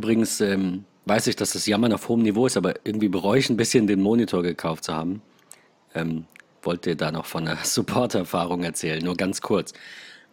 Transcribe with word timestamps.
Übrigens 0.00 0.40
ähm, 0.40 0.86
weiß 1.04 1.26
ich, 1.26 1.36
dass 1.36 1.52
das 1.52 1.66
Jammern 1.66 1.92
auf 1.92 2.08
hohem 2.08 2.22
Niveau 2.22 2.46
ist, 2.46 2.56
aber 2.56 2.74
irgendwie 2.84 3.10
bereue 3.10 3.38
ich 3.38 3.50
ein 3.50 3.58
bisschen, 3.58 3.86
den 3.86 4.00
Monitor 4.00 4.42
gekauft 4.42 4.84
zu 4.84 4.94
haben. 4.94 5.20
Ähm, 5.94 6.24
wollte 6.62 6.96
da 6.96 7.12
noch 7.12 7.26
von 7.26 7.46
einer 7.46 7.58
Support-Erfahrung 7.62 8.64
erzählen, 8.64 9.04
nur 9.04 9.14
ganz 9.14 9.42
kurz. 9.42 9.74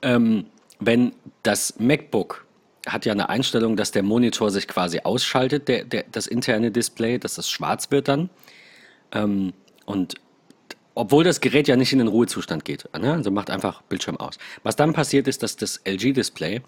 Ähm, 0.02 0.46
wenn 0.80 1.12
das 1.44 1.78
MacBook 1.80 2.46
hat 2.88 3.06
ja 3.06 3.12
eine 3.12 3.28
Einstellung, 3.28 3.76
dass 3.76 3.92
der 3.92 4.04
Monitor 4.04 4.52
sich 4.52 4.70
quasi 4.70 5.02
ausschaltet, 5.04 5.68
der, 5.68 5.84
der, 5.84 6.06
das 6.14 6.28
interne 6.28 6.72
Display, 6.72 7.20
dass 7.20 7.36
das 7.36 7.50
schwarz 7.50 7.92
wird 7.92 8.08
dann. 8.08 8.30
Ähm, 9.12 9.52
und 9.86 10.16
obwohl 10.96 11.26
das 11.26 11.42
Gerät 11.42 11.68
ja 11.68 11.76
nicht 11.76 11.92
in 11.92 12.00
den 12.00 12.08
Ruhezustand 12.08 12.64
geht, 12.64 12.88
ne? 12.98 13.12
also 13.12 13.32
macht 13.32 13.50
einfach 13.50 13.82
Bildschirm 13.82 14.16
aus. 14.16 14.38
Was 14.64 14.78
dann 14.78 14.94
passiert 14.94 15.28
ist, 15.28 15.44
dass 15.44 15.58
das 15.58 15.82
LG-Display 15.84 16.62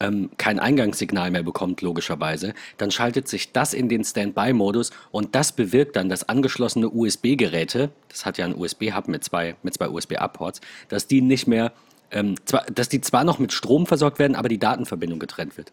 ähm, 0.00 0.30
kein 0.36 0.58
Eingangssignal 0.58 1.30
mehr 1.30 1.42
bekommt, 1.42 1.82
logischerweise, 1.82 2.54
dann 2.78 2.90
schaltet 2.90 3.28
sich 3.28 3.52
das 3.52 3.74
in 3.74 3.88
den 3.88 4.04
Standby-Modus 4.04 4.90
und 5.10 5.34
das 5.34 5.52
bewirkt 5.52 5.96
dann, 5.96 6.08
dass 6.08 6.28
angeschlossene 6.28 6.88
USB-Geräte, 6.88 7.90
das 8.08 8.26
hat 8.26 8.38
ja 8.38 8.44
einen 8.44 8.54
USB-Hub 8.54 9.08
mit 9.08 9.24
zwei, 9.24 9.56
mit 9.62 9.74
zwei 9.74 9.88
USB-A-Ports, 9.88 10.60
dass 10.88 11.06
die 11.06 11.20
nicht 11.20 11.46
mehr, 11.46 11.72
ähm, 12.10 12.34
zwar, 12.44 12.64
dass 12.66 12.88
die 12.88 13.00
zwar 13.00 13.24
noch 13.24 13.38
mit 13.38 13.52
Strom 13.52 13.86
versorgt 13.86 14.18
werden, 14.18 14.36
aber 14.36 14.48
die 14.48 14.58
Datenverbindung 14.58 15.18
getrennt 15.18 15.56
wird. 15.56 15.72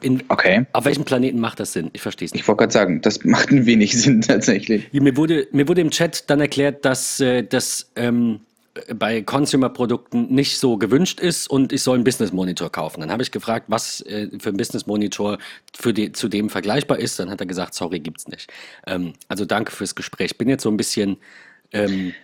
In, 0.00 0.22
okay. 0.28 0.66
Auf 0.72 0.84
welchem 0.84 1.04
Planeten 1.04 1.40
macht 1.40 1.58
das 1.58 1.72
Sinn? 1.72 1.90
Ich 1.92 2.02
verstehe 2.02 2.26
es 2.26 2.32
nicht. 2.32 2.42
Ich 2.42 2.48
wollte 2.48 2.60
gerade 2.60 2.72
sagen, 2.72 3.00
das 3.00 3.24
macht 3.24 3.50
ein 3.50 3.66
wenig 3.66 4.00
Sinn 4.00 4.20
tatsächlich. 4.20 4.92
Mir 4.92 5.16
wurde, 5.16 5.48
mir 5.50 5.66
wurde 5.66 5.80
im 5.80 5.90
Chat 5.90 6.30
dann 6.30 6.40
erklärt, 6.40 6.84
dass 6.84 7.18
äh, 7.18 7.42
das 7.42 7.90
ähm, 7.96 8.40
bei 8.94 9.22
Consumer-Produkten 9.22 10.34
nicht 10.34 10.58
so 10.58 10.78
gewünscht 10.78 11.20
ist 11.20 11.48
und 11.48 11.72
ich 11.72 11.82
soll 11.82 11.96
einen 11.96 12.04
Business-Monitor 12.04 12.70
kaufen. 12.70 13.00
Dann 13.00 13.10
habe 13.10 13.22
ich 13.22 13.30
gefragt, 13.30 13.66
was 13.68 14.00
äh, 14.02 14.28
für 14.38 14.50
ein 14.50 14.56
Business-Monitor 14.56 15.38
zu 15.72 16.28
dem 16.28 16.50
vergleichbar 16.50 16.98
ist. 16.98 17.18
Dann 17.18 17.30
hat 17.30 17.40
er 17.40 17.46
gesagt, 17.46 17.74
sorry, 17.74 18.00
gibt's 18.00 18.28
nicht. 18.28 18.50
Ähm, 18.86 19.12
also 19.28 19.44
danke 19.44 19.72
fürs 19.72 19.94
Gespräch. 19.94 20.32
Ich 20.32 20.38
bin 20.38 20.48
jetzt 20.48 20.62
so 20.62 20.70
ein 20.70 20.76
bisschen 20.76 21.18
ähm, 21.72 22.14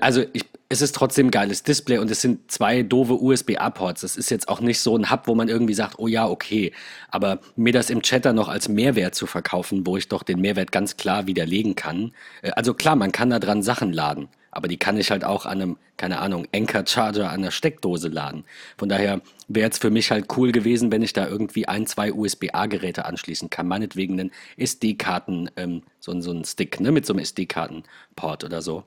also 0.00 0.24
ich, 0.32 0.44
es 0.68 0.82
ist 0.82 0.94
trotzdem 0.94 1.26
ein 1.26 1.30
geiles 1.30 1.62
Display 1.62 1.98
und 1.98 2.10
es 2.10 2.20
sind 2.20 2.50
zwei 2.50 2.82
doofe 2.82 3.14
USB-A-Ports. 3.14 4.02
Das 4.02 4.16
ist 4.16 4.30
jetzt 4.30 4.48
auch 4.48 4.60
nicht 4.60 4.80
so 4.80 4.96
ein 4.96 5.10
Hub, 5.10 5.26
wo 5.26 5.34
man 5.34 5.48
irgendwie 5.48 5.74
sagt, 5.74 5.98
oh 5.98 6.06
ja, 6.06 6.28
okay. 6.28 6.72
Aber 7.10 7.40
mir 7.56 7.72
das 7.72 7.90
im 7.90 8.02
Chat 8.02 8.24
dann 8.24 8.36
noch 8.36 8.48
als 8.48 8.68
Mehrwert 8.68 9.14
zu 9.14 9.26
verkaufen, 9.26 9.86
wo 9.86 9.96
ich 9.96 10.08
doch 10.08 10.22
den 10.22 10.40
Mehrwert 10.40 10.72
ganz 10.72 10.96
klar 10.96 11.26
widerlegen 11.26 11.74
kann. 11.74 12.12
Äh, 12.42 12.50
also 12.52 12.74
klar, 12.74 12.96
man 12.96 13.12
kann 13.12 13.30
da 13.30 13.38
dran 13.38 13.62
Sachen 13.62 13.92
laden, 13.92 14.28
aber 14.54 14.68
die 14.68 14.76
kann 14.76 14.96
ich 14.96 15.10
halt 15.10 15.24
auch 15.24 15.46
an 15.46 15.60
einem, 15.60 15.76
keine 15.96 16.18
Ahnung, 16.18 16.46
Anchor 16.54 16.86
Charger 16.86 17.30
an 17.30 17.42
der 17.42 17.50
Steckdose 17.50 18.08
laden. 18.08 18.44
Von 18.76 18.88
daher 18.88 19.20
wäre 19.48 19.70
es 19.70 19.78
für 19.78 19.90
mich 19.90 20.10
halt 20.10 20.26
cool 20.36 20.52
gewesen, 20.52 20.90
wenn 20.90 21.02
ich 21.02 21.12
da 21.12 21.26
irgendwie 21.26 21.68
ein, 21.68 21.86
zwei 21.86 22.12
USB-A-Geräte 22.12 23.04
anschließen 23.04 23.50
kann. 23.50 23.68
Meinetwegen 23.68 24.18
einen 24.18 24.32
SD-Karten, 24.56 25.50
ähm, 25.56 25.82
so, 26.00 26.18
so 26.20 26.32
ein 26.32 26.44
Stick, 26.44 26.80
ne, 26.80 26.92
mit 26.92 27.06
so 27.06 27.12
einem 27.12 27.20
SD-Karten-Port 27.20 28.44
oder 28.44 28.62
so 28.62 28.84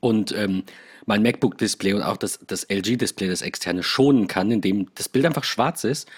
und 0.00 0.32
ähm, 0.32 0.64
mein 1.06 1.22
MacBook-Display 1.22 1.94
und 1.94 2.02
auch 2.02 2.16
das, 2.16 2.38
das 2.46 2.64
LG-Display, 2.64 3.28
das 3.28 3.42
externe, 3.42 3.82
schonen 3.82 4.26
kann, 4.26 4.50
indem 4.50 4.88
das 4.94 5.08
Bild 5.08 5.26
einfach 5.26 5.44
schwarz 5.44 5.84
ist, 5.84 6.08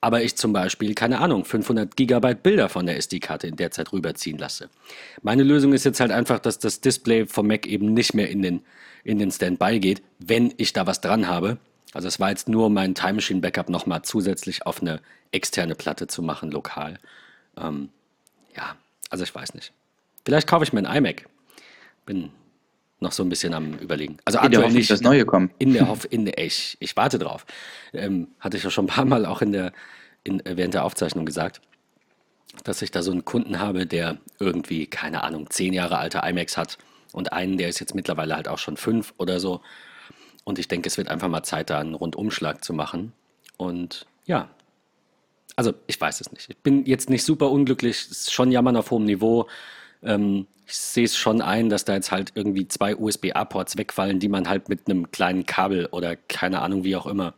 aber 0.00 0.22
ich 0.22 0.36
zum 0.36 0.52
Beispiel, 0.52 0.94
keine 0.94 1.20
Ahnung, 1.20 1.44
500 1.44 1.96
Gigabyte 1.96 2.42
Bilder 2.42 2.68
von 2.68 2.86
der 2.86 2.96
SD-Karte 2.96 3.46
in 3.46 3.56
der 3.56 3.70
Zeit 3.70 3.92
rüberziehen 3.92 4.38
lasse. 4.38 4.68
Meine 5.22 5.42
Lösung 5.42 5.72
ist 5.72 5.84
jetzt 5.84 6.00
halt 6.00 6.12
einfach, 6.12 6.38
dass 6.38 6.58
das 6.58 6.80
Display 6.80 7.26
vom 7.26 7.48
Mac 7.48 7.66
eben 7.66 7.94
nicht 7.94 8.14
mehr 8.14 8.30
in 8.30 8.42
den, 8.42 8.60
in 9.02 9.18
den 9.18 9.30
Standby 9.30 9.80
geht, 9.80 10.02
wenn 10.18 10.54
ich 10.56 10.72
da 10.72 10.86
was 10.86 11.00
dran 11.00 11.26
habe. 11.26 11.58
Also 11.94 12.06
es 12.06 12.20
war 12.20 12.30
jetzt 12.30 12.48
nur 12.48 12.70
mein 12.70 12.94
Time 12.94 13.14
Machine 13.14 13.40
Backup 13.40 13.68
nochmal 13.68 14.02
zusätzlich 14.02 14.66
auf 14.66 14.80
eine 14.80 15.00
externe 15.32 15.74
Platte 15.74 16.06
zu 16.06 16.22
machen, 16.22 16.50
lokal. 16.50 16.98
Ähm, 17.56 17.88
ja, 18.56 18.76
also 19.10 19.24
ich 19.24 19.34
weiß 19.34 19.54
nicht. 19.54 19.72
Vielleicht 20.24 20.46
kaufe 20.46 20.64
ich 20.64 20.72
mir 20.72 20.86
ein 20.88 20.96
iMac. 20.96 21.26
Bin 22.06 22.30
noch 23.00 23.12
so 23.12 23.22
ein 23.22 23.28
bisschen 23.28 23.54
am 23.54 23.74
überlegen. 23.74 24.18
Also 24.24 24.40
in 24.40 24.50
der 24.50 24.60
Hoffnung, 24.60 24.76
nicht, 24.76 24.90
das 24.90 25.00
Neue 25.00 25.24
kommt. 25.24 25.52
In 25.58 25.72
der 25.72 25.88
Hoffnung, 25.88 26.12
in 26.12 26.24
der, 26.26 26.38
ich, 26.38 26.76
ich 26.80 26.96
warte 26.96 27.18
drauf. 27.18 27.46
Ähm, 27.92 28.28
hatte 28.40 28.56
ich 28.56 28.64
ja 28.64 28.70
schon 28.70 28.86
ein 28.86 28.88
paar 28.88 29.04
Mal 29.04 29.26
auch 29.26 29.42
in 29.42 29.52
der, 29.52 29.72
in, 30.24 30.44
äh, 30.44 30.56
während 30.56 30.74
der 30.74 30.84
Aufzeichnung 30.84 31.24
gesagt, 31.24 31.60
dass 32.64 32.82
ich 32.82 32.90
da 32.90 33.02
so 33.02 33.12
einen 33.12 33.24
Kunden 33.24 33.60
habe, 33.60 33.86
der 33.86 34.18
irgendwie, 34.40 34.86
keine 34.86 35.22
Ahnung, 35.22 35.48
zehn 35.50 35.72
Jahre 35.72 35.98
alte 35.98 36.20
iMacs 36.24 36.56
hat 36.56 36.78
und 37.12 37.32
einen, 37.32 37.56
der 37.56 37.68
ist 37.68 37.78
jetzt 37.78 37.94
mittlerweile 37.94 38.34
halt 38.34 38.48
auch 38.48 38.58
schon 38.58 38.76
fünf 38.76 39.14
oder 39.18 39.38
so. 39.38 39.60
Und 40.44 40.58
ich 40.58 40.66
denke, 40.66 40.88
es 40.88 40.98
wird 40.98 41.08
einfach 41.08 41.28
mal 41.28 41.42
Zeit, 41.42 41.70
da 41.70 41.78
einen 41.78 41.94
Rundumschlag 41.94 42.64
zu 42.64 42.72
machen. 42.72 43.12
Und 43.58 44.06
ja, 44.24 44.48
also 45.56 45.74
ich 45.86 46.00
weiß 46.00 46.20
es 46.20 46.32
nicht. 46.32 46.48
Ich 46.50 46.58
bin 46.58 46.84
jetzt 46.86 47.10
nicht 47.10 47.24
super 47.24 47.50
unglücklich, 47.50 47.96
es 47.96 48.10
ist 48.10 48.32
schon 48.32 48.50
Jammern 48.50 48.76
auf 48.76 48.90
hohem 48.90 49.04
Niveau. 49.04 49.46
Ähm, 50.02 50.46
ich 50.66 50.76
sehe 50.76 51.04
es 51.04 51.16
schon 51.16 51.40
ein, 51.40 51.70
dass 51.70 51.86
da 51.86 51.94
jetzt 51.94 52.12
halt 52.12 52.32
irgendwie 52.34 52.68
zwei 52.68 52.94
USB-A-Ports 52.94 53.78
wegfallen, 53.78 54.20
die 54.20 54.28
man 54.28 54.48
halt 54.48 54.68
mit 54.68 54.88
einem 54.88 55.10
kleinen 55.10 55.46
Kabel 55.46 55.86
oder 55.86 56.14
keine 56.14 56.60
Ahnung 56.60 56.84
wie 56.84 56.94
auch 56.94 57.06
immer 57.06 57.34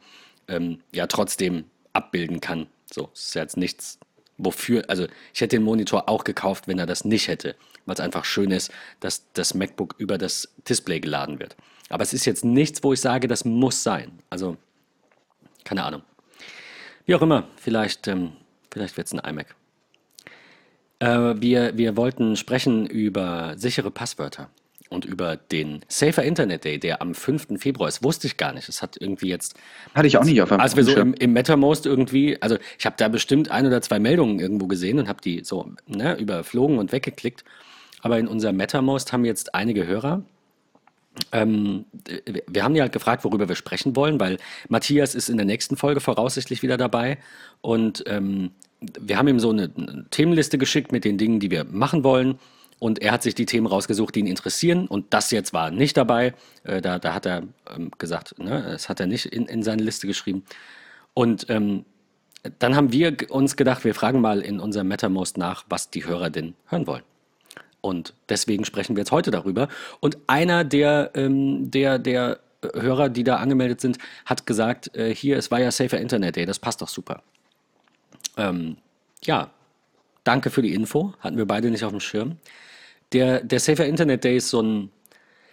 ähm, 0.49 0.81
ja 0.93 1.07
trotzdem 1.07 1.65
abbilden 1.93 2.41
kann. 2.41 2.67
So, 2.93 3.11
es 3.15 3.29
ist 3.29 3.35
jetzt 3.35 3.57
nichts, 3.57 3.99
wofür, 4.37 4.85
also 4.89 5.07
ich 5.33 5.41
hätte 5.41 5.57
den 5.57 5.63
Monitor 5.63 6.09
auch 6.09 6.25
gekauft, 6.25 6.67
wenn 6.67 6.81
er 6.81 6.87
das 6.87 7.05
nicht 7.05 7.29
hätte, 7.29 7.55
weil 7.87 7.95
es 7.95 8.01
einfach 8.01 8.25
schön 8.25 8.51
ist, 8.51 8.73
dass 8.99 9.25
das 9.33 9.55
MacBook 9.55 9.95
über 9.99 10.19
das 10.19 10.53
Display 10.69 10.99
geladen 10.99 11.39
wird. 11.39 11.57
Aber 11.89 12.03
es 12.03 12.13
ist 12.13 12.25
jetzt 12.25 12.45
nichts, 12.45 12.83
wo 12.83 12.93
ich 12.93 13.01
sage, 13.01 13.29
das 13.29 13.45
muss 13.45 13.83
sein. 13.83 14.19
Also, 14.29 14.57
keine 15.65 15.85
Ahnung. 15.85 16.03
Wie 17.07 17.15
auch 17.15 17.23
immer, 17.23 17.49
vielleicht, 17.57 18.09
ähm, 18.09 18.33
vielleicht 18.73 18.97
wird 18.97 19.07
es 19.07 19.13
ein 19.13 19.19
iMac. 19.19 19.55
Äh, 21.01 21.35
wir, 21.41 21.77
wir 21.77 21.97
wollten 21.97 22.37
sprechen 22.37 22.87
über 22.87 23.55
sichere 23.57 23.91
Passwörter 23.91 24.51
und 24.91 25.05
über 25.05 25.37
den 25.37 25.81
Safer 25.89 26.23
Internet 26.23 26.65
Day, 26.65 26.79
der 26.79 27.01
am 27.01 27.15
5. 27.15 27.59
Februar 27.59 27.89
ist. 27.89 28.03
Wusste 28.05 28.27
ich 28.27 28.37
gar 28.37 28.53
nicht. 28.53 28.69
Es 28.69 28.83
hat 28.83 28.97
irgendwie 29.01 29.29
jetzt. 29.29 29.55
Hatte 29.95 30.09
ich 30.09 30.19
auch 30.19 30.25
nicht 30.25 30.43
auf 30.43 30.53
Als 30.53 30.77
wir 30.77 30.85
so 30.85 30.95
im, 30.97 31.15
im 31.15 31.33
MetaMost 31.33 31.87
irgendwie, 31.87 32.41
also 32.43 32.59
ich 32.79 32.87
habe 32.87 32.97
da 32.99 33.09
bestimmt 33.09 33.51
ein 33.51 33.67
oder 33.67 33.81
zwei 33.83 33.99
Meldungen 33.99 34.41
irgendwo 34.41 34.67
gesehen 34.67 34.99
und 34.99 35.09
habe 35.09 35.21
die 35.23 35.43
so 35.45 35.73
ne, 35.87 36.17
überflogen 36.19 36.79
und 36.79 36.93
weggeklickt. 36.93 37.45
Aber 38.03 38.19
in 38.19 38.27
unserem 38.27 38.57
MetaMost 38.57 39.13
haben 39.13 39.25
jetzt 39.25 39.55
einige 39.55 39.87
Hörer. 39.87 40.23
Ähm, 41.33 41.85
wir 42.47 42.65
haben 42.65 42.75
die 42.75 42.81
halt 42.81 42.93
gefragt, 42.93 43.25
worüber 43.25 43.49
wir 43.49 43.57
sprechen 43.57 43.95
wollen, 43.95 44.19
weil 44.21 44.39
Matthias 44.69 45.15
ist 45.15 45.29
in 45.29 45.37
der 45.37 45.47
nächsten 45.47 45.77
Folge 45.77 46.01
voraussichtlich 46.01 46.63
wieder 46.63 46.77
dabei 46.77 47.19
und 47.61 48.05
ähm, 48.07 48.53
wir 48.81 49.19
haben 49.19 49.29
ihm 49.29 49.41
so 49.41 49.51
eine, 49.51 49.71
Themenliste 50.11 50.59
geschickt 50.59 50.93
mit 50.93 51.05
den 51.05 51.19
Dingen, 51.19 51.41
die 51.41 51.51
wir 51.51 51.65
machen 51.65 52.05
wollen. 52.05 52.39
Und 52.79 53.03
er 53.03 53.13
hat 53.13 53.23
sich 53.23 53.35
die 53.35 53.45
Themen 53.45 53.67
rausgesucht, 53.67 54.15
die 54.15 54.21
ihn 54.21 54.27
interessieren. 54.27 54.87
Und 54.87 55.13
das 55.13 55.31
jetzt 55.31 55.53
war 55.53 55.71
nicht 55.71 55.97
dabei. 55.97 56.35
Äh, 56.65 56.81
da, 56.81 56.99
da 56.99 57.13
hat 57.13 57.27
er 57.27 57.43
ähm, 57.75 57.91
gesagt, 57.99 58.39
ne, 58.39 58.65
das 58.73 58.89
hat 58.89 59.01
er 59.01 59.07
nicht 59.07 59.27
in, 59.27 59.47
in 59.47 59.63
seine 59.63 59.83
Liste 59.83 60.07
geschrieben. 60.07 60.45
Und 61.13 61.47
ähm, 61.51 61.85
dann 62.59 62.75
haben 62.75 62.91
wir 62.91 63.17
uns 63.29 63.57
gedacht, 63.57 63.85
wir 63.85 63.95
fragen 63.95 64.23
mal 64.23 64.41
in 64.41 64.61
unserem 64.61 64.89
MetaMost 64.89 65.37
nach, 65.37 65.65
was 65.69 65.91
die 65.91 66.07
Hörer 66.07 66.31
denn 66.31 66.55
hören 66.69 66.87
wollen. 66.87 67.03
Und 67.83 68.15
deswegen 68.31 68.65
sprechen 68.65 68.97
wir 68.97 69.03
jetzt 69.03 69.13
heute 69.13 69.31
darüber. 69.31 69.69
Und 70.01 70.17
einer 70.27 70.65
der, 70.65 71.11
ähm, 71.15 71.71
der, 71.71 71.99
der 71.99 72.41
Hörer, 72.75 73.11
die 73.11 73.25
da 73.25 73.37
angemeldet 73.37 73.81
sind, 73.81 73.99
hat 74.25 74.47
gesagt, 74.47 74.95
äh, 74.97 75.15
hier, 75.15 75.37
es 75.37 75.51
war 75.51 75.61
ja 75.61 75.71
Safer 75.71 75.99
Internet 75.99 76.37
Day, 76.37 76.47
das 76.47 76.59
passt 76.59 76.83
doch 76.83 76.89
super. 76.89 77.23
Ähm, 78.37 78.77
ja, 79.25 79.51
danke 80.25 80.51
für 80.51 80.63
die 80.63 80.75
Info. 80.75 81.15
Hatten 81.21 81.37
wir 81.37 81.47
beide 81.47 81.71
nicht 81.71 81.85
auf 81.85 81.91
dem 81.91 82.01
Schirm. 82.01 82.37
Der, 83.13 83.43
der 83.43 83.61
Safer 83.61 83.87
Internet 83.87 84.25
Day 84.25 84.37
ist 84.37 84.49
so 84.49 84.63
ein, 84.63 84.91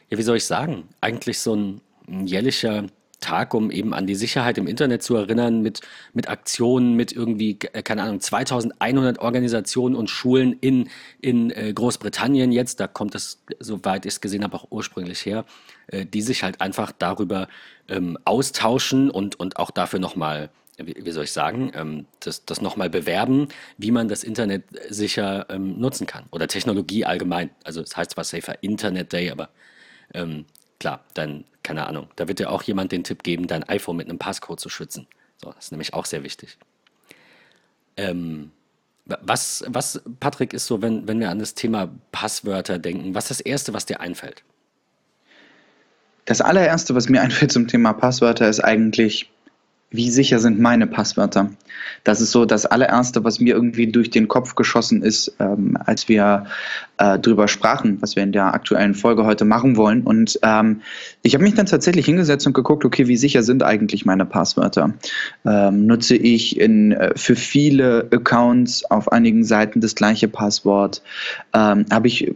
ja, 0.10 0.18
wie 0.18 0.24
soll 0.24 0.38
ich 0.38 0.46
sagen, 0.46 0.88
eigentlich 1.02 1.40
so 1.40 1.56
ein, 1.56 1.82
jährlicher 2.08 2.86
Tag, 3.20 3.54
um 3.54 3.72
eben 3.72 3.94
an 3.94 4.06
die 4.06 4.16
Sicherheit 4.16 4.58
im 4.58 4.68
Internet 4.68 5.02
zu 5.02 5.16
erinnern, 5.16 5.62
mit, 5.62 5.82
mit 6.14 6.30
Aktionen, 6.30 6.94
mit 6.94 7.12
irgendwie, 7.12 7.58
äh, 7.74 7.82
keine 7.82 8.04
Ahnung, 8.04 8.20
2100 8.20 9.20
Organisationen 9.20 9.96
und 9.96 10.10
Schulen 10.10 10.54
in, 10.54 10.90
in 11.20 11.50
äh, 11.52 11.74
Großbritannien 11.74 12.52
jetzt, 12.52 12.80
da 12.80 12.88
kommt 12.88 13.16
es, 13.16 13.44
soweit 13.60 14.06
ich 14.06 14.14
es 14.14 14.22
gesehen 14.22 14.44
habe, 14.44 14.56
auch 14.56 14.68
ursprünglich 14.70 15.26
her, 15.26 15.46
äh, 15.88 16.06
die 16.06 16.22
sich 16.22 16.44
halt 16.44 16.62
einfach 16.62 16.92
darüber 16.92 17.48
ähm, 17.88 18.18
austauschen 18.24 19.10
und, 19.10 19.40
und 19.40 19.58
auch 19.58 19.72
dafür 19.72 20.00
nochmal 20.00 20.50
wie 20.78 21.12
soll 21.12 21.24
ich 21.24 21.32
sagen, 21.32 21.72
ähm, 21.74 22.06
das, 22.20 22.46
das 22.46 22.62
nochmal 22.62 22.90
bewerben, 22.90 23.48
wie 23.78 23.92
man 23.92 24.08
das 24.08 24.24
Internet 24.24 24.64
sicher 24.90 25.48
ähm, 25.50 25.80
nutzen 25.80 26.06
kann. 26.06 26.26
Oder 26.32 26.48
Technologie 26.48 27.04
allgemein. 27.04 27.50
Also 27.64 27.82
es 27.82 27.90
das 27.90 27.98
heißt 27.98 28.12
zwar 28.12 28.24
Safer 28.24 28.62
Internet 28.62 29.12
Day, 29.12 29.32
aber 29.32 29.50
ähm, 30.14 30.46
klar, 30.80 31.04
dann, 31.16 31.46
keine 31.64 31.88
Ahnung, 31.88 32.08
da 32.16 32.28
wird 32.28 32.40
dir 32.40 32.52
auch 32.52 32.62
jemand 32.64 32.92
den 32.92 33.04
Tipp 33.04 33.24
geben, 33.24 33.48
dein 33.48 33.64
iPhone 33.64 33.98
mit 33.98 34.08
einem 34.08 34.20
Passcode 34.20 34.60
zu 34.60 34.70
schützen. 34.70 35.08
So, 35.44 35.52
das 35.52 35.66
ist 35.66 35.72
nämlich 35.72 35.94
auch 35.94 36.06
sehr 36.06 36.24
wichtig. 36.24 36.58
Ähm, 37.98 38.52
was, 39.06 39.64
was, 39.68 40.02
Patrick, 40.20 40.54
ist 40.54 40.68
so, 40.68 40.82
wenn, 40.82 41.08
wenn 41.08 41.20
wir 41.20 41.30
an 41.30 41.40
das 41.40 41.56
Thema 41.56 41.90
Passwörter 42.12 42.78
denken, 42.78 43.16
was 43.16 43.26
ist 43.26 43.40
das 43.40 43.40
Erste, 43.40 43.74
was 43.74 43.86
dir 43.86 44.00
einfällt? 44.00 44.44
Das 46.26 46.42
allererste, 46.42 46.94
was 46.94 47.10
mir 47.10 47.22
einfällt 47.24 47.52
zum 47.52 47.68
Thema 47.68 47.94
Passwörter, 47.94 48.48
ist 48.48 48.60
eigentlich 48.60 49.32
wie 49.90 50.10
sicher 50.10 50.40
sind 50.40 50.60
meine 50.60 50.86
Passwörter? 50.86 51.50
Das 52.04 52.20
ist 52.20 52.32
so 52.32 52.46
das 52.46 52.66
allererste, 52.66 53.24
was 53.24 53.40
mir 53.40 53.56
irgendwie 53.56 53.88
durch 53.88 54.10
den 54.10 54.28
Kopf 54.28 54.56
geschossen 54.56 55.02
ist, 55.02 55.34
ähm, 55.40 55.78
als 55.86 56.10
wir 56.10 56.46
äh, 56.98 57.18
drüber 57.20 57.48
sprachen, 57.48 57.98
was 58.02 58.16
wir 58.16 58.24
in 58.24 58.34
der 58.34 58.54
aktuellen 58.54 58.96
Folge 58.96 59.26
heute 59.26 59.46
machen 59.46 59.78
wollen. 59.78 60.04
Und 60.04 60.40
ähm, 60.44 60.82
ich 61.22 61.36
habe 61.36 61.44
mich 61.44 61.54
dann 61.54 61.68
tatsächlich 61.68 62.06
hingesetzt 62.06 62.46
und 62.48 62.54
geguckt, 62.54 62.84
okay, 62.84 63.08
wie 63.08 63.18
sicher 63.18 63.44
sind 63.44 63.64
eigentlich 63.64 64.06
meine 64.06 64.26
Passwörter? 64.26 64.94
Ähm, 65.46 65.86
nutze 65.86 66.18
ich 66.18 66.60
in, 66.60 66.92
äh, 66.92 67.14
für 67.16 67.38
viele 67.38 68.10
Accounts 68.12 68.84
auf 68.86 69.12
einigen 69.12 69.46
Seiten 69.46 69.80
das 69.80 69.96
gleiche 69.96 70.28
Passwort? 70.28 71.02
Ähm, 71.54 71.86
habe 71.90 72.08
ich 72.08 72.34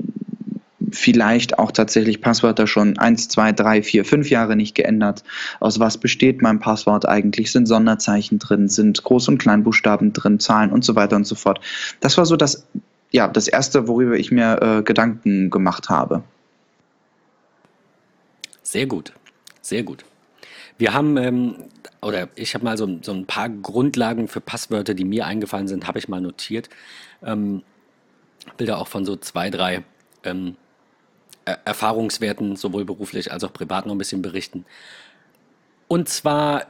vielleicht 0.91 1.59
auch 1.59 1.71
tatsächlich 1.71 2.21
Passwörter 2.21 2.67
schon 2.67 2.97
eins, 2.97 3.27
zwei, 3.27 3.51
drei, 3.51 3.83
vier, 3.83 4.05
fünf 4.05 4.29
Jahre 4.29 4.55
nicht 4.55 4.75
geändert. 4.75 5.23
Aus 5.59 5.79
was 5.79 5.97
besteht 5.97 6.41
mein 6.41 6.59
Passwort 6.59 7.07
eigentlich? 7.07 7.51
Sind 7.51 7.65
Sonderzeichen 7.67 8.39
drin? 8.39 8.67
Sind 8.67 9.01
Groß- 9.01 9.29
und 9.29 9.37
Kleinbuchstaben 9.37 10.13
drin? 10.13 10.39
Zahlen 10.39 10.71
und 10.71 10.83
so 10.83 10.95
weiter 10.95 11.15
und 11.15 11.25
so 11.25 11.35
fort. 11.35 11.59
Das 11.99 12.17
war 12.17 12.25
so 12.25 12.35
das, 12.35 12.67
ja, 13.11 13.27
das 13.27 13.47
erste, 13.47 13.87
worüber 13.87 14.17
ich 14.17 14.31
mir 14.31 14.61
äh, 14.61 14.83
Gedanken 14.83 15.49
gemacht 15.49 15.89
habe. 15.89 16.23
Sehr 18.63 18.85
gut, 18.85 19.13
sehr 19.61 19.83
gut. 19.83 20.05
Wir 20.77 20.93
haben, 20.93 21.17
ähm, 21.17 21.55
oder 22.01 22.29
ich 22.35 22.55
habe 22.55 22.63
mal 22.63 22.77
so, 22.77 22.99
so, 23.01 23.11
ein 23.11 23.25
paar 23.25 23.49
Grundlagen 23.49 24.27
für 24.27 24.41
Passwörter, 24.41 24.93
die 24.93 25.05
mir 25.05 25.25
eingefallen 25.25 25.67
sind, 25.67 25.87
habe 25.87 25.99
ich 25.99 26.07
mal 26.07 26.21
notiert. 26.21 26.69
Ähm, 27.21 27.63
Bilder 28.57 28.79
auch 28.79 28.87
von 28.87 29.05
so 29.05 29.15
zwei, 29.15 29.49
drei 29.49 29.83
ähm, 30.23 30.55
Erfahrungswerten, 31.45 32.55
sowohl 32.55 32.85
beruflich 32.85 33.31
als 33.31 33.43
auch 33.43 33.53
privat 33.53 33.85
noch 33.85 33.95
ein 33.95 33.97
bisschen 33.97 34.21
berichten. 34.21 34.65
Und 35.87 36.07
zwar, 36.07 36.67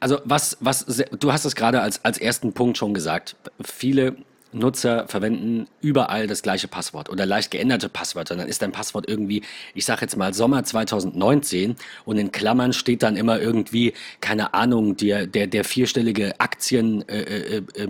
also 0.00 0.20
was, 0.24 0.58
was, 0.60 0.86
du 0.86 1.32
hast 1.32 1.44
es 1.44 1.56
gerade 1.56 1.80
als, 1.80 2.04
als 2.04 2.18
ersten 2.18 2.52
Punkt 2.52 2.78
schon 2.78 2.94
gesagt. 2.94 3.36
Viele 3.62 4.16
Nutzer 4.52 5.06
verwenden 5.08 5.66
überall 5.80 6.26
das 6.26 6.42
gleiche 6.42 6.68
Passwort 6.68 7.10
oder 7.10 7.26
leicht 7.26 7.50
geänderte 7.50 7.88
Passwörter. 7.88 8.36
Dann 8.36 8.48
ist 8.48 8.62
dein 8.62 8.72
Passwort 8.72 9.08
irgendwie, 9.08 9.42
ich 9.74 9.84
sage 9.84 10.02
jetzt 10.02 10.16
mal 10.16 10.32
Sommer 10.34 10.64
2019 10.64 11.76
und 12.04 12.18
in 12.18 12.32
Klammern 12.32 12.72
steht 12.72 13.02
dann 13.02 13.16
immer 13.16 13.40
irgendwie, 13.40 13.92
keine 14.20 14.54
Ahnung, 14.54 14.96
der, 14.96 15.26
der, 15.26 15.46
der 15.46 15.64
vierstellige 15.64 16.38
Aktien, 16.40 17.06
äh, 17.08 17.22
äh, 17.22 17.62
äh, 17.74 17.88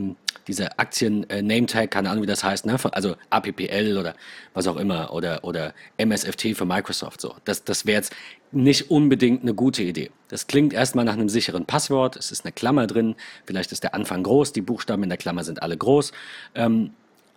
diese 0.48 0.78
Aktien-Name-Tag, 0.78 1.84
äh, 1.84 1.88
keine 1.88 2.10
Ahnung, 2.10 2.22
wie 2.22 2.26
das 2.26 2.44
heißt, 2.44 2.66
ne? 2.66 2.76
also 2.92 3.16
APPL 3.30 3.96
oder 3.98 4.14
was 4.54 4.66
auch 4.66 4.76
immer 4.76 5.12
oder, 5.12 5.44
oder 5.44 5.74
MSFT 5.98 6.56
für 6.56 6.64
Microsoft. 6.64 7.20
So. 7.20 7.34
Das, 7.44 7.64
das 7.64 7.86
wäre 7.86 7.96
jetzt 7.96 8.14
nicht 8.52 8.90
unbedingt 8.90 9.42
eine 9.42 9.54
gute 9.54 9.82
Idee. 9.82 10.10
Das 10.28 10.46
klingt 10.46 10.72
erstmal 10.72 11.04
nach 11.04 11.14
einem 11.14 11.28
sicheren 11.28 11.66
Passwort, 11.66 12.16
es 12.16 12.30
ist 12.30 12.44
eine 12.44 12.52
Klammer 12.52 12.86
drin, 12.86 13.14
vielleicht 13.44 13.72
ist 13.72 13.82
der 13.82 13.94
Anfang 13.94 14.22
groß, 14.22 14.52
die 14.52 14.62
Buchstaben 14.62 15.02
in 15.02 15.08
der 15.08 15.18
Klammer 15.18 15.44
sind 15.44 15.62
alle 15.62 15.76
groß. 15.76 16.12
Ähm, 16.54 16.90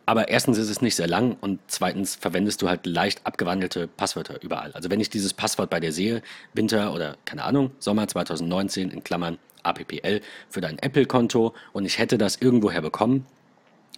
aber 0.10 0.30
erstens 0.30 0.58
ist 0.58 0.70
es 0.70 0.82
nicht 0.82 0.96
sehr 0.96 1.08
lang 1.08 1.38
und 1.40 1.60
zweitens 1.68 2.16
verwendest 2.16 2.64
du 2.64 2.68
halt 2.68 2.88
leicht 2.88 3.28
abgewandelte 3.28 3.88
Passwörter 3.88 4.42
überall. 4.42 4.72
Also 4.72 4.90
wenn 4.90 5.00
ich 5.00 5.12
dieses 5.12 5.36
Passwort 5.36 5.70
bei 5.70 5.80
dir 5.80 5.92
sehe, 5.92 6.24
Winter 6.54 6.96
oder 6.96 7.16
keine 7.26 7.44
Ahnung, 7.44 7.70
Sommer 7.78 8.08
2019 8.08 8.90
in 8.90 9.04
Klammern 9.04 9.38
APPL 9.64 10.22
für 10.50 10.62
dein 10.62 10.80
Apple-Konto 10.80 11.54
und 11.74 11.86
ich 11.86 11.98
hätte 12.00 12.18
das 12.18 12.38
irgendwoher 12.38 12.82
bekommen, 12.82 13.26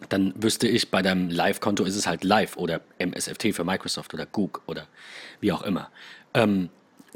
dann 0.10 0.34
wüsste 0.36 0.68
ich, 0.68 0.90
bei 0.90 1.02
deinem 1.02 1.30
Live-Konto 1.30 1.84
ist 1.84 1.96
es 1.96 2.08
halt 2.08 2.24
Live 2.24 2.58
oder 2.58 2.81
MSFT 2.98 3.54
für 3.54 3.63
Microsoft 3.63 4.13
oder 4.13 4.25
Google 4.25 4.62
oder 4.66 4.88
wie 5.40 5.52
auch 5.52 5.62
immer. 5.62 5.90
Ähm, 6.34 6.69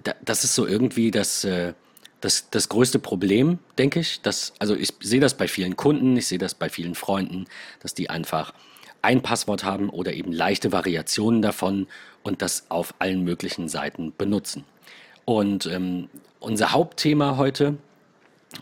da, 0.04 0.14
das 0.24 0.44
ist 0.44 0.56
so 0.56 0.68
irgendwie 0.68 1.12
das, 1.12 1.44
äh, 1.44 1.74
das, 2.22 2.50
das 2.50 2.70
größte 2.70 3.00
Problem, 3.00 3.60
denke 3.78 4.00
ich. 4.00 4.22
Dass, 4.22 4.54
also 4.60 4.76
ich 4.76 4.94
sehe 5.00 5.20
das 5.20 5.36
bei 5.36 5.48
vielen 5.48 5.76
Kunden, 5.76 6.16
ich 6.18 6.28
sehe 6.28 6.38
das 6.38 6.54
bei 6.54 6.70
vielen 6.70 6.96
Freunden, 6.96 7.46
dass 7.80 7.94
die 7.94 8.10
einfach 8.10 8.54
ein 9.02 9.22
Passwort 9.22 9.64
haben 9.64 9.90
oder 9.90 10.14
eben 10.14 10.32
leichte 10.32 10.72
Variationen 10.72 11.42
davon 11.42 11.88
und 12.24 12.42
das 12.42 12.66
auf 12.70 12.96
allen 13.00 13.24
möglichen 13.24 13.70
Seiten 13.70 14.14
benutzen. 14.18 14.64
Und 15.26 15.66
ähm, 15.68 16.10
unser 16.40 16.72
Hauptthema 16.72 17.38
heute 17.38 17.78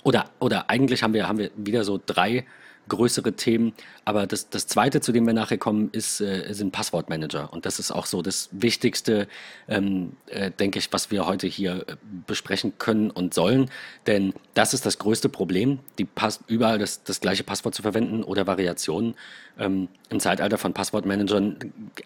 oder, 0.04 0.30
oder 0.40 0.70
eigentlich 0.70 1.04
haben 1.04 1.14
wir, 1.14 1.28
haben 1.28 1.38
wir 1.38 1.52
wieder 1.56 1.84
so 1.84 2.00
drei 2.04 2.46
größere 2.88 3.34
Themen. 3.34 3.74
Aber 4.06 4.28
das, 4.28 4.50
das 4.50 4.68
zweite, 4.68 5.00
zu 5.02 5.12
dem 5.12 5.26
wir 5.26 5.34
nachher 5.34 5.58
kommen, 5.58 5.90
ist, 5.92 6.20
äh, 6.20 6.54
sind 6.54 6.72
Passwortmanager. 6.72 7.52
Und 7.54 7.66
das 7.66 7.80
ist 7.80 7.92
auch 7.92 8.06
so 8.06 8.22
das 8.22 8.50
Wichtigste, 8.52 9.28
ähm, 9.68 10.14
äh, 10.28 10.52
denke 10.52 10.80
ich, 10.80 10.92
was 10.92 11.10
wir 11.10 11.26
heute 11.26 11.48
hier 11.48 11.86
äh, 11.88 11.96
besprechen 12.28 12.74
können 12.78 13.12
und 13.12 13.34
sollen. 13.34 13.70
Denn 14.06 14.34
das 14.54 14.74
ist 14.74 14.86
das 14.86 15.00
größte 15.00 15.30
Problem, 15.30 15.80
die 15.98 16.06
Pass 16.06 16.42
überall 16.48 16.80
das, 16.80 17.04
das 17.04 17.22
gleiche 17.22 17.44
Passwort 17.44 17.76
zu 17.76 17.82
verwenden 17.82 18.24
oder 18.24 18.46
Variationen. 18.46 19.16
Ähm, 19.58 19.88
Im 20.10 20.20
Zeitalter 20.20 20.58
von 20.58 20.74
Passwortmanagern, 20.74 21.58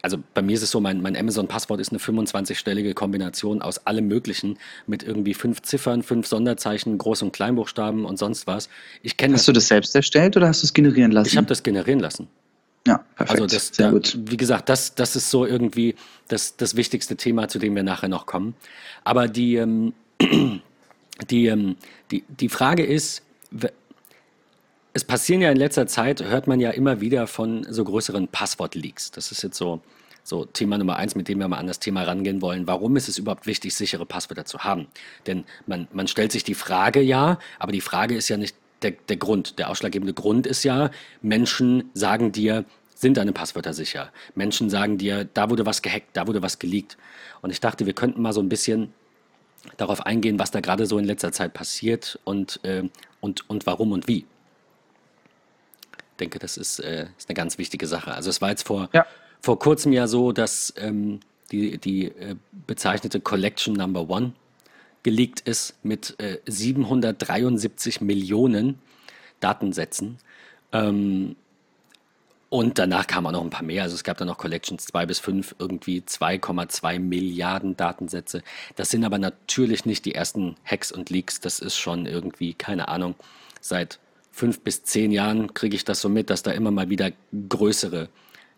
also 0.01 0.17
bei 0.33 0.41
mir 0.41 0.53
ist 0.53 0.63
es 0.63 0.71
so, 0.71 0.81
mein, 0.81 1.01
mein 1.01 1.15
Amazon-Passwort 1.15 1.79
ist 1.79 1.91
eine 1.91 1.99
25-stellige 1.99 2.93
Kombination 2.93 3.61
aus 3.61 3.87
allem 3.87 4.07
Möglichen 4.07 4.57
mit 4.85 5.01
irgendwie 5.01 5.33
fünf 5.33 5.61
Ziffern, 5.61 6.03
fünf 6.03 6.27
Sonderzeichen, 6.27 6.97
Groß- 6.97 7.23
und 7.23 7.31
Kleinbuchstaben 7.31 8.03
und 8.05 8.19
sonst 8.19 8.47
was. 8.47 8.67
Ich 9.01 9.15
Hast 9.17 9.31
das, 9.31 9.45
du 9.45 9.51
das 9.53 9.67
selbst 9.69 9.95
erstellt 9.95 10.35
oder 10.35 10.49
hast 10.49 10.61
du 10.61 10.65
es 10.65 10.73
generieren 10.73 11.11
lassen? 11.11 11.29
Ich 11.29 11.37
habe 11.37 11.47
das 11.47 11.63
generieren 11.87 11.99
lassen. 11.99 12.27
Ja, 12.85 12.99
perfekt. 13.15 13.41
Also 13.41 13.55
das, 13.55 13.67
Sehr 13.67 13.87
da, 13.87 13.91
gut. 13.91 14.17
wie 14.17 14.37
gesagt, 14.37 14.69
das, 14.69 14.95
das 14.95 15.15
ist 15.15 15.29
so 15.29 15.45
irgendwie 15.45 15.95
das, 16.27 16.55
das 16.55 16.75
wichtigste 16.75 17.17
Thema, 17.17 17.47
zu 17.47 17.59
dem 17.59 17.75
wir 17.75 17.83
nachher 17.83 18.07
noch 18.07 18.25
kommen. 18.25 18.55
Aber 19.03 19.27
die, 19.27 19.55
ähm, 19.55 19.93
die, 21.29 21.47
ähm, 21.47 21.75
die, 22.11 22.23
die 22.29 22.49
Frage 22.49 22.85
ist, 22.85 23.23
es 24.93 25.03
passieren 25.03 25.41
ja 25.41 25.51
in 25.51 25.57
letzter 25.57 25.85
Zeit, 25.85 26.23
hört 26.23 26.47
man 26.47 26.59
ja 26.59 26.71
immer 26.71 27.01
wieder 27.01 27.27
von 27.27 27.65
so 27.69 27.83
größeren 27.83 28.29
Passwort-Leaks. 28.29 29.11
Das 29.11 29.31
ist 29.31 29.43
jetzt 29.43 29.57
so, 29.57 29.81
so 30.23 30.45
Thema 30.45 30.77
Nummer 30.77 30.95
eins, 30.95 31.13
mit 31.13 31.27
dem 31.27 31.39
wir 31.39 31.47
mal 31.49 31.57
an 31.57 31.67
das 31.67 31.79
Thema 31.79 32.03
rangehen 32.03 32.41
wollen. 32.41 32.67
Warum 32.67 32.95
ist 32.95 33.09
es 33.09 33.17
überhaupt 33.17 33.47
wichtig, 33.47 33.75
sichere 33.75 34.05
Passwörter 34.05 34.45
zu 34.45 34.59
haben? 34.59 34.87
Denn 35.27 35.43
man, 35.65 35.89
man 35.91 36.07
stellt 36.07 36.31
sich 36.31 36.45
die 36.45 36.55
Frage 36.55 37.01
ja, 37.01 37.37
aber 37.59 37.73
die 37.73 37.81
Frage 37.81 38.15
ist 38.15 38.29
ja 38.29 38.37
nicht 38.37 38.55
der, 38.81 38.91
der 38.91 39.17
Grund. 39.17 39.59
Der 39.59 39.69
ausschlaggebende 39.69 40.13
Grund 40.13 40.47
ist 40.47 40.63
ja, 40.63 40.91
Menschen 41.21 41.89
sagen 41.93 42.31
dir, 42.31 42.65
sind 42.95 43.17
deine 43.17 43.31
Passwörter 43.31 43.73
sicher. 43.73 44.11
Menschen 44.35 44.69
sagen 44.69 44.97
dir, 44.97 45.25
da 45.25 45.49
wurde 45.49 45.65
was 45.65 45.81
gehackt, 45.81 46.09
da 46.13 46.27
wurde 46.27 46.41
was 46.41 46.59
geleakt. 46.59 46.97
Und 47.41 47.51
ich 47.51 47.59
dachte, 47.59 47.85
wir 47.85 47.93
könnten 47.93 48.21
mal 48.21 48.33
so 48.33 48.41
ein 48.41 48.49
bisschen 48.49 48.93
darauf 49.77 50.05
eingehen, 50.05 50.39
was 50.39 50.51
da 50.51 50.61
gerade 50.61 50.85
so 50.85 50.97
in 50.97 51.05
letzter 51.05 51.31
Zeit 51.31 51.53
passiert 51.53 52.19
und, 52.23 52.59
äh, 52.63 52.83
und, 53.19 53.49
und 53.49 53.65
warum 53.65 53.91
und 53.91 54.07
wie. 54.07 54.25
Ich 55.91 56.19
denke, 56.19 56.39
das 56.39 56.57
ist, 56.57 56.79
äh, 56.79 57.07
ist 57.17 57.29
eine 57.29 57.35
ganz 57.35 57.57
wichtige 57.57 57.85
Sache. 57.85 58.13
Also 58.13 58.29
es 58.29 58.41
war 58.41 58.49
jetzt 58.49 58.65
vor, 58.65 58.89
ja. 58.93 59.05
vor 59.41 59.59
kurzem 59.59 59.91
ja 59.93 60.07
so, 60.07 60.31
dass 60.31 60.73
ähm, 60.77 61.19
die, 61.51 61.77
die 61.77 62.05
äh, 62.05 62.35
bezeichnete 62.65 63.19
Collection 63.19 63.75
Number 63.75 64.09
One 64.09 64.33
geleakt 65.03 65.41
ist 65.41 65.75
mit 65.83 66.19
äh, 66.19 66.39
773 66.45 68.01
Millionen 68.01 68.79
Datensätzen. 69.39 70.17
Ähm, 70.71 71.35
und 72.49 72.79
danach 72.79 73.07
kamen 73.07 73.27
auch 73.27 73.31
noch 73.31 73.43
ein 73.43 73.49
paar 73.49 73.63
mehr. 73.63 73.83
Also 73.83 73.95
es 73.95 74.03
gab 74.03 74.17
dann 74.17 74.27
noch 74.27 74.37
Collections 74.37 74.85
2 74.85 75.05
bis 75.05 75.19
5, 75.19 75.55
irgendwie 75.59 75.99
2,2 75.99 76.99
Milliarden 76.99 77.75
Datensätze. 77.75 78.41
Das 78.77 78.89
sind 78.89 79.03
aber 79.03 79.17
natürlich 79.17 79.85
nicht 79.85 80.05
die 80.05 80.15
ersten 80.15 80.55
Hacks 80.63 80.91
und 80.91 81.09
Leaks. 81.09 81.41
Das 81.41 81.59
ist 81.59 81.77
schon 81.77 82.05
irgendwie, 82.05 82.53
keine 82.53 82.87
Ahnung, 82.87 83.15
seit 83.59 83.99
fünf 84.31 84.61
bis 84.61 84.83
zehn 84.83 85.11
Jahren 85.11 85.53
kriege 85.53 85.75
ich 85.75 85.83
das 85.83 85.99
so 85.99 86.09
mit, 86.09 86.29
dass 86.29 86.43
da 86.43 86.51
immer 86.51 86.71
mal 86.71 86.89
wieder 86.89 87.11
größere 87.49 88.07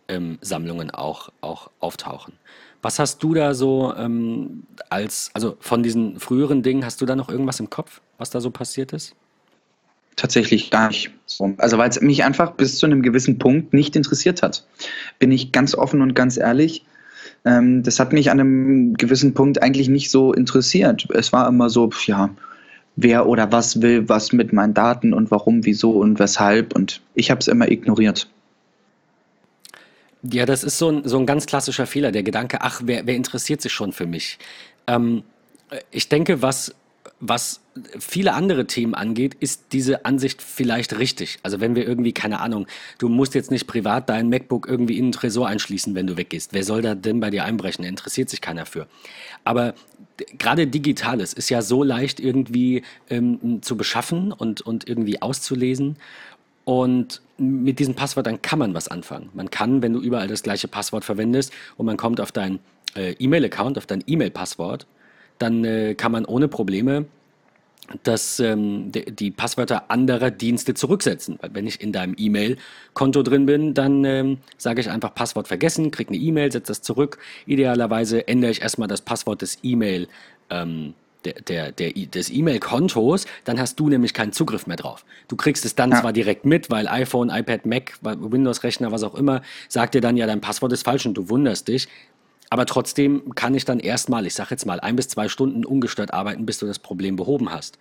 ähm, 0.07 0.37
Sammlungen 0.41 0.91
auch, 0.91 1.29
auch 1.41 1.71
auftauchen. 1.79 2.33
Was 2.81 2.99
hast 2.99 3.21
du 3.23 3.33
da 3.33 3.53
so 3.53 3.93
ähm, 3.97 4.63
als, 4.89 5.31
also 5.33 5.57
von 5.59 5.83
diesen 5.83 6.19
früheren 6.19 6.63
Dingen, 6.63 6.85
hast 6.85 7.01
du 7.01 7.05
da 7.05 7.15
noch 7.15 7.29
irgendwas 7.29 7.59
im 7.59 7.69
Kopf, 7.69 8.01
was 8.17 8.29
da 8.29 8.39
so 8.39 8.51
passiert 8.51 8.93
ist? 8.93 9.15
Tatsächlich 10.15 10.69
gar 10.69 10.89
nicht. 10.89 11.11
So. 11.25 11.53
Also 11.57 11.77
weil 11.77 11.89
es 11.89 12.01
mich 12.01 12.23
einfach 12.23 12.51
bis 12.51 12.77
zu 12.77 12.85
einem 12.85 13.01
gewissen 13.01 13.37
Punkt 13.37 13.73
nicht 13.73 13.95
interessiert 13.95 14.41
hat. 14.41 14.65
Bin 15.17 15.31
ich 15.31 15.51
ganz 15.51 15.75
offen 15.75 16.01
und 16.01 16.13
ganz 16.13 16.37
ehrlich. 16.37 16.85
Ähm, 17.45 17.83
das 17.83 17.99
hat 17.99 18.13
mich 18.13 18.31
an 18.31 18.39
einem 18.39 18.93
gewissen 18.95 19.33
Punkt 19.33 19.61
eigentlich 19.61 19.89
nicht 19.89 20.11
so 20.11 20.33
interessiert. 20.33 21.07
Es 21.13 21.31
war 21.31 21.47
immer 21.47 21.69
so, 21.69 21.89
ja, 22.05 22.29
wer 22.95 23.27
oder 23.27 23.51
was 23.51 23.81
will 23.81 24.09
was 24.09 24.33
mit 24.33 24.51
meinen 24.51 24.73
Daten 24.73 25.13
und 25.13 25.31
warum, 25.31 25.65
wieso 25.65 25.91
und 25.91 26.19
weshalb. 26.19 26.75
Und 26.75 27.01
ich 27.13 27.31
habe 27.31 27.39
es 27.39 27.47
immer 27.47 27.69
ignoriert. 27.69 28.29
Ja, 30.23 30.45
das 30.45 30.63
ist 30.63 30.77
so 30.77 30.89
ein, 30.89 31.07
so 31.07 31.17
ein 31.17 31.25
ganz 31.25 31.45
klassischer 31.45 31.85
Fehler, 31.85 32.11
der 32.11 32.23
Gedanke, 32.23 32.61
ach, 32.61 32.81
wer, 32.83 33.05
wer 33.07 33.15
interessiert 33.15 33.61
sich 33.61 33.71
schon 33.71 33.93
für 33.93 34.05
mich? 34.05 34.37
Ähm, 34.87 35.23
ich 35.91 36.09
denke, 36.09 36.41
was 36.41 36.73
was 37.19 37.61
viele 37.99 38.33
andere 38.33 38.65
Themen 38.65 38.93
angeht, 38.93 39.35
ist 39.39 39.73
diese 39.73 40.05
Ansicht 40.05 40.41
vielleicht 40.41 40.97
richtig. 40.97 41.39
Also 41.43 41.59
wenn 41.59 41.75
wir 41.75 41.87
irgendwie, 41.87 42.13
keine 42.13 42.39
Ahnung, 42.39 42.67
du 42.97 43.09
musst 43.09 43.35
jetzt 43.35 43.51
nicht 43.51 43.67
privat 43.67 44.09
dein 44.09 44.29
MacBook 44.29 44.67
irgendwie 44.67 44.97
in 44.97 45.07
den 45.07 45.11
Tresor 45.11 45.47
einschließen, 45.47 45.95
wenn 45.95 46.07
du 46.07 46.17
weggehst. 46.17 46.53
Wer 46.53 46.63
soll 46.63 46.81
da 46.81 46.95
denn 46.95 47.19
bei 47.19 47.29
dir 47.29 47.43
einbrechen? 47.43 47.83
Da 47.83 47.89
interessiert 47.89 48.29
sich 48.29 48.41
keiner 48.41 48.65
für. 48.65 48.87
Aber 49.43 49.73
gerade 50.37 50.67
Digitales 50.67 51.33
ist 51.33 51.49
ja 51.49 51.61
so 51.61 51.83
leicht 51.83 52.19
irgendwie 52.19 52.83
ähm, 53.09 53.61
zu 53.61 53.75
beschaffen 53.75 54.31
und, 54.31 54.61
und 54.61 54.87
irgendwie 54.87 55.21
auszulesen. 55.21 55.97
Und 56.69 57.23
mit 57.39 57.79
diesen 57.79 57.95
Passwörtern 57.95 58.43
kann 58.43 58.59
man 58.59 58.75
was 58.75 58.89
anfangen. 58.89 59.29
Man 59.33 59.49
kann, 59.49 59.81
wenn 59.81 59.91
du 59.91 60.01
überall 60.01 60.27
das 60.27 60.43
gleiche 60.43 60.67
Passwort 60.67 61.03
verwendest 61.03 61.51
und 61.77 61.87
man 61.87 61.97
kommt 61.97 62.21
auf 62.21 62.31
deinen 62.31 62.59
äh, 62.95 63.13
E-Mail-Account, 63.13 63.79
auf 63.79 63.87
dein 63.87 64.03
E-Mail-Passwort, 64.05 64.85
dann 65.39 65.65
äh, 65.65 65.95
kann 65.95 66.11
man 66.11 66.25
ohne 66.25 66.47
Probleme 66.47 67.05
das, 68.03 68.39
ähm, 68.39 68.91
die, 68.91 69.03
die, 69.11 69.31
Passwörter 69.31 69.89
anderer 69.89 70.29
Dienste 70.29 70.75
zurücksetzen. 70.75 71.39
Weil 71.41 71.55
wenn 71.55 71.65
ich 71.65 71.81
in 71.81 71.91
deinem 71.91 72.13
E-Mail-Konto 72.15 73.23
drin 73.23 73.47
bin, 73.47 73.73
dann 73.73 74.05
ähm, 74.05 74.37
sage 74.59 74.79
ich 74.81 74.91
einfach 74.91 75.15
Passwort 75.15 75.47
vergessen, 75.47 75.89
kriege 75.89 76.09
eine 76.09 76.19
E-Mail, 76.19 76.51
setze 76.51 76.67
das 76.67 76.83
zurück. 76.83 77.17
Idealerweise 77.47 78.27
ändere 78.27 78.51
ich 78.51 78.61
erstmal 78.61 78.87
das 78.87 79.01
Passwort 79.01 79.41
des 79.41 79.57
E-Mail. 79.63 80.07
Ähm, 80.51 80.93
der, 81.25 81.33
der, 81.33 81.71
der, 81.71 81.91
des 81.91 82.29
E-Mail-Kontos, 82.29 83.25
dann 83.43 83.59
hast 83.59 83.79
du 83.79 83.89
nämlich 83.89 84.13
keinen 84.13 84.31
Zugriff 84.31 84.67
mehr 84.67 84.77
drauf. 84.77 85.05
Du 85.27 85.35
kriegst 85.35 85.65
es 85.65 85.75
dann 85.75 85.91
ja. 85.91 86.01
zwar 86.01 86.13
direkt 86.13 86.45
mit, 86.45 86.69
weil 86.69 86.87
iPhone, 86.87 87.29
iPad, 87.29 87.65
Mac, 87.65 87.93
Windows-Rechner, 88.01 88.91
was 88.91 89.03
auch 89.03 89.15
immer, 89.15 89.41
sagt 89.67 89.95
dir 89.95 90.01
dann 90.01 90.17
ja, 90.17 90.27
dein 90.27 90.41
Passwort 90.41 90.71
ist 90.71 90.83
falsch 90.83 91.05
und 91.05 91.15
du 91.15 91.29
wunderst 91.29 91.67
dich. 91.67 91.87
Aber 92.49 92.65
trotzdem 92.65 93.35
kann 93.35 93.53
ich 93.53 93.65
dann 93.65 93.79
erstmal, 93.79 94.25
ich 94.25 94.33
sage 94.33 94.49
jetzt 94.51 94.65
mal, 94.65 94.79
ein 94.79 94.95
bis 94.95 95.07
zwei 95.07 95.29
Stunden 95.29 95.65
ungestört 95.65 96.13
arbeiten, 96.13 96.45
bis 96.45 96.57
du 96.57 96.65
das 96.65 96.79
Problem 96.79 97.15
behoben 97.15 97.51
hast. 97.51 97.77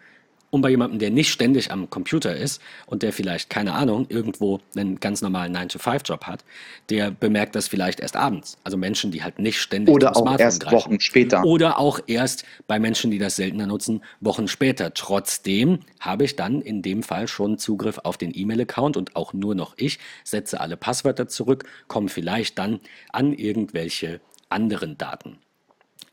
Und 0.50 0.62
bei 0.62 0.70
jemandem, 0.70 0.98
der 0.98 1.10
nicht 1.10 1.30
ständig 1.30 1.70
am 1.70 1.90
Computer 1.90 2.34
ist 2.34 2.62
und 2.86 3.02
der 3.02 3.12
vielleicht, 3.12 3.50
keine 3.50 3.74
Ahnung, 3.74 4.06
irgendwo 4.08 4.60
einen 4.74 4.98
ganz 4.98 5.20
normalen 5.20 5.54
9-to-5-Job 5.54 6.24
hat, 6.24 6.44
der 6.88 7.10
bemerkt 7.10 7.54
das 7.54 7.68
vielleicht 7.68 8.00
erst 8.00 8.16
abends. 8.16 8.56
Also 8.64 8.78
Menschen, 8.78 9.10
die 9.10 9.22
halt 9.22 9.38
nicht 9.38 9.60
ständig 9.60 9.94
Oder 9.94 10.16
auch 10.16 10.20
Smartphone 10.20 10.40
erst 10.40 10.60
greifen. 10.60 10.76
Wochen 10.76 11.00
später. 11.00 11.44
Oder 11.44 11.78
auch 11.78 12.00
erst 12.06 12.44
bei 12.66 12.78
Menschen, 12.78 13.10
die 13.10 13.18
das 13.18 13.36
seltener 13.36 13.66
nutzen, 13.66 14.02
Wochen 14.20 14.48
später. 14.48 14.94
Trotzdem 14.94 15.80
habe 16.00 16.24
ich 16.24 16.36
dann 16.36 16.62
in 16.62 16.80
dem 16.80 17.02
Fall 17.02 17.28
schon 17.28 17.58
Zugriff 17.58 17.98
auf 18.04 18.16
den 18.16 18.32
E-Mail-Account 18.34 18.96
und 18.96 19.16
auch 19.16 19.34
nur 19.34 19.54
noch 19.54 19.74
ich 19.76 19.98
setze 20.24 20.60
alle 20.60 20.76
Passwörter 20.76 21.28
zurück, 21.28 21.64
komme 21.88 22.08
vielleicht 22.08 22.58
dann 22.58 22.80
an 23.12 23.34
irgendwelche 23.34 24.20
anderen 24.48 24.96
Daten. 24.96 25.38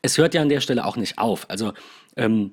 Es 0.02 0.18
hört 0.18 0.34
ja 0.34 0.42
an 0.42 0.48
der 0.50 0.60
Stelle 0.60 0.84
auch 0.84 0.96
nicht 0.96 1.18
auf. 1.18 1.48
Also 1.48 1.72
ähm, 2.16 2.52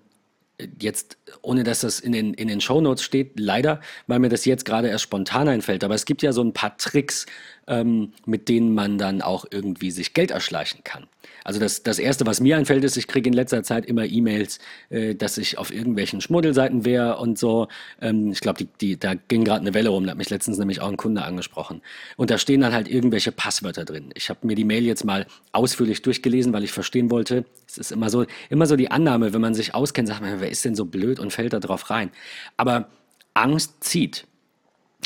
jetzt, 0.79 1.17
ohne 1.41 1.63
dass 1.63 1.81
das 1.81 1.99
in 1.99 2.11
den, 2.11 2.33
in 2.33 2.47
den 2.47 2.61
Shownotes 2.61 3.03
steht, 3.03 3.39
leider, 3.39 3.81
weil 4.07 4.19
mir 4.19 4.29
das 4.29 4.45
jetzt 4.45 4.65
gerade 4.65 4.87
erst 4.87 5.03
spontan 5.03 5.47
einfällt. 5.47 5.83
Aber 5.83 5.95
es 5.95 6.05
gibt 6.05 6.21
ja 6.21 6.31
so 6.31 6.43
ein 6.43 6.53
paar 6.53 6.77
Tricks, 6.77 7.25
ähm, 7.67 8.13
mit 8.25 8.49
denen 8.49 8.73
man 8.73 8.97
dann 8.97 9.21
auch 9.21 9.45
irgendwie 9.49 9.91
sich 9.91 10.13
Geld 10.13 10.31
erschleichen 10.31 10.83
kann. 10.83 11.07
Also 11.43 11.59
das, 11.59 11.83
das 11.83 11.99
Erste, 11.99 12.25
was 12.25 12.39
mir 12.39 12.57
einfällt, 12.57 12.83
ist, 12.83 12.97
ich 12.97 13.07
kriege 13.07 13.29
in 13.29 13.33
letzter 13.33 13.63
Zeit 13.63 13.85
immer 13.85 14.05
E-Mails, 14.05 14.59
äh, 14.89 15.15
dass 15.15 15.37
ich 15.37 15.57
auf 15.57 15.73
irgendwelchen 15.73 16.21
Schmuddelseiten 16.21 16.85
wäre 16.85 17.17
und 17.17 17.37
so. 17.37 17.67
Ähm, 18.01 18.31
ich 18.31 18.39
glaube, 18.39 18.59
die, 18.63 18.69
die, 18.79 18.99
da 18.99 19.13
ging 19.13 19.43
gerade 19.43 19.61
eine 19.61 19.73
Welle 19.73 19.89
rum, 19.89 20.05
da 20.05 20.11
hat 20.11 20.17
mich 20.17 20.29
letztens 20.29 20.57
nämlich 20.57 20.81
auch 20.81 20.89
ein 20.89 20.97
Kunde 20.97 21.23
angesprochen. 21.23 21.81
Und 22.17 22.29
da 22.29 22.37
stehen 22.37 22.61
dann 22.61 22.73
halt 22.73 22.87
irgendwelche 22.87 23.31
Passwörter 23.31 23.85
drin. 23.85 24.11
Ich 24.15 24.29
habe 24.29 24.45
mir 24.47 24.55
die 24.55 24.65
Mail 24.65 24.83
jetzt 24.83 25.05
mal 25.05 25.25
ausführlich 25.51 26.01
durchgelesen, 26.01 26.53
weil 26.53 26.63
ich 26.63 26.71
verstehen 26.71 27.11
wollte, 27.11 27.45
es 27.67 27.77
ist 27.77 27.91
immer 27.91 28.09
so, 28.09 28.25
immer 28.49 28.65
so 28.65 28.75
die 28.75 28.91
Annahme, 28.91 29.33
wenn 29.33 29.41
man 29.41 29.53
sich 29.53 29.75
auskennt, 29.75 30.07
sagt 30.07 30.21
man, 30.21 30.39
wer 30.39 30.49
ist 30.49 30.65
denn 30.65 30.75
so 30.75 30.85
blöd 30.85 31.19
und 31.19 31.31
fällt 31.31 31.53
da 31.53 31.59
drauf 31.59 31.89
rein. 31.89 32.11
Aber 32.57 32.89
Angst 33.33 33.83
zieht. 33.83 34.25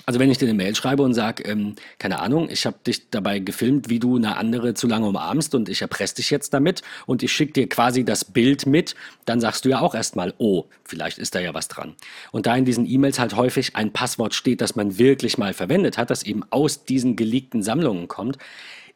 Also 0.06 0.20
wenn 0.20 0.32
ich 0.32 0.38
dir 0.38 0.48
eine 0.48 0.54
Mail 0.54 0.76
schreibe 0.76 1.04
und 1.04 1.14
sage, 1.14 1.44
ähm, 1.44 1.76
keine 2.00 2.20
Ahnung, 2.20 2.50
ich 2.50 2.66
habe 2.66 2.78
dich 2.86 3.10
dabei 3.10 3.40
gefilmt, 3.40 3.90
wie 3.90 4.00
du 4.00 4.16
eine 4.16 4.38
andere 4.38 4.74
zu 4.74 4.88
lange 4.88 5.08
umarmst 5.08 5.56
und 5.56 5.70
ich 5.70 5.82
erpresse 5.82 6.16
dich 6.16 6.30
jetzt 6.30 6.54
damit 6.54 6.82
und 7.06 7.24
ich 7.24 7.32
schicke 7.32 7.54
dir 7.54 7.70
quasi 7.70 8.06
das 8.06 8.26
Bild 8.26 8.66
mit, 8.66 8.96
dann 9.26 9.42
sagst 9.42 9.66
du 9.66 9.70
ja 9.70 9.82
auch 9.82 9.96
erstmal, 9.96 10.34
oh, 10.38 10.66
vielleicht 10.84 11.18
ist 11.18 11.36
da 11.36 11.40
ja 11.40 11.54
was 11.54 11.68
dran. 11.68 11.96
Und 12.32 12.46
da 12.46 12.56
in 12.56 12.66
diesen 12.66 12.86
E-Mails 12.86 13.20
halt 13.20 13.36
häufig 13.36 13.76
ein 13.76 13.92
Passwort 13.92 14.34
steht, 14.34 14.62
das 14.62 14.76
man 14.76 14.98
wirklich 14.98 15.38
mal 15.38 15.54
verwendet 15.54 15.98
hat, 15.98 16.10
das 16.10 16.24
eben 16.24 16.44
aus 16.50 16.86
diesen 16.86 17.16
geleakten 17.16 17.64
Sammlungen 17.64 18.08
kommt, 18.08 18.38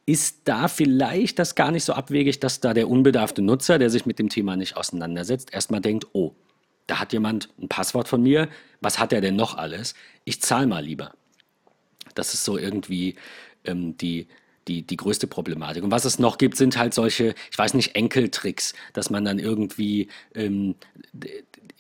ist 0.05 0.41
da 0.46 0.67
vielleicht 0.67 1.39
das 1.39 1.55
gar 1.55 1.72
nicht 1.72 1.84
so 1.84 1.93
abwegig, 1.93 2.39
dass 2.39 2.60
da 2.60 2.74
der 2.74 2.89
unbedarfte 2.89 3.41
Nutzer, 3.41 3.77
der 3.77 3.89
sich 3.89 4.05
mit 4.05 4.20
dem 4.20 4.29
Thema 4.29 4.55
nicht 4.58 4.75
auseinandersetzt, 4.75 5.53
erstmal 5.53 5.81
denkt, 5.81 6.08
oh, 6.13 6.34
da 6.91 7.00
hat 7.00 7.13
jemand 7.13 7.48
ein 7.57 7.69
Passwort 7.69 8.10
von 8.10 8.21
mir, 8.21 8.50
was 8.81 9.00
hat 9.00 9.13
er 9.13 9.21
denn 9.21 9.38
noch 9.38 9.55
alles? 9.55 9.95
Ich 10.25 10.41
zahle 10.41 10.67
mal 10.67 10.83
lieber. 10.83 11.13
Das 12.15 12.33
ist 12.33 12.43
so 12.43 12.57
irgendwie 12.57 13.15
ähm, 13.63 13.95
die, 13.95 14.27
die, 14.67 14.81
die 14.81 14.98
größte 14.98 15.25
Problematik. 15.25 15.86
Und 15.86 15.91
was 15.91 16.03
es 16.03 16.19
noch 16.19 16.38
gibt, 16.38 16.57
sind 16.57 16.77
halt 16.77 16.93
solche, 16.93 17.33
ich 17.50 17.57
weiß 17.57 17.75
nicht, 17.75 17.95
Enkeltricks, 17.95 18.74
dass 18.91 19.10
man 19.10 19.24
dann 19.24 19.39
irgendwie 19.39 20.10
ähm, 20.36 20.75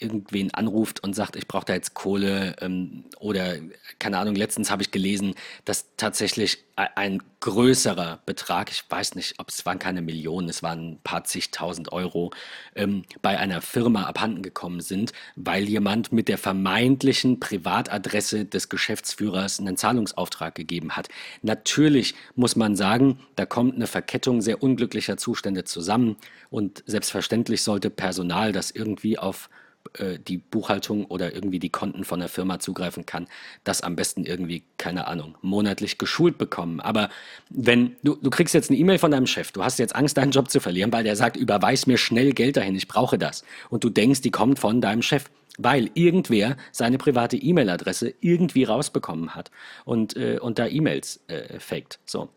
irgendwen 0.01 0.53
anruft 0.53 1.03
und 1.03 1.15
sagt, 1.15 1.35
ich 1.35 1.47
brauche 1.47 1.65
da 1.65 1.73
jetzt 1.73 1.93
Kohle 1.93 2.55
ähm, 2.61 3.05
oder 3.19 3.55
keine 3.99 4.17
Ahnung, 4.17 4.35
letztens 4.35 4.71
habe 4.71 4.81
ich 4.81 4.91
gelesen, 4.91 5.35
dass 5.65 5.95
tatsächlich 5.97 6.63
ein 6.75 7.21
größerer 7.41 8.19
Betrag, 8.25 8.71
ich 8.71 8.83
weiß 8.89 9.15
nicht, 9.15 9.39
ob 9.39 9.49
es 9.49 9.65
waren 9.65 9.79
keine 9.79 10.01
Millionen, 10.01 10.49
es 10.49 10.63
waren 10.63 10.93
ein 10.93 10.99
paar 11.03 11.23
zigtausend 11.23 11.91
Euro, 11.91 12.31
ähm, 12.75 13.03
bei 13.21 13.37
einer 13.37 13.61
Firma 13.61 14.03
abhanden 14.03 14.41
gekommen 14.41 14.81
sind, 14.81 15.11
weil 15.35 15.63
jemand 15.67 16.11
mit 16.11 16.27
der 16.27 16.37
vermeintlichen 16.37 17.39
Privatadresse 17.39 18.45
des 18.45 18.69
Geschäftsführers 18.69 19.59
einen 19.59 19.77
Zahlungsauftrag 19.77 20.55
gegeben 20.55 20.95
hat. 20.95 21.09
Natürlich 21.41 22.15
muss 22.35 22.55
man 22.55 22.75
sagen, 22.75 23.19
da 23.35 23.45
kommt 23.45 23.75
eine 23.75 23.87
Verkettung 23.87 24.41
sehr 24.41 24.63
unglücklicher 24.63 25.17
Zustände 25.17 25.63
zusammen 25.63 26.15
und 26.49 26.83
selbstverständlich 26.85 27.63
sollte 27.63 27.89
Personal 27.89 28.51
das 28.51 28.71
irgendwie 28.71 29.17
auf 29.19 29.49
äh, 29.97 30.19
die 30.19 30.37
Buchhaltung 30.37 31.05
oder 31.05 31.33
irgendwie 31.33 31.59
die 31.59 31.69
Konten 31.69 32.03
von 32.03 32.19
der 32.19 32.29
Firma 32.29 32.59
zugreifen 32.59 33.05
kann, 33.05 33.27
das 33.63 33.81
am 33.81 33.95
besten 33.95 34.25
irgendwie, 34.25 34.63
keine 34.77 35.07
Ahnung, 35.07 35.35
monatlich 35.41 35.97
geschult 35.97 36.37
bekommen. 36.37 36.79
Aber 36.79 37.09
wenn 37.49 37.95
du, 38.03 38.15
du 38.15 38.29
kriegst 38.29 38.53
jetzt 38.53 38.69
eine 38.69 38.79
E-Mail 38.79 38.99
von 38.99 39.11
deinem 39.11 39.27
Chef, 39.27 39.51
du 39.51 39.63
hast 39.63 39.79
jetzt 39.79 39.95
Angst, 39.95 40.17
deinen 40.17 40.31
Job 40.31 40.49
zu 40.49 40.59
verlieren, 40.59 40.93
weil 40.93 41.03
der 41.03 41.15
sagt, 41.15 41.37
überweis 41.37 41.87
mir 41.87 41.97
schnell 41.97 42.33
Geld 42.33 42.57
dahin, 42.57 42.75
ich 42.75 42.87
brauche 42.87 43.17
das. 43.17 43.43
Und 43.69 43.83
du 43.83 43.89
denkst, 43.89 44.21
die 44.21 44.31
kommt 44.31 44.59
von 44.59 44.81
deinem 44.81 45.01
Chef 45.01 45.25
weil 45.57 45.89
irgendwer 45.95 46.55
seine 46.71 46.97
private 46.97 47.35
E-Mail-Adresse 47.35 48.13
irgendwie 48.21 48.63
rausbekommen 48.63 49.35
hat 49.35 49.51
und, 49.83 50.15
äh, 50.15 50.39
und 50.39 50.59
da 50.59 50.65
E-Mails 50.65 51.19
äh, 51.27 51.59
faked. 51.59 51.99
So. 52.05 52.29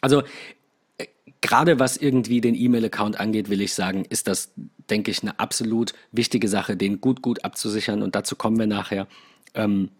Also 0.00 0.22
gerade 1.40 1.78
was 1.78 1.96
irgendwie 1.96 2.40
den 2.40 2.54
E-Mail-Account 2.54 3.18
angeht, 3.18 3.48
will 3.48 3.60
ich 3.60 3.74
sagen, 3.74 4.04
ist 4.08 4.28
das, 4.28 4.52
denke 4.90 5.10
ich, 5.10 5.22
eine 5.22 5.38
absolut 5.38 5.94
wichtige 6.12 6.48
Sache, 6.48 6.76
den 6.76 7.00
gut, 7.00 7.22
gut 7.22 7.44
abzusichern. 7.44 8.02
Und 8.02 8.14
dazu 8.14 8.36
kommen 8.36 8.58
wir 8.58 8.66
nachher. 8.66 9.06
Ähm, 9.54 9.90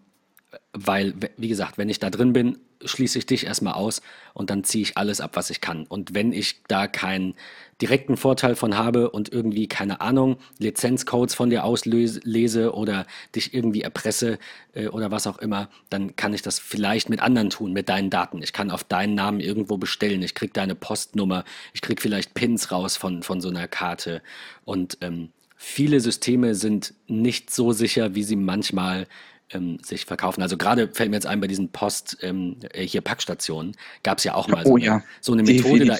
weil, 0.73 1.13
wie 1.37 1.47
gesagt, 1.47 1.77
wenn 1.77 1.89
ich 1.89 1.99
da 1.99 2.09
drin 2.09 2.33
bin, 2.33 2.57
schließe 2.83 3.19
ich 3.19 3.25
dich 3.25 3.45
erstmal 3.45 3.73
aus 3.73 4.01
und 4.33 4.49
dann 4.49 4.63
ziehe 4.63 4.81
ich 4.81 4.97
alles 4.97 5.21
ab, 5.21 5.31
was 5.35 5.49
ich 5.49 5.61
kann. 5.61 5.85
Und 5.85 6.13
wenn 6.13 6.33
ich 6.33 6.63
da 6.67 6.87
keinen 6.87 7.35
direkten 7.81 8.17
Vorteil 8.17 8.55
von 8.55 8.77
habe 8.77 9.09
und 9.09 9.31
irgendwie, 9.31 9.67
keine 9.67 10.01
Ahnung, 10.01 10.37
Lizenzcodes 10.59 11.35
von 11.35 11.49
dir 11.49 11.63
auslese 11.63 12.73
oder 12.73 13.05
dich 13.35 13.53
irgendwie 13.53 13.81
erpresse 13.81 14.39
äh, 14.73 14.87
oder 14.87 15.11
was 15.11 15.27
auch 15.27 15.39
immer, 15.39 15.69
dann 15.89 16.15
kann 16.15 16.33
ich 16.33 16.41
das 16.41 16.59
vielleicht 16.59 17.09
mit 17.09 17.21
anderen 17.21 17.49
tun, 17.49 17.73
mit 17.73 17.89
deinen 17.89 18.09
Daten. 18.09 18.41
Ich 18.43 18.53
kann 18.53 18.71
auf 18.71 18.83
deinen 18.83 19.15
Namen 19.15 19.39
irgendwo 19.39 19.77
bestellen, 19.77 20.21
ich 20.21 20.35
kriege 20.35 20.53
deine 20.53 20.75
Postnummer, 20.75 21.43
ich 21.73 21.81
kriege 21.81 22.01
vielleicht 22.01 22.33
Pins 22.33 22.71
raus 22.71 22.97
von, 22.97 23.23
von 23.23 23.41
so 23.41 23.49
einer 23.49 23.67
Karte. 23.67 24.21
Und 24.63 24.97
ähm, 25.01 25.29
viele 25.55 25.99
Systeme 25.99 26.55
sind 26.55 26.93
nicht 27.07 27.51
so 27.51 27.71
sicher, 27.71 28.15
wie 28.15 28.23
sie 28.23 28.35
manchmal 28.35 29.07
ähm, 29.53 29.77
sich 29.83 30.05
verkaufen. 30.05 30.41
Also 30.41 30.57
gerade 30.57 30.89
fällt 30.93 31.09
mir 31.09 31.17
jetzt 31.17 31.25
ein, 31.25 31.41
bei 31.41 31.47
diesen 31.47 31.69
Post, 31.69 32.17
ähm, 32.21 32.57
äh, 32.73 32.85
hier 32.85 33.01
Packstationen, 33.01 33.75
gab 34.03 34.17
es 34.17 34.23
ja 34.23 34.35
auch 34.35 34.47
mal 34.47 34.63
so, 34.65 34.71
oh, 34.71 34.75
eine, 34.75 34.85
ja. 34.85 35.03
so 35.19 35.33
eine 35.33 35.43
Methode. 35.43 35.85
Da, 35.85 35.97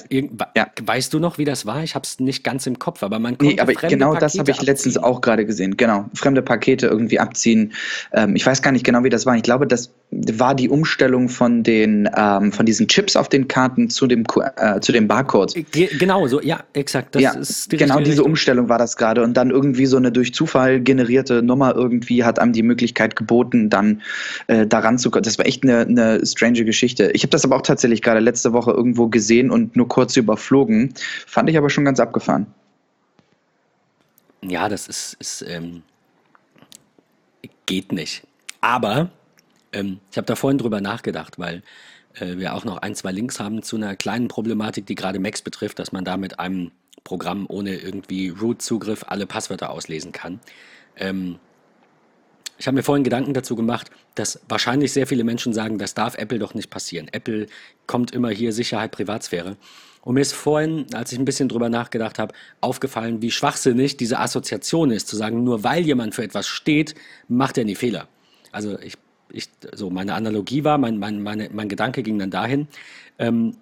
ja. 0.56 0.66
Weißt 0.82 1.12
du 1.12 1.18
noch, 1.18 1.38
wie 1.38 1.44
das 1.44 1.66
war? 1.66 1.82
Ich 1.82 1.94
habe 1.94 2.04
es 2.04 2.20
nicht 2.20 2.44
ganz 2.44 2.66
im 2.66 2.78
Kopf, 2.78 3.02
aber 3.02 3.18
man 3.18 3.38
konnte 3.38 3.54
Nee, 3.54 3.60
aber 3.60 3.72
genau 3.72 4.08
Pakete 4.08 4.20
das 4.20 4.38
habe 4.38 4.50
ich 4.50 4.62
letztens 4.62 4.96
auch 4.98 5.20
gerade 5.20 5.46
gesehen. 5.46 5.76
Genau, 5.76 6.08
fremde 6.14 6.42
Pakete 6.42 6.86
irgendwie 6.86 7.18
abziehen. 7.18 7.72
Ähm, 8.12 8.36
ich 8.36 8.44
weiß 8.44 8.62
gar 8.62 8.72
nicht 8.72 8.84
genau, 8.84 9.04
wie 9.04 9.10
das 9.10 9.26
war. 9.26 9.36
Ich 9.36 9.42
glaube, 9.42 9.66
das 9.66 9.92
war 10.12 10.54
die 10.54 10.68
Umstellung 10.68 11.28
von 11.28 11.62
den 11.62 12.08
ähm, 12.14 12.52
von 12.52 12.66
diesen 12.66 12.86
Chips 12.86 13.16
auf 13.16 13.28
den 13.28 13.48
Karten 13.48 13.88
zu 13.88 14.06
dem 14.06 14.24
äh, 14.56 14.78
zu 14.80 14.92
dem 14.92 15.08
Barcode. 15.08 15.54
Ge 15.72 15.88
genau, 15.98 16.26
so 16.26 16.40
ja, 16.40 16.60
exakt. 16.74 17.14
Das 17.14 17.22
ja, 17.22 17.34
die 17.70 17.76
genau 17.78 17.98
diese 17.98 18.10
Richtung. 18.10 18.26
Umstellung 18.26 18.68
war 18.68 18.78
das 18.78 18.96
gerade 18.96 19.22
und 19.22 19.34
dann 19.36 19.50
irgendwie 19.50 19.86
so 19.86 19.96
eine 19.96 20.12
durch 20.12 20.34
Zufall 20.34 20.80
generierte 20.80 21.42
Nummer 21.42 21.74
irgendwie 21.74 22.24
hat 22.24 22.38
einem 22.38 22.52
die 22.52 22.62
Möglichkeit 22.62 23.16
geboten, 23.16 23.70
dann 23.70 24.02
äh, 24.48 24.66
daran 24.66 24.98
zu 24.98 25.10
kommen. 25.10 25.24
Das 25.24 25.38
war 25.38 25.46
echt 25.46 25.62
eine, 25.62 25.80
eine 25.80 26.24
strange 26.26 26.64
Geschichte. 26.64 27.10
Ich 27.12 27.22
habe 27.22 27.30
das 27.30 27.44
aber 27.44 27.56
auch 27.56 27.62
tatsächlich 27.62 28.02
gerade 28.02 28.20
letzte 28.20 28.52
Woche 28.52 28.72
irgendwo 28.72 29.08
gesehen 29.08 29.50
und 29.50 29.76
nur 29.76 29.88
kurz 29.88 30.16
überflogen. 30.16 30.92
Fand 31.26 31.48
ich 31.48 31.56
aber 31.56 31.70
schon 31.70 31.84
ganz 31.84 32.00
abgefahren. 32.00 32.46
Ja, 34.44 34.68
das 34.68 34.88
ist, 34.88 35.16
ist 35.20 35.44
ähm, 35.48 35.82
geht 37.66 37.92
nicht. 37.92 38.22
Aber 38.60 39.10
ähm, 39.72 40.00
ich 40.10 40.16
habe 40.16 40.26
da 40.26 40.36
vorhin 40.36 40.58
drüber 40.58 40.80
nachgedacht, 40.80 41.38
weil 41.38 41.62
äh, 42.14 42.36
wir 42.36 42.54
auch 42.54 42.64
noch 42.64 42.78
ein, 42.78 42.94
zwei 42.94 43.12
Links 43.12 43.40
haben 43.40 43.62
zu 43.62 43.76
einer 43.76 43.96
kleinen 43.96 44.28
Problematik, 44.28 44.86
die 44.86 44.94
gerade 44.94 45.18
Macs 45.18 45.42
betrifft, 45.42 45.78
dass 45.78 45.92
man 45.92 46.04
da 46.04 46.16
mit 46.16 46.38
einem 46.38 46.70
Programm 47.04 47.46
ohne 47.48 47.76
irgendwie 47.76 48.28
Root-Zugriff 48.28 49.04
alle 49.08 49.26
Passwörter 49.26 49.70
auslesen 49.70 50.12
kann. 50.12 50.40
Ähm, 50.96 51.38
ich 52.58 52.66
habe 52.66 52.76
mir 52.76 52.82
vorhin 52.84 53.02
Gedanken 53.02 53.34
dazu 53.34 53.56
gemacht, 53.56 53.90
dass 54.14 54.40
wahrscheinlich 54.48 54.92
sehr 54.92 55.06
viele 55.08 55.24
Menschen 55.24 55.52
sagen, 55.52 55.78
das 55.78 55.94
darf 55.94 56.16
Apple 56.16 56.38
doch 56.38 56.54
nicht 56.54 56.70
passieren. 56.70 57.08
Apple 57.10 57.46
kommt 57.86 58.12
immer 58.12 58.30
hier 58.30 58.52
Sicherheit, 58.52 58.92
Privatsphäre. 58.92 59.56
Und 60.02 60.14
mir 60.14 60.20
ist 60.20 60.32
vorhin, 60.32 60.86
als 60.94 61.12
ich 61.12 61.18
ein 61.18 61.24
bisschen 61.24 61.48
drüber 61.48 61.68
nachgedacht 61.68 62.18
habe, 62.18 62.34
aufgefallen, 62.60 63.22
wie 63.22 63.30
schwachsinnig 63.30 63.96
diese 63.96 64.18
Assoziation 64.18 64.90
ist, 64.90 65.08
zu 65.08 65.16
sagen, 65.16 65.42
nur 65.42 65.64
weil 65.64 65.84
jemand 65.84 66.14
für 66.14 66.22
etwas 66.22 66.46
steht, 66.46 66.94
macht 67.26 67.58
er 67.58 67.64
nie 67.64 67.74
Fehler. 67.74 68.08
Also 68.50 68.78
ich, 68.78 68.94
ich 69.32 69.48
so 69.74 69.90
meine 69.90 70.14
Analogie 70.14 70.64
war, 70.64 70.78
mein, 70.78 70.98
mein, 70.98 71.22
meine, 71.22 71.48
mein 71.52 71.68
Gedanke 71.68 72.02
ging 72.02 72.18
dann 72.18 72.30
dahin. 72.30 72.68
Ähm, 73.18 73.56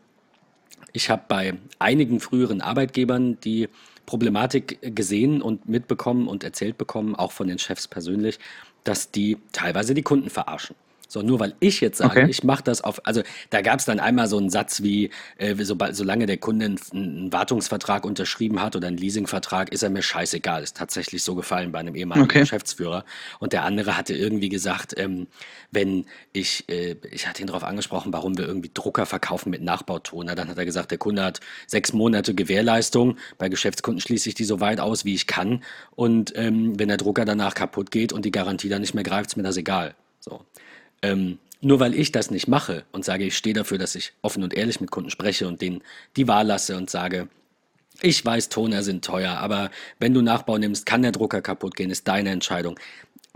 ich 0.92 1.10
habe 1.10 1.22
bei 1.28 1.54
einigen 1.78 2.20
früheren 2.20 2.60
Arbeitgebern 2.60 3.38
die 3.40 3.68
Problematik 4.06 4.78
gesehen 4.94 5.40
und 5.40 5.68
mitbekommen 5.68 6.26
und 6.26 6.42
erzählt 6.42 6.76
bekommen, 6.78 7.14
auch 7.14 7.32
von 7.32 7.46
den 7.46 7.58
Chefs 7.58 7.86
persönlich, 7.86 8.40
dass 8.82 9.12
die 9.12 9.38
teilweise 9.52 9.94
die 9.94 10.02
Kunden 10.02 10.30
verarschen. 10.30 10.74
So, 11.10 11.22
nur 11.22 11.40
weil 11.40 11.54
ich 11.58 11.80
jetzt 11.80 11.98
sage, 11.98 12.20
okay. 12.20 12.30
ich 12.30 12.44
mache 12.44 12.62
das 12.62 12.82
auf, 12.82 13.04
also 13.04 13.22
da 13.50 13.62
gab 13.62 13.80
es 13.80 13.84
dann 13.84 13.98
einmal 13.98 14.28
so 14.28 14.38
einen 14.38 14.48
Satz 14.48 14.80
wie, 14.84 15.10
äh, 15.38 15.56
sobald, 15.56 15.96
solange 15.96 16.26
der 16.26 16.36
Kunde 16.36 16.66
einen, 16.66 16.80
einen, 16.92 17.32
Wartungsvertrag 17.32 18.04
unterschrieben 18.04 18.62
hat 18.62 18.76
oder 18.76 18.86
einen 18.86 18.96
Leasingvertrag, 18.96 19.72
ist 19.72 19.82
er 19.82 19.90
mir 19.90 20.02
scheißegal. 20.02 20.62
Ist 20.62 20.76
tatsächlich 20.76 21.24
so 21.24 21.34
gefallen 21.34 21.72
bei 21.72 21.80
einem 21.80 21.96
ehemaligen 21.96 22.26
okay. 22.26 22.38
Geschäftsführer. 22.38 23.04
Und 23.40 23.52
der 23.52 23.64
andere 23.64 23.96
hatte 23.96 24.14
irgendwie 24.14 24.50
gesagt, 24.50 24.94
ähm, 24.98 25.26
wenn 25.72 26.06
ich, 26.32 26.68
äh, 26.68 26.94
ich 27.10 27.26
hatte 27.26 27.42
ihn 27.42 27.48
darauf 27.48 27.64
angesprochen, 27.64 28.12
warum 28.12 28.38
wir 28.38 28.46
irgendwie 28.46 28.70
Drucker 28.72 29.04
verkaufen 29.04 29.50
mit 29.50 29.62
Nachbautoner. 29.62 30.36
Dann 30.36 30.48
hat 30.48 30.58
er 30.58 30.64
gesagt, 30.64 30.92
der 30.92 30.98
Kunde 30.98 31.24
hat 31.24 31.40
sechs 31.66 31.92
Monate 31.92 32.36
Gewährleistung. 32.36 33.16
Bei 33.36 33.48
Geschäftskunden 33.48 34.00
schließe 34.00 34.28
ich 34.28 34.36
die 34.36 34.44
so 34.44 34.60
weit 34.60 34.78
aus, 34.78 35.04
wie 35.04 35.14
ich 35.14 35.26
kann. 35.26 35.64
Und 35.96 36.32
ähm, 36.36 36.78
wenn 36.78 36.86
der 36.86 36.98
Drucker 36.98 37.24
danach 37.24 37.54
kaputt 37.54 37.90
geht 37.90 38.12
und 38.12 38.24
die 38.24 38.30
Garantie 38.30 38.68
dann 38.68 38.80
nicht 38.80 38.94
mehr 38.94 39.02
greift, 39.02 39.30
ist 39.30 39.36
mir 39.36 39.42
das 39.42 39.56
egal. 39.56 39.96
So. 40.20 40.44
Ähm, 41.02 41.38
nur 41.60 41.78
weil 41.80 41.94
ich 41.94 42.10
das 42.10 42.30
nicht 42.30 42.48
mache 42.48 42.84
und 42.92 43.04
sage, 43.04 43.24
ich 43.24 43.36
stehe 43.36 43.54
dafür, 43.54 43.78
dass 43.78 43.94
ich 43.94 44.12
offen 44.22 44.42
und 44.42 44.54
ehrlich 44.54 44.80
mit 44.80 44.90
Kunden 44.90 45.10
spreche 45.10 45.46
und 45.46 45.60
denen 45.60 45.82
die 46.16 46.26
Wahl 46.26 46.46
lasse 46.46 46.76
und 46.76 46.88
sage, 46.88 47.28
ich 48.02 48.24
weiß, 48.24 48.48
Toner 48.48 48.82
sind 48.82 49.04
teuer, 49.04 49.32
aber 49.32 49.70
wenn 49.98 50.14
du 50.14 50.22
Nachbau 50.22 50.56
nimmst, 50.56 50.86
kann 50.86 51.02
der 51.02 51.12
Drucker 51.12 51.42
kaputt 51.42 51.76
gehen, 51.76 51.90
ist 51.90 52.08
deine 52.08 52.30
Entscheidung. 52.30 52.78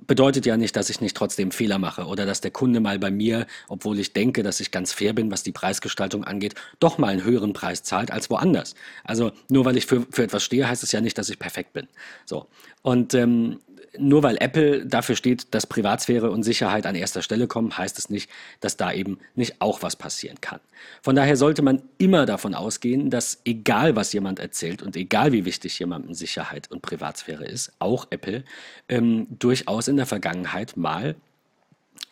Bedeutet 0.07 0.45
ja 0.47 0.57
nicht, 0.57 0.75
dass 0.75 0.91
ich 0.91 1.01
nicht 1.01 1.17
trotzdem 1.17 1.51
Fehler 1.51 1.79
mache 1.79 2.07
oder 2.07 2.27
dass 2.27 2.41
der 2.41 2.51
Kunde 2.51 2.81
mal 2.81 2.99
bei 2.99 3.11
mir, 3.11 3.47
obwohl 3.69 3.99
ich 3.99 4.13
denke, 4.13 4.43
dass 4.43 4.61
ich 4.61 4.71
ganz 4.71 4.93
fair 4.93 5.13
bin, 5.13 5.31
was 5.31 5.43
die 5.43 5.53
Preisgestaltung 5.53 6.25
angeht, 6.25 6.55
doch 6.81 6.99
mal 6.99 7.09
einen 7.09 7.25
höheren 7.25 7.53
Preis 7.53 7.83
zahlt 7.83 8.11
als 8.11 8.29
woanders. 8.31 8.75
Also 9.05 9.33
nur 9.49 9.65
weil 9.65 9.77
ich 9.77 9.87
für, 9.87 10.07
für 10.11 10.25
etwas 10.25 10.43
stehe, 10.43 10.69
heißt 10.69 10.83
es 10.83 10.93
ja 10.93 11.01
nicht, 11.01 11.17
dass 11.17 11.29
ich 11.29 11.39
perfekt 11.39 11.75
bin. 11.75 11.89
So. 12.25 12.49
Und 12.83 13.15
ähm, 13.15 13.61
nur 13.99 14.23
weil 14.23 14.37
Apple 14.41 14.87
dafür 14.87 15.17
steht, 15.17 15.55
dass 15.55 15.67
Privatsphäre 15.67 16.31
und 16.31 16.43
Sicherheit 16.43 16.87
an 16.87 16.95
erster 16.95 17.23
Stelle 17.23 17.47
kommen, 17.47 17.77
heißt 17.77 17.99
es 17.99 18.11
nicht, 18.11 18.31
dass 18.61 18.77
da 18.77 18.93
eben 18.93 19.19
nicht 19.35 19.61
auch 19.61 19.83
was 19.83 19.97
passieren 19.97 20.41
kann. 20.41 20.61
Von 21.03 21.17
daher 21.17 21.37
sollte 21.37 21.63
man 21.63 21.83
immer 21.99 22.27
davon 22.27 22.55
ausgehen, 22.55 23.11
dass 23.11 23.41
egal 23.45 23.97
was 23.97 24.13
jemand 24.13 24.39
erzählt 24.39 24.83
und 24.83 24.97
egal 24.97 25.33
wie 25.33 25.45
wichtig 25.45 25.79
jemandem 25.79 26.15
Sicherheit 26.15 26.71
und 26.71 26.83
Privatsphäre 26.83 27.45
ist, 27.45 27.73
auch 27.79 28.07
Apple 28.11 28.45
ähm, 28.89 29.27
durchaus 29.31 29.89
in 29.89 29.97
der 29.97 30.07
Vergangenheit 30.07 30.77
mal 30.77 31.15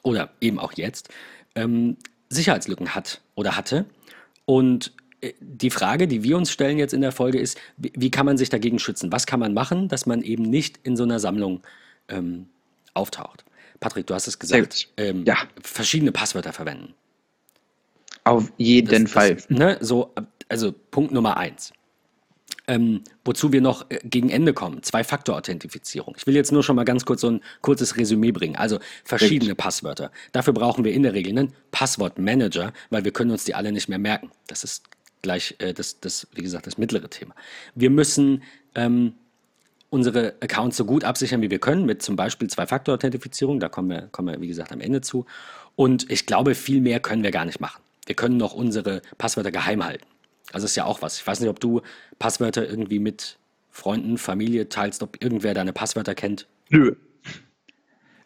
oder 0.03 0.31
eben 0.41 0.59
auch 0.59 0.73
jetzt 0.73 1.09
ähm, 1.55 1.97
Sicherheitslücken 2.29 2.95
hat 2.95 3.21
oder 3.35 3.57
hatte. 3.57 3.85
Und 4.45 4.93
die 5.41 5.71
Frage, 5.71 6.09
die 6.09 6.23
wir 6.23 6.37
uns 6.37 6.51
stellen 6.51 6.79
jetzt 6.79 6.95
in 6.95 7.01
der 7.01 7.13
Folge 7.13 7.39
ist, 7.39 7.59
wie 7.77 8.11
kann 8.11 8.27
man 8.27 8.37
sich 8.37 8.49
dagegen 8.49 8.79
schützen? 8.79 9.13
Was 9.13 9.27
kann 9.27 9.41
man 9.41 9.55
machen, 9.55 9.89
dass 9.89 10.07
man 10.07 10.23
eben 10.23 10.43
nicht 10.43 10.81
in 10.83 10.97
so 10.97 11.05
einer 11.05 11.21
Sammlung 11.21 11.63
ähm, 12.09 12.49
auftaucht? 12.95 13.45
Patrick, 13.79 14.07
du 14.07 14.15
hast 14.15 14.27
es 14.27 14.39
gesagt, 14.39 14.89
ähm, 14.97 15.25
ja. 15.25 15.37
verschiedene 15.63 16.13
Passwörter 16.13 16.53
verwenden. 16.53 16.95
Auf 18.25 18.53
jeden 18.57 19.05
das, 19.05 19.13
Fall. 19.13 19.35
Das, 19.35 19.51
ne, 19.51 19.79
so, 19.81 20.13
also 20.49 20.73
Punkt 20.91 21.13
Nummer 21.13 21.37
eins. 21.37 21.73
Ähm, 22.69 23.03
wozu 23.25 23.53
wir 23.53 23.61
noch 23.61 23.91
äh, 23.91 23.99
gegen 24.05 24.31
Ende 24.31 24.55
kommen. 24.55 24.85
Zwei-Faktor-Authentifizierung. 24.85 26.15
Ich 26.17 26.29
will 26.29 26.37
jetzt 26.37 26.53
nur 26.53 26.63
schon 26.63 26.77
mal 26.77 26.85
ganz 26.85 27.05
kurz 27.05 27.23
so 27.23 27.31
ein 27.31 27.41
kurzes 27.61 27.97
Resümee 27.97 28.31
bringen. 28.31 28.55
Also 28.55 28.79
verschiedene 29.05 29.51
Richtig. 29.51 29.57
Passwörter. 29.57 30.13
Dafür 30.31 30.53
brauchen 30.53 30.85
wir 30.85 30.93
in 30.93 31.03
der 31.03 31.13
Regel 31.13 31.37
einen 31.37 31.53
Passwortmanager, 31.73 32.73
weil 32.91 33.05
wir 33.05 33.13
können 33.13 33.33
uns 33.33 33.45
die 33.45 33.57
alle 33.57 33.73
nicht 33.73 33.89
mehr 33.89 33.99
merken. 33.99 34.31
Das 34.47 34.63
ist 34.63 34.85
gleich 35.23 35.57
äh, 35.59 35.73
das, 35.73 36.01
das, 36.01 36.27
wie 36.35 36.43
gesagt, 36.43 36.67
das 36.67 36.79
mittlere 36.79 37.09
Thema. 37.09 37.35
Wir 37.75 37.91
müssen 37.91 38.43
ähm, 38.75 39.15
unsere 39.91 40.35
Accounts 40.41 40.77
so 40.77 40.85
gut 40.85 41.05
absichern, 41.05 41.43
wie 41.43 41.51
wir 41.51 41.59
können, 41.59 41.85
mit 41.87 42.03
zum 42.03 42.17
Beispiel 42.17 42.49
Zwei-Faktor-Authentifizierung. 42.49 43.61
Da 43.61 43.69
kommen 43.69 43.91
wir, 43.91 44.09
kommen 44.11 44.29
wir, 44.29 44.41
wie 44.41 44.49
gesagt, 44.49 44.73
am 44.73 44.81
Ende 44.81 45.01
zu. 45.01 45.27
Und 45.77 46.11
ich 46.11 46.27
glaube, 46.27 46.55
viel 46.55 46.81
mehr 46.81 47.01
können 47.01 47.23
wir 47.23 47.31
gar 47.31 47.45
nicht 47.45 47.61
machen. 47.61 47.83
Wir 48.07 48.17
können 48.17 48.37
noch 48.37 48.55
unsere 48.55 49.03
Passwörter 49.19 49.51
geheim 49.51 49.85
halten. 49.85 50.05
Also 50.53 50.65
ist 50.65 50.77
ja 50.77 50.85
auch 50.85 51.03
was. 51.03 51.19
Ich 51.19 51.27
weiß 51.27 51.41
nicht, 51.41 51.51
ob 51.51 51.61
du 51.61 51.83
Passwörter 52.19 52.69
irgendwie 52.69 52.99
mit 52.99 53.39
Freunden, 53.71 54.19
Familie 54.19 54.69
teilst, 54.69 55.03
ob 55.03 55.23
irgendwer 55.23 55.55
deine 55.55 55.73
Passwörter 55.73 56.15
kennt. 56.15 56.47
Nö. 56.69 56.95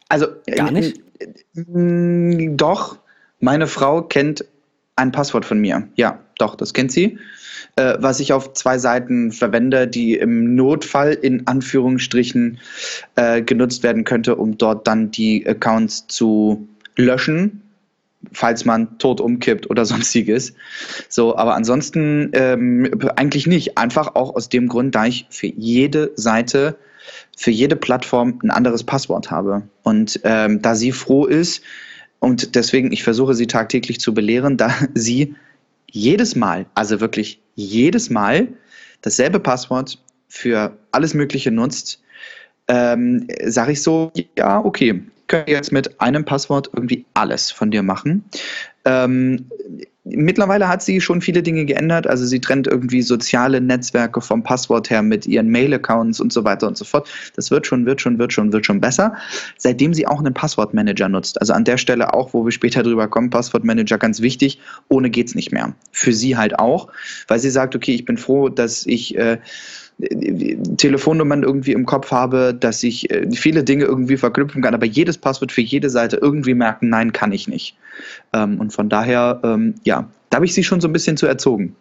Also 0.08 0.28
gar 0.46 0.70
nicht. 0.70 1.00
Doch, 1.54 2.98
meine 3.40 3.66
Frau 3.66 4.02
kennt 4.02 4.44
ein 4.96 5.12
Passwort 5.12 5.44
von 5.44 5.58
mir. 5.58 5.88
Ja, 5.96 6.20
doch, 6.38 6.54
das 6.54 6.72
kennt 6.72 6.92
sie. 6.92 7.18
Äh, 7.76 7.96
was 7.98 8.20
ich 8.20 8.32
auf 8.32 8.52
zwei 8.54 8.78
Seiten 8.78 9.32
verwende, 9.32 9.88
die 9.88 10.14
im 10.14 10.54
Notfall 10.54 11.12
in 11.12 11.46
Anführungsstrichen 11.46 12.58
äh, 13.16 13.42
genutzt 13.42 13.82
werden 13.82 14.04
könnte, 14.04 14.36
um 14.36 14.58
dort 14.58 14.86
dann 14.86 15.10
die 15.10 15.46
Accounts 15.46 16.06
zu 16.06 16.68
löschen, 16.96 17.62
falls 18.32 18.64
man 18.64 18.98
tot 18.98 19.20
umkippt 19.20 19.68
oder 19.70 19.84
sonstiges. 19.86 20.54
So, 21.08 21.36
aber 21.36 21.54
ansonsten 21.54 22.30
ähm, 22.32 22.90
eigentlich 23.16 23.46
nicht. 23.46 23.78
Einfach 23.78 24.14
auch 24.14 24.34
aus 24.34 24.48
dem 24.48 24.68
Grund, 24.68 24.94
da 24.94 25.06
ich 25.06 25.26
für 25.30 25.46
jede 25.46 26.12
Seite, 26.16 26.76
für 27.36 27.50
jede 27.50 27.76
Plattform 27.76 28.38
ein 28.42 28.50
anderes 28.50 28.84
Passwort 28.84 29.30
habe. 29.30 29.62
Und 29.82 30.20
ähm, 30.24 30.62
da 30.62 30.74
sie 30.74 30.92
froh 30.92 31.26
ist, 31.26 31.62
und 32.18 32.54
deswegen, 32.54 32.92
ich 32.92 33.04
versuche 33.04 33.34
sie 33.34 33.46
tagtäglich 33.46 34.00
zu 34.00 34.14
belehren, 34.14 34.56
da 34.56 34.74
sie 34.94 35.34
jedes 35.90 36.36
Mal, 36.36 36.66
also 36.74 37.00
wirklich 37.00 37.40
jedes 37.54 38.10
Mal 38.10 38.48
dasselbe 39.02 39.40
Passwort 39.40 40.02
für 40.28 40.76
alles 40.90 41.14
Mögliche 41.14 41.50
nutzt, 41.50 42.02
ähm, 42.68 43.28
sage 43.44 43.72
ich 43.72 43.82
so, 43.82 44.12
ja, 44.36 44.64
okay, 44.64 45.02
können 45.28 45.48
jetzt 45.48 45.72
mit 45.72 46.00
einem 46.00 46.24
Passwort 46.24 46.70
irgendwie 46.72 47.04
alles 47.14 47.50
von 47.50 47.70
dir 47.70 47.82
machen. 47.82 48.24
Ähm, 48.84 49.46
mittlerweile 50.06 50.68
hat 50.68 50.82
sie 50.82 51.00
schon 51.00 51.20
viele 51.20 51.42
Dinge 51.42 51.64
geändert. 51.64 52.06
Also 52.06 52.24
sie 52.24 52.40
trennt 52.40 52.66
irgendwie 52.66 53.02
soziale 53.02 53.60
Netzwerke 53.60 54.20
vom 54.20 54.42
Passwort 54.42 54.90
her 54.90 55.02
mit 55.02 55.26
ihren 55.26 55.48
Mail-Accounts 55.48 56.20
und 56.20 56.32
so 56.32 56.44
weiter 56.44 56.68
und 56.68 56.76
so 56.76 56.84
fort. 56.84 57.08
Das 57.34 57.50
wird 57.50 57.66
schon, 57.66 57.86
wird 57.86 58.00
schon, 58.00 58.18
wird 58.18 58.32
schon, 58.32 58.52
wird 58.52 58.66
schon 58.66 58.80
besser. 58.80 59.14
Seitdem 59.58 59.94
sie 59.94 60.06
auch 60.06 60.20
einen 60.20 60.34
Passwortmanager 60.34 61.08
nutzt. 61.08 61.40
Also 61.40 61.52
an 61.52 61.64
der 61.64 61.76
Stelle 61.76 62.14
auch, 62.14 62.32
wo 62.32 62.44
wir 62.44 62.52
später 62.52 62.82
drüber 62.82 63.08
kommen, 63.08 63.30
Passwortmanager 63.30 63.98
ganz 63.98 64.20
wichtig. 64.20 64.60
Ohne 64.88 65.10
geht's 65.10 65.34
nicht 65.34 65.52
mehr. 65.52 65.74
Für 65.90 66.12
sie 66.12 66.36
halt 66.36 66.58
auch, 66.58 66.88
weil 67.28 67.38
sie 67.38 67.50
sagt, 67.50 67.74
okay, 67.74 67.94
ich 67.94 68.04
bin 68.04 68.16
froh, 68.16 68.48
dass 68.48 68.86
ich 68.86 69.16
äh, 69.16 69.38
Telefonnummern 69.98 71.42
irgendwie 71.42 71.72
im 71.72 71.86
Kopf 71.86 72.10
habe, 72.10 72.52
dass 72.52 72.82
ich 72.82 73.10
äh, 73.10 73.30
viele 73.32 73.64
Dinge 73.64 73.84
irgendwie 73.84 74.18
verknüpfen 74.18 74.60
kann, 74.60 74.74
aber 74.74 74.84
jedes 74.84 75.16
Passwort 75.16 75.52
für 75.52 75.62
jede 75.62 75.88
Seite 75.88 76.18
irgendwie 76.18 76.54
merken, 76.54 76.90
nein, 76.90 77.12
kann 77.12 77.32
ich 77.32 77.48
nicht. 77.48 77.76
Ähm, 78.34 78.60
und 78.60 78.72
von 78.72 78.90
daher, 78.90 79.40
ähm, 79.42 79.74
ja, 79.84 80.08
da 80.28 80.36
habe 80.36 80.44
ich 80.44 80.52
sie 80.52 80.64
schon 80.64 80.82
so 80.82 80.88
ein 80.88 80.92
bisschen 80.92 81.16
zu 81.16 81.26
erzogen. 81.26 81.76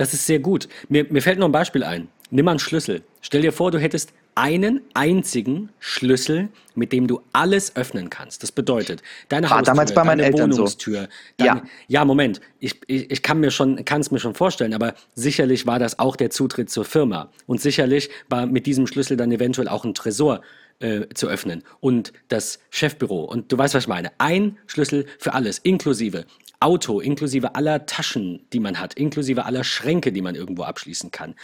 Das 0.00 0.14
ist 0.14 0.24
sehr 0.24 0.38
gut. 0.38 0.66
Mir, 0.88 1.04
mir 1.10 1.20
fällt 1.20 1.38
noch 1.38 1.44
ein 1.44 1.52
Beispiel 1.52 1.84
ein. 1.84 2.08
Nimm 2.30 2.46
mal 2.46 2.52
einen 2.52 2.58
Schlüssel. 2.58 3.02
Stell 3.20 3.42
dir 3.42 3.52
vor, 3.52 3.70
du 3.70 3.78
hättest 3.78 4.14
einen 4.34 4.80
einzigen 4.94 5.68
Schlüssel, 5.78 6.48
mit 6.74 6.94
dem 6.94 7.06
du 7.06 7.20
alles 7.34 7.76
öffnen 7.76 8.08
kannst. 8.08 8.42
Das 8.42 8.50
bedeutet, 8.50 9.02
deine 9.28 9.50
War 9.50 9.58
Haustür, 9.58 9.72
damals 9.74 9.92
bei 9.92 10.02
deine 10.02 10.22
Eltern 10.22 10.54
Wohnungstür. 10.54 11.10
Deine, 11.36 11.50
ja. 11.50 11.62
ja, 11.88 12.04
Moment. 12.06 12.40
Ich, 12.60 12.80
ich, 12.86 13.10
ich 13.10 13.22
kann 13.22 13.40
mir 13.40 13.50
schon, 13.50 13.84
kann 13.84 14.00
es 14.00 14.10
mir 14.10 14.20
schon 14.20 14.32
vorstellen, 14.32 14.72
aber 14.72 14.94
sicherlich 15.14 15.66
war 15.66 15.78
das 15.78 15.98
auch 15.98 16.16
der 16.16 16.30
Zutritt 16.30 16.70
zur 16.70 16.86
Firma. 16.86 17.28
Und 17.46 17.60
sicherlich 17.60 18.08
war 18.30 18.46
mit 18.46 18.64
diesem 18.64 18.86
Schlüssel 18.86 19.18
dann 19.18 19.30
eventuell 19.30 19.68
auch 19.68 19.84
ein 19.84 19.92
Tresor 19.92 20.40
äh, 20.78 21.08
zu 21.12 21.28
öffnen 21.28 21.62
und 21.80 22.14
das 22.28 22.60
Chefbüro. 22.70 23.24
Und 23.24 23.52
du 23.52 23.58
weißt, 23.58 23.74
was 23.74 23.84
ich 23.84 23.88
meine. 23.88 24.12
Ein 24.16 24.56
Schlüssel 24.66 25.04
für 25.18 25.34
alles, 25.34 25.58
inklusive 25.58 26.24
Auto, 26.60 27.00
inklusive 27.00 27.54
aller 27.54 27.86
Taschen, 27.86 28.46
die 28.52 28.60
man 28.60 28.78
hat, 28.78 28.94
inklusive 28.94 29.46
aller 29.46 29.64
Schränke, 29.64 30.12
die 30.12 30.20
man 30.20 30.34
irgendwo 30.34 30.62
abschließen 30.62 31.10
kann, 31.10 31.34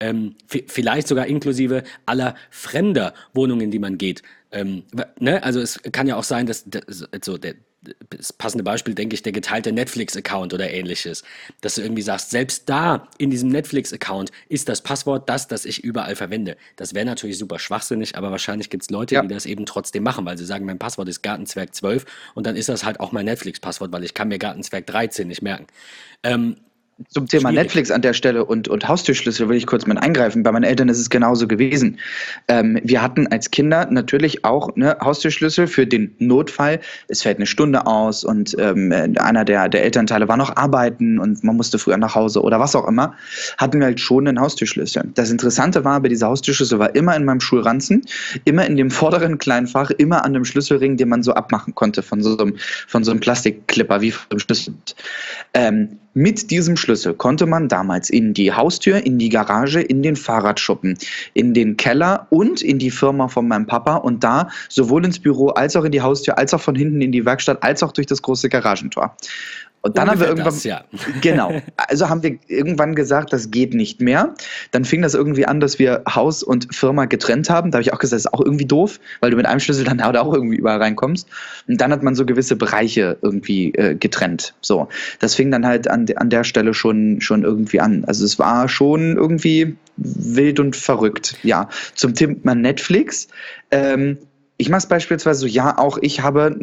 ähm, 0.00 0.34
vielleicht 0.48 1.06
sogar 1.06 1.26
inklusive 1.26 1.84
aller 2.06 2.34
fremder 2.50 3.14
Wohnungen, 3.32 3.70
die 3.70 3.78
man 3.78 3.98
geht. 3.98 4.22
Ähm, 4.50 4.82
ne? 5.18 5.42
Also 5.44 5.60
es 5.60 5.80
kann 5.92 6.08
ja 6.08 6.16
auch 6.16 6.24
sein, 6.24 6.46
dass 6.46 6.64
so 7.22 7.38
der, 7.38 7.54
das 8.10 8.32
passende 8.32 8.64
Beispiel, 8.64 8.94
denke 8.94 9.14
ich, 9.14 9.22
der 9.22 9.32
geteilte 9.32 9.72
Netflix-Account 9.72 10.54
oder 10.54 10.70
ähnliches. 10.70 11.24
Dass 11.60 11.76
du 11.76 11.82
irgendwie 11.82 12.02
sagst, 12.02 12.30
selbst 12.30 12.68
da 12.68 13.08
in 13.18 13.30
diesem 13.30 13.48
Netflix-Account 13.50 14.30
ist 14.48 14.68
das 14.68 14.82
Passwort 14.82 15.28
das, 15.28 15.48
das 15.48 15.64
ich 15.64 15.82
überall 15.84 16.16
verwende. 16.16 16.56
Das 16.76 16.94
wäre 16.94 17.04
natürlich 17.04 17.38
super 17.38 17.58
schwachsinnig, 17.58 18.16
aber 18.16 18.30
wahrscheinlich 18.30 18.70
gibt 18.70 18.84
es 18.84 18.90
Leute, 18.90 19.16
ja. 19.16 19.22
die 19.22 19.28
das 19.28 19.46
eben 19.46 19.66
trotzdem 19.66 20.02
machen, 20.02 20.24
weil 20.24 20.38
sie 20.38 20.44
sagen, 20.44 20.64
mein 20.64 20.78
Passwort 20.78 21.08
ist 21.08 21.22
Gartenzwerg 21.22 21.74
12 21.74 22.04
und 22.34 22.46
dann 22.46 22.56
ist 22.56 22.68
das 22.68 22.84
halt 22.84 23.00
auch 23.00 23.12
mein 23.12 23.26
Netflix-Passwort, 23.26 23.92
weil 23.92 24.04
ich 24.04 24.14
kann 24.14 24.28
mir 24.28 24.38
Gartenzwerg 24.38 24.86
13 24.86 25.28
nicht 25.28 25.42
merken. 25.42 25.66
Ähm, 26.22 26.56
zum 27.08 27.26
Thema 27.26 27.48
Schwierig. 27.48 27.64
Netflix 27.64 27.90
an 27.90 28.02
der 28.02 28.12
Stelle 28.12 28.44
und, 28.44 28.68
und 28.68 28.86
Haustürschlüssel 28.86 29.48
will 29.48 29.56
ich 29.56 29.66
kurz 29.66 29.86
mit 29.86 29.98
eingreifen. 29.98 30.42
Bei 30.42 30.52
meinen 30.52 30.64
Eltern 30.64 30.88
ist 30.88 30.98
es 30.98 31.10
genauso 31.10 31.48
gewesen. 31.48 31.98
Ähm, 32.46 32.78
wir 32.84 33.02
hatten 33.02 33.26
als 33.26 33.50
Kinder 33.50 33.86
natürlich 33.90 34.44
auch 34.44 34.74
ne, 34.76 34.96
Haustürschlüssel 35.00 35.66
für 35.66 35.86
den 35.86 36.14
Notfall. 36.18 36.80
Es 37.08 37.22
fällt 37.22 37.38
eine 37.38 37.46
Stunde 37.46 37.86
aus 37.86 38.22
und 38.22 38.56
ähm, 38.58 38.92
einer 38.92 39.44
der, 39.44 39.68
der 39.68 39.82
Elternteile 39.82 40.28
war 40.28 40.36
noch 40.36 40.56
arbeiten 40.56 41.18
und 41.18 41.42
man 41.42 41.56
musste 41.56 41.78
früher 41.78 41.96
nach 41.96 42.14
Hause 42.14 42.42
oder 42.42 42.60
was 42.60 42.76
auch 42.76 42.86
immer. 42.86 43.14
Hatten 43.58 43.80
wir 43.80 43.86
halt 43.86 44.00
schon 44.00 44.28
einen 44.28 44.40
Haustürschlüssel. 44.40 45.10
Das 45.14 45.30
Interessante 45.30 45.84
war, 45.84 46.00
bei 46.00 46.08
dieser 46.08 46.28
Haustürschlüssel 46.28 46.78
war 46.78 46.94
immer 46.94 47.16
in 47.16 47.24
meinem 47.24 47.40
Schulranzen, 47.40 48.02
immer 48.44 48.66
in 48.66 48.76
dem 48.76 48.90
vorderen 48.90 49.38
kleinen 49.38 49.66
Fach, 49.66 49.90
immer 49.90 50.24
an 50.24 50.32
dem 50.32 50.44
Schlüsselring, 50.44 50.96
den 50.96 51.08
man 51.08 51.24
so 51.24 51.34
abmachen 51.34 51.74
konnte 51.74 52.02
von 52.02 52.22
so 52.22 52.38
einem, 52.38 52.54
von 52.86 53.02
so 53.02 53.10
einem 53.10 53.20
Plastikklipper 53.20 54.00
wie 54.00 54.12
vom 54.12 54.38
Schlüssel. 54.38 54.74
Ähm, 55.54 55.98
mit 56.14 56.50
diesem 56.50 56.76
Schlüssel 56.76 57.12
konnte 57.14 57.44
man 57.46 57.68
damals 57.68 58.08
in 58.08 58.34
die 58.34 58.52
Haustür, 58.52 59.04
in 59.04 59.18
die 59.18 59.28
Garage, 59.28 59.80
in 59.80 60.02
den 60.02 60.16
Fahrradschuppen, 60.16 60.96
in 61.34 61.54
den 61.54 61.76
Keller 61.76 62.26
und 62.30 62.62
in 62.62 62.78
die 62.78 62.90
Firma 62.90 63.28
von 63.28 63.48
meinem 63.48 63.66
Papa 63.66 63.96
und 63.96 64.24
da 64.24 64.48
sowohl 64.68 65.04
ins 65.04 65.18
Büro 65.18 65.48
als 65.48 65.76
auch 65.76 65.84
in 65.84 65.92
die 65.92 66.00
Haustür, 66.00 66.38
als 66.38 66.54
auch 66.54 66.60
von 66.60 66.74
hinten 66.74 67.02
in 67.02 67.12
die 67.12 67.24
Werkstatt, 67.24 67.62
als 67.62 67.82
auch 67.82 67.92
durch 67.92 68.06
das 68.06 68.22
große 68.22 68.48
Garagentor. 68.48 69.16
Und 69.84 69.98
dann 69.98 70.08
Ungefähr 70.08 70.28
haben 70.30 70.38
wir 70.38 70.42
irgendwann, 70.42 70.54
das, 70.54 70.64
ja. 70.64 70.84
genau, 71.20 71.60
also 71.76 72.08
haben 72.08 72.22
wir 72.22 72.38
irgendwann 72.46 72.94
gesagt, 72.94 73.34
das 73.34 73.50
geht 73.50 73.74
nicht 73.74 74.00
mehr. 74.00 74.34
Dann 74.70 74.86
fing 74.86 75.02
das 75.02 75.12
irgendwie 75.12 75.44
an, 75.44 75.60
dass 75.60 75.78
wir 75.78 76.02
Haus 76.08 76.42
und 76.42 76.74
Firma 76.74 77.04
getrennt 77.04 77.50
haben. 77.50 77.70
Da 77.70 77.76
habe 77.76 77.82
ich 77.82 77.92
auch 77.92 77.98
gesagt, 77.98 78.14
das 78.14 78.24
ist 78.24 78.32
auch 78.32 78.40
irgendwie 78.40 78.64
doof, 78.64 78.98
weil 79.20 79.30
du 79.30 79.36
mit 79.36 79.44
einem 79.44 79.60
Schlüssel 79.60 79.84
dann 79.84 80.00
auch 80.16 80.32
irgendwie 80.32 80.56
überall 80.56 80.78
reinkommst. 80.78 81.28
Und 81.68 81.82
dann 81.82 81.92
hat 81.92 82.02
man 82.02 82.14
so 82.14 82.24
gewisse 82.24 82.56
Bereiche 82.56 83.18
irgendwie 83.20 83.74
äh, 83.74 83.94
getrennt. 83.94 84.54
So, 84.62 84.88
das 85.18 85.34
fing 85.34 85.50
dann 85.50 85.66
halt 85.66 85.86
an, 85.86 86.06
an 86.16 86.30
der 86.30 86.44
Stelle 86.44 86.72
schon, 86.72 87.20
schon 87.20 87.44
irgendwie 87.44 87.80
an. 87.80 88.06
Also 88.06 88.24
es 88.24 88.38
war 88.38 88.70
schon 88.70 89.18
irgendwie 89.18 89.76
wild 89.98 90.60
und 90.60 90.76
verrückt. 90.76 91.36
Ja, 91.42 91.68
zum 91.94 92.14
Thema 92.14 92.54
Netflix. 92.54 93.28
Ähm, 93.70 94.16
ich 94.56 94.68
mache 94.68 94.78
es 94.78 94.86
beispielsweise 94.86 95.40
so, 95.40 95.46
ja, 95.46 95.78
auch 95.78 95.98
ich 96.00 96.20
habe 96.22 96.56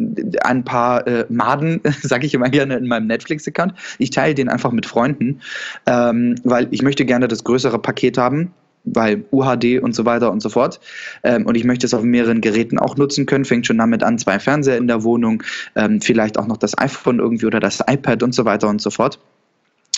ein 0.44 0.64
paar 0.64 1.06
äh, 1.08 1.26
Maden, 1.30 1.82
sage 2.02 2.26
ich 2.26 2.34
immer 2.34 2.50
gerne, 2.50 2.78
in 2.78 2.88
meinem 2.88 3.08
Netflix-Account. 3.08 3.74
Ich 3.98 4.12
teile 4.12 4.34
den 4.34 4.50
einfach 4.50 4.72
mit 4.72 4.86
Freunden, 4.86 5.42
ähm, 5.86 6.36
weil 6.44 6.68
ich 6.72 6.82
möchte 6.82 7.06
gerne 7.06 7.28
das 7.28 7.44
größere 7.44 7.80
Paket 7.80 8.18
haben, 8.18 8.54
weil 8.86 9.26
UHD 9.32 9.80
und 9.82 9.94
so 9.94 10.06
weiter 10.06 10.32
und 10.32 10.42
so 10.42 10.50
fort. 10.50 10.80
Ähm, 11.24 11.46
und 11.46 11.56
ich 11.56 11.66
möchte 11.66 11.86
es 11.86 11.94
auf 11.94 12.04
mehreren 12.04 12.40
Geräten 12.40 12.80
auch 12.80 12.96
nutzen 12.96 13.26
können. 13.26 13.46
Fängt 13.46 13.68
schon 13.68 13.78
damit 13.78 14.04
an, 14.04 14.18
zwei 14.18 14.40
Fernseher 14.40 14.78
in 14.78 14.88
der 14.88 15.04
Wohnung, 15.04 15.44
ähm, 15.76 16.00
vielleicht 16.02 16.40
auch 16.40 16.48
noch 16.48 16.58
das 16.58 16.78
iPhone 16.78 17.20
irgendwie 17.20 17.46
oder 17.46 17.60
das 17.60 17.84
iPad 17.86 18.24
und 18.24 18.34
so 18.34 18.46
weiter 18.46 18.70
und 18.70 18.82
so 18.82 18.90
fort. 18.90 19.20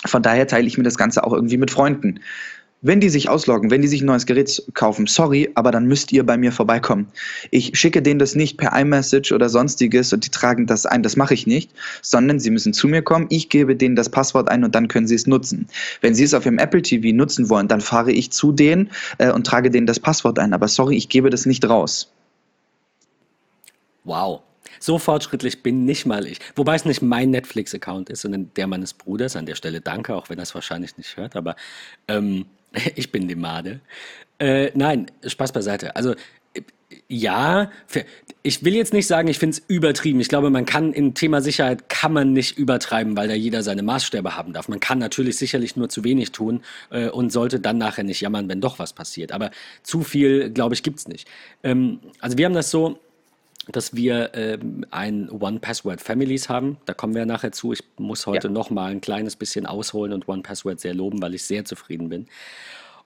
Von 0.05 0.21
daher 0.21 0.47
teile 0.47 0.67
ich 0.67 0.77
mir 0.77 0.83
das 0.83 0.97
Ganze 0.97 1.23
auch 1.23 1.31
irgendwie 1.31 1.57
mit 1.57 1.71
Freunden. 1.71 2.19
Wenn 2.85 2.99
die 2.99 3.07
sich 3.07 3.29
ausloggen, 3.29 3.71
wenn 3.71 3.81
die 3.81 3.87
sich 3.87 4.01
ein 4.01 4.07
neues 4.07 4.25
Gerät 4.25 4.61
kaufen, 4.73 5.07
sorry, 5.07 5.49
aber 5.55 5.71
dann 5.71 5.85
müsst 5.85 6.11
ihr 6.11 6.25
bei 6.25 6.35
mir 6.35 6.51
vorbeikommen. 6.51 7.07
Ich 7.49 7.79
schicke 7.79 8.01
denen 8.01 8.19
das 8.19 8.35
nicht 8.35 8.57
per 8.57 8.77
iMessage 8.77 9.31
oder 9.31 9.47
sonstiges 9.47 10.11
und 10.11 10.25
die 10.25 10.29
tragen 10.29 10.67
das 10.67 10.85
ein, 10.85 11.01
das 11.01 11.15
mache 11.15 11.33
ich 11.33 11.47
nicht, 11.47 11.71
sondern 12.01 12.41
sie 12.41 12.51
müssen 12.51 12.73
zu 12.73 12.89
mir 12.89 13.01
kommen, 13.01 13.27
ich 13.29 13.47
gebe 13.47 13.77
denen 13.77 13.95
das 13.95 14.09
Passwort 14.09 14.49
ein 14.49 14.65
und 14.65 14.75
dann 14.75 14.89
können 14.89 15.07
sie 15.07 15.15
es 15.15 15.27
nutzen. 15.27 15.65
Wenn 16.01 16.13
sie 16.13 16.25
es 16.25 16.33
auf 16.33 16.45
ihrem 16.45 16.57
Apple 16.57 16.81
TV 16.81 17.15
nutzen 17.15 17.49
wollen, 17.49 17.69
dann 17.69 17.79
fahre 17.79 18.11
ich 18.11 18.33
zu 18.33 18.51
denen 18.51 18.91
äh, 19.17 19.31
und 19.31 19.47
trage 19.47 19.71
denen 19.71 19.87
das 19.87 20.01
Passwort 20.01 20.37
ein, 20.37 20.51
aber 20.51 20.67
sorry, 20.67 20.97
ich 20.97 21.07
gebe 21.07 21.29
das 21.29 21.45
nicht 21.45 21.63
raus. 21.63 22.11
Wow. 24.03 24.41
So 24.81 24.99
fortschrittlich 24.99 25.63
bin 25.63 25.85
nicht 25.85 26.05
mal 26.05 26.27
ich. 26.27 26.39
Wobei 26.57 26.75
es 26.75 26.83
nicht 26.83 27.01
mein 27.01 27.29
Netflix-Account 27.29 28.09
ist, 28.09 28.23
sondern 28.23 28.51
der 28.57 28.67
meines 28.67 28.93
Bruders. 28.93 29.37
An 29.37 29.45
der 29.45 29.55
Stelle 29.55 29.79
danke, 29.79 30.13
auch 30.13 30.29
wenn 30.29 30.37
er 30.37 30.43
es 30.43 30.53
wahrscheinlich 30.53 30.97
nicht 30.97 31.15
hört. 31.15 31.37
Aber 31.37 31.55
ähm, 32.09 32.45
Ich 32.95 33.11
bin 33.11 33.27
die 33.27 33.35
Made. 33.35 33.79
Äh, 34.39 34.71
nein, 34.73 35.11
Spaß 35.25 35.51
beiseite. 35.51 35.95
Also 35.95 36.15
ja, 37.07 37.71
ich 38.41 38.63
will 38.63 38.75
jetzt 38.75 38.93
nicht 38.93 39.07
sagen, 39.07 39.27
ich 39.27 39.39
finde 39.39 39.57
es 39.57 39.63
übertrieben. 39.67 40.19
Ich 40.19 40.29
glaube, 40.29 40.49
man 40.49 40.65
kann 40.65 40.93
im 40.93 41.13
Thema 41.13 41.41
Sicherheit 41.41 41.89
kann 41.89 42.13
man 42.13 42.33
nicht 42.33 42.57
übertreiben, 42.57 43.15
weil 43.15 43.27
da 43.27 43.33
jeder 43.33 43.63
seine 43.63 43.83
Maßstäbe 43.83 44.35
haben 44.35 44.53
darf. 44.53 44.67
Man 44.67 44.79
kann 44.79 44.99
natürlich 44.99 45.37
sicherlich 45.37 45.75
nur 45.75 45.89
zu 45.89 46.03
wenig 46.03 46.31
tun 46.31 46.61
äh, 46.89 47.09
und 47.09 47.31
sollte 47.31 47.59
dann 47.59 47.77
nachher 47.77 48.03
nicht 48.03 48.21
jammern, 48.21 48.49
wenn 48.49 48.61
doch 48.61 48.79
was 48.79 48.93
passiert. 48.93 49.31
Aber 49.31 49.51
zu 49.83 50.01
viel, 50.01 50.49
glaube 50.49 50.75
ich, 50.75 50.83
gibt 50.83 50.99
es 50.99 51.07
nicht. 51.07 51.27
Ähm, 51.63 51.99
also 52.19 52.37
wir 52.37 52.45
haben 52.45 52.53
das 52.53 52.69
so, 52.69 52.99
dass 53.69 53.95
wir 53.95 54.31
ähm, 54.33 54.85
ein 54.91 55.29
One 55.29 55.59
Password 55.59 56.01
Families 56.01 56.49
haben. 56.49 56.77
Da 56.85 56.93
kommen 56.93 57.15
wir 57.15 57.25
nachher 57.25 57.51
zu. 57.51 57.73
Ich 57.73 57.83
muss 57.97 58.27
heute 58.27 58.47
ja. 58.47 58.53
noch 58.53 58.69
mal 58.69 58.91
ein 58.91 59.01
kleines 59.01 59.35
bisschen 59.35 59.65
ausholen 59.65 60.13
und 60.13 60.27
One 60.27 60.41
Password 60.41 60.79
sehr 60.79 60.93
loben, 60.93 61.21
weil 61.21 61.33
ich 61.33 61.43
sehr 61.43 61.63
zufrieden 61.65 62.09
bin. 62.09 62.27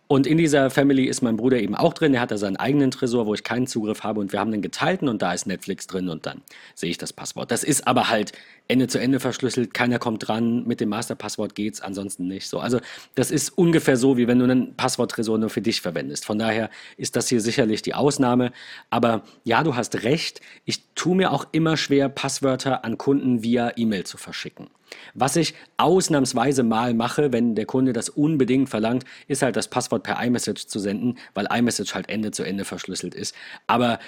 Und 0.08 0.26
in 0.26 0.38
dieser 0.38 0.70
Family 0.70 1.06
ist 1.06 1.22
mein 1.22 1.36
Bruder 1.36 1.60
eben 1.60 1.76
auch 1.76 1.94
drin. 1.94 2.14
Er 2.14 2.22
hat 2.22 2.32
da 2.32 2.38
seinen 2.38 2.56
eigenen 2.56 2.92
Tresor, 2.92 3.26
wo 3.26 3.34
ich 3.34 3.44
keinen 3.44 3.68
Zugriff 3.68 4.04
habe. 4.04 4.22
Und 4.22 4.32
wir 4.32 4.40
haben 4.40 4.52
den 4.52 4.62
geteilten 4.62 5.10
und 5.10 5.22
da 5.22 5.34
ist 5.34 5.48
Netflix 5.48 5.86
drin 5.86 6.08
und 6.08 6.26
dann 6.26 6.42
sehe 6.76 6.90
ich 6.90 6.98
das 6.98 7.12
Passwort. 7.12 7.52
Das 7.52 7.64
ist 7.64 7.88
aber 7.88 8.10
halt 8.10 8.32
Ende 8.70 8.88
zu 8.88 9.00
Ende 9.00 9.20
verschlüsselt. 9.20 9.74
Keiner 9.74 10.00
kommt 10.00 10.28
dran. 10.28 10.66
Mit 10.66 10.80
dem 10.80 10.90
Masterpasswort 10.90 11.56
geht's, 11.56 11.82
ansonsten 11.82 12.28
nicht 12.28 12.48
so. 12.48 12.60
Also 12.60 12.80
das 13.16 13.32
ist 13.32 13.50
ungefähr 13.58 13.98
so, 13.98 14.16
wie 14.16 14.28
wenn 14.28 14.40
du 14.40 14.46
einen 14.46 14.76
Passworttresor 14.76 15.38
nur 15.38 15.50
für 15.50 15.62
dich 15.62 15.82
verwendest. 15.82 16.26
Von 16.26 16.40
daher 16.40 16.70
ist 16.96 17.18
das 17.18 17.28
hier 17.28 17.42
sicherlich 17.42 17.82
die 17.82 17.94
Ausnahme. 17.94 18.54
Aber 18.90 19.24
ja, 19.44 19.62
du 19.64 19.76
hast 19.76 20.04
recht. 20.04 20.40
Ich 20.64 20.84
tue 20.96 21.16
mir 21.16 21.34
auch 21.34 21.48
immer 21.52 21.76
schwer, 21.76 22.08
Passwörter 22.08 22.86
an 22.86 22.98
Kunden 22.98 23.44
via 23.44 23.74
E-Mail 23.76 24.06
zu 24.06 24.18
verschicken. 24.18 24.68
Was 25.14 25.36
ich 25.36 25.54
ausnahmsweise 25.78 26.64
mal 26.64 26.94
mache, 26.94 27.32
wenn 27.32 27.56
der 27.56 27.66
Kunde 27.66 27.94
das 27.94 28.10
unbedingt 28.10 28.70
verlangt, 28.70 29.04
ist 29.28 29.42
halt 29.42 29.56
das 29.56 29.68
Passwort 29.68 30.04
per 30.04 30.24
iMessage 30.24 30.68
zu 30.68 30.80
senden, 30.80 31.18
weil 31.34 31.48
iMessage 31.52 31.94
halt 31.94 32.10
Ende 32.10 32.32
zu 32.32 32.44
Ende 32.44 32.66
verschlüsselt 32.66 33.16
ist. 33.16 33.36
Aber 33.68 34.00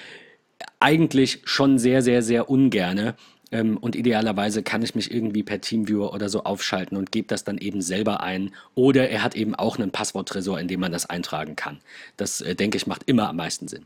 eigentlich 0.79 1.41
schon 1.45 1.79
sehr, 1.79 2.01
sehr, 2.01 2.21
sehr 2.21 2.49
ungerne. 2.49 3.15
Ähm, 3.51 3.77
und 3.77 3.95
idealerweise 3.95 4.63
kann 4.63 4.83
ich 4.83 4.95
mich 4.95 5.11
irgendwie 5.11 5.43
per 5.43 5.61
Teamviewer 5.61 6.13
oder 6.13 6.29
so 6.29 6.43
aufschalten 6.43 6.97
und 6.97 7.11
gebe 7.11 7.27
das 7.27 7.43
dann 7.43 7.57
eben 7.57 7.81
selber 7.81 8.21
ein. 8.21 8.53
Oder 8.75 9.09
er 9.09 9.23
hat 9.23 9.35
eben 9.35 9.55
auch 9.55 9.77
einen 9.77 9.91
Passworttresor, 9.91 10.59
in 10.59 10.67
dem 10.67 10.79
man 10.79 10.91
das 10.91 11.09
eintragen 11.09 11.55
kann. 11.55 11.79
Das, 12.17 12.41
äh, 12.41 12.55
denke 12.55 12.77
ich, 12.77 12.87
macht 12.87 13.03
immer 13.05 13.29
am 13.29 13.37
meisten 13.37 13.67
Sinn. 13.67 13.85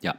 Ja, 0.00 0.14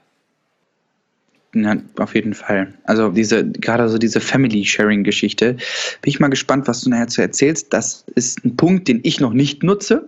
auf 1.97 2.13
jeden 2.13 2.35
Fall. 2.35 2.73
Also 2.83 3.09
diese, 3.09 3.43
gerade 3.43 3.89
so 3.89 3.97
diese 3.97 4.19
Family-Sharing-Geschichte. 4.19 5.53
Bin 5.53 5.59
ich 6.03 6.19
mal 6.19 6.27
gespannt, 6.27 6.67
was 6.67 6.81
du 6.81 6.91
nachher 6.91 7.07
zu 7.07 7.21
erzählst. 7.21 7.73
Das 7.73 8.05
ist 8.13 8.45
ein 8.45 8.55
Punkt, 8.55 8.87
den 8.87 8.99
ich 9.03 9.19
noch 9.19 9.33
nicht 9.33 9.63
nutze. 9.63 10.07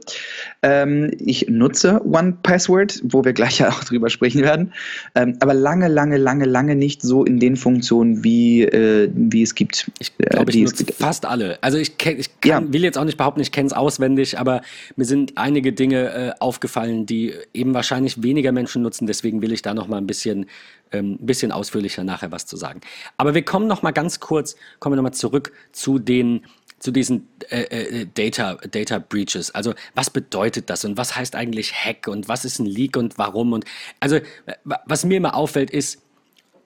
Ähm, 0.61 1.11
ich 1.17 1.47
nutze 1.49 2.05
One 2.05 2.37
Password, 2.43 3.01
wo 3.03 3.25
wir 3.25 3.33
gleich 3.33 3.57
ja 3.57 3.69
auch 3.69 3.83
drüber 3.83 4.11
sprechen 4.11 4.41
werden. 4.41 4.73
Ähm, 5.15 5.37
aber 5.39 5.55
lange, 5.55 5.87
lange, 5.87 6.17
lange, 6.17 6.45
lange 6.45 6.75
nicht 6.75 7.01
so 7.01 7.25
in 7.25 7.39
den 7.39 7.55
Funktionen, 7.55 8.23
wie, 8.23 8.61
äh, 8.61 9.09
wie 9.13 9.41
es 9.41 9.55
gibt. 9.55 9.89
Ich 9.97 10.15
glaube, 10.17 10.51
äh, 10.51 10.55
ich 10.55 10.63
nutze 10.63 10.85
fast 10.93 11.25
alle. 11.25 11.57
Also 11.63 11.79
ich, 11.79 11.97
kenn, 11.97 12.19
ich 12.19 12.39
kann, 12.39 12.67
ja. 12.67 12.73
will 12.73 12.83
jetzt 12.83 12.99
auch 12.99 13.05
nicht 13.05 13.17
behaupten, 13.17 13.41
ich 13.41 13.51
kenne 13.51 13.65
es 13.65 13.73
auswendig, 13.73 14.37
aber 14.37 14.61
mir 14.95 15.05
sind 15.05 15.37
einige 15.37 15.73
Dinge 15.73 16.13
äh, 16.13 16.31
aufgefallen, 16.39 17.07
die 17.07 17.33
eben 17.53 17.73
wahrscheinlich 17.73 18.21
weniger 18.21 18.51
Menschen 18.51 18.83
nutzen. 18.83 19.07
Deswegen 19.07 19.41
will 19.41 19.51
ich 19.51 19.63
da 19.63 19.73
noch 19.73 19.87
mal 19.87 19.97
ein 19.97 20.07
bisschen 20.07 20.45
ähm, 20.91 21.17
ein 21.21 21.25
bisschen 21.25 21.51
ausführlicher 21.51 22.03
nachher 22.03 22.31
was 22.31 22.45
zu 22.45 22.57
sagen. 22.57 22.81
Aber 23.17 23.33
wir 23.33 23.43
kommen 23.43 23.67
noch 23.67 23.81
mal 23.81 23.91
ganz 23.91 24.19
kurz, 24.19 24.55
kommen 24.79 24.93
wir 24.93 24.97
noch 24.97 25.09
mal 25.09 25.13
zurück 25.13 25.51
zu 25.71 25.99
den 25.99 26.45
zu 26.81 26.89
diesen 26.89 27.27
äh, 27.49 27.61
äh, 27.61 28.07
Data, 28.11 28.55
Data 28.55 28.97
Breaches. 28.97 29.53
Also 29.53 29.75
was 29.93 30.09
bedeutet 30.09 30.69
das 30.69 30.83
und 30.83 30.97
was 30.97 31.15
heißt 31.15 31.35
eigentlich 31.35 31.73
Hack 31.73 32.07
und 32.07 32.27
was 32.27 32.43
ist 32.43 32.57
ein 32.57 32.65
Leak 32.65 32.97
und 32.97 33.19
warum? 33.19 33.53
Und 33.53 33.65
also 33.99 34.19
was 34.63 35.05
mir 35.05 35.17
immer 35.17 35.35
auffällt 35.35 35.69
ist, 35.69 36.01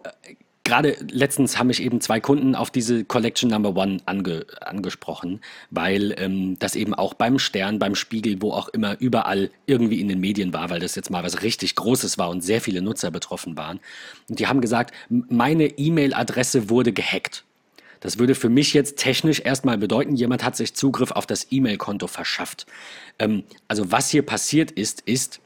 äh, 0.03 0.35
gerade 0.65 0.97
letztens 1.10 1.58
haben 1.58 1.67
mich 1.67 1.82
eben 1.82 2.01
zwei 2.01 2.19
Kunden 2.19 2.56
auf 2.56 2.69
diese 2.69 3.06
Collection 3.06 3.49
Number 3.49 3.75
One 3.75 3.99
ange, 4.06 4.45
angesprochen, 4.60 5.39
weil 5.69 6.13
ähm, 6.17 6.60
das 6.60 6.75
eben 6.75 6.93
auch 6.93 7.13
beim 7.13 7.39
Stern, 7.39 7.80
beim 7.80 7.95
Spiegel, 7.95 8.41
wo 8.41 8.51
auch 8.51 8.67
immer 8.69 8.99
überall 8.99 9.51
irgendwie 9.67 10.01
in 10.01 10.10
den 10.10 10.19
Medien 10.19 10.54
war, 10.54 10.69
weil 10.69 10.82
das 10.82 10.95
jetzt 10.95 11.10
mal 11.10 11.23
was 11.23 11.43
richtig 11.43 11.75
Großes 11.75 12.17
war 12.17 12.30
und 12.30 12.41
sehr 12.41 12.60
viele 12.60 12.82
Nutzer 12.82 13.12
betroffen 13.12 13.56
waren. 13.56 13.80
Und 14.28 14.39
die 14.39 14.47
haben 14.47 14.60
gesagt, 14.60 14.93
meine 15.10 15.67
E-Mail-Adresse 15.67 16.69
wurde 16.69 16.91
gehackt. 16.91 17.45
Das 18.01 18.19
würde 18.19 18.36
für 18.36 18.49
mich 18.49 18.73
jetzt 18.73 18.97
technisch 18.97 19.39
erstmal 19.39 19.78
bedeuten, 19.78 20.15
jemand 20.15 20.43
hat 20.43 20.56
sich 20.56 20.75
Zugriff 20.75 21.12
auf 21.12 21.25
das 21.25 21.47
E-Mail-Konto 21.51 22.08
verschafft. 22.08 22.65
Ähm, 23.19 23.43
also 23.67 23.91
was 23.91 24.10
hier 24.10 24.23
passiert 24.23 24.71
ist, 24.71 25.01
ist, 25.01 25.41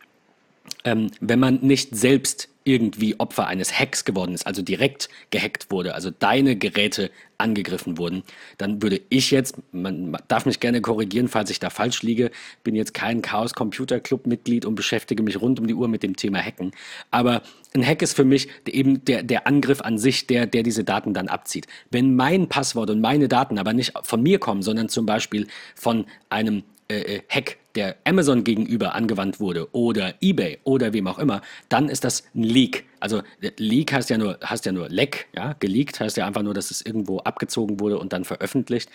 ähm, 0.83 1.11
wenn 1.19 1.39
man 1.39 1.59
nicht 1.61 1.95
selbst 1.95 2.48
irgendwie 2.69 3.19
Opfer 3.19 3.47
eines 3.47 3.77
Hacks 3.77 4.05
geworden 4.05 4.33
ist, 4.33 4.45
also 4.45 4.61
direkt 4.61 5.09
gehackt 5.31 5.71
wurde, 5.71 5.95
also 5.95 6.11
deine 6.11 6.55
Geräte 6.55 7.09
angegriffen 7.39 7.97
wurden, 7.97 8.23
dann 8.57 8.81
würde 8.81 9.01
ich 9.09 9.31
jetzt, 9.31 9.55
man 9.71 10.15
darf 10.27 10.45
mich 10.45 10.59
gerne 10.59 10.81
korrigieren, 10.81 11.27
falls 11.27 11.49
ich 11.49 11.59
da 11.59 11.69
falsch 11.69 12.03
liege, 12.03 12.31
bin 12.63 12.75
jetzt 12.75 12.93
kein 12.93 13.21
Chaos 13.21 13.53
Computer 13.53 13.99
Club 13.99 14.27
Mitglied 14.27 14.65
und 14.65 14.75
beschäftige 14.75 15.23
mich 15.23 15.41
rund 15.41 15.59
um 15.59 15.67
die 15.67 15.73
Uhr 15.73 15.87
mit 15.87 16.03
dem 16.03 16.15
Thema 16.15 16.39
Hacken. 16.39 16.71
Aber 17.11 17.41
ein 17.73 17.85
Hack 17.85 18.01
ist 18.01 18.13
für 18.13 18.25
mich 18.25 18.49
eben 18.67 19.03
der, 19.05 19.23
der 19.23 19.47
Angriff 19.47 19.81
an 19.81 19.97
sich, 19.97 20.27
der, 20.27 20.45
der 20.45 20.63
diese 20.63 20.83
Daten 20.83 21.13
dann 21.13 21.27
abzieht. 21.27 21.67
Wenn 21.89 22.15
mein 22.15 22.49
Passwort 22.49 22.89
und 22.89 23.01
meine 23.01 23.27
Daten 23.27 23.57
aber 23.57 23.73
nicht 23.73 23.93
von 24.03 24.21
mir 24.21 24.39
kommen, 24.39 24.61
sondern 24.61 24.89
zum 24.89 25.05
Beispiel 25.05 25.47
von 25.75 26.05
einem 26.29 26.63
äh, 26.89 27.17
äh, 27.17 27.21
Hack, 27.29 27.57
der 27.75 27.97
Amazon 28.03 28.43
gegenüber 28.43 28.95
angewandt 28.95 29.39
wurde 29.39 29.67
oder 29.73 30.15
eBay 30.21 30.57
oder 30.63 30.91
wem 30.91 31.05
auch 31.07 31.19
immer, 31.19 31.41
dann 31.69 31.87
ist 31.87 32.03
das 32.03 32.23
ein 32.33 32.43
Leak. 32.43 32.85
Also 32.99 33.21
Leak 33.57 33.93
heißt 33.93 34.09
ja 34.09 34.17
nur, 34.17 34.39
heißt 34.43 34.65
ja 34.65 34.71
nur 34.71 34.89
Leck, 34.89 35.27
ja, 35.35 35.53
geleakt 35.59 35.99
heißt 35.99 36.17
ja 36.17 36.25
einfach 36.25 36.41
nur, 36.41 36.55
dass 36.55 36.71
es 36.71 36.81
irgendwo 36.81 37.19
abgezogen 37.19 37.79
wurde 37.79 37.99
und 37.99 38.11
dann 38.11 38.25
veröffentlicht. 38.25 38.89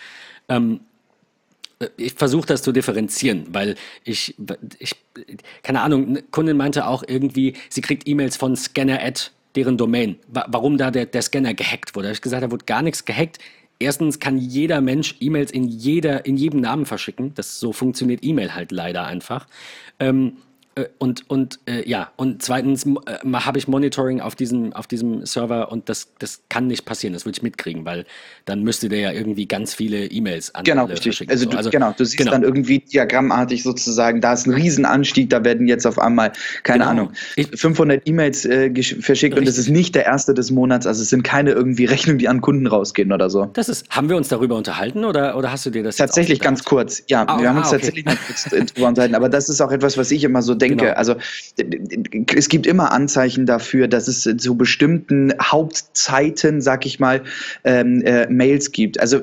Ähm, 0.49 0.81
äh, 1.79 1.89
ich 1.97 2.15
versuche 2.15 2.47
das 2.47 2.63
zu 2.63 2.73
differenzieren, 2.73 3.47
weil 3.51 3.77
ich, 4.03 4.35
ich, 4.79 4.97
keine 5.63 5.81
Ahnung, 5.83 6.09
eine 6.09 6.23
Kundin 6.23 6.57
meinte 6.57 6.87
auch 6.87 7.05
irgendwie, 7.07 7.55
sie 7.69 7.81
kriegt 7.81 8.09
E-Mails 8.09 8.37
von 8.37 8.57
Scanner 8.57 9.01
deren 9.55 9.79
Domain. 9.79 10.19
Warum 10.27 10.79
da 10.79 10.91
der, 10.91 11.07
der 11.07 11.23
Scanner 11.23 11.55
gehackt 11.55 11.95
wurde. 11.95 12.07
Da 12.07 12.09
habe 12.09 12.15
ich 12.17 12.23
gesagt, 12.23 12.43
da 12.43 12.51
wurde 12.51 12.65
gar 12.65 12.83
nichts 12.83 13.05
gehackt. 13.05 13.39
Erstens 13.79 14.19
kann 14.19 14.39
jeder 14.39 14.81
Mensch 14.81 15.17
E-Mails 15.21 15.51
in, 15.51 15.65
in 15.65 16.37
jedem 16.37 16.61
Namen 16.61 16.87
verschicken. 16.87 17.35
Das, 17.35 17.59
so 17.59 17.73
funktioniert 17.73 18.21
E-Mail 18.23 18.55
halt 18.55 18.73
leider 18.73 19.05
einfach. 19.07 19.47
Ähm, 19.99 20.37
äh, 20.37 20.54
und, 20.99 21.31
und 21.31 21.61
äh, 21.67 21.89
ja, 21.89 22.11
und 22.17 22.43
zweitens 22.43 22.85
äh, 22.85 23.33
habe 23.33 23.59
ich 23.59 23.69
Monitoring 23.69 24.21
auf 24.21 24.35
diesem, 24.35 24.73
auf 24.73 24.89
diesem 24.89 25.25
Server 25.25 25.71
und 25.71 25.89
das, 25.89 26.09
das 26.19 26.43
kann 26.49 26.67
nicht 26.67 26.85
passieren, 26.85 27.13
das 27.13 27.25
würde 27.25 27.37
ich 27.37 27.43
mitkriegen, 27.43 27.85
weil 27.85 28.07
dann 28.45 28.63
müsste 28.63 28.89
der 28.89 28.99
ja 28.99 29.13
irgendwie 29.13 29.47
ganz 29.47 29.75
viele 29.75 30.07
E-Mails 30.07 30.53
an 30.55 30.65
Genau, 30.65 30.87
richtig. 30.87 31.31
Also, 31.31 31.49
du, 31.49 31.57
also, 31.57 31.71
genau, 31.71 31.95
du 31.97 32.05
siehst 32.05 32.19
genau. 32.19 32.33
dann 32.33 32.43
irgendwie 32.43 32.81
diagrammartig 32.81 33.63
sozusagen, 33.63 34.21
da 34.21 34.33
ist 34.33 34.47
ein 34.47 34.55
Riesenanstieg, 34.55 35.31
da 35.31 35.45
werden 35.45 35.69
jetzt 35.69 35.87
auf 35.87 35.99
einmal, 35.99 36.33
keine 36.65 36.81
genau. 36.81 36.91
Ahnung, 36.91 37.13
500 37.55 38.03
E-Mails 38.07 38.45
äh, 38.45 38.71
verschickt 38.75 39.37
richtig. 39.37 39.39
und 39.39 39.47
das 39.47 39.59
ist 39.59 39.69
nicht 39.69 39.95
der 39.95 40.07
erste 40.07 40.35
des 40.35 40.51
Monats, 40.51 40.89
also 40.89 41.03
es 41.03 41.11
sind 41.11 41.23
keine 41.23 41.53
irgendwie 41.53 41.85
Rechnungen, 41.85 42.19
die 42.19 42.29
an 42.29 42.41
Kunden 42.41 42.67
rausgehen 42.67 43.13
oder 43.13 43.31
so. 43.31 43.47
Das 43.53 43.69
ist, 43.69 43.89
haben 43.91 44.09
wir 44.09 44.17
uns 44.17 44.27
darüber 44.27 44.57
unterhalten 44.57 45.05
oder, 45.05 45.37
oder 45.37 45.53
hast 45.53 45.67
du 45.67 45.71
dir 45.71 45.85
das 45.85 45.97
Tatsächlich 45.97 46.41
ganz 46.41 46.65
kurz, 46.65 47.05
ja, 47.07 47.25
ah, 47.29 47.41
wir 47.41 47.49
haben 47.49 47.59
uns 47.59 47.67
ah, 47.67 47.77
okay. 47.77 47.77
tatsächlich 47.77 48.05
noch 48.07 48.17
kurz 48.27 48.49
darüber 48.51 48.89
unterhalten, 48.89 49.15
aber 49.15 49.29
das 49.29 49.49
ist 49.49 49.61
auch 49.61 49.71
etwas, 49.71 49.97
was 49.97 50.11
ich 50.11 50.25
immer 50.25 50.43
so 50.43 50.55
denke. 50.55 50.64
Genau. 50.71 50.93
Also 50.93 51.17
es 52.35 52.49
gibt 52.49 52.67
immer 52.67 52.93
Anzeichen 52.93 53.47
dafür, 53.47 53.89
dass 53.89 54.09
es 54.09 54.23
zu 54.39 54.57
bestimmten 54.57 55.33
Hauptzeiten, 55.41 56.61
sag 56.61 56.87
ich 56.87 57.01
mal, 57.01 57.23
ähm, 57.65 58.03
äh, 58.03 58.27
Mails 58.29 58.73
gibt. 58.73 59.01
Also 59.01 59.21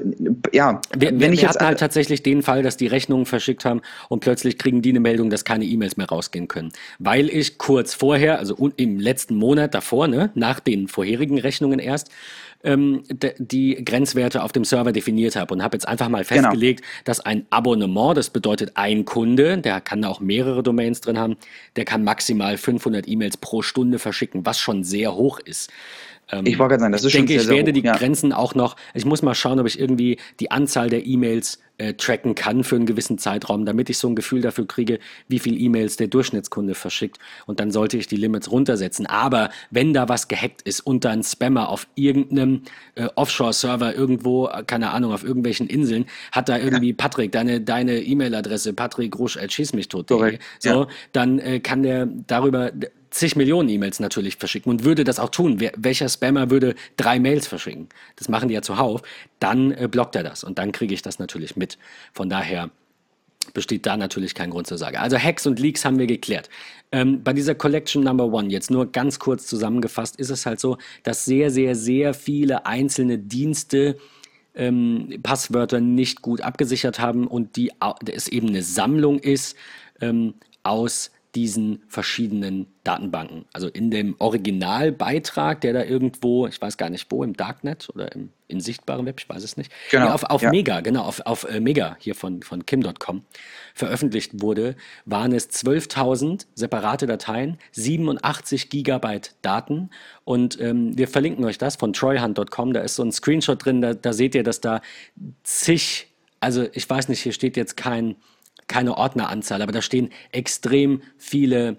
ja, 0.51 0.81
wir, 0.97 1.09
wenn 1.09 1.19
wir, 1.19 1.31
ich 1.31 1.41
wir 1.41 1.47
jetzt 1.47 1.55
hatten 1.55 1.65
halt 1.65 1.79
tatsächlich 1.79 2.23
den 2.23 2.41
Fall, 2.41 2.63
dass 2.63 2.77
die 2.77 2.87
Rechnungen 2.87 3.25
verschickt 3.25 3.65
haben 3.65 3.81
und 4.09 4.19
plötzlich 4.19 4.57
kriegen 4.57 4.81
die 4.81 4.89
eine 4.89 4.99
Meldung, 4.99 5.29
dass 5.29 5.45
keine 5.45 5.65
E-Mails 5.65 5.97
mehr 5.97 6.07
rausgehen 6.07 6.47
können, 6.47 6.71
weil 6.99 7.29
ich 7.29 7.57
kurz 7.57 7.93
vorher, 7.93 8.39
also 8.39 8.71
im 8.77 8.99
letzten 8.99 9.35
Monat 9.35 9.73
davor, 9.73 10.07
ne, 10.07 10.31
nach 10.35 10.59
den 10.59 10.87
vorherigen 10.87 11.39
Rechnungen 11.39 11.79
erst 11.79 12.09
ähm, 12.63 13.03
die 13.37 13.83
Grenzwerte 13.83 14.43
auf 14.43 14.51
dem 14.51 14.65
Server 14.65 14.91
definiert 14.91 15.35
habe 15.35 15.53
und 15.53 15.63
habe 15.63 15.75
jetzt 15.75 15.87
einfach 15.87 16.09
mal 16.09 16.23
genau. 16.23 16.41
festgelegt, 16.41 16.81
genau. 16.81 16.91
dass 17.05 17.19
ein 17.19 17.45
Abonnement, 17.49 18.17
das 18.17 18.29
bedeutet 18.29 18.71
ein 18.75 19.05
Kunde, 19.05 19.57
der 19.57 19.81
kann 19.81 20.03
auch 20.05 20.19
mehrere 20.19 20.63
Domains 20.63 21.01
drin 21.01 21.17
haben, 21.17 21.37
der 21.75 21.85
kann 21.85 22.03
maximal 22.03 22.57
500 22.57 23.07
E-Mails 23.07 23.37
pro 23.37 23.61
Stunde 23.61 23.99
verschicken, 23.99 24.45
was 24.45 24.59
schon 24.59 24.83
sehr 24.83 25.15
hoch 25.15 25.39
ist. 25.39 25.71
Ähm, 26.31 26.45
ich 26.45 26.57
wollte 26.57 26.71
gerade 26.71 26.81
sagen, 26.81 26.91
das 26.93 27.01
ist 27.01 27.07
ich 27.07 27.13
denke, 27.13 27.33
schon 27.33 27.43
sehr, 27.43 27.51
ich 27.51 27.57
werde 27.57 27.73
die 27.73 27.83
ja. 27.83 27.95
Grenzen 27.95 28.33
auch 28.33 28.55
noch, 28.55 28.75
ich 28.93 29.05
muss 29.05 29.21
mal 29.21 29.35
schauen, 29.35 29.59
ob 29.59 29.67
ich 29.67 29.79
irgendwie 29.79 30.17
die 30.39 30.51
Anzahl 30.51 30.89
der 30.89 31.05
E-Mails 31.05 31.59
äh, 31.77 31.93
tracken 31.95 32.35
kann 32.35 32.63
für 32.63 32.75
einen 32.75 32.85
gewissen 32.85 33.17
Zeitraum, 33.17 33.65
damit 33.65 33.89
ich 33.89 33.97
so 33.97 34.07
ein 34.07 34.15
Gefühl 34.15 34.41
dafür 34.41 34.67
kriege, 34.67 34.99
wie 35.27 35.39
viel 35.39 35.59
E-Mails 35.59 35.97
der 35.97 36.07
Durchschnittskunde 36.07 36.75
verschickt. 36.75 37.17
Und 37.47 37.59
dann 37.59 37.71
sollte 37.71 37.97
ich 37.97 38.07
die 38.07 38.17
Limits 38.17 38.51
runtersetzen. 38.51 39.07
Aber 39.07 39.49
wenn 39.71 39.93
da 39.93 40.07
was 40.07 40.27
gehackt 40.27 40.61
ist 40.61 40.81
und 40.81 41.05
dann 41.05 41.23
Spammer 41.23 41.69
auf 41.69 41.87
irgendeinem 41.95 42.61
äh, 42.95 43.07
Offshore-Server 43.15 43.95
irgendwo, 43.95 44.47
äh, 44.47 44.63
keine 44.63 44.91
Ahnung, 44.91 45.11
auf 45.11 45.23
irgendwelchen 45.23 45.67
Inseln, 45.67 46.05
hat 46.31 46.49
da 46.49 46.57
irgendwie. 46.57 46.93
Patrick, 46.93 47.31
deine 47.31 47.61
deine 47.61 48.01
E-Mail-Adresse, 48.01 48.73
Patrick 48.73 49.17
Rusch, 49.17 49.39
schieß 49.47 49.73
mich 49.73 49.87
tot, 49.87 50.09
so, 50.09 50.23
ja. 50.63 50.87
dann 51.13 51.39
äh, 51.39 51.59
kann 51.59 51.83
der 51.83 52.05
darüber 52.05 52.71
zig 53.11 53.35
Millionen 53.35 53.69
E-Mails 53.69 53.99
natürlich 53.99 54.37
verschicken 54.37 54.71
und 54.71 54.83
würde 54.83 55.03
das 55.03 55.19
auch 55.19 55.29
tun. 55.29 55.59
Wer, 55.59 55.73
welcher 55.77 56.09
Spammer 56.09 56.49
würde 56.49 56.75
drei 56.97 57.19
Mails 57.19 57.47
verschicken? 57.47 57.89
Das 58.15 58.29
machen 58.29 58.47
die 58.47 58.55
ja 58.55 58.61
zuhauf. 58.61 59.01
Dann 59.39 59.71
äh, 59.71 59.87
blockt 59.89 60.15
er 60.15 60.23
das 60.23 60.43
und 60.43 60.57
dann 60.57 60.71
kriege 60.71 60.93
ich 60.93 61.01
das 61.01 61.19
natürlich 61.19 61.55
mit. 61.55 61.77
Von 62.13 62.29
daher 62.29 62.71
besteht 63.53 63.85
da 63.85 63.97
natürlich 63.97 64.33
kein 64.33 64.49
Grund 64.49 64.67
zur 64.67 64.77
Sage. 64.77 64.99
Also 64.99 65.17
Hacks 65.17 65.45
und 65.45 65.59
Leaks 65.59 65.83
haben 65.83 65.99
wir 65.99 66.07
geklärt. 66.07 66.49
Ähm, 66.91 67.23
bei 67.23 67.33
dieser 67.33 67.55
Collection 67.55 68.03
Number 68.03 68.25
One, 68.25 68.49
jetzt 68.49 68.71
nur 68.71 68.91
ganz 68.91 69.19
kurz 69.19 69.47
zusammengefasst, 69.47 70.15
ist 70.17 70.29
es 70.29 70.45
halt 70.45 70.59
so, 70.59 70.77
dass 71.03 71.25
sehr, 71.25 71.51
sehr, 71.51 71.75
sehr 71.75 72.13
viele 72.13 72.65
einzelne 72.65 73.17
Dienste 73.17 73.97
ähm, 74.55 75.19
Passwörter 75.23 75.79
nicht 75.79 76.21
gut 76.21 76.41
abgesichert 76.41 76.99
haben 76.99 77.27
und 77.27 77.55
die 77.55 77.71
es 78.05 78.27
eben 78.27 78.49
eine 78.49 78.63
Sammlung 78.63 79.19
ist 79.19 79.55
ähm, 80.01 80.35
aus 80.63 81.11
diesen 81.35 81.83
verschiedenen 81.87 82.67
Datenbanken. 82.83 83.45
Also 83.53 83.67
in 83.67 83.91
dem 83.91 84.15
Originalbeitrag, 84.19 85.61
der 85.61 85.73
da 85.73 85.83
irgendwo, 85.83 86.47
ich 86.47 86.61
weiß 86.61 86.77
gar 86.77 86.89
nicht 86.89 87.07
wo, 87.09 87.23
im 87.23 87.33
Darknet 87.33 87.89
oder 87.93 88.11
im 88.13 88.29
in 88.51 88.59
sichtbarem 88.59 89.05
Web, 89.05 89.19
ich 89.19 89.29
weiß 89.29 89.43
es 89.43 89.57
nicht, 89.57 89.71
genau, 89.89 90.07
ja, 90.07 90.13
auf, 90.13 90.23
auf 90.23 90.41
ja. 90.41 90.51
Mega, 90.51 90.81
genau, 90.81 91.03
auf, 91.03 91.21
auf 91.21 91.45
äh, 91.45 91.59
Mega 91.59 91.95
hier 91.99 92.15
von, 92.15 92.43
von 92.43 92.65
Kim.com 92.65 93.23
veröffentlicht 93.73 94.41
wurde, 94.41 94.75
waren 95.05 95.31
es 95.31 95.49
12.000 95.49 96.45
separate 96.53 97.07
Dateien, 97.07 97.57
87 97.71 98.69
Gigabyte 98.69 99.35
Daten 99.41 99.89
und 100.25 100.59
ähm, 100.59 100.97
wir 100.97 101.07
verlinken 101.07 101.45
euch 101.45 101.57
das 101.57 101.77
von 101.77 101.93
troyhunt.com, 101.93 102.73
da 102.73 102.81
ist 102.81 102.95
so 102.95 103.03
ein 103.03 103.11
Screenshot 103.11 103.63
drin, 103.63 103.81
da, 103.81 103.93
da 103.93 104.13
seht 104.13 104.35
ihr, 104.35 104.43
dass 104.43 104.61
da 104.61 104.81
zig, 105.43 106.07
also 106.39 106.67
ich 106.73 106.89
weiß 106.89 107.07
nicht, 107.07 107.21
hier 107.21 107.33
steht 107.33 107.57
jetzt 107.57 107.77
kein 107.77 108.17
keine 108.71 108.97
Ordneranzahl, 108.97 109.61
aber 109.61 109.73
da 109.73 109.81
stehen 109.81 110.09
extrem 110.31 111.01
viele 111.17 111.77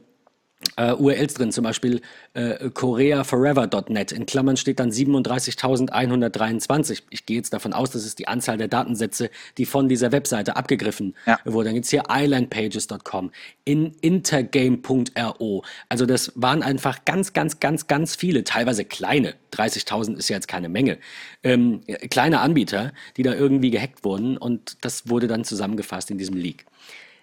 äh, 0.76 0.92
URLs 0.92 1.34
drin, 1.34 1.52
zum 1.52 1.64
Beispiel 1.64 2.00
äh, 2.34 2.70
koreaforever.net. 2.70 4.12
In 4.12 4.26
Klammern 4.26 4.56
steht 4.56 4.80
dann 4.80 4.90
37.123. 4.90 7.02
Ich 7.10 7.26
gehe 7.26 7.36
jetzt 7.36 7.52
davon 7.52 7.72
aus, 7.72 7.90
das 7.90 8.04
ist 8.04 8.18
die 8.18 8.28
Anzahl 8.28 8.58
der 8.58 8.68
Datensätze, 8.68 9.30
die 9.58 9.66
von 9.66 9.88
dieser 9.88 10.12
Webseite 10.12 10.56
abgegriffen 10.56 11.14
ja. 11.26 11.38
wurden. 11.44 11.66
Dann 11.66 11.74
gibt 11.74 11.86
es 11.86 11.90
hier 11.90 12.04
islandpages.com, 12.08 13.30
in 13.64 13.94
intergame.ro. 14.00 15.64
Also 15.88 16.06
das 16.06 16.32
waren 16.34 16.62
einfach 16.62 17.04
ganz, 17.04 17.32
ganz, 17.32 17.60
ganz, 17.60 17.86
ganz 17.86 18.16
viele, 18.16 18.44
teilweise 18.44 18.84
kleine. 18.84 19.34
30.000 19.52 20.16
ist 20.16 20.28
ja 20.28 20.36
jetzt 20.36 20.48
keine 20.48 20.68
Menge. 20.68 20.98
Ähm, 21.42 21.82
kleine 22.10 22.40
Anbieter, 22.40 22.92
die 23.16 23.22
da 23.22 23.34
irgendwie 23.34 23.70
gehackt 23.70 24.04
wurden 24.04 24.36
und 24.36 24.76
das 24.80 25.08
wurde 25.08 25.26
dann 25.26 25.44
zusammengefasst 25.44 26.10
in 26.10 26.18
diesem 26.18 26.36
Leak. 26.36 26.64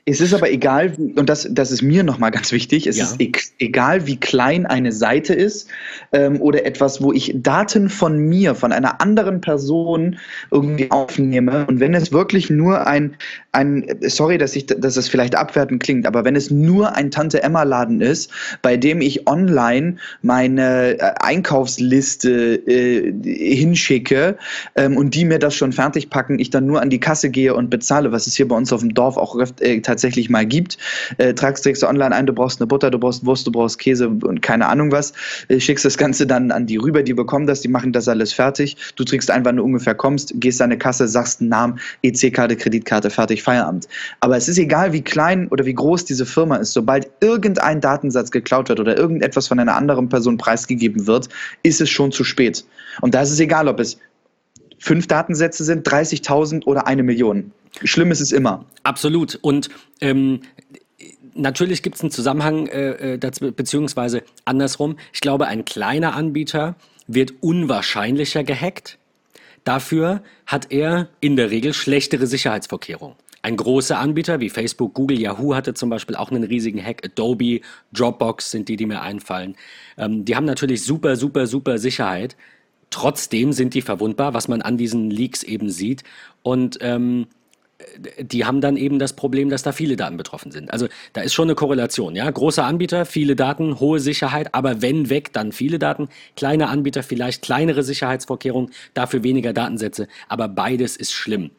Es 0.06 0.22
ist 0.22 0.34
aber 0.34 0.50
egal, 0.50 0.94
und 0.98 1.30
das, 1.30 1.48
das 1.52 1.72
ist 1.72 1.82
mir 1.82 2.04
nochmal 2.04 2.32
ganz 2.32 2.52
wichtig, 2.52 2.88
es 2.88 2.98
ja. 2.98 3.06
ist 3.06 3.22
e 3.22 3.32
egal, 3.60 4.08
wie 4.08 4.18
klein 4.18 4.66
eine 4.66 4.92
Seite 4.92 5.34
ist 5.34 5.68
ähm, 6.12 6.42
oder 6.42 6.66
etwas, 6.66 7.02
wo 7.02 7.14
ich 7.14 7.34
Daten 7.36 7.90
von 7.90 8.18
mir, 8.18 8.56
von 8.56 8.72
einer 8.72 9.02
anderen 9.02 9.42
Person 9.42 10.18
irgendwie 10.52 10.90
aufnehme. 10.90 11.66
Und 11.68 11.80
wenn 11.80 11.94
es 11.94 12.12
wirklich 12.12 12.50
nur 12.50 12.88
ein, 12.88 13.16
ein 13.52 13.86
sorry, 14.02 14.38
dass, 14.38 14.56
ich, 14.56 14.66
dass 14.66 14.98
es 14.98 15.10
vielleicht 15.10 15.36
abwertend 15.36 15.84
klingt, 15.84 16.08
aber 16.08 16.26
wenn 16.26 16.36
es 16.36 16.50
nur 16.50 16.96
ein 16.96 17.12
Tante-Emma-Laden 17.12 18.02
ist, 18.02 18.32
bei 18.62 18.78
dem 18.78 19.02
ich 19.02 19.28
online 19.28 19.98
meine 20.22 21.00
äh, 21.00 21.14
Einkaufsliste 21.20 22.56
äh, 22.56 23.14
hinschicke 23.24 24.38
ähm, 24.76 24.98
und 24.98 25.14
die 25.14 25.26
mir 25.26 25.40
das 25.40 25.56
schon 25.56 25.72
fertig 25.74 26.10
packen, 26.10 26.40
ich 26.40 26.50
dann 26.50 26.66
nur 26.66 26.82
an 26.82 26.90
die 26.90 27.00
Kasse 27.00 27.30
gehe 27.30 27.54
und 27.54 27.70
bezahle, 27.70 28.12
was 28.12 28.28
es 28.28 28.36
hier 28.36 28.48
bei 28.48 28.56
uns 28.56 28.74
auf 28.74 28.82
dem 28.82 28.94
Dorf 28.94 29.18
auch 29.18 29.38
äh, 29.60 29.82
tatsächlich 29.90 30.30
mal 30.30 30.46
gibt. 30.46 30.78
Äh, 31.18 31.34
tragst, 31.34 31.64
trägst 31.64 31.82
du 31.84 31.88
online 31.88 32.16
ein, 32.16 32.26
du 32.28 32.34
brauchst 32.34 32.62
eine 32.62 32.68
Butter, 32.68 32.92
du 32.92 33.00
brauchst 33.00 33.26
Wurst, 33.26 33.48
du 33.48 33.52
brauchst 33.52 33.80
Käse 33.80 34.08
und 34.08 34.42
keine 34.42 34.68
Ahnung 34.68 34.92
was. 34.92 35.14
Äh, 35.48 35.60
schickst 35.60 35.84
das 35.84 35.98
Ganze 35.98 36.28
dann 36.28 36.52
an 36.52 36.68
die 36.68 36.78
rüber, 36.78 37.02
die 37.04 37.14
bekommen 37.14 37.48
das, 37.48 37.62
die 37.62 37.68
machen 37.68 37.92
das 37.92 38.08
alles 38.08 38.32
fertig. 38.32 38.78
Du 38.96 39.04
trägst 39.04 39.32
ein, 39.32 39.44
wann 39.46 39.58
du 39.58 39.64
ungefähr 39.64 39.96
kommst, 39.96 40.34
gehst 40.36 40.62
an 40.62 40.70
eine 40.70 40.78
Kasse, 40.78 41.08
sagst 41.08 41.42
einen 41.42 41.50
Namen, 41.50 41.80
EC-Karte, 42.04 42.56
Kreditkarte, 42.56 43.10
fertig, 43.10 43.42
Feierabend. 43.42 43.88
Aber 44.20 44.38
es 44.38 44.48
ist 44.48 44.60
egal, 44.60 44.94
wie 44.94 45.02
klein 45.02 45.48
oder 45.48 45.66
wie 45.66 45.74
groß 45.74 46.06
diese 46.06 46.26
Firma 46.26 46.58
ist, 46.58 46.74
sobald 46.74 47.10
irgendein 47.20 47.82
Datensatz 47.82 48.30
geklaut 48.30 48.70
wird 48.70 48.80
oder 48.80 48.98
irgendetwas 48.98 49.48
von 49.48 49.60
einer 49.60 49.76
anderen 49.76 50.10
Person 50.10 50.38
preisgegeben 50.38 51.08
wird, 51.08 51.30
ist 51.64 51.82
es 51.82 51.90
schon 51.90 52.12
zu 52.12 52.24
spät. 52.24 52.64
Und 53.02 53.16
da 53.16 53.22
ist 53.22 53.32
es 53.32 53.40
egal, 53.40 53.68
ob 53.68 53.80
es 53.80 53.98
fünf 54.78 55.08
Datensätze 55.08 55.64
sind, 55.64 55.88
30.000 55.88 56.66
oder 56.66 56.88
eine 56.88 57.04
Million. 57.04 57.52
Schlimm 57.84 58.12
ist 58.12 58.20
es 58.20 58.32
immer. 58.32 58.66
Absolut. 58.84 59.40
Und 59.42 59.70
ähm, 60.02 60.42
natürlich 61.34 61.84
gibt 61.84 61.96
es 61.96 62.02
einen 62.02 62.12
Zusammenhang, 62.12 62.68
äh, 62.68 63.14
äh 63.14 63.52
beziehungsweise 63.52 64.24
andersrum. 64.46 64.98
Ich 65.14 65.22
glaube, 65.22 65.48
ein 65.48 65.66
kleiner 65.66 66.16
Anbieter 66.16 66.76
wird 67.08 67.34
unwahrscheinlicher 67.42 68.44
gehackt. 68.44 68.98
Dafür 69.64 70.24
hat 70.46 70.72
er 70.72 71.10
in 71.20 71.36
der 71.36 71.52
Regel 71.52 71.74
schlechtere 71.74 72.28
Sicherheitsvorkehrungen. 72.28 73.16
Ein 73.42 73.56
großer 73.56 73.98
Anbieter 73.98 74.42
wie 74.42 74.50
Facebook, 74.50 74.94
Google, 74.94 75.20
Yahoo 75.20 75.56
hatte 75.56 75.74
zum 75.74 75.90
Beispiel 75.90 76.16
auch 76.16 76.30
einen 76.30 76.44
riesigen 76.44 76.84
Hack. 76.84 77.06
Adobe, 77.06 77.62
Dropbox 77.94 78.52
sind 78.52 78.68
die, 78.68 78.76
die 78.76 78.86
mir 78.86 79.02
einfallen. 79.02 79.56
Ähm, 79.98 80.26
die 80.26 80.36
haben 80.36 80.46
natürlich 80.46 80.84
super, 80.84 81.16
super, 81.16 81.48
super 81.48 81.78
Sicherheit. 81.78 82.36
Trotzdem 82.90 83.54
sind 83.54 83.74
die 83.76 83.82
verwundbar, 83.82 84.34
was 84.34 84.48
man 84.48 84.62
an 84.62 84.78
diesen 84.78 85.10
Leaks 85.10 85.44
eben 85.44 85.70
sieht. 85.70 86.04
Und 86.42 86.80
ähm, 86.82 87.28
die 88.20 88.46
haben 88.46 88.62
dann 88.62 88.78
eben 88.78 89.00
das 89.00 89.14
Problem, 89.14 89.50
dass 89.50 89.64
da 89.64 89.72
viele 89.72 89.96
Daten 89.96 90.18
betroffen 90.18 90.52
sind. 90.52 90.72
Also 90.72 90.88
da 91.14 91.22
ist 91.22 91.34
schon 91.34 91.48
eine 91.48 91.56
Korrelation. 91.56 92.16
Ja? 92.16 92.30
Großer 92.30 92.66
Anbieter, 92.66 93.06
viele 93.06 93.36
Daten, 93.36 93.80
hohe 93.80 94.00
Sicherheit, 94.00 94.54
aber 94.54 94.82
wenn 94.82 95.10
weg, 95.10 95.32
dann 95.34 95.52
viele 95.52 95.80
Daten. 95.80 96.10
Kleine 96.36 96.68
Anbieter, 96.68 97.04
vielleicht 97.04 97.42
kleinere 97.42 97.84
Sicherheitsvorkehrungen, 97.84 98.72
dafür 98.94 99.24
weniger 99.24 99.54
Datensätze. 99.54 100.08
Aber 100.28 100.48
beides 100.48 100.98
ist 100.98 101.14
schlimm. 101.14 101.52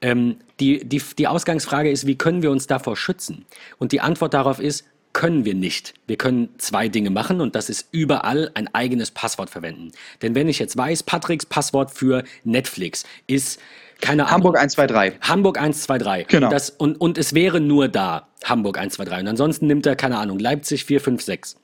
Ähm, 0.00 0.36
die, 0.60 0.84
die, 0.84 1.02
die 1.16 1.28
Ausgangsfrage 1.28 1.90
ist, 1.90 2.06
wie 2.06 2.16
können 2.16 2.42
wir 2.42 2.50
uns 2.50 2.66
davor 2.66 2.96
schützen? 2.96 3.46
Und 3.78 3.92
die 3.92 4.00
Antwort 4.00 4.34
darauf 4.34 4.60
ist, 4.60 4.84
können 5.12 5.44
wir 5.44 5.54
nicht. 5.54 5.94
Wir 6.06 6.16
können 6.16 6.50
zwei 6.58 6.88
Dinge 6.88 7.10
machen 7.10 7.40
und 7.40 7.54
das 7.54 7.70
ist 7.70 7.88
überall 7.92 8.50
ein 8.54 8.72
eigenes 8.74 9.10
Passwort 9.10 9.50
verwenden. 9.50 9.90
Denn 10.22 10.34
wenn 10.34 10.48
ich 10.48 10.58
jetzt 10.58 10.76
weiß, 10.76 11.02
Patricks 11.02 11.46
Passwort 11.46 11.90
für 11.90 12.24
Netflix 12.44 13.04
ist 13.26 13.58
keine 14.00 14.24
Ahnung. 14.24 14.32
Hamburg 14.32 14.56
123. 14.56 15.20
Hamburg 15.20 15.58
123. 15.58 16.28
Genau. 16.28 16.50
Das, 16.50 16.70
und, 16.70 17.00
und 17.00 17.18
es 17.18 17.34
wäre 17.34 17.60
nur 17.60 17.88
da 17.88 18.28
Hamburg 18.44 18.78
123. 18.78 19.22
Und 19.22 19.28
ansonsten 19.28 19.66
nimmt 19.66 19.86
er, 19.86 19.96
keine 19.96 20.18
Ahnung, 20.18 20.38
Leipzig 20.38 20.84
456 20.84 21.56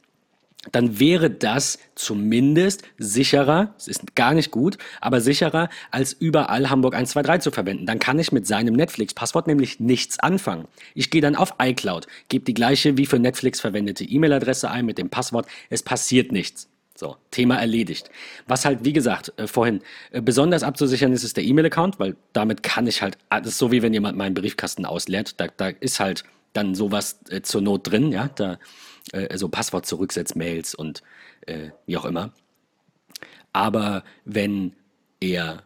dann 0.73 0.99
wäre 0.99 1.31
das 1.31 1.79
zumindest 1.95 2.83
sicherer, 2.99 3.75
es 3.77 3.89
ist 3.89 4.15
gar 4.15 4.35
nicht 4.35 4.51
gut, 4.51 4.79
aber 5.01 5.21
sicherer, 5.21 5.69
als 5.91 6.13
überall 6.13 6.71
Hamburg 6.71 6.95
123 6.95 7.43
zu 7.43 7.51
verwenden. 7.51 7.87
Dann 7.87 7.99
kann 7.99 8.19
ich 8.19 8.33
mit 8.33 8.47
seinem 8.47 8.75
Netflix-Passwort 8.75 9.47
nämlich 9.47 9.81
nichts 9.81 10.19
anfangen. 10.19 10.67
Ich 10.95 11.11
gehe 11.11 11.21
dann 11.21 11.37
auf 11.37 11.55
iCloud, 11.61 12.07
gebe 12.29 12.45
die 12.45 12.55
gleiche 12.55 12.97
wie 12.97 13.07
für 13.07 13.19
Netflix 13.19 13.61
verwendete 13.61 14.05
E-Mail-Adresse 14.05 14.71
ein 14.71 14.87
mit 14.87 14.99
dem 14.99 15.11
Passwort, 15.11 15.47
es 15.71 15.83
passiert 15.83 16.33
nichts. 16.33 16.69
So, 17.05 17.19
Thema 17.31 17.57
erledigt. 17.57 18.09
Was 18.47 18.65
halt, 18.65 18.83
wie 18.83 18.95
gesagt, 18.95 19.31
äh, 19.37 19.47
vorhin 19.47 19.83
äh, 20.11 20.23
besonders 20.23 20.63
abzusichern 20.63 21.13
ist, 21.13 21.23
ist 21.23 21.37
der 21.37 21.45
E-Mail-Account, 21.45 21.99
weil 21.99 22.17
damit 22.33 22.63
kann 22.63 22.87
ich 22.87 23.03
halt, 23.03 23.19
ah, 23.29 23.41
das 23.43 23.51
ist 23.51 23.59
so 23.59 23.71
wie 23.71 23.83
wenn 23.83 23.93
jemand 23.93 24.17
meinen 24.17 24.33
Briefkasten 24.33 24.87
ausleert, 24.87 25.39
da, 25.39 25.49
da 25.55 25.69
ist 25.69 26.01
halt 26.01 26.25
dann 26.55 26.75
sowas 26.75 27.21
äh, 27.29 27.43
zur 27.43 27.61
Not 27.61 27.91
drin, 27.91 28.11
ja, 28.11 28.31
da 28.35 28.59
äh, 29.13 29.37
so 29.37 29.51
Passwort 29.51 29.85
zurücksetz-Mails 29.85 30.75
und 30.75 31.03
äh, 31.43 31.73
wie 31.85 31.99
auch 31.99 32.07
immer. 32.07 32.33
Aber 33.53 34.03
wenn 34.25 34.73
er 35.21 35.63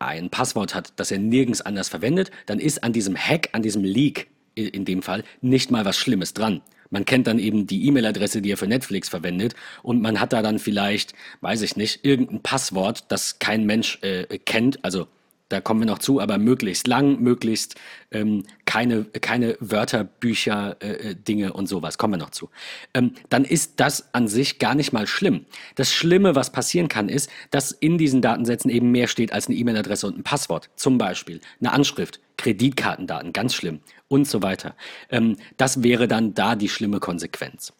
ein 0.00 0.28
Passwort 0.28 0.74
hat, 0.74 0.94
das 0.96 1.12
er 1.12 1.20
nirgends 1.20 1.60
anders 1.60 1.88
verwendet, 1.88 2.32
dann 2.46 2.58
ist 2.58 2.82
an 2.82 2.92
diesem 2.92 3.16
Hack, 3.16 3.50
an 3.52 3.62
diesem 3.62 3.84
Leak 3.84 4.26
in 4.56 4.84
dem 4.84 5.02
Fall 5.02 5.22
nicht 5.40 5.70
mal 5.70 5.84
was 5.84 5.96
Schlimmes 5.96 6.34
dran. 6.34 6.62
Man 6.90 7.04
kennt 7.04 7.26
dann 7.26 7.38
eben 7.38 7.66
die 7.66 7.86
E-Mail-Adresse, 7.86 8.42
die 8.42 8.50
er 8.50 8.56
für 8.56 8.66
Netflix 8.66 9.08
verwendet 9.08 9.54
und 9.82 10.02
man 10.02 10.20
hat 10.20 10.32
da 10.32 10.42
dann 10.42 10.58
vielleicht, 10.58 11.14
weiß 11.40 11.62
ich 11.62 11.76
nicht, 11.76 12.04
irgendein 12.04 12.42
Passwort, 12.42 13.04
das 13.08 13.38
kein 13.38 13.64
Mensch 13.64 13.98
äh, 14.02 14.38
kennt, 14.38 14.84
also 14.84 15.06
da 15.50 15.60
kommen 15.60 15.80
wir 15.80 15.86
noch 15.86 15.98
zu, 15.98 16.20
aber 16.20 16.38
möglichst 16.38 16.86
lang, 16.86 17.20
möglichst 17.20 17.74
ähm, 18.12 18.44
keine, 18.64 19.04
keine 19.04 19.56
Wörterbücher, 19.58 20.76
äh, 20.80 21.10
äh, 21.10 21.14
Dinge 21.16 21.52
und 21.52 21.66
sowas, 21.66 21.98
kommen 21.98 22.14
wir 22.14 22.18
noch 22.18 22.30
zu. 22.30 22.50
Ähm, 22.94 23.14
dann 23.30 23.44
ist 23.44 23.80
das 23.80 24.14
an 24.14 24.28
sich 24.28 24.60
gar 24.60 24.76
nicht 24.76 24.92
mal 24.92 25.08
schlimm. 25.08 25.46
Das 25.74 25.92
Schlimme, 25.92 26.36
was 26.36 26.52
passieren 26.52 26.86
kann, 26.86 27.08
ist, 27.08 27.30
dass 27.50 27.72
in 27.72 27.98
diesen 27.98 28.22
Datensätzen 28.22 28.70
eben 28.70 28.92
mehr 28.92 29.08
steht 29.08 29.32
als 29.32 29.48
eine 29.48 29.56
E-Mail-Adresse 29.56 30.06
und 30.06 30.18
ein 30.18 30.22
Passwort. 30.22 30.70
Zum 30.76 30.98
Beispiel 30.98 31.40
eine 31.58 31.72
Anschrift, 31.72 32.20
Kreditkartendaten, 32.36 33.32
ganz 33.32 33.54
schlimm 33.54 33.80
und 34.10 34.26
so 34.28 34.42
weiter. 34.42 34.74
Ähm, 35.08 35.36
das 35.56 35.82
wäre 35.82 36.08
dann 36.08 36.34
da 36.34 36.56
die 36.56 36.68
schlimme 36.68 37.00
Konsequenz. 37.00 37.72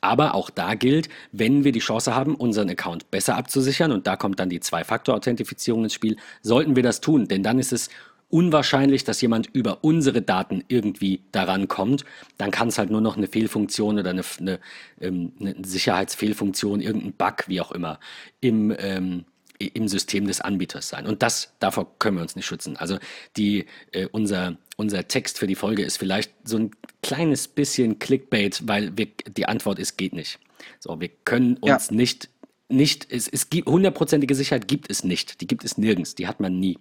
Aber 0.00 0.34
auch 0.34 0.50
da 0.50 0.74
gilt, 0.74 1.08
wenn 1.32 1.64
wir 1.64 1.72
die 1.72 1.80
Chance 1.80 2.14
haben, 2.14 2.36
unseren 2.36 2.70
Account 2.70 3.10
besser 3.10 3.36
abzusichern, 3.36 3.90
und 3.90 4.06
da 4.06 4.16
kommt 4.16 4.38
dann 4.38 4.48
die 4.48 4.60
Zwei-Faktor-Authentifizierung 4.60 5.84
ins 5.84 5.94
Spiel, 5.94 6.16
sollten 6.42 6.76
wir 6.76 6.84
das 6.84 7.00
tun, 7.00 7.26
denn 7.26 7.42
dann 7.42 7.58
ist 7.58 7.72
es 7.72 7.90
unwahrscheinlich, 8.28 9.02
dass 9.02 9.20
jemand 9.20 9.48
über 9.52 9.82
unsere 9.82 10.22
Daten 10.22 10.62
irgendwie 10.68 11.24
daran 11.32 11.66
kommt. 11.66 12.04
Dann 12.38 12.52
kann 12.52 12.68
es 12.68 12.78
halt 12.78 12.90
nur 12.90 13.00
noch 13.00 13.16
eine 13.16 13.26
Fehlfunktion 13.26 13.98
oder 13.98 14.10
eine, 14.10 14.22
eine, 14.38 14.60
ähm, 15.00 15.32
eine 15.40 15.56
Sicherheitsfehlfunktion, 15.64 16.80
irgendein 16.80 17.12
Bug, 17.14 17.48
wie 17.48 17.60
auch 17.60 17.72
immer, 17.72 17.98
im, 18.40 18.72
ähm, 18.78 19.24
im 19.58 19.88
System 19.88 20.26
des 20.28 20.40
Anbieters 20.40 20.88
sein. 20.88 21.06
Und 21.06 21.24
das, 21.24 21.54
davor 21.58 21.98
können 21.98 22.16
wir 22.16 22.22
uns 22.22 22.36
nicht 22.36 22.46
schützen. 22.46 22.76
Also 22.76 22.98
die, 23.36 23.66
äh, 23.90 24.06
unser, 24.12 24.56
unser 24.80 25.06
Text 25.06 25.38
für 25.38 25.46
die 25.46 25.54
Folge 25.54 25.82
ist 25.82 25.98
vielleicht 25.98 26.32
so 26.42 26.56
ein 26.56 26.70
kleines 27.02 27.48
bisschen 27.48 27.98
Clickbait, 27.98 28.66
weil 28.66 28.96
wir, 28.96 29.08
die 29.36 29.44
Antwort 29.46 29.78
ist, 29.78 29.98
geht 29.98 30.14
nicht. 30.14 30.38
So, 30.78 31.00
wir 31.00 31.10
können 31.26 31.58
uns 31.58 31.90
ja. 31.90 31.96
nicht, 31.96 32.30
nicht, 32.70 33.06
es, 33.10 33.28
es 33.28 33.50
gibt, 33.50 33.68
hundertprozentige 33.68 34.34
Sicherheit 34.34 34.68
gibt 34.68 34.90
es 34.90 35.04
nicht. 35.04 35.42
Die 35.42 35.46
gibt 35.46 35.64
es 35.64 35.76
nirgends. 35.76 36.14
Die 36.14 36.26
hat 36.26 36.40
man 36.40 36.58
nie. 36.58 36.78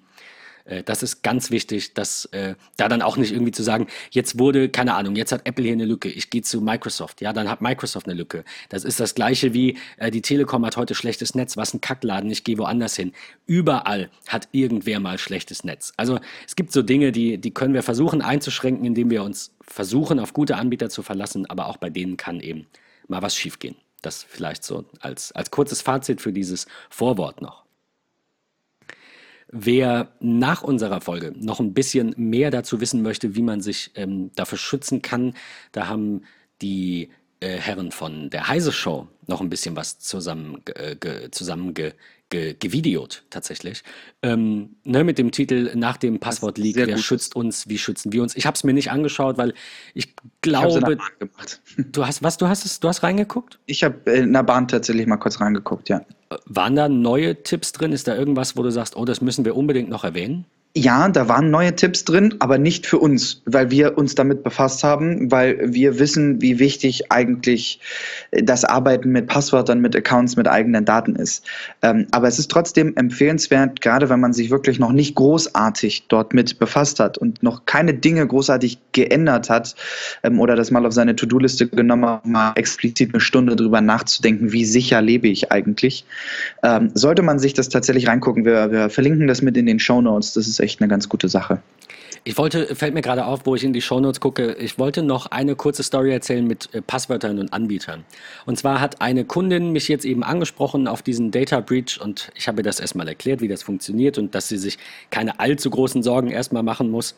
Äh, 0.65 0.83
das 0.83 1.03
ist 1.03 1.23
ganz 1.23 1.51
wichtig, 1.51 1.93
dass 1.93 2.25
äh, 2.25 2.55
da 2.77 2.87
dann 2.87 3.01
auch 3.01 3.17
nicht 3.17 3.31
irgendwie 3.31 3.51
zu 3.51 3.63
sagen, 3.63 3.87
jetzt 4.11 4.39
wurde, 4.39 4.69
keine 4.69 4.95
Ahnung, 4.95 5.15
jetzt 5.15 5.31
hat 5.31 5.41
Apple 5.45 5.63
hier 5.63 5.73
eine 5.73 5.85
Lücke, 5.85 6.09
ich 6.09 6.29
gehe 6.29 6.41
zu 6.41 6.61
Microsoft, 6.61 7.21
ja, 7.21 7.33
dann 7.33 7.49
hat 7.49 7.61
Microsoft 7.61 8.07
eine 8.07 8.15
Lücke. 8.15 8.43
Das 8.69 8.83
ist 8.83 8.99
das 8.99 9.15
gleiche 9.15 9.53
wie 9.53 9.77
äh, 9.97 10.11
die 10.11 10.21
Telekom 10.21 10.65
hat 10.65 10.77
heute 10.77 10.95
schlechtes 10.95 11.35
Netz, 11.35 11.57
was 11.57 11.73
ein 11.73 11.81
Kackladen, 11.81 12.29
ich 12.29 12.43
gehe 12.43 12.57
woanders 12.57 12.95
hin. 12.95 13.13
Überall 13.45 14.09
hat 14.27 14.47
irgendwer 14.51 14.99
mal 14.99 15.17
schlechtes 15.17 15.63
Netz. 15.63 15.93
Also 15.97 16.19
es 16.47 16.55
gibt 16.55 16.71
so 16.71 16.81
Dinge, 16.81 17.11
die, 17.11 17.37
die 17.37 17.51
können 17.51 17.73
wir 17.73 17.83
versuchen 17.83 18.21
einzuschränken, 18.21 18.85
indem 18.85 19.09
wir 19.09 19.23
uns 19.23 19.51
versuchen, 19.61 20.19
auf 20.19 20.33
gute 20.33 20.57
Anbieter 20.57 20.89
zu 20.89 21.03
verlassen, 21.03 21.45
aber 21.49 21.67
auch 21.67 21.77
bei 21.77 21.89
denen 21.89 22.17
kann 22.17 22.39
eben 22.39 22.67
mal 23.07 23.21
was 23.21 23.35
schiefgehen. 23.35 23.75
Das 24.01 24.23
vielleicht 24.23 24.63
so 24.63 24.85
als, 25.01 25.31
als 25.33 25.51
kurzes 25.51 25.81
Fazit 25.81 26.21
für 26.21 26.31
dieses 26.31 26.67
Vorwort 26.89 27.41
noch. 27.41 27.65
Wer 29.51 30.11
nach 30.19 30.61
unserer 30.61 31.01
Folge 31.01 31.33
noch 31.35 31.59
ein 31.59 31.73
bisschen 31.73 32.13
mehr 32.17 32.51
dazu 32.51 32.81
wissen 32.81 33.01
möchte, 33.01 33.35
wie 33.35 33.41
man 33.41 33.61
sich 33.61 33.91
ähm, 33.95 34.31
dafür 34.35 34.59
schützen 34.59 35.01
kann, 35.01 35.33
da 35.71 35.87
haben 35.87 36.21
die 36.61 37.09
äh, 37.39 37.57
Herren 37.57 37.91
von 37.91 38.29
der 38.29 38.47
Heise 38.47 38.71
Show 38.71 39.07
noch 39.27 39.41
ein 39.41 39.49
bisschen 39.49 39.75
was 39.75 39.97
zusammen, 39.99 40.61
äh, 40.75 41.29
zusammen 41.31 41.73
ge, 41.73 41.93
ge, 42.29 42.55
gevideot 42.59 43.23
tatsächlich. 43.29 43.83
Ähm, 44.21 44.75
ne, 44.83 45.03
mit 45.03 45.17
dem 45.17 45.31
Titel 45.31 45.71
Nach 45.75 45.97
dem 45.97 46.19
Passwort 46.19 46.57
liegt, 46.57 46.77
wer 46.77 46.87
gut. 46.87 46.99
schützt 46.99 47.35
uns, 47.35 47.69
wie 47.69 47.77
schützen 47.77 48.11
wir 48.11 48.21
uns? 48.21 48.35
Ich 48.35 48.45
habe 48.45 48.55
es 48.55 48.63
mir 48.63 48.73
nicht 48.73 48.91
angeschaut, 48.91 49.37
weil 49.37 49.53
ich 49.93 50.15
glaube. 50.41 50.97
Ich 51.19 51.85
du 51.91 52.05
hast 52.05 52.23
was, 52.23 52.37
du 52.37 52.47
hast 52.47 52.65
es, 52.65 52.79
du 52.79 52.87
hast 52.87 53.03
reingeguckt? 53.03 53.59
Ich 53.65 53.83
habe 53.83 54.11
in 54.11 54.33
der 54.33 54.43
Bahn 54.43 54.67
tatsächlich 54.67 55.07
mal 55.07 55.17
kurz 55.17 55.39
reingeguckt, 55.39 55.89
ja. 55.89 56.01
Waren 56.45 56.75
da 56.75 56.89
neue 56.89 57.43
Tipps 57.43 57.71
drin? 57.71 57.91
Ist 57.91 58.07
da 58.07 58.15
irgendwas, 58.15 58.55
wo 58.55 58.63
du 58.63 58.71
sagst, 58.71 58.95
oh, 58.95 59.05
das 59.05 59.21
müssen 59.21 59.45
wir 59.45 59.55
unbedingt 59.55 59.89
noch 59.89 60.03
erwähnen? 60.03 60.45
Ja, 60.75 61.09
da 61.09 61.27
waren 61.27 61.49
neue 61.49 61.75
Tipps 61.75 62.05
drin, 62.05 62.35
aber 62.37 62.59
nicht 62.59 62.85
für 62.85 62.99
uns, 62.99 63.41
weil 63.45 63.71
wir 63.71 63.97
uns 63.97 64.13
damit 64.13 64.43
befasst 64.43 64.83
haben, 64.83 65.31
weil 65.31 65.73
wir 65.73 65.97
wissen, 65.97 66.43
wie 66.43 66.59
wichtig 66.59 67.11
eigentlich 67.11 67.79
das 68.31 68.65
Arbeiten 68.65 69.09
mit 69.09 69.25
Passwörtern, 69.25 69.81
mit 69.81 69.95
Accounts, 69.95 70.35
mit 70.35 70.47
eigenen 70.47 70.85
Daten 70.85 71.15
ist. 71.15 71.43
Ähm, 71.81 72.05
aber 72.11 72.27
es 72.27 72.37
ist 72.37 72.51
trotzdem 72.51 72.95
empfehlenswert, 72.95 73.81
gerade 73.81 74.09
wenn 74.09 74.19
man 74.19 74.31
sich 74.31 74.51
wirklich 74.51 74.77
noch 74.77 74.91
nicht 74.91 75.15
großartig 75.15 76.05
dort 76.07 76.35
mit 76.35 76.59
befasst 76.59 76.99
hat 76.99 77.17
und 77.17 77.41
noch 77.41 77.65
keine 77.65 77.95
Dinge 77.95 78.27
großartig 78.27 78.77
geändert 78.91 79.49
hat 79.49 79.73
ähm, 80.21 80.39
oder 80.39 80.55
das 80.55 80.69
mal 80.69 80.85
auf 80.85 80.93
seine 80.93 81.15
To-Do-Liste 81.15 81.67
genommen 81.67 82.05
hat, 82.05 82.27
mal 82.27 82.51
explizit 82.53 83.15
eine 83.15 83.21
Stunde 83.21 83.55
drüber 83.55 83.81
nachzudenken, 83.81 84.51
wie 84.51 84.65
sicher 84.65 85.01
lebe 85.01 85.29
ich 85.29 85.51
eigentlich, 85.51 86.05
ähm, 86.61 86.91
sollte 86.93 87.23
man 87.23 87.39
sich 87.39 87.55
das 87.55 87.69
tatsächlich 87.69 88.07
reingucken. 88.07 88.45
Wir, 88.45 88.71
wir 88.71 88.91
verlinken 88.91 89.25
das 89.25 89.41
mit 89.41 89.57
in 89.57 89.65
den 89.65 89.79
Show 89.79 89.99
Notes. 89.99 90.33
Das 90.33 90.47
ist 90.47 90.58
echt 90.59 90.81
eine 90.81 90.87
ganz 90.87 91.09
gute 91.09 91.29
Sache. 91.29 91.61
Ich 92.25 92.37
wollte, 92.37 92.75
fällt 92.75 92.93
mir 92.93 93.01
gerade 93.01 93.25
auf, 93.25 93.45
wo 93.45 93.55
ich 93.55 93.63
in 93.63 93.71
die 93.71 93.81
Shownotes 93.81 94.19
gucke, 94.19 94.53
ich 94.59 94.77
wollte 94.77 95.03
noch 95.03 95.27
eine 95.27 95.55
kurze 95.55 95.83
Story 95.83 96.11
erzählen 96.11 96.45
mit 96.45 96.73
äh, 96.73 96.81
Passwörtern 96.81 97.39
und 97.39 97.53
Anbietern. 97.53 98.03
Und 98.45 98.57
zwar 98.57 98.81
hat 98.81 99.01
eine 99.01 99.23
Kundin 99.23 99.71
mich 99.71 99.87
jetzt 99.87 100.05
eben 100.05 100.23
angesprochen 100.23 100.87
auf 100.87 101.01
diesen 101.01 101.31
Data 101.31 101.61
Breach 101.61 101.99
und 102.01 102.29
ich 102.35 102.47
habe 102.47 102.59
ihr 102.59 102.63
das 102.63 102.79
erstmal 102.79 103.07
erklärt, 103.07 103.41
wie 103.41 103.47
das 103.47 103.63
funktioniert 103.63 104.17
und 104.17 104.35
dass 104.35 104.49
sie 104.49 104.57
sich 104.57 104.77
keine 105.11 105.39
allzu 105.39 105.69
großen 105.69 106.03
Sorgen 106.03 106.29
erstmal 106.29 106.63
machen 106.63 106.91
muss. 106.91 107.15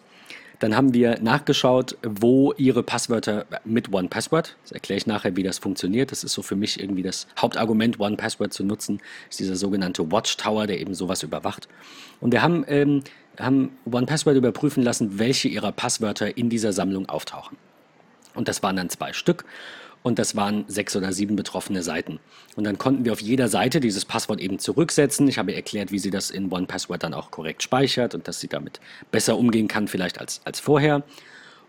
Dann 0.62 0.76
haben 0.76 0.94
wir 0.94 1.20
nachgeschaut, 1.22 1.98
wo 2.04 2.54
ihre 2.54 2.84
Passwörter 2.84 3.48
mit 3.66 3.92
One 3.92 4.10
Password, 4.10 4.56
das 4.62 4.72
erkläre 4.72 4.98
ich 5.00 5.08
nachher, 5.08 5.36
wie 5.36 5.42
das 5.42 5.58
funktioniert. 5.58 6.12
Das 6.12 6.24
ist 6.24 6.34
so 6.34 6.44
für 6.44 6.56
mich 6.56 6.80
irgendwie 6.80 7.02
das 7.02 7.26
Hauptargument, 7.40 8.00
One 8.00 8.16
Password 8.16 8.54
zu 8.54 8.64
nutzen, 8.64 9.02
ist 9.28 9.40
dieser 9.40 9.56
sogenannte 9.56 10.12
Watchtower, 10.12 10.68
der 10.68 10.80
eben 10.80 10.94
sowas 10.94 11.24
überwacht. 11.24 11.68
Und 12.20 12.32
wir 12.32 12.44
haben, 12.44 12.64
ähm, 12.68 13.04
haben 13.40 13.72
One 13.92 14.06
Password 14.06 14.38
überprüfen 14.38 14.84
lassen, 14.84 15.18
welche 15.18 15.48
ihrer 15.48 15.72
Passwörter 15.72 16.38
in 16.38 16.50
dieser 16.50 16.74
Sammlung 16.74 17.10
auftauchen. 17.10 17.58
Und 18.36 18.48
das 18.48 18.62
waren 18.62 18.76
dann 18.76 18.90
zwei 18.90 19.14
Stück 19.14 19.46
und 20.04 20.18
das 20.18 20.36
waren 20.36 20.66
sechs 20.68 20.96
oder 20.96 21.14
sieben 21.14 21.36
betroffene 21.36 21.84
Seiten. 21.84 22.20
Und 22.56 22.64
dann 22.64 22.78
konnten 22.78 23.06
wir 23.06 23.12
auf 23.12 23.22
jeder 23.22 23.48
Seite 23.48 23.80
dieses 23.80 24.06
Passwort 24.06 24.40
eben 24.40 24.58
zurücksetzen. 24.58 25.28
Ich 25.28 25.38
habe 25.38 25.54
erklärt, 25.54 25.92
wie 25.92 26.00
sie 26.00 26.10
das 26.10 26.32
in 26.32 26.52
OnePassword 26.52 27.04
dann 27.04 27.14
auch 27.14 27.30
korrekt 27.30 27.62
speichert 27.62 28.16
und 28.16 28.28
dass 28.28 28.40
sie 28.40 28.48
damit 28.48 28.80
besser 29.12 29.38
umgehen 29.38 29.68
kann 29.68 29.88
vielleicht 29.88 30.20
als, 30.20 30.42
als 30.44 30.60
vorher. 30.60 31.04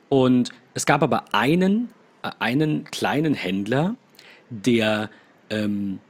Und 0.08 0.50
es 0.74 0.86
gab 0.86 1.02
aber 1.02 1.34
einen, 1.34 1.90
äh, 2.22 2.30
einen 2.38 2.84
kleinen 2.84 3.34
Händler, 3.34 3.96
der 4.48 5.10
ähm, 5.50 6.00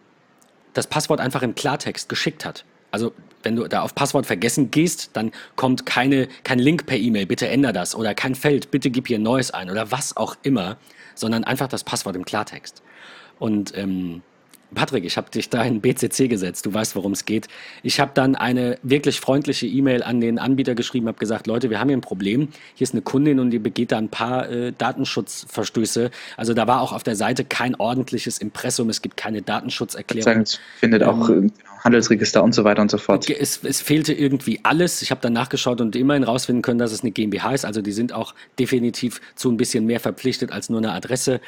das 0.74 0.86
Passwort 0.86 1.20
einfach 1.20 1.42
im 1.42 1.54
Klartext 1.54 2.08
geschickt 2.08 2.44
hat. 2.44 2.64
Also 2.92 3.12
wenn 3.42 3.56
du 3.56 3.66
da 3.66 3.82
auf 3.82 3.94
Passwort 3.94 4.26
vergessen 4.26 4.70
gehst, 4.70 5.10
dann 5.14 5.32
kommt 5.56 5.86
keine, 5.86 6.28
kein 6.44 6.58
Link 6.58 6.86
per 6.86 6.98
E-Mail, 6.98 7.26
bitte 7.26 7.48
änder 7.48 7.72
das 7.72 7.94
oder 7.94 8.14
kein 8.14 8.34
Feld, 8.34 8.70
bitte 8.70 8.90
gib 8.90 9.08
hier 9.08 9.18
ein 9.18 9.22
neues 9.22 9.50
ein 9.50 9.70
oder 9.70 9.90
was 9.90 10.16
auch 10.16 10.36
immer 10.42 10.76
sondern 11.14 11.44
einfach 11.44 11.68
das 11.68 11.84
Passwort 11.84 12.16
im 12.16 12.24
Klartext. 12.24 12.82
Und 13.38 13.76
ähm, 13.76 14.22
Patrick, 14.74 15.04
ich 15.04 15.16
habe 15.16 15.30
dich 15.30 15.48
da 15.48 15.62
in 15.62 15.80
BCC 15.80 16.28
gesetzt, 16.28 16.66
du 16.66 16.74
weißt, 16.74 16.96
worum 16.96 17.12
es 17.12 17.24
geht. 17.24 17.48
Ich 17.82 18.00
habe 18.00 18.12
dann 18.14 18.34
eine 18.34 18.78
wirklich 18.82 19.20
freundliche 19.20 19.66
E-Mail 19.66 20.02
an 20.02 20.20
den 20.20 20.38
Anbieter 20.38 20.74
geschrieben, 20.74 21.08
habe 21.08 21.18
gesagt, 21.18 21.46
Leute, 21.46 21.70
wir 21.70 21.80
haben 21.80 21.88
hier 21.88 21.96
ein 21.96 22.02
Problem. 22.02 22.48
Hier 22.74 22.84
ist 22.84 22.94
eine 22.94 23.02
Kundin 23.02 23.40
und 23.40 23.50
die 23.50 23.58
begeht 23.58 23.92
da 23.92 23.98
ein 23.98 24.08
paar 24.08 24.48
äh, 24.50 24.72
Datenschutzverstöße. 24.76 26.10
Also 26.36 26.54
da 26.54 26.66
war 26.66 26.80
auch 26.80 26.92
auf 26.92 27.02
der 27.02 27.16
Seite 27.16 27.44
kein 27.44 27.74
ordentliches 27.74 28.38
Impressum, 28.38 28.88
es 28.88 29.02
gibt 29.02 29.16
keine 29.16 29.42
Datenschutzerklärung. 29.42 30.42
Es 30.42 30.58
findet 30.78 31.02
auch 31.02 31.28
ähm, 31.28 31.52
genau, 31.56 31.72
Handelsregister 31.84 32.42
und 32.42 32.54
so 32.54 32.64
weiter 32.64 32.82
und 32.82 32.90
so 32.90 32.98
fort. 32.98 33.28
Es, 33.28 33.60
es 33.64 33.80
fehlte 33.80 34.12
irgendwie 34.12 34.60
alles. 34.62 35.02
Ich 35.02 35.10
habe 35.10 35.20
dann 35.20 35.32
nachgeschaut 35.32 35.80
und 35.80 35.96
immerhin 35.96 36.22
rausfinden 36.22 36.62
können, 36.62 36.78
dass 36.78 36.92
es 36.92 37.02
eine 37.02 37.10
GmbH 37.10 37.52
ist. 37.52 37.64
Also 37.64 37.82
die 37.82 37.92
sind 37.92 38.12
auch 38.12 38.34
definitiv 38.58 39.20
zu 39.34 39.50
ein 39.50 39.56
bisschen 39.56 39.84
mehr 39.86 40.00
verpflichtet 40.00 40.52
als 40.52 40.70
nur 40.70 40.78
eine 40.78 40.92
Adresse. 40.92 41.40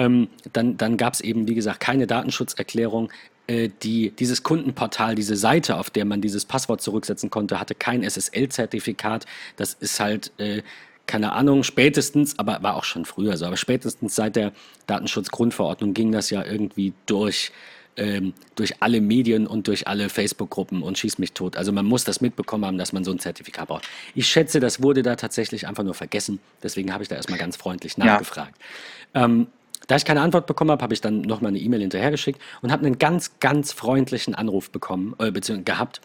Ähm, 0.00 0.28
dann 0.52 0.76
dann 0.78 0.96
gab 0.96 1.14
es 1.14 1.20
eben, 1.20 1.46
wie 1.46 1.54
gesagt, 1.54 1.80
keine 1.80 2.06
Datenschutzerklärung. 2.06 3.10
Äh, 3.46 3.68
die, 3.82 4.10
dieses 4.10 4.42
Kundenportal, 4.42 5.14
diese 5.14 5.36
Seite, 5.36 5.76
auf 5.76 5.90
der 5.90 6.04
man 6.06 6.20
dieses 6.20 6.44
Passwort 6.44 6.80
zurücksetzen 6.80 7.28
konnte, 7.28 7.60
hatte 7.60 7.74
kein 7.74 8.02
SSL-Zertifikat. 8.02 9.26
Das 9.56 9.74
ist 9.74 10.00
halt, 10.00 10.32
äh, 10.38 10.62
keine 11.06 11.32
Ahnung, 11.32 11.64
spätestens, 11.64 12.38
aber 12.38 12.62
war 12.62 12.76
auch 12.76 12.84
schon 12.84 13.04
früher 13.04 13.36
so, 13.36 13.44
aber 13.44 13.56
spätestens 13.56 14.14
seit 14.14 14.36
der 14.36 14.52
Datenschutzgrundverordnung 14.86 15.92
ging 15.92 16.12
das 16.12 16.30
ja 16.30 16.44
irgendwie 16.44 16.92
durch 17.06 17.52
ähm, 17.96 18.32
durch 18.54 18.80
alle 18.80 19.00
Medien 19.00 19.46
und 19.48 19.66
durch 19.66 19.88
alle 19.88 20.08
Facebook-Gruppen 20.08 20.82
und 20.82 20.96
schieß 20.96 21.18
mich 21.18 21.32
tot. 21.32 21.56
Also 21.56 21.72
man 21.72 21.84
muss 21.84 22.04
das 22.04 22.20
mitbekommen 22.20 22.64
haben, 22.64 22.78
dass 22.78 22.92
man 22.92 23.04
so 23.04 23.10
ein 23.10 23.18
Zertifikat 23.18 23.68
braucht. 23.68 23.88
Ich 24.14 24.28
schätze, 24.28 24.60
das 24.60 24.80
wurde 24.82 25.02
da 25.02 25.16
tatsächlich 25.16 25.66
einfach 25.66 25.82
nur 25.82 25.94
vergessen. 25.94 26.38
Deswegen 26.62 26.92
habe 26.92 27.02
ich 27.02 27.08
da 27.08 27.16
erstmal 27.16 27.38
ganz 27.38 27.56
freundlich 27.56 27.98
nachgefragt. 27.98 28.54
Ja. 29.14 29.24
Ähm, 29.24 29.48
da 29.86 29.96
ich 29.96 30.04
keine 30.04 30.20
Antwort 30.20 30.46
bekommen 30.46 30.70
habe, 30.70 30.82
habe 30.82 30.94
ich 30.94 31.00
dann 31.00 31.22
nochmal 31.22 31.50
eine 31.50 31.58
E-Mail 31.58 31.80
hinterhergeschickt 31.80 32.40
und 32.62 32.72
habe 32.72 32.86
einen 32.86 32.98
ganz, 32.98 33.38
ganz 33.40 33.72
freundlichen 33.72 34.34
Anruf 34.34 34.70
bekommen, 34.70 35.14
äh, 35.18 35.30
beziehungsweise 35.30 35.64
gehabt 35.64 36.00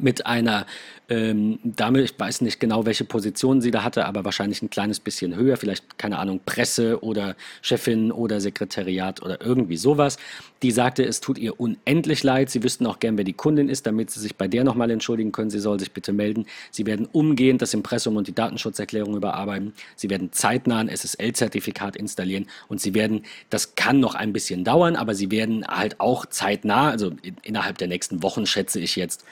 mit 0.00 0.26
einer 0.26 0.66
ähm, 1.10 1.58
Dame, 1.64 2.02
ich 2.02 2.18
weiß 2.18 2.42
nicht 2.42 2.60
genau, 2.60 2.84
welche 2.84 3.04
Position 3.04 3.62
sie 3.62 3.70
da 3.70 3.82
hatte, 3.82 4.04
aber 4.04 4.26
wahrscheinlich 4.26 4.60
ein 4.60 4.68
kleines 4.68 5.00
bisschen 5.00 5.34
höher, 5.34 5.56
vielleicht, 5.56 5.98
keine 5.98 6.18
Ahnung, 6.18 6.40
Presse 6.44 7.02
oder 7.02 7.34
Chefin 7.62 8.12
oder 8.12 8.40
Sekretariat 8.40 9.22
oder 9.22 9.40
irgendwie 9.40 9.78
sowas. 9.78 10.18
Die 10.62 10.70
sagte, 10.70 11.04
es 11.04 11.20
tut 11.20 11.38
ihr 11.38 11.58
unendlich 11.58 12.22
leid, 12.24 12.50
sie 12.50 12.62
wüssten 12.62 12.84
auch 12.84 12.98
gern, 12.98 13.16
wer 13.16 13.24
die 13.24 13.32
Kundin 13.32 13.70
ist, 13.70 13.86
damit 13.86 14.10
sie 14.10 14.20
sich 14.20 14.36
bei 14.36 14.48
der 14.48 14.64
nochmal 14.64 14.90
entschuldigen 14.90 15.32
können, 15.32 15.48
sie 15.48 15.60
soll 15.60 15.80
sich 15.80 15.92
bitte 15.92 16.12
melden. 16.12 16.44
Sie 16.70 16.84
werden 16.84 17.08
umgehend 17.10 17.62
das 17.62 17.72
Impressum 17.72 18.16
und 18.16 18.28
die 18.28 18.34
Datenschutzerklärung 18.34 19.16
überarbeiten, 19.16 19.72
sie 19.96 20.10
werden 20.10 20.30
zeitnah 20.32 20.80
ein 20.80 20.88
SSL-Zertifikat 20.88 21.96
installieren 21.96 22.46
und 22.68 22.82
sie 22.82 22.92
werden, 22.92 23.22
das 23.48 23.76
kann 23.76 23.98
noch 23.98 24.14
ein 24.14 24.34
bisschen 24.34 24.62
dauern, 24.62 24.94
aber 24.94 25.14
sie 25.14 25.30
werden 25.30 25.66
halt 25.66 26.00
auch 26.00 26.26
zeitnah, 26.26 26.90
also 26.90 27.12
innerhalb 27.42 27.78
der 27.78 27.88
nächsten 27.88 28.22
Wochen 28.22 28.44
schätze 28.44 28.78
ich 28.78 28.96
jetzt, 28.96 29.24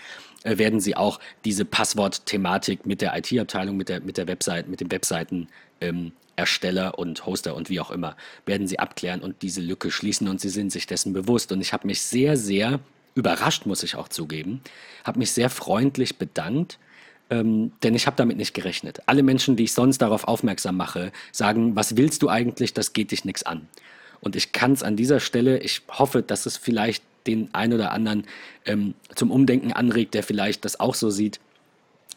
äh, 0.46 0.58
werden 0.58 0.80
sie 0.80 0.96
auch 0.96 1.18
diese 1.44 1.64
Passwort-Thematik 1.64 2.86
mit 2.86 3.00
der 3.00 3.16
IT-Abteilung, 3.16 3.76
mit 3.76 3.88
der, 3.88 4.00
mit 4.00 4.16
der 4.16 4.28
Website, 4.28 4.68
mit 4.68 4.80
dem 4.80 4.90
Webseiten 4.92 5.48
ähm, 5.80 6.12
Ersteller 6.36 6.98
und 6.98 7.26
Hoster 7.26 7.56
und 7.56 7.68
wie 7.68 7.80
auch 7.80 7.90
immer, 7.90 8.16
werden 8.44 8.68
sie 8.68 8.78
abklären 8.78 9.22
und 9.22 9.42
diese 9.42 9.60
Lücke 9.60 9.90
schließen 9.90 10.28
und 10.28 10.40
sie 10.40 10.50
sind 10.50 10.70
sich 10.70 10.86
dessen 10.86 11.12
bewusst. 11.12 11.50
Und 11.50 11.60
ich 11.60 11.72
habe 11.72 11.86
mich 11.86 12.00
sehr, 12.02 12.36
sehr 12.36 12.78
überrascht, 13.14 13.66
muss 13.66 13.82
ich 13.82 13.96
auch 13.96 14.08
zugeben, 14.08 14.60
habe 15.02 15.18
mich 15.18 15.32
sehr 15.32 15.50
freundlich 15.50 16.16
bedankt, 16.16 16.78
ähm, 17.28 17.72
denn 17.82 17.94
ich 17.94 18.06
habe 18.06 18.16
damit 18.16 18.36
nicht 18.36 18.54
gerechnet. 18.54 19.00
Alle 19.06 19.24
Menschen, 19.24 19.56
die 19.56 19.64
ich 19.64 19.72
sonst 19.72 19.98
darauf 19.98 20.24
aufmerksam 20.24 20.76
mache, 20.76 21.10
sagen, 21.32 21.74
was 21.74 21.96
willst 21.96 22.22
du 22.22 22.28
eigentlich, 22.28 22.72
das 22.72 22.92
geht 22.92 23.10
dich 23.10 23.24
nichts 23.24 23.42
an. 23.42 23.66
Und 24.20 24.36
ich 24.36 24.52
kann 24.52 24.72
es 24.72 24.84
an 24.84 24.94
dieser 24.94 25.18
Stelle, 25.18 25.58
ich 25.58 25.82
hoffe, 25.88 26.22
dass 26.22 26.46
es 26.46 26.56
vielleicht 26.56 27.02
den 27.26 27.54
einen 27.54 27.72
oder 27.72 27.92
anderen 27.92 28.24
ähm, 28.64 28.94
zum 29.14 29.30
Umdenken 29.30 29.72
anregt, 29.72 30.14
der 30.14 30.22
vielleicht 30.22 30.64
das 30.64 30.80
auch 30.80 30.94
so 30.94 31.10
sieht. 31.10 31.40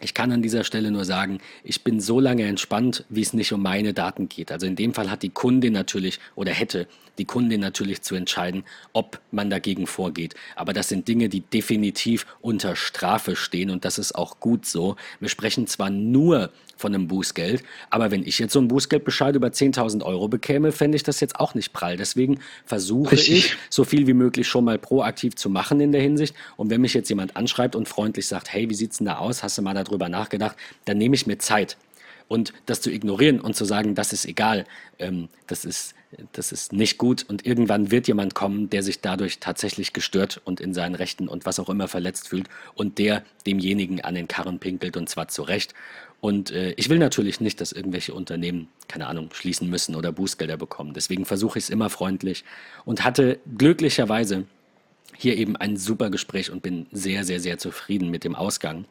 Ich 0.01 0.13
kann 0.13 0.31
an 0.31 0.41
dieser 0.41 0.63
Stelle 0.63 0.91
nur 0.91 1.03
sagen, 1.03 1.39
ich 1.63 1.83
bin 1.83 1.99
so 1.99 2.21
lange 2.21 2.45
entspannt, 2.45 3.03
wie 3.09 3.21
es 3.21 3.33
nicht 3.33 3.51
um 3.51 3.61
meine 3.61 3.93
Daten 3.93 4.29
geht. 4.29 4.49
Also 4.49 4.65
in 4.65 4.77
dem 4.77 4.93
Fall 4.93 5.11
hat 5.11 5.23
die 5.23 5.29
Kundin 5.29 5.73
natürlich 5.73 6.19
oder 6.35 6.53
hätte 6.53 6.87
die 7.17 7.25
Kundin 7.25 7.59
natürlich 7.59 8.01
zu 8.01 8.15
entscheiden, 8.15 8.63
ob 8.93 9.19
man 9.31 9.49
dagegen 9.49 9.87
vorgeht. 9.87 10.35
Aber 10.55 10.71
das 10.71 10.87
sind 10.87 11.09
Dinge, 11.09 11.27
die 11.27 11.41
definitiv 11.41 12.25
unter 12.39 12.77
Strafe 12.77 13.35
stehen 13.35 13.69
und 13.69 13.83
das 13.83 13.99
ist 13.99 14.15
auch 14.15 14.39
gut 14.39 14.65
so. 14.65 14.95
Wir 15.19 15.27
sprechen 15.27 15.67
zwar 15.67 15.89
nur 15.89 16.49
von 16.79 16.95
einem 16.95 17.07
Bußgeld. 17.07 17.61
Aber 17.89 18.09
wenn 18.09 18.25
ich 18.25 18.39
jetzt 18.39 18.53
so 18.53 18.59
einen 18.59 18.69
Bußgeldbescheid 18.69 19.35
über 19.35 19.47
10.000 19.47 20.03
Euro 20.03 20.27
bekäme, 20.29 20.71
fände 20.71 20.95
ich 20.95 21.03
das 21.03 21.19
jetzt 21.19 21.35
auch 21.35 21.53
nicht 21.53 21.73
prall. 21.73 21.97
Deswegen 21.97 22.39
versuche 22.65 23.11
Richtig. 23.11 23.37
ich, 23.37 23.57
so 23.69 23.83
viel 23.83 24.07
wie 24.07 24.13
möglich 24.13 24.47
schon 24.47 24.63
mal 24.63 24.79
proaktiv 24.79 25.35
zu 25.35 25.49
machen 25.49 25.81
in 25.81 25.91
der 25.91 26.01
Hinsicht. 26.01 26.33
Und 26.55 26.69
wenn 26.69 26.81
mich 26.81 26.93
jetzt 26.93 27.09
jemand 27.09 27.35
anschreibt 27.35 27.75
und 27.75 27.87
freundlich 27.89 28.27
sagt, 28.27 28.53
hey, 28.53 28.69
wie 28.69 28.75
sieht's 28.75 28.99
denn 28.99 29.07
da 29.07 29.17
aus? 29.17 29.43
Hast 29.43 29.57
du 29.57 29.61
mal 29.61 29.73
darüber 29.73 30.07
nachgedacht? 30.07 30.55
Dann 30.85 30.97
nehme 30.97 31.15
ich 31.15 31.27
mir 31.27 31.37
Zeit. 31.37 31.77
Und 32.29 32.53
das 32.67 32.79
zu 32.79 32.91
ignorieren 32.91 33.41
und 33.41 33.55
zu 33.55 33.65
sagen, 33.65 33.95
das 33.95 34.13
ist 34.13 34.25
egal, 34.25 34.65
ähm, 34.99 35.29
das, 35.47 35.65
ist, 35.65 35.95
das 36.31 36.51
ist 36.51 36.71
nicht 36.71 36.99
gut. 36.99 37.25
Und 37.27 37.45
irgendwann 37.45 37.89
wird 37.89 38.07
jemand 38.07 38.35
kommen, 38.35 38.69
der 38.69 38.83
sich 38.83 39.01
dadurch 39.01 39.39
tatsächlich 39.39 39.93
gestört 39.93 40.39
und 40.45 40.61
in 40.61 40.75
seinen 40.75 40.93
Rechten 40.93 41.27
und 41.27 41.47
was 41.47 41.59
auch 41.59 41.69
immer 41.69 41.87
verletzt 41.87 42.29
fühlt 42.29 42.47
und 42.75 42.99
der 42.99 43.23
demjenigen 43.47 44.01
an 44.01 44.13
den 44.13 44.27
Karren 44.27 44.59
pinkelt 44.59 44.95
und 44.95 45.09
zwar 45.09 45.27
zu 45.27 45.41
Recht. 45.41 45.73
Und 46.21 46.51
äh, 46.51 46.71
ich 46.71 46.89
will 46.89 46.99
natürlich 46.99 47.39
nicht, 47.39 47.61
dass 47.61 47.71
irgendwelche 47.71 48.13
Unternehmen, 48.13 48.67
keine 48.87 49.07
Ahnung, 49.07 49.29
schließen 49.33 49.69
müssen 49.69 49.95
oder 49.95 50.11
Bußgelder 50.11 50.57
bekommen. 50.57 50.93
Deswegen 50.93 51.25
versuche 51.25 51.59
ich 51.59 51.65
es 51.65 51.69
immer 51.69 51.89
freundlich 51.89 52.43
und 52.85 53.03
hatte 53.03 53.39
glücklicherweise 53.57 54.45
hier 55.17 55.37
eben 55.37 55.55
ein 55.55 55.77
super 55.77 56.09
Gespräch 56.09 56.51
und 56.51 56.61
bin 56.61 56.87
sehr, 56.91 57.23
sehr, 57.23 57.39
sehr 57.39 57.57
zufrieden 57.57 58.09
mit 58.09 58.23
dem 58.23 58.35
Ausgang. 58.35 58.85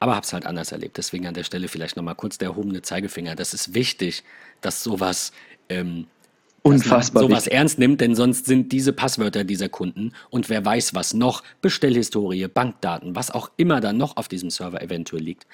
Aber 0.00 0.14
habe 0.14 0.24
es 0.26 0.32
halt 0.32 0.44
anders 0.44 0.72
erlebt. 0.72 0.96
Deswegen 0.98 1.26
an 1.26 1.34
der 1.34 1.44
Stelle 1.44 1.68
vielleicht 1.68 1.96
nochmal 1.96 2.16
kurz 2.16 2.36
der 2.36 2.48
erhobene 2.48 2.82
Zeigefinger. 2.82 3.34
Das 3.34 3.54
ist 3.54 3.74
wichtig, 3.74 4.24
dass 4.60 4.82
sowas 4.82 5.32
ähm, 5.68 6.06
Unfassbar. 6.62 7.22
sowas 7.22 7.44
wichtig. 7.44 7.52
ernst 7.54 7.78
nimmt, 7.78 8.00
denn 8.00 8.14
sonst 8.14 8.46
sind 8.46 8.72
diese 8.72 8.92
Passwörter 8.92 9.44
dieser 9.44 9.68
Kunden 9.68 10.12
und 10.30 10.48
wer 10.48 10.64
weiß 10.64 10.94
was 10.94 11.14
noch, 11.14 11.42
Bestellhistorie, 11.62 12.48
Bankdaten, 12.48 13.14
was 13.14 13.30
auch 13.30 13.50
immer 13.56 13.80
da 13.80 13.92
noch 13.92 14.16
auf 14.16 14.26
diesem 14.28 14.50
Server 14.50 14.82
eventuell 14.82 15.22
liegt, 15.22 15.46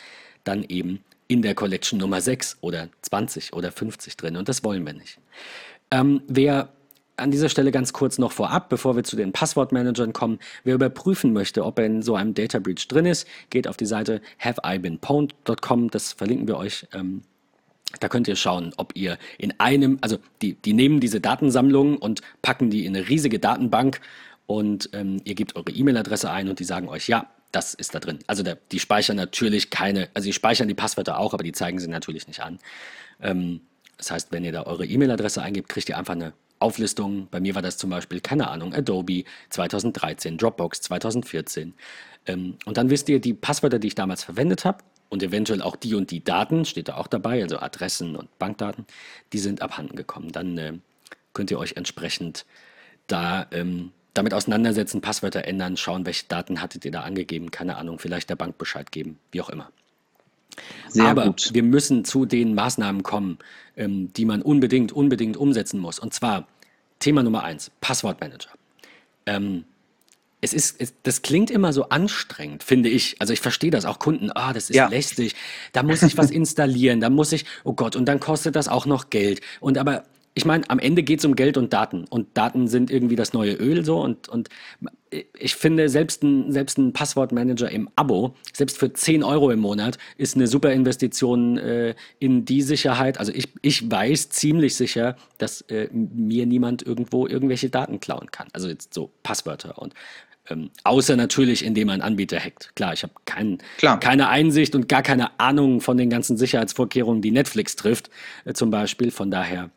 dann 0.45 0.65
eben 0.65 1.05
in 1.29 1.43
der 1.43 1.55
Collection 1.55 1.99
Nummer 1.99 2.21
6 2.21 2.59
oder 2.61 2.89
20 3.03 3.53
oder 3.53 3.73
50 3.73 4.17
drin. 4.17 4.37
Und 4.37 4.49
das 4.49 4.65
wollen 4.65 4.85
wir 4.85 4.93
nicht. 4.93 5.19
Ähm, 5.91 6.23
wer 6.29 6.71
an 7.17 7.31
dieser 7.31 7.49
Stelle 7.49 7.71
ganz 7.71 7.93
kurz 7.93 8.19
noch 8.19 8.33
vorab, 8.33 8.69
bevor 8.69 8.97
wir 8.97 9.05
zu 9.05 9.17
den 9.17 9.33
Passwortmanagern 9.33 10.13
kommen. 10.13 10.39
Wer 10.65 10.75
überprüfen 10.75 11.33
möchte, 11.33 11.65
ob 11.65 11.79
er 11.79 11.87
in 11.87 12.03
so 12.03 12.17
einem 12.17 12.35
Data 12.35 12.59
Breach 12.59 12.89
drin 12.89 13.07
ist, 13.07 13.27
geht 13.51 13.69
auf 13.69 13.77
die 13.77 13.87
Seite 13.87 14.21
haveibeenpwned.com. 14.39 15.91
Das 15.91 16.13
verlinken 16.13 16.49
wir 16.49 16.57
euch. 16.57 16.87
Ähm, 16.93 17.23
da 18.01 18.09
könnt 18.09 18.29
ihr 18.29 18.37
schauen, 18.37 18.73
ob 18.77 18.97
ihr 18.97 19.19
in 19.39 19.53
einem, 19.61 19.99
also 20.01 20.17
die, 20.41 20.55
die 20.55 20.73
nehmen 20.73 21.01
diese 21.01 21.21
Datensammlungen 21.21 21.97
und 21.99 22.23
packen 22.41 22.71
die 22.71 22.87
in 22.87 22.97
eine 22.97 23.09
riesige 23.09 23.39
Datenbank 23.39 24.01
und 24.47 24.91
ähm, 24.95 25.21
ihr 25.25 25.35
gebt 25.35 25.57
eure 25.57 25.71
E-Mail-Adresse 25.71 26.31
ein 26.31 26.49
und 26.49 26.59
die 26.59 26.65
sagen 26.65 26.89
euch, 26.89 27.09
ja, 27.09 27.27
das 27.53 27.75
ist 27.75 27.95
da 27.95 28.01
drin. 28.01 28.19
Also 28.27 28.43
der, 28.43 28.59
die 28.73 28.81
speichern 28.81 29.17
natürlich 29.17 29.71
keine, 29.71 30.09
also 30.15 30.27
die 30.27 30.33
speichern 30.33 30.69
die 30.69 30.75
Passwörter 30.75 31.19
auch, 31.19 31.35
aber 31.35 31.45
die 31.45 31.53
zeigen 31.53 31.79
sie 31.79 31.89
natürlich 31.89 32.27
nicht 32.27 32.41
an. 32.41 32.59
Ähm, 33.21 33.61
das 33.99 34.11
heißt, 34.11 34.33
wenn 34.33 34.45
ihr 34.45 34.53
da 34.53 34.65
eure 34.65 34.87
E-Mail-Adresse 34.87 35.43
eingebt, 35.43 35.69
kriegt 35.69 35.89
ihr 35.89 35.99
einfach 35.99 36.15
eine 36.15 36.33
Auflistung. 36.59 37.29
Bei 37.31 37.41
mir 37.41 37.55
war 37.55 37.63
das 37.63 37.77
zum 37.77 37.91
Beispiel, 37.91 38.21
keine 38.21 38.49
Ahnung, 38.49 38.75
Adobe 38.75 39.25
2013, 39.51 40.39
Dropbox 40.39 40.81
2014. 40.81 41.75
Ähm, 42.27 42.57
und 42.65 42.77
dann 42.77 42.89
wisst 42.91 43.09
ihr 43.09 43.21
die 43.21 43.35
Passwörter, 43.35 43.79
die 43.79 43.89
ich 43.89 43.95
damals 43.95 44.25
verwendet 44.25 44.65
habe. 44.65 44.83
und 45.11 45.23
eventuell 45.23 45.61
auch 45.61 45.77
die 45.77 45.95
und 45.95 46.11
die 46.11 46.25
Daten, 46.25 46.65
steht 46.65 46.89
da 46.89 46.97
auch 46.97 47.07
dabei, 47.07 47.43
also 47.43 47.59
Adressen 47.59 48.17
und 48.17 48.39
Bankdaten, 48.39 48.87
die 49.35 49.39
sind 49.39 49.61
abhanden 49.61 49.95
gekommen. 49.95 50.33
Dann 50.33 50.57
äh, 50.57 50.73
könnt 51.35 51.51
ihr 51.51 51.59
euch 51.59 51.77
entsprechend 51.77 52.47
da 53.09 53.47
ähm, 53.51 53.93
damit 54.15 54.35
auseinandersetzen, 54.35 55.01
Passwörter 55.01 55.45
ändern, 55.45 55.77
schauen, 55.77 56.05
welche 56.07 56.27
Daten 56.27 56.61
hattet 56.61 56.85
ihr 56.85 56.91
da 56.91 57.03
angegeben, 57.03 57.51
keine 57.51 57.77
Ahnung, 57.77 57.99
vielleicht 57.99 58.31
der 58.31 58.37
Bank 58.37 58.59
Bescheid 58.59 58.93
geben, 58.93 59.19
wie 59.31 59.41
auch 59.41 59.49
immer. 59.49 59.71
Sehr 60.89 61.07
Aber 61.07 61.27
gut. 61.27 61.51
wir 61.55 61.63
müssen 61.63 62.05
zu 62.05 62.27
den 62.27 62.55
Maßnahmen 62.55 63.03
kommen, 63.03 63.39
ähm, 63.77 64.13
die 64.13 64.27
man 64.27 64.43
unbedingt, 64.43 64.93
unbedingt 64.93 65.37
umsetzen 65.37 65.81
muss. 65.81 65.99
Und 65.99 66.13
zwar 66.13 66.47
Thema 66.99 67.23
Nummer 67.23 67.43
eins, 67.43 67.71
Passwortmanager. 67.81 68.51
Ähm, 69.25 69.65
es 70.43 70.53
ist, 70.53 70.81
es, 70.81 70.93
das 71.05 71.23
klingt 71.23 71.51
immer 71.51 71.73
so 71.73 71.89
anstrengend, 71.89 72.65
finde 72.65 72.89
ich. 72.89 73.17
Also 73.21 73.33
ich 73.33 73.41
verstehe 73.41 73.71
das 73.71 73.85
auch 73.85 73.99
Kunden, 73.99 74.31
ah, 74.33 74.53
das 74.53 74.71
ist 74.71 74.77
ja. 74.77 74.89
lästig, 74.89 75.37
da 75.73 75.83
muss 75.83 76.03
ich 76.03 76.19
was 76.19 76.31
installieren, 76.33 77.01
da 77.01 77.11
muss 77.11 77.33
ich, 77.33 77.47
oh 77.65 77.73
Gott, 77.73 77.97
und 77.97 78.07
dann 78.07 78.21
kostet 78.21 78.57
das 78.57 78.69
auch 78.69 78.85
noch 78.85 79.09
Geld. 79.09 79.41
Und 79.61 79.79
aber 79.79 80.05
ich 80.35 80.45
meine, 80.45 80.69
am 80.71 80.79
Ende 80.79 81.03
geht 81.03 81.19
es 81.19 81.25
um 81.25 81.37
Geld 81.37 81.57
und 81.57 81.73
Daten. 81.73 82.05
Und 82.05 82.29
Daten 82.37 82.67
sind 82.67 82.91
irgendwie 82.91 83.17
das 83.17 83.33
neue 83.33 83.53
Öl 83.53 83.85
so. 83.85 84.01
Und, 84.01 84.29
und 84.29 84.49
ich 85.39 85.55
finde, 85.55 85.91
selbst 85.91 86.23
ein, 86.23 86.51
selbst 86.53 86.79
ein 86.79 86.95
Passwortmanager 86.95 87.71
im 87.71 87.91
Abo, 87.97 88.35
selbst 88.53 88.79
für 88.79 88.93
10 88.93 89.23
Euro 89.25 89.51
im 89.51 89.61
Monat, 89.61 89.99
ist 90.17 90.37
eine 90.37 90.47
super 90.47 90.73
Investition 90.73 91.59
äh, 91.59 91.95
in 92.19 92.47
die 92.47 92.63
Sicherheit. 92.63 93.19
Also 93.19 93.33
ich, 93.33 93.49
ich 93.61 93.91
weiß 93.91 94.31
ziemlich 94.31 94.75
sicher, 94.75 95.17
dass 95.37 95.61
äh, 95.63 95.89
mir 95.93 96.47
niemand 96.47 96.83
irgendwo 96.83 97.27
irgendwelche 97.27 97.69
Daten 97.69 98.01
klauen 98.01 98.31
kann. 98.31 98.49
Also 98.55 98.69
jetzt 98.69 98.95
so 98.95 99.11
Passwörter 99.23 99.79
und 99.79 99.93
ähm, 100.49 100.71
außer 100.83 101.15
natürlich, 101.15 101.65
indem 101.65 101.89
man 101.89 102.01
Anbieter 102.01 102.41
hackt. 102.41 102.75
Klar, 102.75 102.95
ich 102.95 103.03
habe 103.03 103.13
kein, 103.27 103.59
keine 104.01 104.29
Einsicht 104.29 104.75
und 104.75 104.89
gar 104.89 105.03
keine 105.03 105.39
Ahnung 105.39 105.81
von 105.81 105.97
den 105.97 106.11
ganzen 106.11 106.37
Sicherheitsvorkehrungen, 106.37 107.23
die 107.23 107.31
Netflix 107.31 107.77
trifft, 107.77 108.11
äh, 108.45 108.53
zum 108.55 108.71
Beispiel. 108.71 109.11
Von 109.11 109.31
daher 109.31 109.71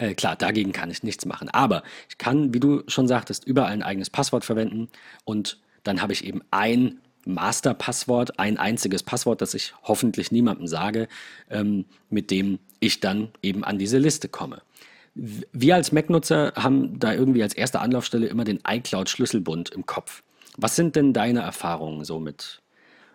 äh, 0.00 0.14
klar, 0.14 0.34
dagegen 0.34 0.72
kann 0.72 0.90
ich 0.90 1.02
nichts 1.02 1.26
machen. 1.26 1.50
Aber 1.50 1.82
ich 2.08 2.18
kann, 2.18 2.54
wie 2.54 2.60
du 2.60 2.82
schon 2.88 3.06
sagtest, 3.06 3.44
überall 3.44 3.72
ein 3.72 3.82
eigenes 3.82 4.10
Passwort 4.10 4.44
verwenden 4.44 4.88
und 5.24 5.58
dann 5.84 6.02
habe 6.02 6.12
ich 6.12 6.24
eben 6.24 6.42
ein 6.50 7.00
Masterpasswort, 7.26 8.38
ein 8.38 8.56
einziges 8.56 9.02
Passwort, 9.02 9.42
das 9.42 9.52
ich 9.52 9.74
hoffentlich 9.82 10.32
niemandem 10.32 10.66
sage, 10.66 11.06
ähm, 11.50 11.84
mit 12.08 12.30
dem 12.30 12.58
ich 12.80 13.00
dann 13.00 13.28
eben 13.42 13.62
an 13.62 13.78
diese 13.78 13.98
Liste 13.98 14.28
komme. 14.28 14.62
Wir 15.14 15.74
als 15.74 15.92
Mac-Nutzer 15.92 16.54
haben 16.56 16.98
da 16.98 17.12
irgendwie 17.12 17.42
als 17.42 17.52
erste 17.52 17.80
Anlaufstelle 17.80 18.26
immer 18.26 18.44
den 18.44 18.60
iCloud-Schlüsselbund 18.66 19.68
im 19.68 19.84
Kopf. 19.84 20.22
Was 20.56 20.76
sind 20.76 20.96
denn 20.96 21.12
deine 21.12 21.40
Erfahrungen 21.40 22.04
so 22.04 22.20
mit, 22.20 22.62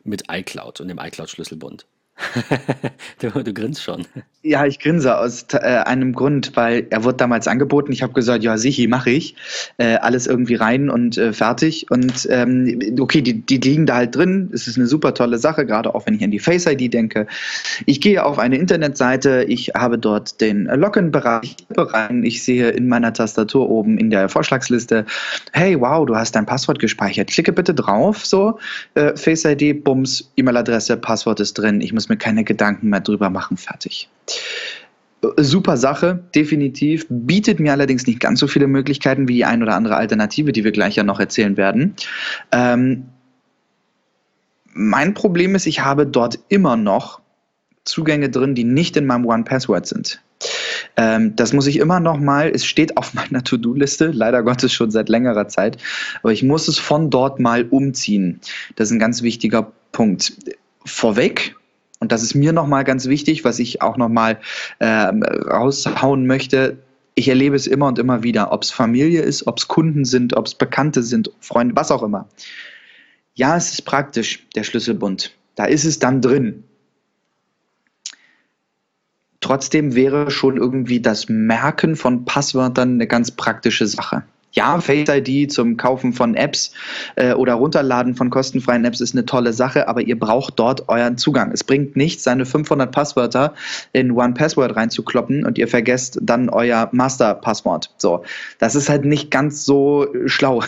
mit 0.04 0.26
iCloud 0.30 0.82
und 0.82 0.90
dem 0.90 1.00
iCloud-Schlüsselbund? 1.00 1.88
du, 3.20 3.30
du 3.30 3.54
grinst 3.54 3.84
schon. 3.84 4.06
Ja, 4.42 4.66
ich 4.66 4.80
grinse 4.80 5.18
aus 5.18 5.48
äh, 5.54 5.58
einem 5.58 6.14
Grund, 6.14 6.52
weil 6.56 6.88
er 6.90 7.04
wurde 7.04 7.18
damals 7.18 7.48
angeboten. 7.48 7.92
Ich 7.92 8.04
habe 8.04 8.14
gesagt, 8.14 8.44
ja, 8.44 8.58
sicher, 8.58 8.88
mache 8.88 9.10
ich. 9.10 9.36
Äh, 9.78 9.96
alles 9.96 10.28
irgendwie 10.28 10.56
rein 10.56 10.90
und 10.90 11.18
äh, 11.18 11.34
fertig. 11.34 11.88
Und 11.90 12.28
ähm, 12.30 12.80
okay, 13.00 13.22
die, 13.22 13.42
die 13.42 13.58
liegen 13.58 13.86
da 13.86 13.96
halt 13.96 14.16
drin. 14.16 14.52
Es 14.54 14.68
ist 14.68 14.78
eine 14.78 14.88
super 14.88 15.14
tolle 15.14 15.40
Sache, 15.40 15.66
gerade 15.66 15.94
auch 15.94 16.06
wenn 16.06 16.14
ich 16.14 16.24
an 16.24 16.32
die 16.32 16.40
Face 16.40 16.68
ID 16.68 16.94
denke. 16.94 17.28
Ich 17.86 18.02
gehe 18.02 18.24
auf 18.24 18.38
eine 18.38 18.58
Internetseite, 18.58 19.46
ich 19.48 19.70
habe 19.76 19.98
dort 19.98 20.40
den 20.42 20.66
Login-Bereich 20.66 21.56
rein. 21.76 22.24
Ich 22.24 22.44
sehe 22.44 22.70
in 22.70 22.88
meiner 22.88 23.14
Tastatur 23.14 23.70
oben 23.70 23.98
in 23.98 24.10
der 24.10 24.30
Vorschlagsliste, 24.30 25.06
hey, 25.54 25.80
wow, 25.80 26.06
du 26.06 26.16
hast 26.16 26.36
dein 26.36 26.46
Passwort 26.46 26.80
gespeichert. 26.80 27.30
Klicke 27.30 27.52
bitte 27.52 27.74
drauf, 27.74 28.26
so, 28.26 28.60
äh, 28.94 29.16
Face 29.18 29.44
ID, 29.44 29.84
Bums, 29.84 30.32
E-Mail-Adresse, 30.38 30.98
Passwort 30.98 31.40
ist 31.40 31.56
drin. 31.56 31.82
Ich 31.82 31.94
muss 31.94 32.05
mir 32.10 32.18
keine 32.18 32.44
Gedanken 32.44 32.90
mehr 32.90 33.02
drüber 33.02 33.30
machen, 33.30 33.58
fertig. 33.58 34.10
Super 35.38 35.78
Sache, 35.78 36.24
definitiv. 36.36 37.06
Bietet 37.10 37.60
mir 37.60 37.72
allerdings 37.72 38.06
nicht 38.06 38.20
ganz 38.20 38.40
so 38.40 38.48
viele 38.48 38.68
Möglichkeiten 38.68 39.28
wie 39.28 39.36
die 39.36 39.46
ein 39.46 39.64
oder 39.64 39.76
andere 39.76 39.96
Alternative, 39.96 40.52
die 40.52 40.64
wir 40.64 40.72
gleich 40.72 40.96
ja 40.96 41.04
noch 41.04 41.20
erzählen 41.20 41.58
werden. 41.58 41.96
Ähm, 42.52 43.06
mein 44.74 45.14
Problem 45.14 45.56
ist, 45.56 45.66
ich 45.66 45.80
habe 45.80 46.06
dort 46.06 46.40
immer 46.50 46.76
noch 46.76 47.22
Zugänge 47.86 48.30
drin, 48.30 48.56
die 48.56 48.66
nicht 48.66 48.98
in 48.98 49.06
meinem 49.06 49.26
One 49.26 49.44
Password 49.46 49.88
sind. 49.88 50.22
Ähm, 50.98 51.36
das 51.36 51.54
muss 51.54 51.68
ich 51.68 51.80
immer 51.80 52.00
noch 52.00 52.20
mal, 52.20 52.50
es 52.54 52.66
steht 52.66 52.98
auf 52.98 53.14
meiner 53.14 53.44
To-Do-Liste, 53.44 54.12
leider 54.12 54.44
Gottes 54.44 54.74
schon 54.74 54.92
seit 54.92 55.10
längerer 55.10 55.48
Zeit, 55.48 55.78
aber 56.22 56.34
ich 56.34 56.44
muss 56.44 56.68
es 56.68 56.78
von 56.78 57.10
dort 57.10 57.40
mal 57.40 57.66
umziehen. 57.70 58.42
Das 58.76 58.90
ist 58.90 58.94
ein 58.94 59.00
ganz 59.00 59.22
wichtiger 59.22 59.72
Punkt. 59.92 60.34
Vorweg, 60.84 61.56
und 62.00 62.12
das 62.12 62.24
ist 62.24 62.36
mir 62.36 62.54
nochmal 62.54 62.84
ganz 62.84 63.08
wichtig, 63.08 63.44
was 63.44 63.60
ich 63.60 63.82
auch 63.82 63.98
nochmal 63.98 64.40
äh, 64.80 64.86
raushauen 64.86 66.28
möchte. 66.28 66.78
Ich 67.16 67.30
erlebe 67.30 67.56
es 67.56 67.68
immer 67.68 67.88
und 67.88 68.00
immer 68.00 68.24
wieder, 68.24 68.52
ob 68.52 68.64
es 68.64 68.72
Familie 68.72 69.22
ist, 69.22 69.48
ob 69.48 69.58
es 69.58 69.68
Kunden 69.68 70.04
sind, 70.04 70.36
ob 70.36 70.48
es 70.48 70.56
Bekannte 70.56 71.04
sind, 71.04 71.32
Freunde, 71.40 71.76
was 71.76 71.92
auch 71.92 72.04
immer. 72.04 72.28
Ja, 73.34 73.56
es 73.56 73.72
ist 73.72 73.84
praktisch, 73.84 74.46
der 74.56 74.64
Schlüsselbund. 74.64 75.36
Da 75.56 75.66
ist 75.66 75.86
es 75.86 76.00
dann 76.00 76.22
drin. 76.22 76.66
Trotzdem 79.40 79.96
wäre 79.96 80.32
schon 80.32 80.58
irgendwie 80.58 81.00
das 81.00 81.30
Merken 81.30 81.96
von 81.96 82.26
Passwörtern 82.26 82.96
eine 82.96 83.08
ganz 83.08 83.32
praktische 83.32 83.88
Sache 83.88 84.24
ja, 84.56 84.80
Face 84.80 85.10
ID 85.10 85.52
zum 85.52 85.78
Kaufen 85.78 86.14
von 86.14 86.36
Apps 86.36 86.72
äh, 87.16 87.34
oder 87.34 87.56
Runterladen 87.56 88.16
von 88.16 88.30
kostenfreien 88.30 88.86
Apps 88.86 89.02
ist 89.02 89.14
eine 89.14 89.26
tolle 89.26 89.54
Sache, 89.54 89.88
aber 89.88 90.02
ihr 90.02 90.18
braucht 90.18 90.58
dort 90.58 90.88
euren 90.88 91.18
Zugang. 91.18 91.52
Es 91.52 91.64
bringt 91.64 91.96
nichts, 91.96 92.24
seine 92.24 92.46
500 92.46 92.92
Passwörter 92.92 93.54
in 93.92 94.12
One 94.12 94.34
Password 94.34 94.76
reinzukloppen 94.76 95.46
und 95.46 95.58
ihr 95.58 95.68
vergesst 95.68 96.18
dann 96.22 96.50
euer 96.50 96.90
Master-Passwort. 96.92 97.92
So, 97.98 98.24
das 98.60 98.76
ist 98.76 98.90
halt 98.90 99.04
nicht 99.06 99.30
ganz 99.30 99.66
so 99.66 100.08
schlau. 100.26 100.64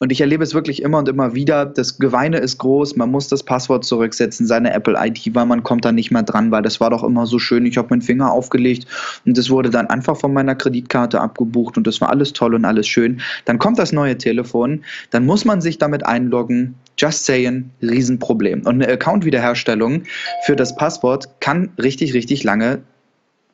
Und 0.00 0.12
ich 0.12 0.20
erlebe 0.20 0.44
es 0.44 0.54
wirklich 0.54 0.82
immer 0.82 0.98
und 0.98 1.08
immer 1.08 1.34
wieder. 1.34 1.64
Das 1.64 1.98
Geweine 1.98 2.38
ist 2.38 2.58
groß, 2.58 2.96
man 2.96 3.10
muss 3.10 3.28
das 3.28 3.42
Passwort 3.42 3.84
zurücksetzen, 3.84 4.46
seine 4.46 4.72
Apple 4.74 4.96
ID, 4.98 5.34
weil 5.34 5.46
man 5.46 5.62
kommt 5.62 5.84
da 5.84 5.92
nicht 5.92 6.10
mehr 6.10 6.22
dran, 6.22 6.50
weil 6.50 6.62
das 6.62 6.80
war 6.80 6.90
doch 6.90 7.02
immer 7.02 7.26
so 7.26 7.38
schön. 7.38 7.64
Ich 7.64 7.78
habe 7.78 7.88
meinen 7.90 8.02
Finger 8.02 8.32
aufgelegt 8.32 8.86
und 9.24 9.38
das 9.38 9.48
wurde 9.48 9.70
dann 9.70 9.86
einfach 9.86 10.16
von 10.16 10.32
meiner 10.32 10.54
Kreditkarte 10.54 11.20
abgebucht 11.20 11.78
und 11.78 11.86
das 11.86 12.00
war 12.02 12.10
alles 12.10 12.34
toll 12.34 12.54
und 12.54 12.64
alles 12.66 12.86
schön. 12.86 13.20
Dann 13.44 13.58
kommt 13.58 13.78
das 13.78 13.92
neue 13.92 14.18
Telefon, 14.18 14.84
dann 15.10 15.26
muss 15.26 15.44
man 15.44 15.60
sich 15.60 15.78
damit 15.78 16.04
einloggen. 16.04 16.74
Just 16.98 17.24
saying, 17.24 17.70
Riesenproblem. 17.82 18.66
Und 18.66 18.82
eine 18.82 18.88
Account-Wiederherstellung 18.92 20.04
für 20.44 20.56
das 20.56 20.76
Passwort 20.76 21.40
kann 21.40 21.70
richtig, 21.78 22.12
richtig 22.12 22.44
lange 22.44 22.82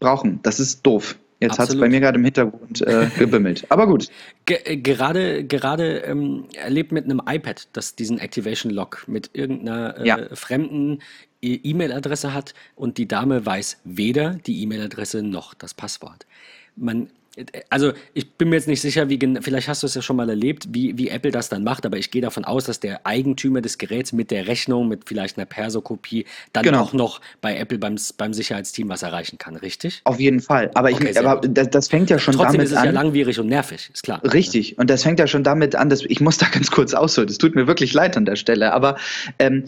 brauchen. 0.01 0.41
Das 0.43 0.59
ist 0.59 0.85
doof. 0.85 1.17
Jetzt 1.41 1.59
hat 1.59 1.69
es 1.69 1.79
bei 1.79 1.89
mir 1.89 2.01
gerade 2.01 2.19
im 2.19 2.25
Hintergrund 2.25 2.81
äh, 2.81 3.09
gebimmelt. 3.19 3.67
Aber 3.69 3.87
gut. 3.87 4.09
Ge 4.47 4.59
äh, 4.65 4.77
gerade 4.79 5.45
gerade 5.45 5.99
ähm, 5.99 6.45
erlebt 6.55 6.93
mit 6.93 7.05
einem 7.05 7.21
iPad, 7.27 7.69
das 7.75 7.95
diesen 7.95 8.19
Activation 8.19 8.73
Lock 8.73 9.05
mit 9.07 9.31
irgendeiner 9.35 9.99
äh, 9.99 10.07
ja. 10.07 10.19
fremden 10.35 11.01
e- 11.43 11.61
E-Mail-Adresse 11.63 12.33
hat 12.33 12.55
und 12.75 12.97
die 12.97 13.07
Dame 13.07 13.45
weiß 13.45 13.81
weder 13.85 14.37
die 14.47 14.63
E-Mail-Adresse 14.63 15.23
noch 15.23 15.53
das 15.53 15.75
Passwort. 15.75 16.27
Man 16.75 17.11
also 17.69 17.93
ich 18.15 18.31
bin 18.33 18.49
mir 18.49 18.57
jetzt 18.57 18.69
nicht 18.69 18.81
sicher, 18.81 19.09
wie 19.09 19.19
vielleicht 19.41 19.69
hast 19.69 19.83
du 19.83 19.87
es 19.87 19.95
ja 19.95 20.03
schon 20.03 20.17
mal 20.17 20.29
erlebt, 20.29 20.69
wie, 20.71 20.97
wie 20.97 21.09
Apple 21.09 21.31
das 21.31 21.49
dann 21.49 21.65
macht, 21.65 21.85
aber 21.85 21.99
ich 21.99 22.11
gehe 22.11 22.23
davon 22.23 22.45
aus, 22.45 22.65
dass 22.65 22.81
der 22.81 23.07
Eigentümer 23.07 23.61
des 23.61 23.79
Geräts 23.79 24.13
mit 24.13 24.31
der 24.31 24.47
Rechnung, 24.47 24.89
mit 24.89 25.03
vielleicht 25.07 25.37
einer 25.37 25.47
Perso-Kopie, 25.47 26.25
dann 26.53 26.65
genau. 26.65 26.83
auch 26.83 26.93
noch 26.93 27.21
bei 27.41 27.57
Apple 27.57 27.79
beim, 27.79 27.97
beim 28.17 28.33
Sicherheitsteam 28.33 28.89
was 28.89 29.03
erreichen 29.03 29.39
kann, 29.39 29.57
richtig? 29.57 30.01
Auf 30.05 30.19
jeden 30.19 30.41
Fall. 30.41 30.71
Aber, 30.75 30.91
ich, 30.91 30.97
okay, 30.97 31.17
aber 31.19 31.47
das, 31.47 31.71
das, 31.71 31.89
fängt 31.89 32.09
ja 32.11 32.19
schon 32.19 32.35
Trotzdem 32.35 32.59
damit 32.59 32.69
an. 32.69 32.75
Trotzdem 32.75 32.77
ist 32.77 32.79
es 32.79 32.85
ja 32.85 33.03
langwierig 33.03 33.39
und 33.39 33.49
nervig, 33.49 33.91
ist 33.93 34.03
klar. 34.03 34.23
Richtig. 34.25 34.79
Und 34.79 34.89
das 34.89 35.03
fängt 35.03 35.19
ja 35.19 35.27
schon 35.27 35.45
damit 35.45 35.75
an, 35.75 35.91
dass 35.91 36.03
ich 36.03 36.21
muss 36.21 36.39
da 36.39 36.47
ganz 36.53 36.71
kurz 36.71 36.95
ausholen. 36.95 37.29
Es 37.29 37.39
tut 37.39 37.55
mir 37.55 37.67
wirklich 37.67 37.93
leid 37.93 38.17
an 38.17 38.25
der 38.25 38.37
Stelle. 38.37 38.73
Aber 38.73 38.97
ähm, 39.39 39.65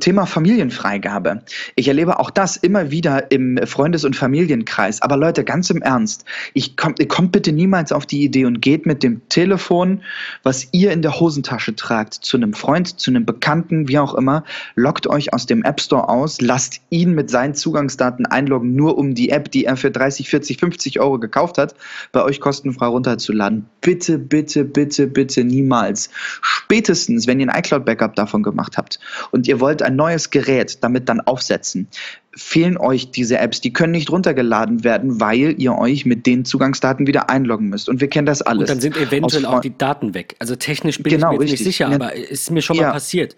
Thema 0.00 0.26
Familienfreigabe. 0.26 1.42
Ich 1.76 1.88
erlebe 1.88 2.18
auch 2.18 2.30
das 2.30 2.56
immer 2.56 2.90
wieder 2.90 3.30
im 3.30 3.58
Freundes- 3.64 4.04
und 4.04 4.16
Familienkreis. 4.16 5.02
Aber 5.02 5.16
Leute, 5.16 5.44
ganz 5.44 5.70
im 5.70 5.82
Ernst, 5.82 6.24
ich 6.54 6.76
komm, 6.76 6.94
ihr 6.98 7.08
kommt 7.08 7.32
bitte 7.32 7.52
niemals 7.52 7.92
auf 7.92 8.06
die 8.06 8.22
Idee 8.22 8.44
und 8.44 8.60
geht 8.60 8.86
mit 8.86 9.02
dem 9.02 9.20
Telefon, 9.28 10.02
was 10.42 10.68
ihr 10.72 10.92
in 10.92 11.02
der 11.02 11.18
Hosentasche 11.18 11.74
tragt, 11.74 12.14
zu 12.14 12.36
einem 12.36 12.54
Freund, 12.54 13.00
zu 13.00 13.10
einem 13.10 13.24
Bekannten, 13.24 13.88
wie 13.88 13.98
auch 13.98 14.14
immer, 14.14 14.44
loggt 14.74 15.06
euch 15.06 15.32
aus 15.32 15.46
dem 15.46 15.62
App 15.64 15.80
Store 15.80 16.08
aus, 16.08 16.40
lasst 16.40 16.80
ihn 16.90 17.14
mit 17.14 17.30
seinen 17.30 17.54
Zugangsdaten 17.54 18.26
einloggen, 18.26 18.74
nur 18.74 18.98
um 18.98 19.14
die 19.14 19.30
App, 19.30 19.50
die 19.50 19.64
er 19.64 19.76
für 19.76 19.90
30, 19.90 20.28
40, 20.28 20.58
50 20.58 21.00
Euro 21.00 21.18
gekauft 21.18 21.58
hat, 21.58 21.74
bei 22.12 22.22
euch 22.22 22.40
kostenfrei 22.40 22.86
runterzuladen. 22.86 23.66
Bitte, 23.80 24.18
bitte, 24.18 24.64
bitte, 24.64 25.06
bitte 25.06 25.44
niemals. 25.44 26.10
Spätestens, 26.40 27.26
wenn 27.26 27.40
ihr 27.40 27.48
ein 27.48 27.58
iCloud-Backup 27.58 28.14
davon 28.14 28.42
gemacht 28.42 28.76
habt 28.76 29.00
und 29.30 29.41
ihr 29.46 29.60
wollt 29.60 29.82
ein 29.82 29.96
neues 29.96 30.30
Gerät 30.30 30.82
damit 30.82 31.08
dann 31.08 31.20
aufsetzen, 31.20 31.88
fehlen 32.34 32.76
euch 32.76 33.10
diese 33.10 33.38
Apps. 33.38 33.60
Die 33.60 33.72
können 33.72 33.92
nicht 33.92 34.10
runtergeladen 34.10 34.84
werden, 34.84 35.20
weil 35.20 35.54
ihr 35.58 35.76
euch 35.76 36.06
mit 36.06 36.26
den 36.26 36.44
Zugangsdaten 36.44 37.06
wieder 37.06 37.30
einloggen 37.30 37.68
müsst. 37.68 37.88
Und 37.88 38.00
wir 38.00 38.08
kennen 38.08 38.26
das 38.26 38.42
alles. 38.42 38.62
Und 38.62 38.70
dann 38.70 38.80
sind 38.80 38.96
eventuell 38.96 39.46
auch 39.46 39.60
die 39.60 39.76
Daten 39.76 40.14
weg. 40.14 40.36
Also 40.38 40.56
technisch 40.56 41.02
bin 41.02 41.12
genau, 41.12 41.32
ich 41.32 41.38
mir 41.38 41.44
nicht 41.44 41.64
sicher, 41.64 41.88
aber 41.88 42.14
ist 42.14 42.50
mir 42.50 42.62
schon 42.62 42.76
mal 42.76 42.84
ja. 42.84 42.92
passiert. 42.92 43.36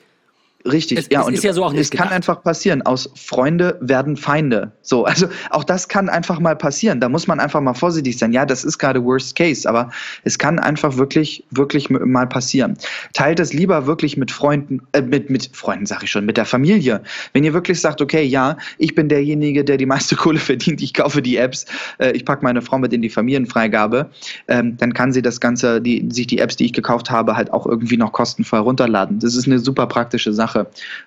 Richtig, 0.67 0.99
Es, 0.99 1.09
ja, 1.11 1.21
es 1.21 1.27
und 1.27 1.35
ist 1.35 1.45
ja 1.45 1.53
so 1.53 1.63
auch 1.63 1.73
es 1.73 1.79
nicht 1.79 1.91
kann 1.91 2.05
gedacht. 2.05 2.15
einfach 2.15 2.43
passieren. 2.43 2.81
Aus 2.83 3.11
Freunde 3.15 3.77
werden 3.83 4.17
Feinde. 4.17 4.73
So, 4.81 5.05
also 5.05 5.27
auch 5.51 5.63
das 5.63 5.89
kann 5.89 6.09
einfach 6.09 6.41
mal 6.41 6.57
passieren. 6.57 7.01
Da 7.01 7.11
muss 7.11 7.27
man 7.27 7.39
einfach 7.39 7.61
mal 7.61 7.75
vorsichtig 7.75 8.17
sein. 8.17 8.33
Ja, 8.33 8.47
das 8.47 8.65
ist 8.65 8.79
gerade 8.79 9.05
Worst 9.05 9.37
Case, 9.37 9.69
aber 9.69 9.91
es 10.23 10.39
kann 10.39 10.59
einfach 10.59 10.97
wirklich, 10.97 11.45
wirklich 11.51 11.91
mal 11.91 12.27
passieren. 12.27 12.79
Teilt 13.13 13.41
es 13.41 13.53
lieber 13.53 13.87
wirklich 13.87 14.17
mit 14.17 14.31
Freunden, 14.31 14.81
äh, 14.93 15.03
mit, 15.03 15.29
mit 15.29 15.51
Freunden, 15.53 15.85
sag 15.85 16.03
ich 16.03 16.11
schon, 16.11 16.25
mit 16.25 16.39
der 16.39 16.47
Familie. 16.47 17.03
Wenn 17.35 17.45
ihr 17.45 17.53
wirklich 17.53 17.81
sagt, 17.81 18.01
okay, 18.01 18.23
ja, 18.23 18.57
ich 18.79 18.95
bin 18.95 19.11
derjenige, 19.11 19.65
der 19.65 19.77
die 19.77 19.87
meiste 19.87 20.17
Kohle 20.25 20.39
verdient, 20.39 20.81
ich 20.81 20.95
kaufe 20.95 21.21
die 21.21 21.37
Apps, 21.37 21.67
äh, 21.99 22.13
ich 22.13 22.25
packe 22.25 22.43
meine 22.43 22.63
Frau 22.63 22.79
mit 22.79 22.93
in 22.95 23.03
die 23.03 23.11
Familienfreigabe, 23.11 24.11
ähm, 24.49 24.79
dann 24.79 24.95
kann 24.95 25.13
sie 25.13 25.21
das 25.21 25.41
Ganze, 25.41 25.83
die, 25.83 26.09
sich 26.11 26.27
die 26.27 26.39
Apps, 26.39 26.57
die 26.57 26.65
ich 26.65 26.73
gekauft 26.73 27.11
habe, 27.11 27.37
halt 27.37 27.53
auch 27.53 27.67
irgendwie 27.67 27.99
noch 27.99 28.13
kostenfrei 28.13 28.59
runterladen. 28.59 29.19
Das 29.19 29.37
ist 29.37 29.47
eine 29.47 29.59
super 29.59 29.87
praktische 29.87 30.33
Sache. 30.33 30.54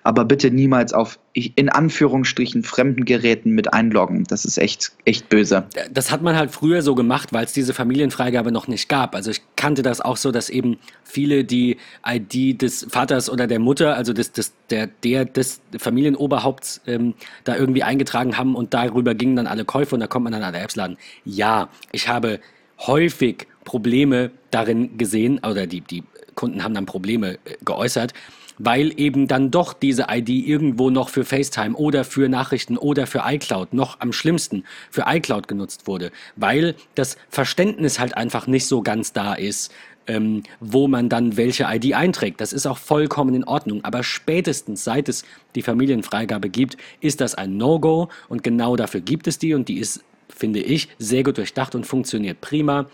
Aber 0.02 0.24
bitte 0.24 0.50
niemals 0.50 0.92
auf 0.92 1.18
in 1.32 1.68
Anführungsstrichen 1.68 2.64
fremden 2.64 3.04
Geräten 3.04 3.52
mit 3.52 3.72
einloggen. 3.72 4.24
Das 4.24 4.44
ist 4.44 4.58
echt, 4.58 4.92
echt 5.04 5.28
böse. 5.28 5.66
das 5.92 6.10
hat 6.10 6.22
man 6.22 6.36
halt 6.36 6.50
früher 6.50 6.82
so 6.82 6.94
gemacht, 6.94 7.32
weil 7.32 7.44
es 7.44 7.52
diese 7.52 7.74
Familienfreigabe 7.74 8.50
noch 8.50 8.66
nicht 8.66 8.88
gab. 8.88 9.14
Also 9.14 9.30
ich 9.30 9.42
kannte 9.56 9.82
das 9.82 10.00
auch 10.00 10.16
so, 10.16 10.32
dass 10.32 10.50
eben 10.50 10.78
viele 11.04 11.44
die 11.44 11.76
ID 12.04 12.60
des 12.60 12.86
Vaters 12.90 13.30
oder 13.30 13.46
der 13.46 13.60
Mutter, 13.60 13.94
also 13.94 14.12
des, 14.12 14.32
des, 14.32 14.52
der, 14.70 14.88
der 15.04 15.24
des 15.26 15.60
Familienoberhaupts 15.76 16.80
ähm, 16.86 17.14
da 17.44 17.56
irgendwie 17.56 17.82
eingetragen 17.82 18.36
haben 18.36 18.56
und 18.56 18.74
darüber 18.74 19.14
gingen 19.14 19.36
dann 19.36 19.46
alle 19.46 19.64
Käufe 19.64 19.94
und 19.94 20.00
da 20.00 20.06
kommt 20.06 20.24
man 20.24 20.32
dann 20.32 20.42
an 20.42 20.52
der 20.52 20.62
Apps 20.62 20.76
laden. 20.76 20.96
Ja, 21.24 21.68
ich 21.92 22.08
habe 22.08 22.40
häufig 22.78 23.46
Probleme 23.64 24.30
darin 24.50 24.96
gesehen, 24.96 25.40
oder 25.44 25.66
die, 25.66 25.80
die 25.80 26.02
Kunden 26.34 26.62
haben 26.64 26.74
dann 26.74 26.86
Probleme 26.86 27.34
äh, 27.34 27.56
geäußert, 27.64 28.14
weil 28.58 28.92
eben 28.98 29.26
dann 29.28 29.50
doch 29.50 29.72
diese 29.72 30.06
ID 30.10 30.28
irgendwo 30.28 30.90
noch 30.90 31.08
für 31.08 31.24
FaceTime 31.24 31.74
oder 31.74 32.04
für 32.04 32.28
Nachrichten 32.28 32.76
oder 32.76 33.06
für 33.06 33.22
iCloud, 33.24 33.72
noch 33.72 34.00
am 34.00 34.12
schlimmsten 34.12 34.64
für 34.90 35.04
iCloud 35.06 35.48
genutzt 35.48 35.86
wurde, 35.86 36.10
weil 36.36 36.74
das 36.94 37.16
Verständnis 37.28 37.98
halt 37.98 38.16
einfach 38.16 38.46
nicht 38.46 38.66
so 38.66 38.82
ganz 38.82 39.12
da 39.12 39.34
ist, 39.34 39.72
ähm, 40.08 40.42
wo 40.60 40.88
man 40.88 41.08
dann 41.08 41.36
welche 41.36 41.64
ID 41.68 41.94
einträgt. 41.94 42.40
Das 42.40 42.52
ist 42.52 42.66
auch 42.66 42.78
vollkommen 42.78 43.34
in 43.34 43.44
Ordnung, 43.44 43.84
aber 43.84 44.02
spätestens 44.02 44.82
seit 44.82 45.08
es 45.08 45.24
die 45.54 45.62
Familienfreigabe 45.62 46.48
gibt, 46.48 46.76
ist 47.00 47.20
das 47.20 47.34
ein 47.34 47.56
No-Go 47.56 48.08
und 48.28 48.42
genau 48.42 48.74
dafür 48.74 49.00
gibt 49.00 49.28
es 49.28 49.38
die 49.38 49.54
und 49.54 49.68
die 49.68 49.78
ist, 49.78 50.02
finde 50.28 50.60
ich, 50.60 50.88
sehr 50.98 51.22
gut 51.22 51.38
durchdacht 51.38 51.74
und 51.74 51.86
funktioniert 51.86 52.40
prima. 52.40 52.86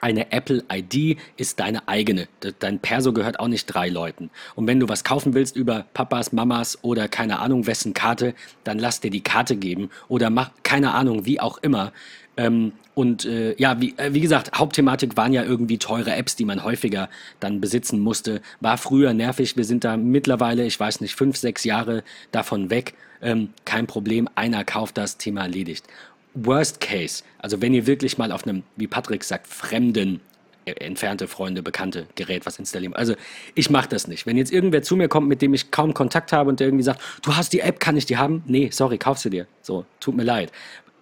Eine 0.00 0.32
Apple 0.32 0.64
ID 0.72 1.18
ist 1.36 1.60
deine 1.60 1.86
eigene. 1.88 2.28
De- 2.42 2.54
Dein 2.58 2.78
Perso 2.78 3.12
gehört 3.12 3.38
auch 3.40 3.48
nicht 3.48 3.66
drei 3.66 3.88
Leuten. 3.88 4.30
Und 4.54 4.66
wenn 4.66 4.80
du 4.80 4.88
was 4.88 5.04
kaufen 5.04 5.34
willst 5.34 5.56
über 5.56 5.86
Papas, 5.94 6.32
Mamas 6.32 6.78
oder 6.82 7.08
keine 7.08 7.38
Ahnung 7.40 7.66
wessen 7.66 7.94
Karte, 7.94 8.34
dann 8.64 8.78
lass 8.78 9.00
dir 9.00 9.10
die 9.10 9.22
Karte 9.22 9.56
geben 9.56 9.90
oder 10.08 10.30
mach 10.30 10.50
keine 10.62 10.94
Ahnung, 10.94 11.26
wie 11.26 11.40
auch 11.40 11.58
immer. 11.58 11.92
Ähm, 12.36 12.72
und 12.94 13.24
äh, 13.24 13.54
ja, 13.58 13.80
wie, 13.80 13.94
äh, 13.98 14.14
wie 14.14 14.20
gesagt, 14.20 14.58
Hauptthematik 14.58 15.16
waren 15.16 15.32
ja 15.32 15.42
irgendwie 15.42 15.78
teure 15.78 16.14
Apps, 16.14 16.36
die 16.36 16.44
man 16.44 16.62
häufiger 16.64 17.08
dann 17.40 17.60
besitzen 17.60 18.00
musste. 18.00 18.40
War 18.60 18.78
früher 18.78 19.12
nervig. 19.14 19.56
Wir 19.56 19.64
sind 19.64 19.84
da 19.84 19.96
mittlerweile, 19.96 20.64
ich 20.64 20.78
weiß 20.78 21.00
nicht, 21.00 21.14
fünf, 21.14 21.36
sechs 21.36 21.64
Jahre 21.64 22.02
davon 22.32 22.70
weg. 22.70 22.94
Ähm, 23.22 23.50
kein 23.66 23.86
Problem, 23.86 24.28
einer 24.34 24.64
kauft 24.64 24.96
das, 24.96 25.18
Thema 25.18 25.42
erledigt. 25.42 25.86
Worst 26.34 26.80
Case, 26.80 27.24
also 27.38 27.60
wenn 27.60 27.74
ihr 27.74 27.86
wirklich 27.86 28.18
mal 28.18 28.32
auf 28.32 28.44
einem, 28.46 28.62
wie 28.76 28.86
Patrick 28.86 29.24
sagt, 29.24 29.46
fremden, 29.46 30.20
äh, 30.64 30.72
entfernte 30.72 31.26
Freunde, 31.26 31.62
bekannte 31.62 32.06
Gerät 32.14 32.46
was 32.46 32.58
installieren. 32.58 32.94
Also 32.94 33.14
ich 33.54 33.70
mache 33.70 33.88
das 33.88 34.06
nicht. 34.08 34.26
Wenn 34.26 34.36
jetzt 34.36 34.52
irgendwer 34.52 34.82
zu 34.82 34.96
mir 34.96 35.08
kommt, 35.08 35.28
mit 35.28 35.42
dem 35.42 35.54
ich 35.54 35.70
kaum 35.70 35.94
Kontakt 35.94 36.32
habe 36.32 36.50
und 36.50 36.60
der 36.60 36.68
irgendwie 36.68 36.84
sagt, 36.84 37.00
du 37.22 37.36
hast 37.36 37.52
die 37.52 37.60
App, 37.60 37.80
kann 37.80 37.96
ich 37.96 38.06
die 38.06 38.16
haben? 38.16 38.42
Nee, 38.46 38.68
sorry, 38.70 38.98
kauf 38.98 39.18
sie 39.18 39.30
dir. 39.30 39.46
So, 39.62 39.86
tut 40.00 40.16
mir 40.16 40.24
leid. 40.24 40.52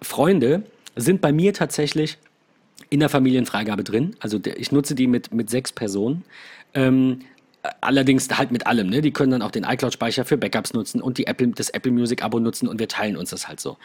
Freunde 0.01 0.63
sind 0.95 1.21
bei 1.21 1.31
mir 1.31 1.53
tatsächlich 1.53 2.17
in 2.89 2.99
der 2.99 3.09
Familienfreigabe 3.09 3.83
drin. 3.83 4.15
Also 4.19 4.39
ich 4.43 4.71
nutze 4.71 4.95
die 4.95 5.07
mit, 5.07 5.33
mit 5.33 5.49
sechs 5.49 5.71
Personen. 5.71 6.23
Ähm, 6.73 7.19
allerdings 7.81 8.29
halt 8.35 8.51
mit 8.51 8.67
allem. 8.67 8.89
Ne? 8.89 9.01
Die 9.01 9.11
können 9.11 9.31
dann 9.31 9.41
auch 9.41 9.51
den 9.51 9.63
iCloud-Speicher 9.63 10.25
für 10.25 10.37
Backups 10.37 10.73
nutzen 10.73 11.01
und 11.01 11.17
die 11.17 11.27
Apple, 11.27 11.49
das 11.49 11.69
Apple 11.69 11.91
Music-Abo 11.91 12.39
nutzen 12.39 12.67
und 12.67 12.79
wir 12.79 12.87
teilen 12.87 13.17
uns 13.17 13.31
das 13.31 13.47
halt 13.47 13.59
so. 13.59 13.77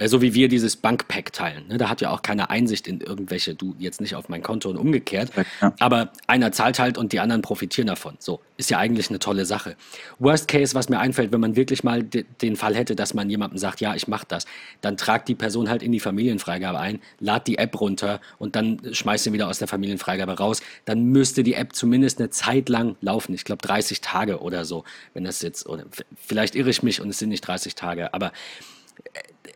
Äh, 0.00 0.08
so 0.08 0.22
wie 0.22 0.34
wir 0.34 0.48
dieses 0.48 0.76
Bankpack 0.76 1.32
teilen. 1.32 1.68
Ne? 1.68 1.78
Da 1.78 1.88
hat 1.88 2.00
ja 2.00 2.10
auch 2.10 2.22
keine 2.22 2.50
Einsicht 2.50 2.88
in 2.88 3.00
irgendwelche, 3.00 3.54
du 3.54 3.76
jetzt 3.78 4.00
nicht 4.00 4.16
auf 4.16 4.28
mein 4.28 4.42
Konto 4.42 4.70
und 4.70 4.76
umgekehrt. 4.76 5.30
Ja. 5.60 5.74
Aber 5.78 6.10
einer 6.26 6.50
zahlt 6.52 6.78
halt 6.78 6.98
und 6.98 7.12
die 7.12 7.20
anderen 7.20 7.42
profitieren 7.42 7.86
davon. 7.86 8.16
So, 8.18 8.40
ist 8.56 8.70
ja 8.70 8.78
eigentlich 8.78 9.10
eine 9.10 9.18
tolle 9.18 9.44
Sache. 9.44 9.76
Worst 10.18 10.48
Case, 10.48 10.74
was 10.74 10.88
mir 10.88 10.98
einfällt, 10.98 11.32
wenn 11.32 11.40
man 11.40 11.54
wirklich 11.54 11.84
mal 11.84 12.02
de 12.02 12.24
den 12.40 12.56
Fall 12.56 12.74
hätte, 12.74 12.96
dass 12.96 13.12
man 13.12 13.28
jemandem 13.28 13.58
sagt, 13.58 13.80
ja, 13.80 13.94
ich 13.94 14.08
mach 14.08 14.24
das, 14.24 14.46
dann 14.80 14.96
tragt 14.96 15.28
die 15.28 15.34
Person 15.34 15.68
halt 15.68 15.82
in 15.82 15.92
die 15.92 16.00
Familienfreigabe 16.00 16.78
ein, 16.78 17.00
lad 17.18 17.46
die 17.46 17.58
App 17.58 17.78
runter 17.78 18.20
und 18.38 18.56
dann 18.56 18.80
schmeißt 18.92 19.24
sie 19.24 19.32
wieder 19.34 19.48
aus 19.48 19.58
der 19.58 19.68
Familienfreigabe 19.68 20.38
raus. 20.38 20.62
Dann 20.86 21.04
müsste 21.04 21.42
die 21.42 21.54
App 21.54 21.74
zumindest 21.74 22.18
eine 22.18 22.30
Zeit 22.30 22.70
lang 22.70 22.96
laufen. 23.02 23.34
Ich 23.34 23.44
glaube 23.44 23.60
30 23.66 24.00
Tage 24.00 24.40
oder 24.40 24.64
so, 24.64 24.84
wenn 25.12 25.24
das 25.24 25.42
jetzt, 25.42 25.66
oder 25.66 25.84
vielleicht 26.16 26.54
irre 26.54 26.70
ich 26.70 26.82
mich 26.82 27.02
und 27.02 27.10
es 27.10 27.18
sind 27.18 27.28
nicht 27.28 27.42
30 27.42 27.74
Tage, 27.74 28.14
aber 28.14 28.32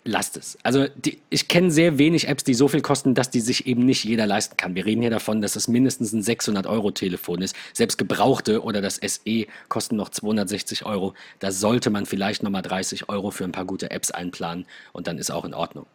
lasst 0.05 0.37
es. 0.37 0.59
Also 0.63 0.87
die, 0.89 1.19
ich 1.31 1.49
kenne 1.49 1.71
sehr 1.71 1.99
wenig 1.99 2.29
Apps, 2.29 2.45
die 2.45 2.55
so 2.55 2.69
viel 2.69 2.83
kosten, 2.83 3.15
dass 3.15 3.31
die 3.31 3.41
sich 3.41 3.67
eben 3.67 3.85
nicht 3.85 4.05
jeder 4.05 4.27
leisten 4.27 4.57
kann. 4.57 4.75
Wir 4.75 4.85
reden 4.85 5.01
hier 5.01 5.11
davon, 5.11 5.41
dass 5.41 5.57
es 5.57 5.67
mindestens 5.67 6.13
ein 6.13 6.23
600-Euro-Telefon 6.23 7.43
ist. 7.43 7.57
Selbst 7.73 7.97
gebrauchte 7.97 8.63
oder 8.63 8.81
das 8.81 8.97
SE 8.97 9.47
kosten 9.69 9.97
noch 9.97 10.11
260 10.11 10.85
Euro. 10.85 11.15
Da 11.39 11.51
sollte 11.51 11.91
man 11.91 12.07
vielleicht 12.07 12.43
nochmal 12.43 12.63
30 12.63 13.09
Euro 13.09 13.31
für 13.31 13.45
ein 13.45 13.53
paar 13.53 13.65
gute 13.65 13.91
Apps 13.91 14.11
einplanen 14.11 14.67
und 14.93 15.07
dann 15.07 15.19
ist 15.19 15.31
auch 15.31 15.45
in 15.45 15.55
Ordnung. 15.55 15.87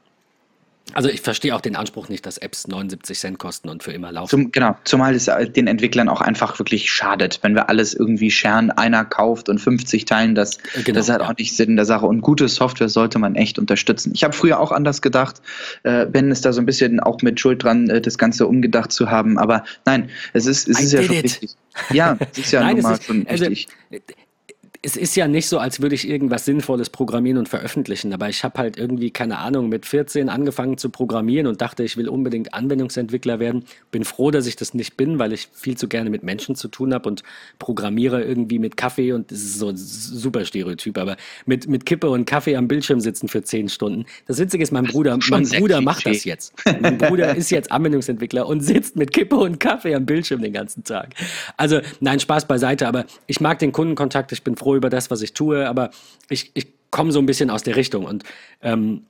Also 0.93 1.09
ich 1.09 1.21
verstehe 1.21 1.55
auch 1.55 1.61
den 1.61 1.75
Anspruch 1.75 2.09
nicht, 2.09 2.25
dass 2.25 2.37
Apps 2.37 2.67
79 2.67 3.17
Cent 3.19 3.39
kosten 3.39 3.69
und 3.69 3.83
für 3.83 3.91
immer 3.91 4.11
laufen. 4.11 4.29
Zum, 4.29 4.51
genau, 4.51 4.75
zumal 4.85 5.13
es 5.15 5.27
äh, 5.27 5.49
den 5.49 5.67
Entwicklern 5.67 6.09
auch 6.09 6.21
einfach 6.21 6.57
wirklich 6.59 6.91
schadet, 6.91 7.39
wenn 7.41 7.53
wir 7.55 7.69
alles 7.69 7.93
irgendwie 7.93 8.31
scheren, 8.31 8.71
einer 8.71 9.05
kauft 9.05 9.49
und 9.49 9.59
50 9.59 10.05
teilen, 10.05 10.35
das, 10.35 10.57
Äh, 10.75 10.83
genau, 10.83 10.97
das 10.99 11.09
hat 11.09 11.21
ja. 11.21 11.27
auch 11.29 11.35
nicht 11.37 11.55
Sinn 11.55 11.69
in 11.71 11.75
der 11.75 11.85
Sache. 11.85 12.05
Und 12.05 12.21
gute 12.21 12.47
Software 12.47 12.89
sollte 12.89 13.19
man 13.19 13.35
echt 13.35 13.59
unterstützen. 13.59 14.11
Ich 14.15 14.23
habe 14.23 14.33
früher 14.33 14.59
auch 14.59 14.71
anders 14.71 15.01
gedacht. 15.01 15.41
Äh, 15.83 16.05
Ben 16.05 16.31
ist 16.31 16.45
da 16.45 16.53
so 16.53 16.61
ein 16.61 16.65
bisschen 16.65 16.99
auch 16.99 17.21
mit 17.21 17.39
Schuld 17.39 17.63
dran, 17.63 17.89
äh, 17.89 18.01
das 18.01 18.17
Ganze 18.17 18.47
umgedacht 18.47 18.91
zu 18.91 19.09
haben. 19.11 19.37
Aber 19.37 19.63
nein, 19.85 20.09
es 20.33 20.45
ist, 20.45 20.67
es 20.67 20.79
I 20.79 20.83
ist 20.83 20.93
ja 20.93 21.03
schon 21.03 21.15
it. 21.15 21.23
wichtig. 21.23 21.51
Ja, 21.91 22.17
es 22.31 22.37
ist 22.37 22.51
ja 22.51 22.59
Nein, 22.63 22.69
nun 22.71 22.77
es 22.79 22.83
mal 22.83 22.93
ist- 22.93 23.03
schon 23.05 23.27
also, 23.27 23.45
wichtig. 23.49 23.67
Es 24.81 24.95
ist 24.95 25.15
ja 25.15 25.27
nicht 25.27 25.47
so, 25.47 25.59
als 25.59 25.81
würde 25.81 25.95
ich 25.95 26.07
irgendwas 26.07 26.45
Sinnvolles 26.45 26.89
programmieren 26.89 27.37
und 27.37 27.49
veröffentlichen, 27.49 28.13
aber 28.13 28.29
ich 28.29 28.45
habe 28.45 28.59
halt 28.59 28.77
irgendwie, 28.77 29.11
keine 29.11 29.39
Ahnung, 29.39 29.67
mit 29.67 29.85
14 29.85 30.29
angefangen 30.29 30.77
zu 30.77 30.89
programmieren 30.89 31.47
und 31.47 31.59
dachte, 31.59 31.83
ich 31.83 31.97
will 31.97 32.07
unbedingt 32.07 32.53
Anwendungsentwickler 32.53 33.39
werden. 33.39 33.65
Bin 33.91 34.05
froh, 34.05 34.31
dass 34.31 34.47
ich 34.47 34.55
das 34.55 34.73
nicht 34.73 34.95
bin, 34.95 35.19
weil 35.19 35.33
ich 35.33 35.49
viel 35.51 35.75
zu 35.75 35.89
gerne 35.89 36.09
mit 36.09 36.23
Menschen 36.23 36.55
zu 36.55 36.69
tun 36.69 36.93
habe 36.93 37.09
und 37.09 37.23
programmiere 37.59 38.23
irgendwie 38.23 38.57
mit 38.57 38.77
Kaffee 38.77 39.11
und 39.11 39.31
das 39.31 39.39
ist 39.39 39.59
so 39.59 39.67
ein 39.67 39.75
super 39.75 40.45
Stereotyp, 40.45 40.97
aber 40.97 41.17
mit, 41.45 41.67
mit 41.67 41.85
Kippe 41.85 42.09
und 42.09 42.23
Kaffee 42.23 42.55
am 42.55 42.69
Bildschirm 42.69 43.01
sitzen 43.01 43.27
für 43.27 43.43
10 43.43 43.67
Stunden. 43.67 44.05
Das 44.27 44.39
Witzige 44.39 44.63
ist, 44.63 44.71
mein 44.71 44.85
Bruder, 44.85 45.21
schon 45.21 45.43
mein 45.43 45.59
Bruder 45.59 45.81
macht 45.81 46.05
das 46.05 46.23
jetzt. 46.23 46.53
Mein 46.79 46.97
Bruder 46.97 47.35
ist 47.35 47.49
jetzt 47.49 47.69
Anwendungsentwickler 47.69 48.47
und 48.47 48.61
sitzt 48.61 48.95
mit 48.95 49.11
Kippe 49.11 49.35
und 49.35 49.59
Kaffee 49.59 49.93
am 49.93 50.05
Bildschirm 50.05 50.41
den 50.41 50.53
ganzen 50.53 50.85
Tag. 50.85 51.15
Also, 51.57 51.81
nein, 51.99 52.21
Spaß 52.21 52.47
beiseite, 52.47 52.87
aber 52.87 53.05
ich 53.27 53.41
mag 53.41 53.59
den 53.59 53.73
Kundenkontakt, 53.73 54.31
ich 54.31 54.43
bin 54.43 54.55
froh 54.55 54.68
über 54.75 54.89
das, 54.89 55.11
was 55.11 55.21
ich 55.21 55.33
tue, 55.33 55.67
aber 55.67 55.91
ich, 56.29 56.51
ich 56.53 56.67
komme 56.91 57.11
so 57.11 57.19
ein 57.19 57.25
bisschen 57.25 57.49
aus 57.49 57.63
der 57.63 57.75
Richtung 57.75 58.05
und 58.05 58.23
ähm, 58.61 59.05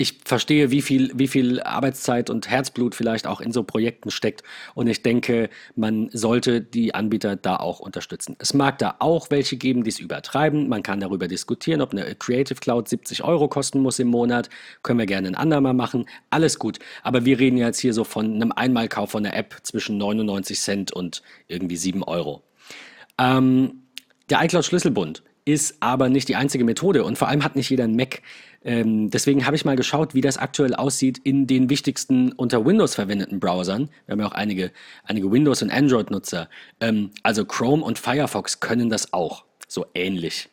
ich 0.00 0.20
verstehe, 0.24 0.70
wie 0.70 0.80
viel, 0.80 1.10
wie 1.16 1.26
viel 1.26 1.60
Arbeitszeit 1.60 2.30
und 2.30 2.48
Herzblut 2.48 2.94
vielleicht 2.94 3.26
auch 3.26 3.40
in 3.40 3.50
so 3.50 3.64
Projekten 3.64 4.12
steckt. 4.12 4.44
Und 4.76 4.86
ich 4.86 5.02
denke, 5.02 5.50
man 5.74 6.08
sollte 6.12 6.60
die 6.60 6.94
Anbieter 6.94 7.34
da 7.34 7.56
auch 7.56 7.80
unterstützen. 7.80 8.36
Es 8.38 8.54
mag 8.54 8.78
da 8.78 8.94
auch 9.00 9.28
welche 9.30 9.56
geben, 9.56 9.82
die 9.82 9.90
es 9.90 9.98
übertreiben. 9.98 10.68
Man 10.68 10.84
kann 10.84 11.00
darüber 11.00 11.26
diskutieren, 11.26 11.80
ob 11.80 11.90
eine 11.90 12.14
Creative 12.14 12.60
Cloud 12.60 12.88
70 12.88 13.24
Euro 13.24 13.48
kosten 13.48 13.80
muss 13.80 13.98
im 13.98 14.06
Monat. 14.06 14.50
Können 14.84 15.00
wir 15.00 15.06
gerne 15.06 15.26
ein 15.26 15.34
andermal 15.34 15.74
machen. 15.74 16.08
Alles 16.30 16.60
gut. 16.60 16.78
Aber 17.02 17.24
wir 17.24 17.40
reden 17.40 17.58
jetzt 17.58 17.80
hier 17.80 17.92
so 17.92 18.04
von 18.04 18.34
einem 18.34 18.52
Einmalkauf 18.52 19.10
von 19.10 19.26
einer 19.26 19.34
App 19.34 19.56
zwischen 19.64 19.98
99 19.98 20.60
Cent 20.60 20.92
und 20.92 21.22
irgendwie 21.48 21.76
7 21.76 22.04
Euro. 22.04 22.44
Ähm, 23.18 23.82
der 24.30 24.42
iCloud-Schlüsselbund 24.44 25.22
ist 25.44 25.76
aber 25.80 26.10
nicht 26.10 26.28
die 26.28 26.36
einzige 26.36 26.64
Methode 26.64 27.04
und 27.04 27.16
vor 27.16 27.28
allem 27.28 27.42
hat 27.42 27.56
nicht 27.56 27.70
jeder 27.70 27.84
einen 27.84 27.96
Mac. 27.96 28.20
Ähm, 28.62 29.08
deswegen 29.08 29.46
habe 29.46 29.56
ich 29.56 29.64
mal 29.64 29.76
geschaut, 29.76 30.14
wie 30.14 30.20
das 30.20 30.36
aktuell 30.36 30.74
aussieht 30.74 31.18
in 31.24 31.46
den 31.46 31.70
wichtigsten 31.70 32.32
unter 32.32 32.66
Windows 32.66 32.94
verwendeten 32.94 33.40
Browsern. 33.40 33.88
Wir 34.04 34.12
haben 34.12 34.20
ja 34.20 34.26
auch 34.26 34.32
einige, 34.32 34.72
einige 35.04 35.32
Windows- 35.32 35.62
und 35.62 35.70
Android-Nutzer. 35.70 36.50
Ähm, 36.80 37.12
also 37.22 37.46
Chrome 37.46 37.82
und 37.82 37.98
Firefox 37.98 38.60
können 38.60 38.90
das 38.90 39.14
auch, 39.14 39.44
so 39.66 39.86
ähnlich. 39.94 40.50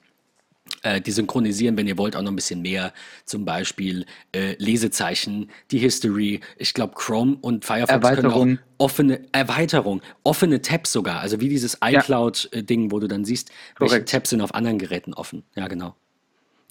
Äh, 0.82 1.02
die 1.02 1.12
synchronisieren, 1.12 1.78
wenn 1.78 1.88
ihr 1.88 1.98
wollt, 1.98 2.16
auch 2.16 2.22
noch 2.22 2.32
ein 2.32 2.36
bisschen 2.36 2.62
mehr. 2.62 2.94
Zum 3.26 3.46
Beispiel 3.46 4.06
äh, 4.34 4.56
Lesezeichen, 4.58 5.50
die 5.72 5.80
History. 5.80 6.42
Ich 6.58 6.74
glaube, 6.74 6.94
Chrome 6.96 7.38
und 7.42 7.66
Firefox 7.66 8.08
können 8.16 8.32
auch 8.32 8.64
offene 8.78 9.22
Erweiterung, 9.32 10.02
offene 10.24 10.62
Tabs 10.62 10.92
sogar. 10.92 11.20
Also 11.20 11.40
wie 11.40 11.50
dieses 11.50 11.78
iCloud-Ding, 11.84 12.92
wo 12.92 13.00
du 13.00 13.08
dann 13.08 13.26
siehst, 13.26 13.52
welche 13.80 13.96
Korrekt. 13.96 14.10
Tabs 14.10 14.30
sind 14.32 14.42
auf 14.42 14.54
anderen 14.54 14.80
Geräten 14.80 15.14
offen. 15.14 15.44
Ja, 15.56 15.68
genau. 15.68 15.96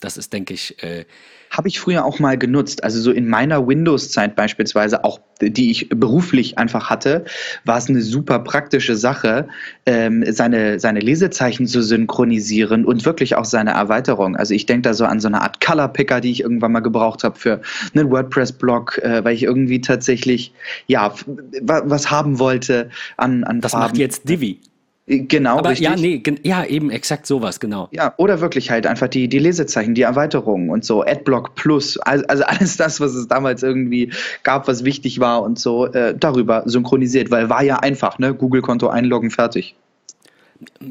Das 0.04 0.18
ist, 0.18 0.34
denke 0.34 0.52
ich. 0.52 0.82
Äh, 0.82 1.06
Habe 1.50 1.68
ich 1.68 1.80
früher 1.80 2.04
auch 2.04 2.18
mal 2.18 2.36
genutzt. 2.36 2.84
Also 2.84 3.00
so 3.00 3.10
in 3.10 3.26
meiner 3.26 3.66
Windows-Zeit 3.66 4.36
beispielsweise, 4.36 5.02
auch 5.02 5.18
die 5.40 5.70
ich 5.70 5.88
beruflich 5.88 6.58
einfach 6.58 6.90
hatte, 6.90 7.24
war 7.64 7.78
es 7.78 7.88
eine 7.88 8.02
super 8.02 8.40
praktische 8.40 8.96
Sache, 8.96 9.48
ähm, 9.86 10.22
seine, 10.30 10.78
seine 10.78 11.00
Lesezeichen 11.00 11.66
zu 11.66 11.82
synchronisieren 11.82 12.84
und 12.84 13.06
wirklich 13.06 13.36
auch 13.36 13.46
seine 13.46 13.70
Erweiterung. 13.70 14.36
Also 14.36 14.52
ich 14.52 14.66
denke 14.66 14.82
da 14.82 14.94
so 14.94 15.06
an 15.06 15.20
so 15.20 15.28
eine 15.28 15.40
Art 15.40 15.64
Color-Picker, 15.64 16.20
die 16.20 16.32
ich 16.32 16.42
irgendwann 16.42 16.72
mal 16.72 16.80
gebraucht 16.80 17.24
habe 17.24 17.38
für 17.38 17.62
einen 17.94 18.10
WordPress-Blog, 18.10 18.98
äh, 18.98 19.24
weil 19.24 19.34
ich 19.34 19.44
irgendwie 19.44 19.80
tatsächlich 19.80 20.52
ja 20.86 21.14
was 21.62 22.10
haben 22.10 22.38
wollte 22.38 22.90
an, 23.16 23.42
an 23.44 23.62
das 23.62 23.72
Farben. 23.72 23.84
Das 23.84 23.90
macht 23.92 23.98
jetzt 23.98 24.28
Divi. 24.28 24.60
Äh, 25.06 25.20
genau, 25.20 25.58
Aber 25.58 25.70
richtig. 25.70 25.86
ja, 25.86 25.96
nee, 25.96 26.22
ja, 26.42 26.64
eben 26.64 26.90
exakt 26.90 27.26
sowas, 27.26 27.60
genau. 27.60 27.88
Ja, 27.92 28.14
oder 28.16 28.40
wirklich 28.40 28.70
halt 28.70 28.86
einfach 28.86 29.08
die, 29.08 29.28
die 29.28 29.38
Lesezeichen, 29.38 29.94
die 29.94 30.02
Erweiterungen 30.02 30.70
und 30.70 30.84
so, 30.84 31.02
Adblock 31.02 31.54
Plus, 31.54 31.98
also, 31.98 32.24
also 32.26 32.44
alles 32.44 32.76
das, 32.76 33.00
was 33.00 33.14
es 33.14 33.28
damals 33.28 33.62
irgendwie 33.62 34.12
gab, 34.42 34.68
was 34.68 34.84
wichtig 34.84 35.20
war 35.20 35.42
und 35.42 35.58
so, 35.58 35.86
äh, 35.86 36.14
darüber 36.18 36.62
synchronisiert, 36.66 37.30
weil 37.30 37.50
war 37.50 37.62
ja 37.62 37.78
einfach, 37.78 38.18
ne? 38.18 38.34
Google-Konto 38.34 38.88
einloggen, 38.88 39.30
fertig. 39.30 39.76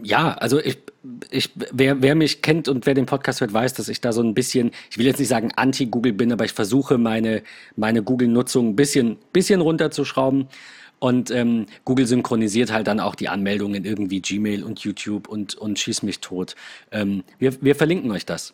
Ja, 0.03 0.33
also 0.33 0.59
ich, 0.59 0.77
ich, 1.31 1.49
wer, 1.71 2.01
wer 2.01 2.15
mich 2.15 2.41
kennt 2.41 2.67
und 2.67 2.85
wer 2.85 2.93
den 2.93 3.05
Podcast 3.05 3.41
hört, 3.41 3.53
weiß, 3.53 3.73
dass 3.73 3.87
ich 3.87 4.01
da 4.01 4.11
so 4.11 4.21
ein 4.21 4.33
bisschen, 4.33 4.71
ich 4.91 4.97
will 4.97 5.05
jetzt 5.05 5.19
nicht 5.19 5.29
sagen 5.29 5.51
anti-Google 5.55 6.13
bin, 6.13 6.31
aber 6.31 6.45
ich 6.45 6.53
versuche 6.53 6.97
meine, 6.97 7.43
meine 7.75 8.03
Google-Nutzung 8.03 8.69
ein 8.69 8.75
bisschen, 8.75 9.17
bisschen 9.31 9.61
runterzuschrauben. 9.61 10.47
Und 11.03 11.31
ähm, 11.31 11.65
Google 11.83 12.07
synchronisiert 12.07 12.71
halt 12.71 12.87
dann 12.87 13.01
auch 13.01 13.15
die 13.15 13.27
Anmeldungen 13.27 13.83
irgendwie 13.83 14.21
Gmail 14.21 14.63
und 14.63 14.79
YouTube 14.79 15.27
und, 15.27 15.53
und 15.53 15.77
schieß 15.77 16.01
mich 16.03 16.21
tot. 16.21 16.55
Ähm, 16.93 17.25
wir, 17.39 17.61
wir 17.61 17.75
verlinken 17.75 18.09
euch 18.11 18.25
das. 18.25 18.53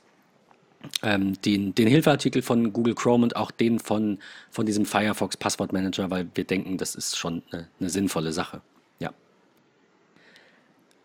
Ähm, 1.03 1.39
den, 1.43 1.75
den 1.75 1.87
Hilfeartikel 1.87 2.41
von 2.41 2.73
Google 2.73 2.95
Chrome 2.95 3.21
und 3.21 3.35
auch 3.35 3.51
den 3.51 3.77
von, 3.77 4.17
von 4.49 4.65
diesem 4.65 4.85
Firefox 4.85 5.37
Passwortmanager, 5.37 6.09
weil 6.09 6.27
wir 6.33 6.43
denken, 6.43 6.79
das 6.79 6.95
ist 6.95 7.19
schon 7.19 7.43
eine, 7.51 7.67
eine 7.79 7.91
sinnvolle 7.91 8.33
Sache. 8.33 8.61
Ja. 8.97 9.11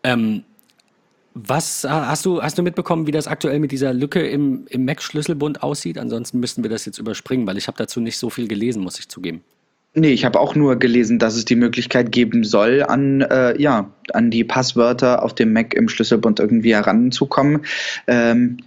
Ähm, 0.01 0.45
was 1.35 1.83
hast 1.83 2.25
du, 2.25 2.41
hast 2.41 2.57
du 2.57 2.63
mitbekommen, 2.63 3.05
wie 3.05 3.11
das 3.11 3.27
aktuell 3.27 3.59
mit 3.59 3.71
dieser 3.71 3.93
Lücke 3.93 4.27
im, 4.27 4.65
im 4.69 4.83
Mac-Schlüsselbund 4.83 5.61
aussieht? 5.61 5.99
Ansonsten 5.99 6.39
müssten 6.39 6.63
wir 6.63 6.71
das 6.71 6.85
jetzt 6.85 6.97
überspringen, 6.97 7.45
weil 7.45 7.59
ich 7.59 7.67
habe 7.67 7.77
dazu 7.77 7.99
nicht 7.99 8.17
so 8.17 8.31
viel 8.31 8.47
gelesen, 8.47 8.81
muss 8.81 8.97
ich 8.97 9.09
zugeben. 9.09 9.43
Nee, 9.97 10.11
ich 10.11 10.25
habe 10.25 10.41
auch 10.41 10.55
nur 10.55 10.75
gelesen, 10.75 11.19
dass 11.19 11.37
es 11.37 11.45
die 11.45 11.55
Möglichkeit 11.55 12.11
geben 12.11 12.43
soll, 12.43 12.83
an, 12.83 13.21
äh, 13.21 13.59
ja, 13.59 13.89
an 14.11 14.29
die 14.29 14.43
Passwörter 14.43 15.23
auf 15.23 15.33
dem 15.33 15.53
Mac 15.53 15.73
im 15.73 15.87
Schlüsselbund 15.87 16.41
irgendwie 16.41 16.75
heranzukommen. 16.75 17.61
Ähm, 18.05 18.57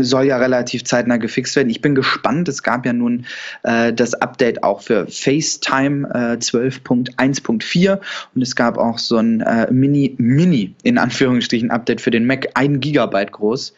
soll 0.00 0.24
ja 0.24 0.38
relativ 0.38 0.84
zeitnah 0.84 1.16
gefixt 1.16 1.56
werden. 1.56 1.70
Ich 1.70 1.80
bin 1.80 1.94
gespannt. 1.94 2.48
Es 2.48 2.62
gab 2.62 2.84
ja 2.84 2.92
nun 2.92 3.26
äh, 3.62 3.92
das 3.92 4.14
Update 4.14 4.62
auch 4.62 4.82
für 4.82 5.06
FaceTime 5.06 6.08
äh, 6.08 6.36
12.1.4 6.36 8.00
und 8.34 8.42
es 8.42 8.56
gab 8.56 8.76
auch 8.76 8.98
so 8.98 9.18
ein 9.18 9.40
äh, 9.40 9.70
Mini, 9.70 10.14
Mini 10.18 10.74
in 10.82 10.98
Anführungsstrichen 10.98 11.70
Update 11.70 12.00
für 12.00 12.10
den 12.10 12.26
Mac, 12.26 12.48
ein 12.54 12.80
Gigabyte 12.80 13.32
groß. 13.32 13.72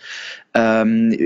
Ähm, 0.55 1.17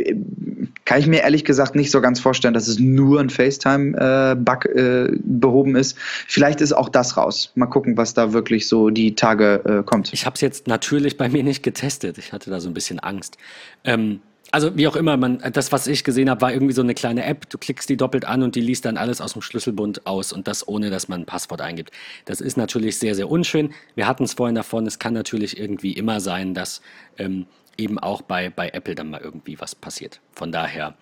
kann 0.84 1.00
ich 1.00 1.06
mir 1.08 1.22
ehrlich 1.22 1.44
gesagt 1.44 1.74
nicht 1.74 1.90
so 1.90 2.00
ganz 2.00 2.20
vorstellen, 2.20 2.54
dass 2.54 2.68
es 2.68 2.78
nur 2.78 3.20
ein 3.20 3.28
FaceTime-Bug 3.28 4.64
äh, 4.66 5.04
äh, 5.04 5.18
behoben 5.24 5.74
ist. 5.74 5.98
Vielleicht 5.98 6.60
ist 6.60 6.72
auch 6.72 6.88
das 6.88 7.16
raus. 7.16 7.50
Mal 7.56 7.66
gucken, 7.66 7.96
was 7.96 8.14
da 8.14 8.32
wirklich 8.32 8.68
so 8.68 8.90
die 8.90 9.16
Tage 9.16 9.62
äh, 9.64 9.82
kommt. 9.82 10.12
Ich 10.12 10.26
habe 10.26 10.34
es 10.34 10.40
jetzt 10.40 10.68
natürlich 10.68 11.16
bei 11.16 11.28
mir 11.28 11.42
nicht 11.42 11.62
getestet. 11.62 12.18
Ich 12.18 12.32
hatte 12.32 12.50
da 12.50 12.60
so 12.60 12.68
ein 12.68 12.74
bisschen 12.74 13.00
Angst. 13.00 13.36
Ähm, 13.82 14.20
also 14.52 14.76
wie 14.76 14.86
auch 14.86 14.94
immer, 14.94 15.16
man, 15.16 15.42
das, 15.52 15.72
was 15.72 15.88
ich 15.88 16.04
gesehen 16.04 16.30
habe, 16.30 16.40
war 16.40 16.52
irgendwie 16.52 16.72
so 16.72 16.82
eine 16.82 16.94
kleine 16.94 17.24
App. 17.24 17.50
Du 17.50 17.58
klickst 17.58 17.88
die 17.88 17.96
doppelt 17.96 18.24
an 18.24 18.42
und 18.42 18.54
die 18.54 18.60
liest 18.60 18.84
dann 18.84 18.96
alles 18.96 19.20
aus 19.20 19.32
dem 19.32 19.42
Schlüsselbund 19.42 20.06
aus 20.06 20.32
und 20.32 20.46
das 20.46 20.68
ohne, 20.68 20.90
dass 20.90 21.08
man 21.08 21.22
ein 21.22 21.26
Passwort 21.26 21.60
eingibt. 21.60 21.90
Das 22.26 22.40
ist 22.40 22.56
natürlich 22.56 22.98
sehr, 22.98 23.16
sehr 23.16 23.28
unschön. 23.28 23.74
Wir 23.96 24.06
hatten 24.06 24.22
es 24.22 24.34
vorhin 24.34 24.54
davon, 24.54 24.86
es 24.86 25.00
kann 25.00 25.14
natürlich 25.14 25.58
irgendwie 25.58 25.92
immer 25.92 26.20
sein, 26.20 26.54
dass 26.54 26.80
ähm, 27.18 27.46
eben 27.78 27.98
auch 27.98 28.22
bei, 28.22 28.50
bei 28.50 28.70
Apple 28.70 28.94
dann 28.94 29.10
mal 29.10 29.20
irgendwie 29.20 29.60
was 29.60 29.74
passiert. 29.74 30.20
Von 30.32 30.52
daher 30.52 30.94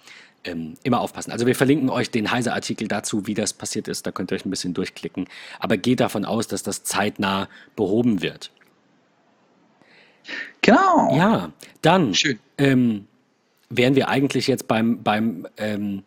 ähm, 0.44 0.74
immer 0.82 1.00
aufpassen. 1.00 1.32
Also 1.32 1.46
wir 1.46 1.54
verlinken 1.54 1.90
euch 1.90 2.10
den 2.10 2.30
Heise-Artikel 2.30 2.88
dazu, 2.88 3.26
wie 3.26 3.34
das 3.34 3.52
passiert 3.52 3.88
ist. 3.88 4.06
Da 4.06 4.12
könnt 4.12 4.30
ihr 4.30 4.36
euch 4.36 4.44
ein 4.44 4.50
bisschen 4.50 4.74
durchklicken. 4.74 5.26
Aber 5.58 5.76
geht 5.76 6.00
davon 6.00 6.24
aus, 6.24 6.46
dass 6.48 6.62
das 6.62 6.84
zeitnah 6.84 7.48
behoben 7.76 8.22
wird. 8.22 8.50
Genau. 10.62 11.14
Ja, 11.16 11.52
dann 11.82 12.14
ähm, 12.58 13.06
wären 13.68 13.94
wir 13.94 14.08
eigentlich 14.08 14.46
jetzt 14.46 14.68
beim, 14.68 15.02
beim 15.02 15.46
ähm, 15.58 16.02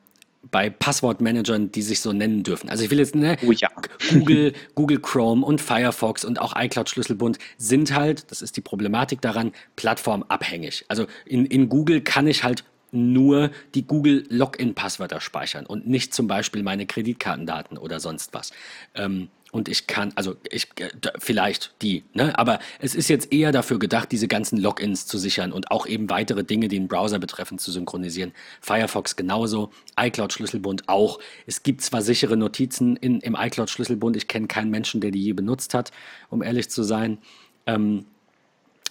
bei 0.51 0.69
Passwortmanagern, 0.69 1.71
die 1.71 1.81
sich 1.81 2.01
so 2.01 2.13
nennen 2.13 2.43
dürfen. 2.43 2.69
Also 2.69 2.83
ich 2.83 2.91
will 2.91 2.99
jetzt, 2.99 3.15
ne, 3.15 3.37
oh 3.45 3.51
ja. 3.51 3.69
Google, 4.09 4.53
Google 4.75 4.99
Chrome 4.99 5.45
und 5.45 5.61
Firefox 5.61 6.25
und 6.25 6.39
auch 6.39 6.53
iCloud 6.55 6.89
Schlüsselbund 6.89 7.37
sind 7.57 7.93
halt, 7.93 8.31
das 8.31 8.41
ist 8.41 8.57
die 8.57 8.61
Problematik 8.61 9.21
daran, 9.21 9.51
plattformabhängig. 9.75 10.85
Also 10.87 11.07
in, 11.25 11.45
in 11.45 11.69
Google 11.69 12.01
kann 12.01 12.27
ich 12.27 12.43
halt 12.43 12.63
nur 12.91 13.51
die 13.75 13.85
Google 13.85 14.25
Login-Passwörter 14.29 15.19
speichern 15.19 15.65
und 15.65 15.87
nicht 15.87 16.13
zum 16.13 16.27
Beispiel 16.27 16.63
meine 16.63 16.85
Kreditkartendaten 16.85 17.77
oder 17.77 17.99
sonst 17.99 18.33
was. 18.33 18.51
Ähm, 18.95 19.29
und 19.51 19.69
ich 19.69 19.87
kann, 19.87 20.11
also 20.15 20.35
ich, 20.49 20.67
äh, 20.79 20.89
vielleicht 21.17 21.73
die, 21.81 22.03
ne? 22.13 22.37
aber 22.37 22.59
es 22.79 22.95
ist 22.95 23.07
jetzt 23.07 23.31
eher 23.31 23.51
dafür 23.51 23.79
gedacht, 23.79 24.11
diese 24.11 24.27
ganzen 24.27 24.57
Logins 24.57 25.05
zu 25.05 25.17
sichern 25.17 25.51
und 25.51 25.71
auch 25.71 25.87
eben 25.87 26.09
weitere 26.09 26.43
Dinge, 26.43 26.67
die 26.67 26.77
den 26.77 26.87
Browser 26.87 27.19
betreffen, 27.19 27.57
zu 27.57 27.71
synchronisieren. 27.71 28.33
Firefox 28.61 29.15
genauso, 29.15 29.71
iCloud-Schlüsselbund 29.97 30.89
auch. 30.89 31.19
Es 31.45 31.63
gibt 31.63 31.81
zwar 31.81 32.01
sichere 32.01 32.37
Notizen 32.37 32.95
in, 32.97 33.19
im 33.21 33.35
iCloud-Schlüsselbund, 33.35 34.15
ich 34.15 34.27
kenne 34.27 34.47
keinen 34.47 34.69
Menschen, 34.69 35.01
der 35.01 35.11
die 35.11 35.23
je 35.23 35.33
benutzt 35.33 35.73
hat, 35.73 35.91
um 36.29 36.41
ehrlich 36.43 36.69
zu 36.69 36.83
sein. 36.83 37.17
Ähm, 37.65 38.05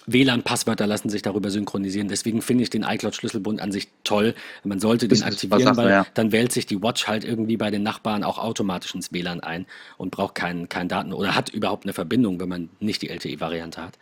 WLAN-Passwörter 0.07 0.87
lassen 0.87 1.09
sich 1.09 1.21
darüber 1.21 1.51
synchronisieren. 1.51 2.07
Deswegen 2.07 2.41
finde 2.41 2.63
ich 2.63 2.69
den 2.69 2.83
iCloud-Schlüsselbund 2.83 3.61
an 3.61 3.71
sich 3.71 3.89
toll. 4.03 4.33
Man 4.63 4.79
sollte 4.79 5.07
den 5.07 5.21
aktivieren, 5.21 5.77
weil 5.77 5.89
ja. 5.89 6.07
dann 6.13 6.31
wählt 6.31 6.51
sich 6.51 6.65
die 6.65 6.81
Watch 6.81 7.07
halt 7.07 7.25
irgendwie 7.25 7.57
bei 7.57 7.69
den 7.69 7.83
Nachbarn 7.83 8.23
auch 8.23 8.37
automatisch 8.37 8.95
ins 8.95 9.11
WLAN 9.11 9.41
ein 9.41 9.65
und 9.97 10.11
braucht 10.11 10.35
keinen 10.35 10.69
kein 10.69 10.87
Daten 10.87 11.13
oder 11.13 11.35
hat 11.35 11.49
überhaupt 11.49 11.85
eine 11.85 11.93
Verbindung, 11.93 12.39
wenn 12.39 12.49
man 12.49 12.69
nicht 12.79 13.01
die 13.01 13.09
LTE-Variante 13.09 13.81
hat. 13.81 13.99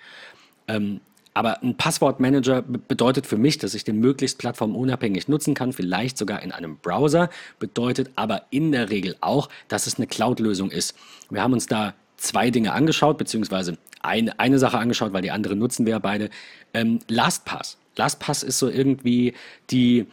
Ähm, 0.67 1.01
aber 1.35 1.61
ein 1.61 1.75
Passwortmanager 1.75 2.61
bedeutet 2.61 3.27
für 3.27 3.37
mich, 3.37 3.57
dass 3.57 3.73
ich 3.73 3.83
den 3.83 3.99
möglichst 3.99 4.37
plattformunabhängig 4.37 5.27
nutzen 5.27 5.53
kann, 5.53 5.73
vielleicht 5.73 6.17
sogar 6.17 6.41
in 6.41 6.53
einem 6.53 6.77
Browser, 6.77 7.29
bedeutet 7.59 8.09
aber 8.15 8.43
in 8.51 8.71
der 8.71 8.89
Regel 8.89 9.17
auch, 9.19 9.49
dass 9.67 9.85
es 9.85 9.97
eine 9.97 10.07
Cloud-Lösung 10.07 10.71
ist. 10.71 10.95
Wir 11.29 11.43
haben 11.43 11.51
uns 11.51 11.67
da 11.67 11.93
zwei 12.17 12.51
Dinge 12.51 12.73
angeschaut, 12.73 13.17
beziehungsweise 13.17 13.77
ein, 14.01 14.29
eine 14.39 14.59
Sache 14.59 14.77
angeschaut, 14.77 15.13
weil 15.13 15.21
die 15.21 15.31
andere 15.31 15.55
nutzen 15.55 15.85
wir 15.85 15.91
ja 15.91 15.99
beide. 15.99 16.29
Ähm, 16.73 16.99
LastPass. 17.07 17.77
LastPass 17.97 18.43
ist 18.43 18.59
so 18.59 18.69
irgendwie 18.69 19.33
die, 19.69 20.05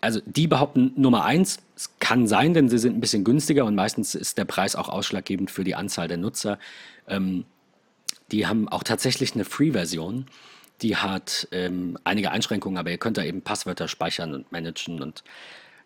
also 0.00 0.20
die 0.26 0.46
behaupten 0.46 0.92
Nummer 0.96 1.24
eins, 1.24 1.58
es 1.76 1.90
kann 1.98 2.26
sein, 2.26 2.54
denn 2.54 2.68
sie 2.68 2.78
sind 2.78 2.96
ein 2.96 3.00
bisschen 3.00 3.24
günstiger 3.24 3.64
und 3.64 3.74
meistens 3.74 4.14
ist 4.14 4.38
der 4.38 4.44
Preis 4.44 4.76
auch 4.76 4.88
ausschlaggebend 4.88 5.50
für 5.50 5.64
die 5.64 5.74
Anzahl 5.74 6.08
der 6.08 6.18
Nutzer. 6.18 6.58
Ähm, 7.08 7.44
die 8.30 8.46
haben 8.46 8.68
auch 8.68 8.82
tatsächlich 8.82 9.34
eine 9.34 9.44
Free-Version. 9.44 10.26
Die 10.80 10.96
hat 10.96 11.48
ähm, 11.52 11.98
einige 12.04 12.30
Einschränkungen, 12.30 12.78
aber 12.78 12.90
ihr 12.90 12.98
könnt 12.98 13.16
da 13.16 13.24
eben 13.24 13.42
Passwörter 13.42 13.88
speichern 13.88 14.34
und 14.34 14.50
managen 14.52 15.02
und 15.02 15.22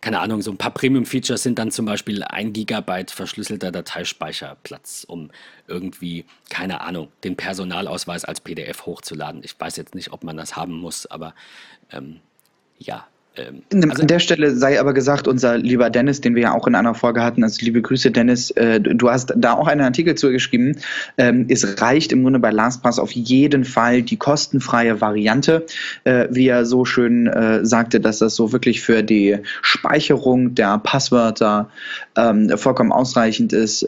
keine 0.06 0.20
Ahnung, 0.20 0.40
so 0.40 0.52
ein 0.52 0.56
paar 0.56 0.70
Premium-Features 0.70 1.42
sind 1.42 1.58
dann 1.58 1.72
zum 1.72 1.84
Beispiel 1.84 2.22
ein 2.22 2.52
Gigabyte 2.52 3.10
verschlüsselter 3.10 3.72
Dateispeicherplatz, 3.72 5.02
um 5.02 5.32
irgendwie, 5.66 6.26
keine 6.48 6.80
Ahnung, 6.82 7.08
den 7.24 7.34
Personalausweis 7.36 8.24
als 8.24 8.40
PDF 8.40 8.86
hochzuladen. 8.86 9.42
Ich 9.42 9.58
weiß 9.58 9.74
jetzt 9.74 9.96
nicht, 9.96 10.12
ob 10.12 10.22
man 10.22 10.36
das 10.36 10.54
haben 10.54 10.74
muss, 10.78 11.06
aber 11.06 11.34
ähm, 11.90 12.20
ja, 12.78 13.08
ähm, 13.38 13.62
also 13.90 14.02
An 14.02 14.08
der 14.08 14.18
Stelle 14.18 14.54
sei 14.54 14.80
aber 14.80 14.94
gesagt, 14.94 15.28
unser 15.28 15.58
lieber 15.58 15.90
Dennis, 15.90 16.20
den 16.20 16.34
wir 16.34 16.42
ja 16.42 16.54
auch 16.54 16.66
in 16.66 16.74
einer 16.74 16.94
Folge 16.94 17.22
hatten, 17.22 17.42
also 17.44 17.64
liebe 17.64 17.82
Grüße 17.82 18.10
Dennis, 18.10 18.50
äh, 18.52 18.80
du 18.80 19.10
hast 19.10 19.32
da 19.36 19.54
auch 19.54 19.66
einen 19.66 19.80
Artikel 19.80 20.14
zugeschrieben. 20.14 20.78
Ähm, 21.18 21.46
es 21.48 21.80
reicht 21.80 22.12
im 22.12 22.22
Grunde 22.22 22.38
bei 22.38 22.50
LastPass 22.50 22.98
auf 22.98 23.12
jeden 23.12 23.64
Fall 23.64 24.02
die 24.02 24.16
kostenfreie 24.16 25.00
Variante, 25.00 25.66
äh, 26.04 26.28
wie 26.30 26.48
er 26.48 26.64
so 26.64 26.84
schön 26.84 27.26
äh, 27.26 27.64
sagte, 27.64 28.00
dass 28.00 28.18
das 28.18 28.34
so 28.34 28.52
wirklich 28.52 28.80
für 28.80 29.02
die 29.02 29.38
Speicherung 29.62 30.54
der 30.54 30.78
Passwörter 30.78 31.70
ähm, 32.16 32.56
vollkommen 32.56 32.92
ausreichend 32.92 33.52
ist. 33.52 33.86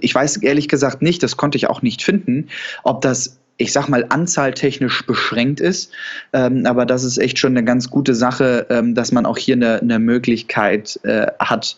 Ich 0.00 0.14
weiß 0.14 0.38
ehrlich 0.38 0.68
gesagt 0.68 1.02
nicht, 1.02 1.22
das 1.22 1.36
konnte 1.36 1.56
ich 1.56 1.68
auch 1.68 1.82
nicht 1.82 2.02
finden, 2.02 2.48
ob 2.82 3.00
das 3.00 3.41
ich 3.56 3.72
sag 3.72 3.88
mal, 3.88 4.06
anzahltechnisch 4.08 5.06
beschränkt 5.06 5.60
ist. 5.60 5.92
Ähm, 6.32 6.66
aber 6.66 6.86
das 6.86 7.04
ist 7.04 7.18
echt 7.18 7.38
schon 7.38 7.52
eine 7.52 7.64
ganz 7.64 7.90
gute 7.90 8.14
Sache, 8.14 8.66
ähm, 8.70 8.94
dass 8.94 9.12
man 9.12 9.26
auch 9.26 9.38
hier 9.38 9.54
eine, 9.54 9.80
eine 9.80 9.98
Möglichkeit 9.98 10.98
äh, 11.04 11.26
hat. 11.38 11.76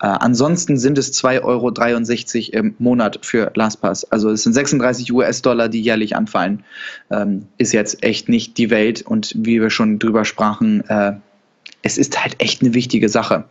Äh, 0.00 0.06
ansonsten 0.06 0.76
sind 0.78 0.98
es 0.98 1.12
2,63 1.20 2.52
Euro 2.52 2.58
im 2.60 2.74
Monat 2.78 3.20
für 3.22 3.50
LastPass. 3.54 4.10
Also 4.12 4.30
es 4.30 4.42
sind 4.42 4.52
36 4.52 5.12
US-Dollar, 5.12 5.68
die 5.68 5.80
jährlich 5.80 6.16
anfallen. 6.16 6.64
Ähm, 7.10 7.46
ist 7.58 7.72
jetzt 7.72 8.02
echt 8.02 8.28
nicht 8.28 8.58
die 8.58 8.70
Welt 8.70 9.02
und 9.02 9.34
wie 9.36 9.60
wir 9.60 9.70
schon 9.70 9.98
drüber 9.98 10.24
sprachen, 10.24 10.88
äh, 10.88 11.14
es 11.82 11.98
ist 11.98 12.20
halt 12.20 12.34
echt 12.38 12.62
eine 12.62 12.74
wichtige 12.74 13.08
Sache. 13.08 13.44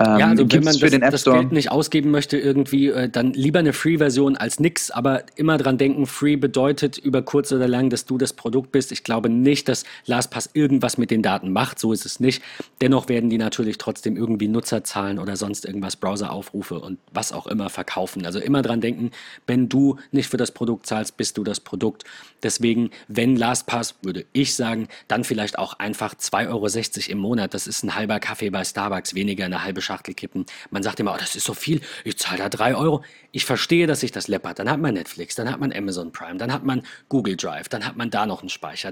Ähm, 0.00 0.18
ja, 0.18 0.28
also 0.28 0.50
wenn 0.50 0.64
man 0.64 0.78
das, 0.78 1.22
das, 1.22 1.24
Geld 1.24 1.52
nicht 1.52 1.70
ausgeben 1.70 2.10
möchte, 2.10 2.38
irgendwie, 2.38 2.88
äh, 2.88 3.08
dann 3.08 3.32
lieber 3.34 3.58
eine 3.58 3.72
Free-Version 3.72 4.36
als 4.36 4.58
nix, 4.58 4.90
aber 4.90 5.24
immer 5.36 5.58
dran 5.58 5.76
denken, 5.76 6.06
Free 6.06 6.36
bedeutet 6.36 6.96
über 6.96 7.22
kurz 7.22 7.52
oder 7.52 7.68
lang, 7.68 7.90
dass 7.90 8.06
du 8.06 8.16
das 8.16 8.32
Produkt 8.32 8.72
bist. 8.72 8.90
Ich 8.90 9.04
glaube 9.04 9.28
nicht, 9.28 9.68
dass 9.68 9.84
LastPass 10.06 10.50
irgendwas 10.54 10.96
mit 10.96 11.10
den 11.10 11.22
Daten 11.22 11.52
macht, 11.52 11.78
so 11.78 11.92
ist 11.92 12.06
es 12.06 12.20
nicht. 12.20 12.42
Dennoch 12.80 13.08
werden 13.08 13.28
die 13.28 13.38
natürlich 13.38 13.76
trotzdem 13.76 14.16
irgendwie 14.16 14.48
Nutzerzahlen 14.48 15.18
oder 15.18 15.36
sonst 15.36 15.66
irgendwas, 15.66 15.96
Browseraufrufe 15.96 16.80
und 16.80 16.98
was 17.12 17.32
auch 17.32 17.46
immer 17.46 17.68
verkaufen. 17.68 18.24
Also 18.24 18.38
immer 18.38 18.62
dran 18.62 18.80
denken, 18.80 19.10
wenn 19.46 19.68
du 19.68 19.96
nicht 20.10 20.28
für 20.28 20.38
das 20.38 20.52
Produkt 20.52 20.86
zahlst, 20.86 21.16
bist 21.16 21.36
du 21.36 21.44
das 21.44 21.60
Produkt. 21.60 22.04
Deswegen, 22.42 22.90
wenn 23.08 23.36
LastPass, 23.36 23.96
würde 24.02 24.24
ich 24.32 24.54
sagen, 24.54 24.88
dann 25.08 25.24
vielleicht 25.24 25.58
auch 25.58 25.78
einfach 25.78 26.14
2,60 26.14 26.48
Euro 26.48 27.12
im 27.12 27.18
Monat. 27.18 27.54
Das 27.54 27.63
ist 27.66 27.82
ein 27.82 27.94
halber 27.94 28.20
Kaffee 28.20 28.50
bei 28.50 28.64
Starbucks, 28.64 29.14
weniger 29.14 29.44
eine 29.44 29.62
halbe 29.62 29.82
Schachtel 29.82 30.14
kippen. 30.14 30.46
Man 30.70 30.82
sagt 30.82 31.00
immer, 31.00 31.14
oh, 31.14 31.18
das 31.18 31.36
ist 31.36 31.44
so 31.44 31.54
viel, 31.54 31.80
ich 32.04 32.18
zahle 32.18 32.38
da 32.38 32.48
3 32.48 32.74
Euro. 32.74 33.02
Ich 33.32 33.44
verstehe, 33.44 33.86
dass 33.86 34.00
sich 34.00 34.12
das 34.12 34.28
läppert. 34.28 34.58
Dann 34.58 34.70
hat 34.70 34.80
man 34.80 34.94
Netflix, 34.94 35.34
dann 35.34 35.50
hat 35.50 35.60
man 35.60 35.72
Amazon 35.72 36.12
Prime, 36.12 36.36
dann 36.36 36.52
hat 36.52 36.64
man 36.64 36.82
Google 37.08 37.36
Drive, 37.36 37.68
dann 37.68 37.86
hat 37.86 37.96
man 37.96 38.10
da 38.10 38.26
noch 38.26 38.40
einen 38.40 38.48
Speicher. 38.48 38.90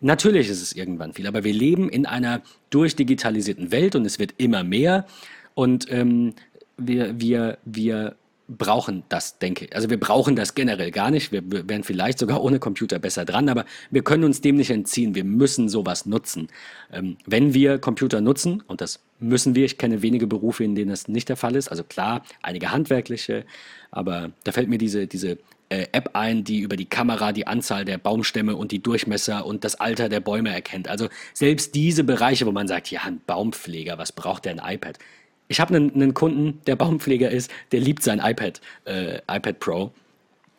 Natürlich 0.00 0.48
ist 0.48 0.62
es 0.62 0.72
irgendwann 0.72 1.12
viel, 1.14 1.26
aber 1.26 1.44
wir 1.44 1.52
leben 1.52 1.88
in 1.88 2.06
einer 2.06 2.42
durchdigitalisierten 2.70 3.70
Welt 3.70 3.94
und 3.94 4.04
es 4.04 4.18
wird 4.18 4.34
immer 4.38 4.64
mehr. 4.64 5.06
Und 5.54 5.90
ähm, 5.90 6.34
wir, 6.76 7.20
wir, 7.20 7.58
wir 7.64 8.16
brauchen 8.48 9.02
das, 9.10 9.38
denke 9.38 9.66
ich. 9.66 9.76
Also 9.76 9.90
wir 9.90 10.00
brauchen 10.00 10.34
das 10.34 10.54
generell 10.54 10.90
gar 10.90 11.10
nicht. 11.10 11.32
Wir, 11.32 11.42
wären 11.68 11.84
vielleicht 11.84 12.18
sogar 12.18 12.42
ohne 12.42 12.58
Computer 12.58 12.98
besser 12.98 13.24
dran, 13.26 13.48
aber 13.48 13.66
wir 13.90 14.02
können 14.02 14.24
uns 14.24 14.40
dem 14.40 14.56
nicht 14.56 14.70
entziehen. 14.70 15.14
Wir 15.14 15.24
müssen 15.24 15.68
sowas 15.68 16.06
nutzen. 16.06 16.48
Ähm, 16.90 17.18
wenn 17.26 17.52
wir 17.52 17.78
Computer 17.78 18.20
nutzen, 18.22 18.62
und 18.66 18.80
das 18.80 19.00
müssen 19.20 19.54
wir, 19.54 19.66
ich 19.66 19.76
kenne 19.76 20.00
wenige 20.00 20.26
Berufe, 20.26 20.64
in 20.64 20.74
denen 20.74 20.90
das 20.90 21.08
nicht 21.08 21.28
der 21.28 21.36
Fall 21.36 21.56
ist, 21.56 21.68
also 21.68 21.84
klar, 21.84 22.24
einige 22.42 22.72
handwerkliche, 22.72 23.44
aber 23.90 24.30
da 24.44 24.52
fällt 24.52 24.68
mir 24.68 24.78
diese, 24.78 25.06
diese 25.06 25.38
äh, 25.68 25.86
App 25.92 26.10
ein, 26.14 26.44
die 26.44 26.60
über 26.60 26.76
die 26.76 26.86
Kamera 26.86 27.32
die 27.32 27.46
Anzahl 27.46 27.84
der 27.84 27.98
Baumstämme 27.98 28.56
und 28.56 28.72
die 28.72 28.82
Durchmesser 28.82 29.44
und 29.44 29.64
das 29.64 29.74
Alter 29.74 30.08
der 30.08 30.20
Bäume 30.20 30.50
erkennt. 30.52 30.88
Also 30.88 31.08
selbst 31.34 31.74
diese 31.74 32.04
Bereiche, 32.04 32.46
wo 32.46 32.52
man 32.52 32.68
sagt, 32.68 32.90
ja, 32.90 33.02
ein 33.02 33.20
Baumpfleger, 33.26 33.98
was 33.98 34.12
braucht 34.12 34.46
der 34.46 34.52
ein 34.52 34.74
iPad? 34.74 34.98
Ich 35.48 35.60
habe 35.60 35.74
einen, 35.74 35.94
einen, 35.94 36.14
Kunden, 36.14 36.60
der 36.66 36.76
Baumpfleger 36.76 37.30
ist, 37.30 37.50
der 37.72 37.80
liebt 37.80 38.02
sein 38.02 38.20
iPad, 38.22 38.60
äh, 38.84 39.18
iPad 39.28 39.58
Pro. 39.58 39.92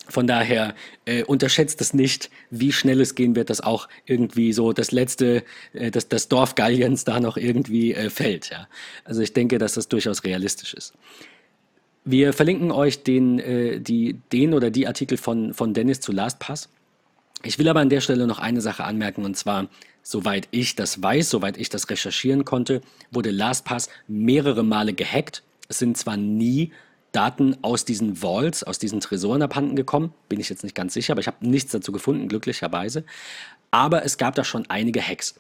Von 0.08 0.26
daher 0.26 0.74
äh, 1.06 1.24
unterschätzt 1.24 1.80
es 1.82 1.94
nicht, 1.94 2.32
wie 2.50 2.72
schnell 2.72 3.00
es 3.00 3.14
gehen 3.14 3.36
wird, 3.36 3.52
dass 3.52 3.62
auch 3.62 3.88
irgendwie 4.06 4.54
so 4.54 4.74
das 4.74 4.92
letzte, 4.92 5.44
äh, 5.74 5.92
das, 5.92 6.10
das 6.10 6.28
Dorf 6.28 6.56
Galliens 6.56 7.04
da 7.04 7.20
noch 7.20 7.38
irgendwie 7.38 7.94
äh, 7.94 8.10
fällt. 8.10 8.50
Ja. 8.50 8.68
Also 9.06 9.22
ich 9.22 9.34
denke, 9.34 9.60
dass 9.60 9.74
das 9.74 9.88
durchaus 9.88 10.24
realistisch 10.24 10.74
ist. 10.74 10.94
Wir 12.06 12.34
verlinken 12.34 12.72
euch 12.72 13.04
den, 13.04 13.38
äh, 13.38 13.80
die, 13.80 14.20
den 14.32 14.56
oder 14.56 14.72
die 14.72 14.88
Artikel 14.88 15.18
von, 15.18 15.54
von 15.54 15.76
Dennis 15.76 16.00
zu 16.00 16.12
LastPass. 16.12 16.70
Ich 17.44 17.60
will 17.60 17.70
aber 17.70 17.82
an 17.82 17.90
der 17.90 18.02
Stelle 18.02 18.26
noch 18.26 18.40
eine 18.40 18.62
Sache 18.62 18.84
anmerken 18.84 19.24
und 19.26 19.38
zwar 19.38 19.70
Soweit 20.10 20.48
ich 20.50 20.76
das 20.76 21.04
weiß, 21.04 21.30
soweit 21.30 21.56
ich 21.60 21.70
das 21.70 21.88
recherchieren 21.88 22.44
konnte, 22.44 22.82
wurde 23.12 23.30
LastPass 23.30 23.90
mehrere 24.08 24.64
Male 24.64 24.94
gehackt. 24.94 25.44
Es 25.68 25.78
sind 25.78 25.98
zwar 25.98 26.18
nie 26.18 26.72
Daten 27.12 27.58
aus 27.62 27.86
diesen 27.86 28.24
Vaults, 28.24 28.64
aus 28.64 28.80
diesen 28.80 29.02
Tresoren 29.02 29.44
abhanden 29.44 29.76
gekommen, 29.76 30.12
bin 30.28 30.40
ich 30.40 30.50
jetzt 30.50 30.64
nicht 30.64 30.74
ganz 30.74 30.96
sicher, 30.96 31.14
aber 31.14 31.22
ich 31.22 31.28
habe 31.28 31.48
nichts 31.48 31.74
dazu 31.74 31.92
gefunden, 31.92 32.28
glücklicherweise. 32.28 33.04
Aber 33.70 34.04
es 34.04 34.18
gab 34.18 34.34
da 34.34 34.44
schon 34.44 34.68
einige 34.68 35.00
Hacks. 35.00 35.36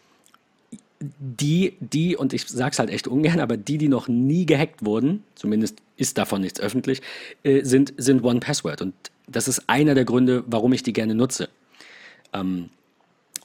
Die, 0.99 1.75
die, 1.79 2.15
und 2.15 2.31
ich 2.33 2.47
sage 2.47 2.73
es 2.73 2.77
halt 2.77 2.91
echt 2.91 3.07
ungern, 3.07 3.39
aber 3.39 3.57
die, 3.57 3.79
die 3.79 3.87
noch 3.87 4.07
nie 4.07 4.45
gehackt 4.45 4.85
wurden, 4.85 5.23
zumindest 5.33 5.77
ist 5.97 6.19
davon 6.19 6.41
nichts 6.41 6.59
öffentlich, 6.59 7.01
äh, 7.41 7.63
sind, 7.63 7.95
sind 7.97 8.23
One 8.23 8.39
Password. 8.39 8.83
Und 8.83 8.93
das 9.25 9.47
ist 9.47 9.63
einer 9.65 9.95
der 9.95 10.05
Gründe, 10.05 10.43
warum 10.45 10.73
ich 10.73 10.83
die 10.83 10.93
gerne 10.93 11.15
nutze. 11.15 11.49
Ähm, 12.33 12.69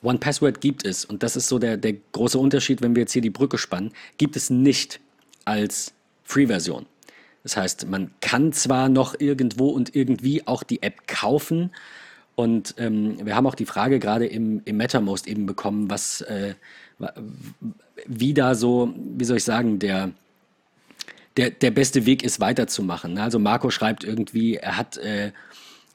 One 0.04 0.18
Password 0.18 0.60
gibt 0.60 0.86
es, 0.86 1.04
und 1.04 1.22
das 1.22 1.34
ist 1.34 1.48
so 1.48 1.58
der, 1.58 1.76
der 1.76 1.94
große 2.12 2.38
Unterschied, 2.38 2.82
wenn 2.82 2.94
wir 2.94 3.02
jetzt 3.02 3.12
hier 3.12 3.22
die 3.22 3.30
Brücke 3.30 3.58
spannen, 3.58 3.92
gibt 4.18 4.36
es 4.36 4.50
nicht 4.50 5.00
als 5.44 5.92
Free-Version. 6.22 6.86
Das 7.42 7.56
heißt, 7.56 7.88
man 7.88 8.10
kann 8.20 8.52
zwar 8.52 8.88
noch 8.88 9.18
irgendwo 9.18 9.70
und 9.70 9.96
irgendwie 9.96 10.46
auch 10.46 10.62
die 10.62 10.82
App 10.82 11.08
kaufen, 11.08 11.70
und 12.36 12.74
ähm, 12.78 13.24
wir 13.24 13.36
haben 13.36 13.46
auch 13.46 13.54
die 13.54 13.66
Frage 13.66 13.98
gerade 14.00 14.26
im, 14.26 14.60
im 14.64 14.76
MetaMost 14.76 15.28
eben 15.28 15.46
bekommen, 15.46 15.88
was, 15.88 16.20
äh, 16.22 16.54
wie 18.06 18.34
da 18.34 18.54
so, 18.54 18.92
wie 18.96 19.24
soll 19.24 19.36
ich 19.36 19.44
sagen, 19.44 19.78
der, 19.78 20.10
der, 21.36 21.50
der 21.50 21.70
beste 21.70 22.06
Weg 22.06 22.24
ist, 22.24 22.40
weiterzumachen. 22.40 23.18
Also 23.18 23.38
Marco 23.38 23.70
schreibt 23.70 24.02
irgendwie, 24.02 24.56
er 24.56 24.76
hat 24.76 24.96
äh, 24.96 25.32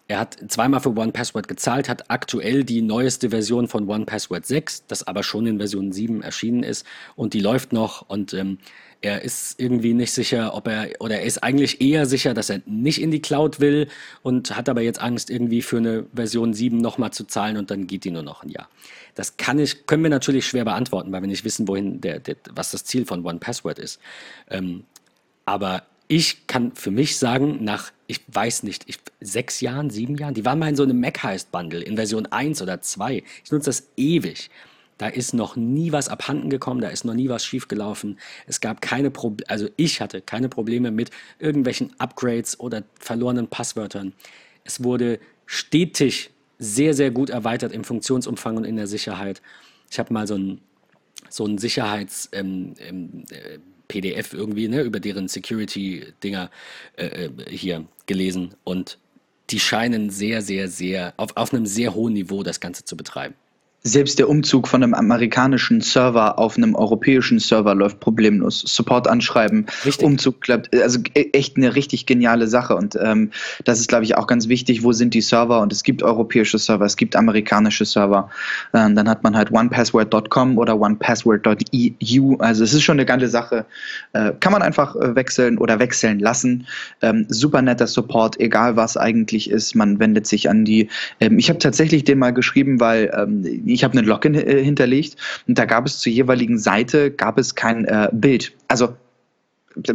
er 0.10 0.20
hat 0.20 0.38
zweimal 0.48 0.80
für 0.80 0.90
One 0.90 1.12
Password 1.12 1.48
gezahlt, 1.48 1.88
hat 1.88 2.10
aktuell 2.10 2.64
die 2.64 2.82
neueste 2.82 3.30
Version 3.30 3.68
von 3.68 3.88
One 3.88 4.06
Password 4.06 4.44
6, 4.44 4.88
das 4.88 5.06
aber 5.06 5.22
schon 5.22 5.46
in 5.46 5.60
Version 5.60 5.92
7 5.92 6.24
erschienen 6.24 6.64
ist 6.64 6.84
und 7.16 7.36
die 7.36 7.40
läuft 7.40 7.74
noch 7.74 8.10
und 8.10 8.34
ähm, 8.34 8.58
er 9.02 9.22
ist 9.22 9.60
irgendwie 9.60 9.94
nicht 9.94 10.12
sicher, 10.12 10.56
ob 10.56 10.68
er, 10.68 10.90
oder 11.00 11.20
er 11.20 11.26
ist 11.26 11.44
eigentlich 11.44 11.80
eher 11.80 12.08
sicher, 12.08 12.34
dass 12.34 12.50
er 12.50 12.62
nicht 12.66 13.00
in 13.00 13.12
die 13.12 13.22
Cloud 13.22 13.60
will 13.60 13.88
und 14.24 14.58
hat 14.58 14.68
aber 14.68 14.82
jetzt 14.82 15.00
Angst, 15.00 15.30
irgendwie 15.30 15.62
für 15.62 15.78
eine 15.78 16.08
Version 16.12 16.56
7 16.56 16.78
nochmal 16.80 17.12
zu 17.12 17.26
zahlen 17.26 17.58
und 17.58 17.70
dann 17.70 17.86
geht 17.86 18.04
die 18.04 18.12
nur 18.12 18.24
noch 18.24 18.42
ein 18.42 18.50
Jahr. 18.50 18.68
Das 19.14 19.38
kann 19.38 19.60
ich, 19.60 19.86
können 19.86 20.02
wir 20.02 20.10
natürlich 20.10 20.48
schwer 20.48 20.66
beantworten, 20.66 21.12
weil 21.12 21.22
wir 21.22 21.28
nicht 21.28 21.46
wissen, 21.46 21.68
wohin 21.68 22.02
der, 22.02 22.20
der 22.20 22.36
was 22.52 22.72
das 22.72 22.84
Ziel 22.84 23.06
von 23.06 23.24
One 23.24 23.38
Password 23.38 23.78
ist. 23.78 24.00
Ähm, 24.50 24.86
aber 25.46 25.84
ich 26.08 26.48
kann 26.48 26.72
für 26.74 26.92
mich 26.92 27.18
sagen, 27.18 27.64
nach, 27.64 27.92
ich 28.10 28.22
weiß 28.28 28.64
nicht, 28.64 28.86
ich, 28.88 28.98
sechs 29.22 29.62
Jahren, 29.62 29.92
sieben 29.92 30.18
Jahren, 30.18 30.34
die 30.34 30.44
waren 30.44 30.58
mal 30.58 30.68
in 30.68 30.76
so 30.76 30.82
einem 30.82 31.00
Mac-Heist-Bundle 31.00 31.82
in 31.82 31.96
Version 31.96 32.26
1 32.26 32.60
oder 32.64 32.82
2. 32.82 33.24
Ich 33.44 33.52
nutze 33.52 33.70
das 33.70 33.88
ewig. 33.98 34.50
Da 34.98 35.08
ist 35.08 35.36
noch 35.36 35.56
nie 35.56 35.92
was 35.92 36.10
abhanden 36.10 36.50
gekommen, 36.50 36.82
da 36.82 36.90
ist 36.90 37.06
noch 37.06 37.14
nie 37.14 37.30
was 37.30 37.46
schiefgelaufen. 37.46 38.18
Es 38.48 38.62
gab 38.62 38.82
keine 38.82 39.12
Probleme, 39.12 39.48
also 39.48 39.70
ich 39.78 40.02
hatte 40.02 40.22
keine 40.22 40.50
Probleme 40.50 40.90
mit 40.90 41.12
irgendwelchen 41.38 41.94
Upgrades 42.00 42.60
oder 42.60 42.84
verlorenen 43.00 43.48
Passwörtern. 43.48 44.14
Es 44.64 44.84
wurde 44.84 45.20
stetig 45.46 46.32
sehr, 46.58 46.96
sehr 46.96 47.12
gut 47.12 47.30
erweitert 47.30 47.72
im 47.72 47.84
Funktionsumfang 47.84 48.58
und 48.58 48.64
in 48.64 48.76
der 48.76 48.88
Sicherheit. 48.88 49.44
Ich 49.92 50.00
habe 50.00 50.12
mal 50.12 50.26
so 50.26 50.36
ein, 50.36 50.62
so 51.30 51.46
ein 51.46 51.60
Sicherheits- 51.60 52.28
ähm, 52.32 52.74
ähm, 52.80 53.24
äh, 53.30 53.60
PDF 53.90 54.34
irgendwie, 54.34 54.70
ne, 54.70 54.84
über 54.84 55.02
deren 55.02 55.28
Security-Dinger 55.28 56.50
äh, 56.96 57.26
äh, 57.26 57.30
hier 57.50 57.86
gelesen. 58.10 58.56
Und 58.66 59.00
die 59.52 59.62
scheinen 59.62 60.10
sehr, 60.10 60.42
sehr, 60.42 60.68
sehr, 60.68 61.14
auf, 61.16 61.38
auf 61.38 61.54
einem 61.54 61.66
sehr 61.66 61.96
hohen 61.96 62.14
Niveau 62.14 62.44
das 62.44 62.60
Ganze 62.60 62.84
zu 62.84 62.98
betreiben 62.98 63.36
selbst 63.82 64.20
der 64.20 64.30
Umzug 64.30 64.68
von 64.68 64.84
einem 64.84 64.94
amerikanischen 64.94 65.80
Server 65.80 66.38
auf 66.38 66.58
einem 66.58 66.76
europäischen 66.76 67.40
Server 67.40 67.74
läuft 67.76 68.00
problemlos. 68.02 68.62
Support 68.66 69.08
anschreiben, 69.08 69.68
richtig. 69.86 70.06
Umzug 70.06 70.42
klappt. 70.42 70.76
Also 70.76 71.00
e, 71.14 71.30
echt 71.32 71.56
eine 71.56 71.76
richtig 71.76 72.06
geniale 72.06 72.48
Sache. 72.48 72.76
Und 72.76 72.98
ähm, 73.02 73.32
das 73.64 73.80
ist, 73.80 73.88
glaube 73.88 74.04
ich, 74.04 74.18
auch 74.18 74.28
ganz 74.28 74.50
wichtig. 74.50 74.84
Wo 74.84 74.92
sind 74.92 75.14
die 75.14 75.22
Server? 75.22 75.62
Und 75.62 75.72
es 75.72 75.84
gibt 75.84 76.04
europäische 76.04 76.58
Server, 76.58 76.84
es 76.84 76.98
gibt 76.98 77.16
amerikanische 77.16 77.86
Server. 77.86 78.30
Ähm, 78.74 78.96
dann 78.96 79.08
hat 79.08 79.24
man 79.24 79.38
halt 79.38 79.52
onepassword.com 79.52 80.58
oder 80.58 80.80
onepassword.eu. 80.80 82.36
Also 82.40 82.64
es 82.66 82.74
ist 82.74 82.84
schon 82.84 82.98
eine 82.98 83.06
geile 83.06 83.30
Sache. 83.30 83.66
Äh, 84.12 84.34
kann 84.42 84.52
man 84.52 84.62
einfach 84.62 84.98
äh, 84.98 85.16
wechseln 85.16 85.58
oder 85.58 85.80
wechseln 85.80 86.20
lassen. 86.20 86.68
Ähm, 87.02 87.28
super 87.30 87.62
netter 87.62 87.88
Support, 87.88 88.42
egal 88.42 88.76
was 88.76 88.98
eigentlich 88.98 89.50
ist. 89.50 89.74
Man 89.76 90.00
wendet 90.00 90.28
sich 90.28 90.50
an 90.50 90.66
die. 90.66 90.90
Ähm, 91.22 91.40
ich 91.40 91.48
habe 91.48 91.60
tatsächlich 91.60 92.04
den 92.04 92.20
mal 92.20 92.34
geschrieben, 92.34 92.82
weil 92.82 93.12
ähm, 93.18 93.69
ich 93.74 93.84
habe 93.84 93.98
einen 93.98 94.08
Login 94.08 94.36
äh, 94.36 94.64
hinterlegt 94.64 95.16
und 95.48 95.58
da 95.58 95.66
gab 95.66 95.86
es 95.86 96.00
zur 96.00 96.12
jeweiligen 96.12 96.58
Seite 96.58 97.12
gab 97.12 97.38
es 97.38 97.56
kein 97.56 97.86
äh, 97.86 98.10
Bild. 98.12 98.54
Also 98.68 98.96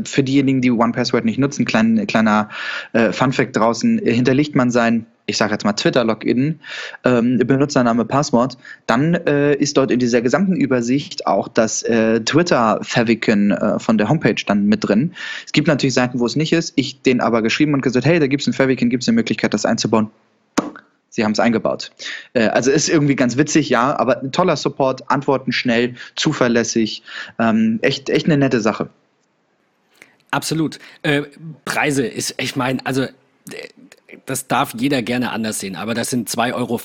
für 0.05 0.23
diejenigen, 0.23 0.61
die 0.61 0.71
OnePassword 0.71 1.25
nicht 1.25 1.39
nutzen, 1.39 1.65
klein, 1.65 2.07
kleiner 2.07 2.49
äh, 2.93 3.13
Funfact 3.13 3.57
draußen, 3.57 3.99
hinterlegt 3.99 4.55
man 4.55 4.71
sein, 4.71 5.07
ich 5.27 5.37
sage 5.37 5.53
jetzt 5.53 5.65
mal 5.65 5.73
Twitter-Login, 5.73 6.61
ähm, 7.05 7.39
Benutzername, 7.39 8.05
Passwort, 8.05 8.59
dann 8.87 9.15
äh, 9.15 9.55
ist 9.55 9.77
dort 9.77 9.91
in 9.91 9.99
dieser 9.99 10.21
gesamten 10.21 10.55
Übersicht 10.55 11.27
auch 11.27 11.49
das 11.49 11.83
äh, 11.83 12.21
Twitter-Favicon 12.21 13.51
äh, 13.51 13.79
von 13.79 13.99
der 13.99 14.09
Homepage 14.09 14.43
dann 14.47 14.67
mit 14.67 14.87
drin. 14.87 15.15
Es 15.47 15.53
gibt 15.53 15.69
natürlich 15.69 15.95
Seiten, 15.95 16.21
wo 16.21 16.27
es 16.27 16.37
nicht 16.37 16.53
ist. 16.53 16.75
Ich 16.77 17.03
den 17.03 17.21
aber 17.21 17.43
geschrieben 17.43 17.75
und 17.75 17.81
gesagt, 17.81 18.07
hey, 18.07 18.21
da 18.21 18.27
gibt 18.27 18.43
es 18.43 18.47
ein 18.47 18.53
Favicon, 18.53 18.91
gibt 18.91 19.03
es 19.03 19.09
eine 19.09 19.17
Möglichkeit, 19.17 19.55
das 19.55 19.65
einzubauen 19.65 20.11
Sie 21.15 21.23
haben 21.23 21.31
es 21.31 21.39
eingebaut. 21.39 21.93
Äh, 22.33 22.49
also 22.49 22.73
ist 22.73 22.89
irgendwie 22.89 23.15
ganz 23.15 23.37
witzig, 23.37 23.69
ja, 23.69 23.97
aber 23.97 24.21
ein 24.21 24.33
toller 24.33 24.57
Support, 24.57 25.13
Antworten 25.13 25.53
schnell, 25.53 25.95
zuverlässig, 26.17 27.05
ähm, 27.39 27.79
echt, 27.83 28.11
echt 28.11 28.27
eine 28.27 28.37
nette 28.37 28.61
Sache. 28.61 28.89
Absolut. 30.33 30.81
Äh, 31.03 31.23
Preise 31.65 32.05
ist, 32.05 32.35
ich 32.39 32.57
meine, 32.57 32.85
also 32.85 33.07
das 34.27 34.49
darf 34.49 34.75
jeder 34.77 35.03
gerne 35.03 35.31
anders 35.31 35.61
sehen, 35.61 35.77
aber 35.77 35.95
das 35.95 36.11
sind 36.11 36.29
2,65 36.29 36.55
Euro 36.55 36.81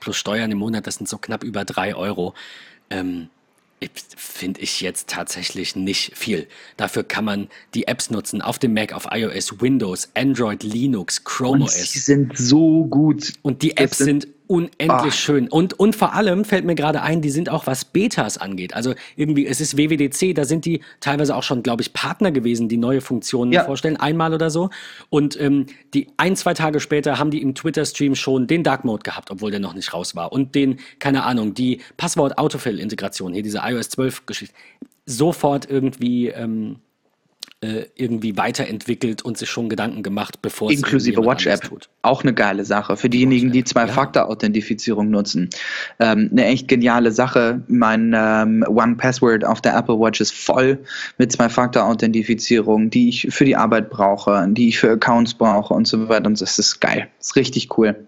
plus 0.00 0.16
Steuern 0.16 0.50
im 0.50 0.56
Monat, 0.56 0.86
das 0.86 0.94
sind 0.94 1.06
so 1.06 1.18
knapp 1.18 1.44
über 1.44 1.66
3 1.66 1.94
Euro. 1.94 2.32
Ähm, 2.88 3.28
finde 4.16 4.60
ich 4.60 4.80
jetzt 4.80 5.08
tatsächlich 5.08 5.76
nicht 5.76 6.16
viel. 6.16 6.46
Dafür 6.76 7.04
kann 7.04 7.24
man 7.24 7.48
die 7.74 7.86
Apps 7.86 8.10
nutzen 8.10 8.42
auf 8.42 8.58
dem 8.58 8.74
Mac, 8.74 8.92
auf 8.92 9.06
iOS, 9.10 9.60
Windows, 9.60 10.10
Android, 10.14 10.62
Linux, 10.62 11.24
Chrome 11.24 11.60
Und 11.60 11.62
OS. 11.62 11.92
Die 11.92 11.98
sind 11.98 12.36
so 12.36 12.84
gut. 12.86 13.34
Und 13.42 13.62
die 13.62 13.76
Apps 13.76 13.98
sind, 13.98 14.22
sind 14.22 14.34
unendlich 14.48 14.88
ah. 14.88 15.10
schön. 15.10 15.48
Und, 15.48 15.78
und 15.78 15.94
vor 15.94 16.14
allem 16.14 16.44
fällt 16.44 16.64
mir 16.64 16.74
gerade 16.74 17.02
ein, 17.02 17.20
die 17.22 17.30
sind 17.30 17.50
auch, 17.50 17.66
was 17.66 17.84
Betas 17.84 18.38
angeht. 18.38 18.74
Also 18.74 18.94
irgendwie, 19.14 19.46
es 19.46 19.60
ist 19.60 19.76
WWDC, 19.76 20.34
da 20.34 20.44
sind 20.44 20.64
die 20.64 20.80
teilweise 21.00 21.36
auch 21.36 21.42
schon, 21.42 21.62
glaube 21.62 21.82
ich, 21.82 21.92
Partner 21.92 22.32
gewesen, 22.32 22.68
die 22.68 22.78
neue 22.78 23.00
Funktionen 23.00 23.52
ja. 23.52 23.64
vorstellen, 23.64 23.96
einmal 23.96 24.34
oder 24.34 24.50
so. 24.50 24.70
Und 25.10 25.40
ähm, 25.40 25.66
die 25.94 26.08
ein, 26.16 26.34
zwei 26.34 26.54
Tage 26.54 26.80
später 26.80 27.18
haben 27.18 27.30
die 27.30 27.42
im 27.42 27.54
Twitter-Stream 27.54 28.14
schon 28.14 28.46
den 28.46 28.64
Dark 28.64 28.84
Mode 28.84 29.02
gehabt, 29.02 29.30
obwohl 29.30 29.50
der 29.50 29.60
noch 29.60 29.74
nicht 29.74 29.92
raus 29.92 30.16
war. 30.16 30.32
Und 30.32 30.54
den, 30.54 30.80
keine 30.98 31.24
Ahnung, 31.24 31.54
die 31.54 31.82
Passwort-Autofill-Integration, 31.96 33.34
hier 33.34 33.42
diese 33.42 33.60
iOS 33.62 33.90
12-Geschichte, 33.90 34.54
sofort 35.04 35.70
irgendwie 35.70 36.28
ähm, 36.28 36.76
äh, 37.60 37.86
irgendwie 37.96 38.36
weiterentwickelt 38.36 39.22
und 39.22 39.36
sich 39.36 39.50
schon 39.50 39.68
Gedanken 39.68 40.02
gemacht, 40.02 40.40
bevor 40.42 40.70
es 40.70 40.76
Inklusive 40.76 41.24
WatchApp. 41.24 41.68
Auch 42.02 42.22
eine 42.22 42.32
geile 42.32 42.64
Sache 42.64 42.96
für 42.96 43.10
diejenigen, 43.10 43.50
die 43.50 43.64
Zwei-Faktor-Authentifizierung 43.64 45.10
nutzen. 45.10 45.50
Ähm, 45.98 46.28
eine 46.30 46.44
echt 46.46 46.68
geniale 46.68 47.10
Sache. 47.10 47.62
Mein 47.66 48.14
ähm, 48.16 48.64
One-Password 48.68 49.44
auf 49.44 49.60
der 49.60 49.76
Apple 49.76 49.98
Watch 49.98 50.20
ist 50.20 50.34
voll 50.34 50.78
mit 51.18 51.32
Zwei-Faktor-Authentifizierung, 51.32 52.90
die 52.90 53.08
ich 53.08 53.26
für 53.30 53.44
die 53.44 53.56
Arbeit 53.56 53.90
brauche, 53.90 54.46
die 54.50 54.68
ich 54.68 54.78
für 54.78 54.92
Accounts 54.92 55.34
brauche 55.34 55.74
und 55.74 55.88
so 55.88 56.08
weiter. 56.08 56.26
Und 56.26 56.40
das 56.40 56.58
ist 56.58 56.80
geil. 56.80 57.08
Das 57.18 57.28
ist 57.28 57.36
richtig 57.36 57.76
cool. 57.76 58.06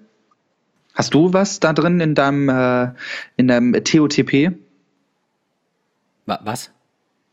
Hast 0.95 1.15
du 1.15 1.33
was 1.33 1.61
da 1.61 1.73
drin 1.73 2.01
in 2.01 2.15
deinem, 2.15 2.49
äh, 2.49 2.93
in 3.37 3.49
deinem 3.49 3.73
TOTP? 3.73 4.53
Was? 6.27 6.71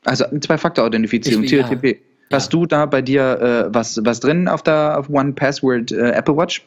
Also 0.07 0.25
Zwei-Faktor-Authentifizierung, 0.39 1.45
TOTP. 1.45 1.99
Hast 2.31 2.53
ja. 2.53 2.59
du 2.59 2.65
da 2.65 2.85
bei 2.85 3.01
dir 3.01 3.67
äh, 3.69 3.73
was, 3.73 3.99
was 4.03 4.19
drin 4.19 4.47
auf 4.47 4.63
der 4.63 5.05
One 5.09 5.33
Password 5.33 5.91
äh, 5.91 6.11
Apple 6.11 6.35
Watch? 6.35 6.65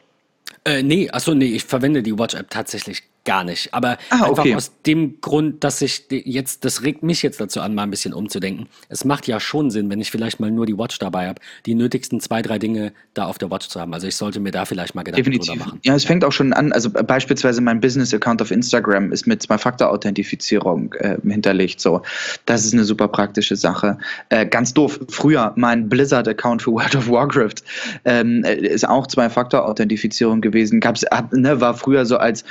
Äh, 0.65 0.83
nee, 0.83 1.09
achso, 1.09 1.33
nee, 1.33 1.45
ich 1.45 1.63
verwende 1.63 2.03
die 2.03 2.17
Watch-App 2.17 2.49
tatsächlich 2.49 3.03
gar 3.23 3.43
nicht. 3.43 3.73
Aber 3.73 3.97
ah, 4.09 4.25
einfach 4.25 4.39
okay. 4.39 4.55
aus 4.55 4.71
dem 4.85 5.21
Grund, 5.21 5.63
dass 5.63 5.81
ich 5.81 6.05
jetzt, 6.09 6.65
das 6.65 6.83
regt 6.83 7.03
mich 7.03 7.21
jetzt 7.21 7.39
dazu 7.39 7.61
an, 7.61 7.75
mal 7.75 7.83
ein 7.83 7.91
bisschen 7.91 8.13
umzudenken. 8.13 8.67
Es 8.89 9.05
macht 9.05 9.27
ja 9.27 9.39
schon 9.39 9.69
Sinn, 9.69 9.89
wenn 9.89 10.01
ich 10.01 10.09
vielleicht 10.09 10.39
mal 10.39 10.49
nur 10.49 10.65
die 10.65 10.77
Watch 10.77 10.97
dabei 10.99 11.27
habe, 11.27 11.39
die 11.65 11.75
nötigsten 11.75 12.19
zwei, 12.19 12.41
drei 12.41 12.57
Dinge 12.57 12.93
da 13.13 13.25
auf 13.25 13.37
der 13.37 13.51
Watch 13.51 13.67
zu 13.67 13.79
haben. 13.79 13.93
Also 13.93 14.07
ich 14.07 14.15
sollte 14.15 14.39
mir 14.39 14.51
da 14.51 14.65
vielleicht 14.65 14.95
mal 14.95 15.03
Gedanken 15.03 15.23
Definitiv. 15.23 15.53
drüber 15.53 15.65
machen. 15.65 15.79
Ja, 15.83 15.95
es 15.95 16.05
fängt 16.05 16.25
auch 16.25 16.31
schon 16.31 16.53
an, 16.53 16.71
also 16.71 16.89
beispielsweise 16.89 17.61
mein 17.61 17.79
Business-Account 17.79 18.41
auf 18.41 18.51
Instagram 18.51 19.11
ist 19.11 19.27
mit 19.27 19.43
Zwei-Faktor-Authentifizierung 19.43 20.93
äh, 20.93 21.17
hinterlegt. 21.23 21.79
So, 21.79 22.01
das 22.45 22.65
ist 22.65 22.73
eine 22.73 22.85
super 22.85 23.07
praktische 23.07 23.55
Sache. 23.55 23.97
Äh, 24.29 24.47
ganz 24.47 24.73
doof, 24.73 24.99
früher 25.09 25.53
mein 25.55 25.89
Blizzard-Account 25.89 26.63
für 26.63 26.71
World 26.71 26.95
of 26.95 27.07
Warcraft 27.07 27.63
ähm, 28.05 28.43
äh, 28.43 28.55
ist 28.55 28.87
auch 28.87 29.05
Zwei-Faktor-Authentifizierung 29.05 30.41
gewesen. 30.41 30.79
Gab's, 30.79 31.05
ne, 31.31 31.61
war 31.61 31.75
früher 31.75 32.05
so 32.05 32.17
als 32.17 32.43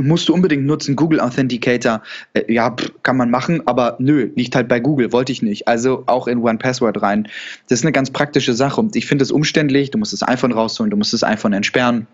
musst 0.00 0.28
du 0.28 0.34
unbedingt 0.34 0.64
nutzen, 0.64 0.96
Google 0.96 1.20
Authenticator. 1.20 2.02
Äh, 2.32 2.52
ja, 2.52 2.70
pff, 2.70 2.92
kann 3.02 3.16
man 3.16 3.30
machen, 3.30 3.66
aber 3.66 3.96
nö, 3.98 4.30
liegt 4.34 4.54
halt 4.54 4.68
bei 4.68 4.80
Google, 4.80 5.12
wollte 5.12 5.32
ich 5.32 5.42
nicht. 5.42 5.68
Also 5.68 6.04
auch 6.06 6.26
in 6.26 6.38
One 6.38 6.58
Password 6.58 7.02
rein. 7.02 7.28
Das 7.68 7.80
ist 7.80 7.84
eine 7.84 7.92
ganz 7.92 8.10
praktische 8.10 8.54
Sache 8.54 8.80
und 8.80 8.96
ich 8.96 9.06
finde 9.06 9.22
es 9.22 9.30
umständlich. 9.30 9.90
Du 9.90 9.98
musst 9.98 10.12
das 10.12 10.26
iPhone 10.26 10.52
rausholen, 10.52 10.90
du 10.90 10.96
musst 10.96 11.12
das 11.12 11.22
iPhone 11.22 11.52
entsperren. 11.52 12.06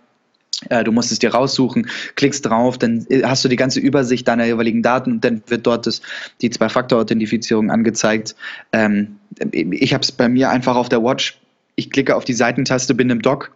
Äh, 0.71 0.83
du 0.83 0.91
musst 0.91 1.13
es 1.13 1.21
dir 1.21 1.33
raussuchen, 1.33 1.89
klickst 2.17 2.45
drauf, 2.45 2.79
dann 2.79 3.07
äh, 3.09 3.23
hast 3.23 3.45
du 3.45 3.49
die 3.49 3.57
ganze 3.57 3.79
Übersicht 3.79 4.27
deiner 4.27 4.45
jeweiligen 4.45 4.83
Daten 4.83 5.13
und 5.13 5.25
dann 5.25 5.43
wird 5.47 5.67
dort 5.67 5.87
das, 5.87 6.03
die 6.41 6.51
Zwei-Faktor-Authentifizierung 6.51 7.71
angezeigt. 7.71 8.35
Ähm, 8.73 9.19
ich 9.53 9.95
habe 9.95 10.03
es 10.03 10.11
bei 10.11 10.29
mir 10.29 10.51
einfach 10.51 10.75
auf 10.75 10.89
der 10.89 11.03
Watch. 11.03 11.39
Ich 11.77 11.91
klicke 11.91 12.17
auf 12.17 12.25
die 12.25 12.35
Seitentaste, 12.35 12.95
bin 12.95 13.09
im 13.09 13.23
Dock, 13.23 13.53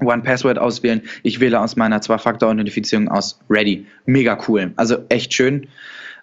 One 0.00 0.22
Password 0.22 0.58
auswählen. 0.58 1.02
Ich 1.22 1.40
wähle 1.40 1.60
aus 1.60 1.76
meiner 1.76 2.00
Zwei-Faktor-Authentifizierung 2.00 3.08
aus 3.08 3.40
Ready. 3.50 3.86
Mega 4.06 4.38
cool. 4.48 4.72
Also 4.76 4.98
echt 5.08 5.34
schön. 5.34 5.66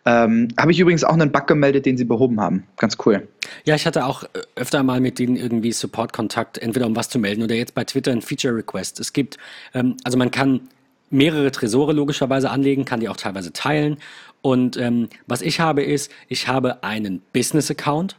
Ähm, 0.05 0.49
Habe 0.59 0.71
ich 0.71 0.80
übrigens 0.80 1.03
auch 1.03 1.13
einen 1.13 1.32
Bug 1.32 1.47
gemeldet, 1.47 1.86
den 1.86 1.97
sie 1.97 2.05
behoben 2.05 2.39
haben. 2.39 2.63
Ganz 2.78 2.95
cool. 3.05 3.28
Ja, 3.65 3.73
ich 3.76 3.88
hatte 3.88 4.05
auch 4.05 4.23
äh, 4.23 4.28
öfter 4.55 4.84
mal 4.84 5.01
mit 5.01 5.17
denen 5.17 5.36
irgendwie 5.36 5.71
Support-Kontakt, 5.71 6.59
entweder 6.59 6.86
um 6.86 6.95
was 6.95 7.09
zu 7.09 7.17
melden 7.17 7.41
oder 7.41 7.55
jetzt 7.55 7.73
bei 7.73 7.84
Twitter 7.84 8.11
ein 8.11 8.21
Feature-Request. 8.21 8.99
Es 8.99 9.13
gibt, 9.13 9.38
ähm, 9.73 9.97
also 10.03 10.17
man 10.17 10.30
kann 10.30 10.61
mehrere 11.09 11.51
Tresore 11.51 11.93
logischerweise 11.93 12.51
anlegen, 12.51 12.86
kann 12.86 12.99
die 12.99 13.09
auch 13.09 13.17
teilweise 13.17 13.51
teilen. 13.51 13.97
Und 14.43 14.78
ähm, 14.78 15.09
was 15.26 15.41
ich 15.41 15.59
habe 15.59 15.82
ist, 15.82 16.11
ich 16.28 16.47
habe 16.47 16.84
einen 16.84 17.23
Business-Account 17.34 18.15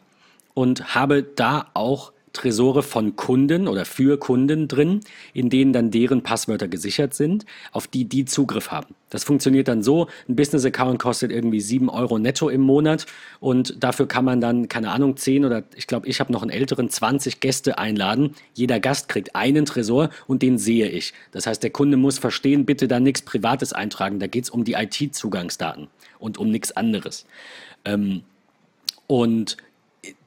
und 0.54 0.96
habe 0.96 1.22
da 1.22 1.68
auch 1.74 2.12
Tresore 2.37 2.82
von 2.82 3.16
Kunden 3.16 3.66
oder 3.66 3.84
für 3.84 4.18
Kunden 4.18 4.68
drin, 4.68 5.01
in 5.32 5.51
denen 5.51 5.72
dann 5.72 5.91
deren 5.91 6.22
Passwörter 6.22 6.68
gesichert 6.68 7.14
sind, 7.14 7.47
auf 7.72 7.87
die 7.87 8.05
die 8.05 8.26
Zugriff 8.26 8.70
haben. 8.70 8.95
Das 9.09 9.24
funktioniert 9.24 9.68
dann 9.68 9.82
so, 9.82 10.09
ein 10.28 10.37
Business-Account 10.37 10.99
kostet 10.99 11.30
irgendwie 11.32 11.61
7 11.61 11.89
Euro 11.89 12.18
netto 12.18 12.49
im 12.49 12.61
Monat 12.61 13.07
und 13.41 13.82
dafür 13.82 14.07
kann 14.07 14.24
man 14.24 14.41
dann, 14.41 14.68
keine 14.68 14.91
Ahnung, 14.91 15.16
10 15.16 15.45
oder 15.45 15.62
ich 15.74 15.87
glaube, 15.87 16.07
ich 16.09 16.20
habe 16.20 16.32
noch 16.32 16.43
einen 16.43 16.51
älteren, 16.51 16.91
20 16.91 17.41
Gäste 17.41 17.78
einladen. 17.78 18.34
Jeder 18.55 18.80
Gast 18.80 19.09
kriegt 19.09 19.34
einen 19.34 19.64
Tresor 19.64 20.11
und 20.26 20.43
den 20.43 20.59
sehe 20.59 20.89
ich. 20.89 21.14
Das 21.32 21.47
heißt, 21.47 21.62
der 21.62 21.70
Kunde 21.70 21.97
muss 21.97 22.18
verstehen, 22.18 22.66
bitte 22.66 22.89
da 22.89 23.01
nichts 23.01 23.22
Privates 23.22 23.72
eintragen, 23.72 24.18
da 24.18 24.26
geht 24.26 24.45
es 24.45 24.51
um 24.51 24.64
die 24.64 24.74
IT-Zugangsdaten 24.74 25.89
und 26.18 26.37
um 26.37 26.51
nichts 26.51 26.76
anderes. 26.76 27.24
Ähm, 27.84 28.22
und 29.07 29.57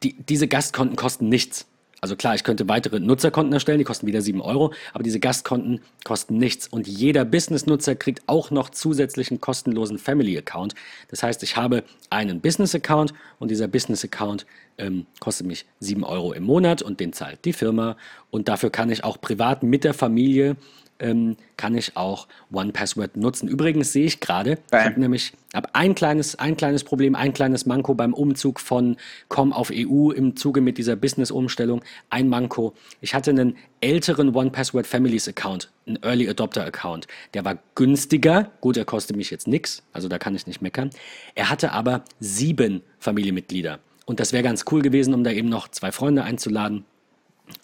die, 0.03 0.14
diese 0.14 0.47
Gastkonten 0.47 0.95
kosten 0.95 1.30
nichts. 1.30 1.68
Also 2.01 2.15
klar, 2.15 2.35
ich 2.35 2.43
könnte 2.43 2.67
weitere 2.67 2.99
Nutzerkonten 2.99 3.53
erstellen, 3.53 3.77
die 3.77 3.83
kosten 3.83 4.07
wieder 4.07 4.21
7 4.21 4.41
Euro, 4.41 4.73
aber 4.93 5.03
diese 5.03 5.19
Gastkonten 5.19 5.81
kosten 6.03 6.37
nichts. 6.37 6.67
Und 6.67 6.87
jeder 6.87 7.25
Business-Nutzer 7.25 7.95
kriegt 7.95 8.23
auch 8.27 8.51
noch 8.51 8.69
zusätzlichen 8.69 9.41
kostenlosen 9.41 9.97
Family-Account. 9.97 10.75
Das 11.09 11.23
heißt, 11.23 11.43
ich 11.43 11.57
habe 11.57 11.83
einen 12.09 12.41
Business-Account 12.41 13.13
und 13.39 13.51
dieser 13.51 13.67
Business-Account 13.67 14.45
ähm, 14.77 15.05
kostet 15.19 15.47
mich 15.47 15.65
7 15.79 16.03
Euro 16.03 16.33
im 16.33 16.43
Monat 16.43 16.81
und 16.81 16.99
den 16.99 17.13
zahlt 17.13 17.43
die 17.45 17.53
Firma. 17.53 17.97
Und 18.31 18.47
dafür 18.47 18.69
kann 18.69 18.89
ich 18.89 19.03
auch 19.03 19.19
privat 19.19 19.63
mit 19.63 19.83
der 19.83 19.93
Familie 19.93 20.55
ähm, 20.99 21.37
kann 21.57 21.75
ich 21.75 21.97
auch 21.97 22.27
One 22.51 22.71
Password 22.71 23.17
nutzen. 23.17 23.47
Übrigens 23.47 23.91
sehe 23.93 24.05
ich 24.05 24.19
gerade, 24.19 24.57
ich 24.71 24.77
habe 24.77 24.99
nämlich 24.99 25.33
hab 25.53 25.69
ein, 25.73 25.95
kleines, 25.95 26.37
ein 26.37 26.57
kleines 26.57 26.83
Problem, 26.83 27.15
ein 27.15 27.33
kleines 27.33 27.65
Manko 27.65 27.95
beim 27.95 28.13
Umzug 28.13 28.59
von 28.59 28.97
COM 29.29 29.51
auf 29.51 29.71
EU 29.73 30.11
im 30.11 30.35
Zuge 30.35 30.61
mit 30.61 30.77
dieser 30.77 30.95
Business-Umstellung. 30.95 31.81
Ein 32.09 32.29
Manko. 32.29 32.73
Ich 33.01 33.13
hatte 33.13 33.31
einen 33.31 33.57
älteren 33.81 34.35
One 34.35 34.51
Password 34.51 34.85
Families 34.85 35.27
Account, 35.27 35.71
einen 35.87 35.97
Early 36.03 36.29
Adopter 36.29 36.65
Account. 36.65 37.07
Der 37.33 37.45
war 37.45 37.57
günstiger. 37.75 38.51
Gut, 38.61 38.77
er 38.77 38.85
kostet 38.85 39.15
mich 39.15 39.31
jetzt 39.31 39.47
nichts, 39.47 39.83
also 39.93 40.07
da 40.07 40.19
kann 40.19 40.35
ich 40.35 40.47
nicht 40.47 40.61
meckern. 40.61 40.89
Er 41.35 41.49
hatte 41.49 41.71
aber 41.71 42.03
sieben 42.19 42.81
Familienmitglieder. 42.99 43.79
Und 44.05 44.19
das 44.19 44.33
wäre 44.33 44.43
ganz 44.43 44.65
cool 44.71 44.81
gewesen, 44.81 45.13
um 45.13 45.23
da 45.23 45.31
eben 45.31 45.49
noch 45.49 45.67
zwei 45.67 45.91
Freunde 45.91 46.23
einzuladen 46.23 46.83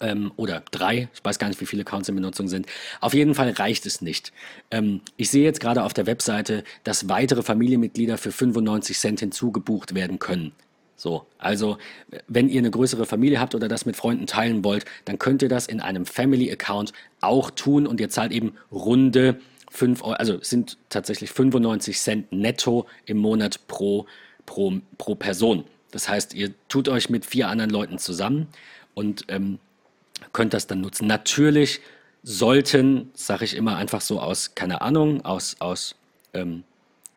ähm, 0.00 0.32
oder 0.36 0.62
drei, 0.70 1.08
ich 1.14 1.24
weiß 1.24 1.38
gar 1.38 1.48
nicht, 1.48 1.60
wie 1.60 1.66
viele 1.66 1.82
Accounts 1.82 2.08
in 2.08 2.14
Benutzung 2.14 2.48
sind. 2.48 2.66
Auf 3.00 3.14
jeden 3.14 3.34
Fall 3.34 3.50
reicht 3.50 3.86
es 3.86 4.00
nicht. 4.00 4.32
Ähm, 4.70 5.00
ich 5.16 5.30
sehe 5.30 5.44
jetzt 5.44 5.60
gerade 5.60 5.84
auf 5.84 5.94
der 5.94 6.06
Webseite, 6.06 6.64
dass 6.84 7.08
weitere 7.08 7.42
Familienmitglieder 7.42 8.18
für 8.18 8.32
95 8.32 8.98
Cent 8.98 9.20
hinzugebucht 9.20 9.94
werden 9.94 10.18
können. 10.18 10.52
So, 10.96 11.26
also 11.36 11.76
wenn 12.26 12.48
ihr 12.48 12.60
eine 12.60 12.70
größere 12.70 13.04
Familie 13.04 13.38
habt 13.38 13.54
oder 13.54 13.68
das 13.68 13.84
mit 13.84 13.96
Freunden 13.96 14.26
teilen 14.26 14.64
wollt, 14.64 14.86
dann 15.04 15.18
könnt 15.18 15.42
ihr 15.42 15.50
das 15.50 15.66
in 15.66 15.80
einem 15.80 16.06
Family 16.06 16.50
Account 16.50 16.92
auch 17.20 17.50
tun 17.50 17.86
und 17.86 18.00
ihr 18.00 18.08
zahlt 18.08 18.32
eben 18.32 18.54
runde 18.72 19.38
5 19.70 20.02
Euro, 20.02 20.12
also 20.12 20.38
sind 20.40 20.78
tatsächlich 20.88 21.30
95 21.30 21.98
Cent 21.98 22.32
netto 22.32 22.86
im 23.04 23.18
Monat 23.18 23.66
pro, 23.68 24.06
pro, 24.46 24.80
pro 24.96 25.14
Person. 25.14 25.64
Das 25.90 26.08
heißt, 26.08 26.34
ihr 26.34 26.54
tut 26.68 26.88
euch 26.88 27.10
mit 27.10 27.26
vier 27.26 27.48
anderen 27.48 27.70
Leuten 27.70 27.98
zusammen 27.98 28.48
und 28.94 29.26
ähm, 29.28 29.58
könnt 30.32 30.54
das 30.54 30.66
dann 30.66 30.80
nutzen. 30.80 31.06
Natürlich 31.06 31.80
sollten, 32.22 33.10
sage 33.14 33.44
ich 33.44 33.54
immer 33.54 33.76
einfach 33.76 34.00
so 34.00 34.20
aus, 34.20 34.54
keine 34.54 34.80
Ahnung, 34.80 35.24
aus, 35.24 35.56
aus 35.60 35.94
ähm, 36.34 36.64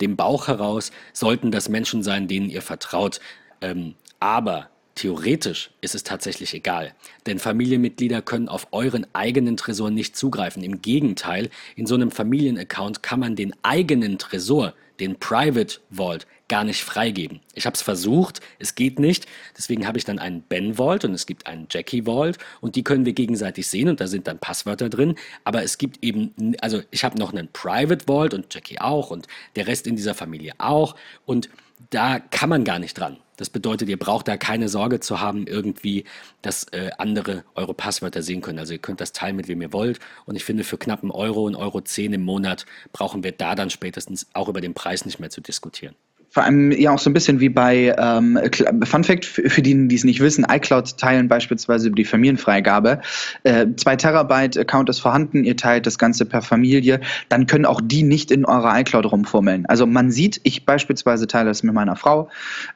dem 0.01 0.15
Bauch 0.15 0.47
heraus, 0.47 0.91
sollten 1.13 1.51
das 1.51 1.69
Menschen 1.69 2.03
sein, 2.03 2.27
denen 2.27 2.49
ihr 2.49 2.61
vertraut. 2.61 3.19
Ähm, 3.61 3.95
aber 4.19 4.69
Theoretisch 4.99 5.71
ist 5.79 5.95
es 5.95 6.03
tatsächlich 6.03 6.53
egal, 6.53 6.93
denn 7.25 7.39
Familienmitglieder 7.39 8.21
können 8.21 8.49
auf 8.49 8.67
euren 8.71 9.07
eigenen 9.13 9.55
Tresor 9.55 9.91
nicht 9.91 10.17
zugreifen. 10.17 10.61
Im 10.61 10.81
Gegenteil, 10.81 11.49
in 11.77 11.85
so 11.85 11.95
einem 11.95 12.11
Familienaccount 12.11 13.01
kann 13.01 13.21
man 13.21 13.37
den 13.37 13.55
eigenen 13.63 14.17
Tresor, 14.17 14.73
den 14.99 15.15
Private 15.15 15.79
Vault, 15.89 16.27
gar 16.49 16.63
nicht 16.65 16.83
freigeben. 16.83 17.39
Ich 17.53 17.65
habe 17.65 17.75
es 17.75 17.81
versucht, 17.81 18.41
es 18.57 18.75
geht 18.75 18.99
nicht. 18.99 19.27
Deswegen 19.57 19.87
habe 19.87 19.97
ich 19.97 20.03
dann 20.03 20.19
einen 20.19 20.41
Ben 20.41 20.75
Vault 20.75 21.05
und 21.05 21.13
es 21.13 21.25
gibt 21.25 21.47
einen 21.47 21.67
Jackie 21.69 22.05
Vault 22.05 22.37
und 22.59 22.75
die 22.75 22.83
können 22.83 23.05
wir 23.05 23.13
gegenseitig 23.13 23.67
sehen 23.67 23.87
und 23.87 24.01
da 24.01 24.07
sind 24.07 24.27
dann 24.27 24.39
Passwörter 24.39 24.89
drin. 24.89 25.15
Aber 25.45 25.63
es 25.63 25.77
gibt 25.77 26.03
eben, 26.03 26.33
also 26.59 26.81
ich 26.91 27.03
habe 27.03 27.17
noch 27.17 27.31
einen 27.31 27.47
Private 27.53 28.05
Vault 28.05 28.33
und 28.33 28.53
Jackie 28.53 28.79
auch 28.79 29.11
und 29.11 29.27
der 29.55 29.67
Rest 29.67 29.87
in 29.87 29.95
dieser 29.95 30.15
Familie 30.15 30.53
auch 30.57 30.95
und 31.25 31.49
da 31.91 32.19
kann 32.19 32.49
man 32.49 32.65
gar 32.65 32.79
nicht 32.79 32.97
dran. 32.97 33.17
Das 33.37 33.49
bedeutet, 33.49 33.87
ihr 33.87 33.97
braucht 33.97 34.27
da 34.27 34.35
keine 34.35 34.67
Sorge 34.67 34.99
zu 34.99 35.21
haben, 35.21 35.47
irgendwie, 35.47 36.03
dass 36.41 36.65
äh, 36.73 36.89
andere 36.97 37.45
eure 37.55 37.73
Passwörter 37.73 38.21
sehen 38.21 38.41
können. 38.41 38.59
Also 38.59 38.73
ihr 38.73 38.79
könnt 38.79 38.99
das 38.99 39.13
teilen, 39.13 39.37
mit 39.37 39.47
wem 39.47 39.61
ihr 39.61 39.71
wollt. 39.71 39.99
Und 40.25 40.35
ich 40.35 40.43
finde, 40.43 40.65
für 40.65 40.77
knapp 40.77 41.03
einen 41.03 41.11
Euro, 41.11 41.47
einen 41.47 41.55
Euro 41.55 41.79
zehn 41.79 42.11
im 42.11 42.23
Monat 42.23 42.65
brauchen 42.91 43.23
wir 43.23 43.31
da 43.31 43.55
dann 43.55 43.69
spätestens 43.69 44.27
auch 44.33 44.49
über 44.49 44.59
den 44.59 44.73
Preis 44.73 45.05
nicht 45.05 45.21
mehr 45.21 45.29
zu 45.29 45.39
diskutieren 45.39 45.95
vor 46.29 46.43
allem 46.43 46.71
ja 46.71 46.91
auch 46.91 46.99
so 46.99 47.09
ein 47.09 47.13
bisschen 47.13 47.39
wie 47.39 47.49
bei 47.49 47.93
ähm, 47.97 48.39
Fun 48.83 49.03
Fact 49.03 49.25
für 49.25 49.61
die, 49.61 49.87
die 49.87 49.95
es 49.95 50.03
nicht 50.03 50.19
wissen, 50.19 50.45
iCloud 50.49 50.97
teilen 50.97 51.27
beispielsweise 51.27 51.87
über 51.87 51.95
die 51.95 52.05
Familienfreigabe. 52.05 53.01
Äh, 53.43 53.67
zwei 53.77 53.95
Terabyte 53.95 54.57
Account 54.57 54.89
ist 54.89 54.99
vorhanden, 54.99 55.43
ihr 55.43 55.57
teilt 55.57 55.87
das 55.87 55.97
Ganze 55.97 56.25
per 56.25 56.41
Familie, 56.41 57.01
dann 57.29 57.47
können 57.47 57.65
auch 57.65 57.81
die 57.83 58.03
nicht 58.03 58.31
in 58.31 58.45
eurer 58.45 58.79
iCloud 58.79 59.11
rumfummeln. 59.11 59.65
Also 59.65 59.85
man 59.85 60.11
sieht, 60.11 60.39
ich 60.43 60.65
beispielsweise 60.65 61.27
teile 61.27 61.49
das 61.49 61.63
mit 61.63 61.73
meiner 61.73 61.95
Frau. 61.95 62.29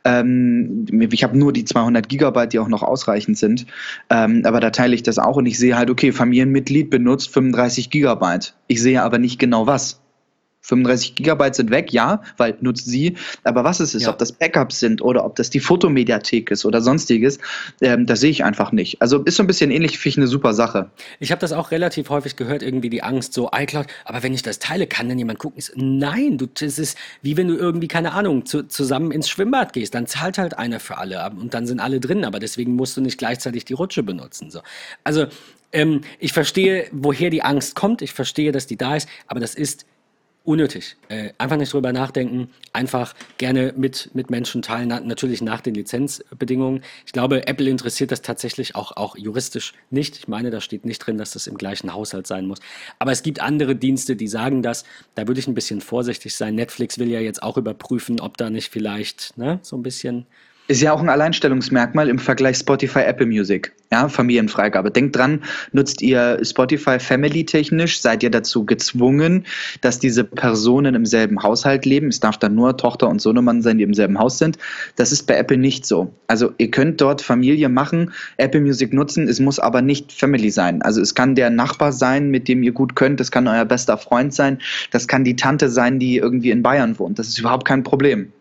Ähm, 0.04 0.86
ich 1.12 1.24
habe 1.24 1.38
nur 1.38 1.54
die 1.54 1.66
200 1.66 2.10
Gigabyte, 2.10 2.54
die 2.54 2.60
auch 2.60 2.68
noch 2.68 2.84
ausreichend 2.84 3.38
sind, 3.38 3.68
ähm, 4.10 4.41
aber 4.45 4.60
da 4.60 4.72
teile 4.72 4.95
ich 4.95 5.04
das 5.04 5.20
auch 5.20 5.38
und 5.38 5.45
ich 5.45 5.60
sehe 5.60 5.78
halt, 5.78 5.89
okay, 5.89 6.12
Familienmitglied 6.12 6.89
benutzt 6.89 7.32
35 7.34 7.89
Gigabyte. 7.89 8.56
Ich 8.68 8.82
sehe 8.82 9.04
aber 9.04 9.20
nicht 9.20 9.39
genau 9.39 9.68
was. 9.68 10.03
35 10.64 11.16
Gigabyte 11.16 11.55
sind 11.55 11.70
weg, 11.70 11.91
ja, 11.91 12.22
weil 12.38 12.57
nutzt 12.61 12.86
sie. 12.86 13.16
Aber 13.43 13.64
was 13.64 13.80
es 13.80 13.93
ist, 13.93 14.03
ja. 14.03 14.09
ob 14.09 14.18
das 14.18 14.32
Backups 14.32 14.80
sind 14.80 15.01
oder 15.01 15.26
ob 15.26 15.36
das 15.36 15.49
die 15.49 15.59
Fotomediathek 15.59 16.51
ist 16.51 16.66
oder 16.66 16.82
sonstiges, 16.82 17.38
ähm, 17.82 18.05
das 18.05 18.22
sehe 18.22 18.32
ich 18.32 18.43
einfach 18.43 18.72
nicht. 18.72 19.01
Also 19.01 19.20
ist 19.24 19.36
so 19.36 19.43
ein 19.43 19.47
bisschen 19.47 19.72
ähnlich, 19.72 19.99
finde 19.99 20.09
ich 20.09 20.18
eine 20.18 20.28
super 20.28 20.53
Sache. 20.53 20.89
Ich 21.20 21.32
habe 21.32 21.41
das 21.41 21.51
auch 21.51 21.72
relativ 21.72 22.09
häufig 22.09 22.36
gehört, 22.36 22.64
irgendwie 22.64 22.89
die 22.89 23.03
Angst, 23.03 23.34
so 23.34 23.49
iCloud, 23.53 23.88
aber 24.05 24.24
wenn 24.24 24.34
ich 24.34 24.41
das 24.41 24.59
teile, 24.59 24.88
kann 24.88 25.09
dann 25.09 25.20
jemand 25.20 25.39
gucken? 25.39 25.61
Nein, 25.76 26.38
du, 26.38 26.47
das 26.47 26.80
ist 26.80 26.97
wie 27.22 27.38
wenn 27.38 27.47
du 27.47 27.55
irgendwie, 27.55 27.88
keine 27.88 28.14
Ahnung, 28.14 28.45
zu, 28.45 28.64
zusammen 28.64 29.11
ins 29.11 29.30
Schwimmbad 29.30 29.74
gehst. 29.74 29.93
Dann 29.93 30.07
zahlt 30.07 30.38
halt 30.38 30.57
einer 30.57 30.80
für 30.80 30.97
alle 30.97 31.30
und 31.39 31.53
dann 31.53 31.68
sind 31.68 31.80
alle 31.80 31.99
drin, 31.99 32.24
aber 32.26 32.39
deswegen 32.39 32.76
musst 32.76 32.95
du 32.97 33.01
nicht 33.01 33.18
gleichzeitig 33.18 33.66
die 33.66 33.74
Rutsche 33.74 34.03
benutzen. 34.03 34.49
So. 34.49 34.61
Also 35.03 35.28
ähm, 35.74 36.01
ich 36.20 36.34
verstehe, 36.34 36.88
woher 36.91 37.30
die 37.30 37.41
Angst 37.41 37.76
kommt, 37.76 38.01
ich 38.01 38.14
verstehe, 38.14 38.51
dass 38.51 38.68
die 38.68 38.78
da 38.78 38.95
ist, 38.95 39.09
aber 39.28 39.39
das 39.39 39.55
ist 39.55 39.86
unnötig. 40.43 40.97
Äh, 41.07 41.31
einfach 41.37 41.55
nicht 41.55 41.71
drüber 41.71 41.93
nachdenken, 41.93 42.49
einfach 42.73 43.13
gerne 43.37 43.73
mit, 43.77 44.11
mit 44.13 44.29
Menschen 44.29 44.61
teilen, 44.61 44.89
na, 44.89 44.99
natürlich 44.99 45.41
nach 45.41 45.61
den 45.61 45.73
Lizenzbedingungen. 45.73 46.83
Ich 47.05 47.13
glaube, 47.13 47.47
Apple 47.47 47.69
interessiert 47.69 48.11
das 48.11 48.21
tatsächlich 48.21 48.75
auch, 48.75 48.97
auch 48.97 49.17
juristisch 49.17 49.73
nicht. 49.89 50.17
Ich 50.17 50.27
meine, 50.27 50.51
da 50.51 50.59
steht 50.59 50.85
nicht 50.85 50.99
drin, 50.99 51.17
dass 51.17 51.31
das 51.31 51.47
im 51.47 51.57
gleichen 51.57 51.93
Haushalt 51.93 52.27
sein 52.27 52.45
muss. 52.45 52.59
Aber 52.99 53.11
es 53.11 53.23
gibt 53.23 53.39
andere 53.39 53.75
Dienste, 53.75 54.15
die 54.17 54.27
sagen 54.27 54.61
das. 54.61 54.83
Da 55.15 55.27
würde 55.27 55.39
ich 55.39 55.47
ein 55.47 55.55
bisschen 55.55 55.79
vorsichtig 55.79 56.35
sein. 56.35 56.55
Netflix 56.55 56.99
will 56.99 57.09
ja 57.09 57.21
jetzt 57.21 57.41
auch 57.41 57.57
überprüfen, 57.57 58.19
ob 58.19 58.37
da 58.37 58.49
nicht 58.49 58.69
vielleicht 58.69 59.37
ne, 59.37 59.59
so 59.61 59.77
ein 59.77 59.83
bisschen 59.83 60.25
ist 60.68 60.82
ja 60.82 60.93
auch 60.93 61.01
ein 61.01 61.09
Alleinstellungsmerkmal 61.09 62.07
im 62.07 62.20
Vergleich 62.20 62.57
Spotify 62.57 62.99
Apple 62.99 63.26
Music. 63.26 63.74
Ja, 63.91 64.07
Familienfreigabe. 64.07 64.91
Denkt 64.91 65.16
dran, 65.16 65.41
nutzt 65.74 66.01
ihr 66.01 66.39
Spotify 66.41 66.99
Family 66.99 67.45
technisch, 67.45 68.01
seid 68.01 68.24
ihr 68.24 68.32
dazu 68.32 68.66
gezwungen, 68.66 69.45
dass 69.82 69.99
diese 69.99 70.24
Personen 70.24 70.95
im 70.95 71.05
selben 71.05 71.43
Haushalt 71.43 71.86
leben. 71.86 72.07
Es 72.07 72.20
darf 72.22 72.38
dann 72.38 72.55
nur 72.55 72.78
Tochter 72.78 73.09
und 73.09 73.22
Sohnemann 73.22 73.61
sein, 73.61 73.78
die 73.78 73.84
im 73.84 73.93
selben 73.93 74.18
Haus 74.18 74.38
sind. 74.38 74.57
Das 74.95 75.11
ist 75.11 75.28
bei 75.28 75.36
Apple 75.36 75.57
nicht 75.57 75.86
so. 75.86 76.14
Also 76.28 76.53
ihr 76.57 76.72
könnt 76.72 77.01
dort 77.01 77.22
Familie 77.22 77.68
machen, 77.68 78.14
Apple 78.38 78.61
Music 78.61 78.93
nutzen, 78.93 79.28
es 79.28 79.39
muss 79.39 79.59
aber 79.59 79.82
nicht 79.82 80.11
Family 80.14 80.49
sein. 80.49 80.82
Also 80.82 81.01
es 81.01 81.14
kann 81.14 81.36
der 81.36 81.49
Nachbar 81.49 81.91
sein, 81.91 82.30
mit 82.30 82.47
dem 82.47 82.64
ihr 82.64 82.72
gut 82.72 82.95
könnt, 82.95 83.20
das 83.20 83.32
kann 83.32 83.47
euer 83.47 83.66
bester 83.66 83.97
Freund 83.97 84.34
sein, 84.34 84.59
das 84.91 85.07
kann 85.07 85.24
die 85.24 85.36
Tante 85.36 85.70
sein, 85.70 85.99
die 85.99 86.18
irgendwie 86.18 86.51
in 86.51 86.64
Bayern 86.64 86.97
wohnt. 86.97 87.20
Das 87.20 87.28
ist 87.28 87.38
überhaupt 87.38 87.66
kein 87.66 87.84
Problem. 87.84 88.32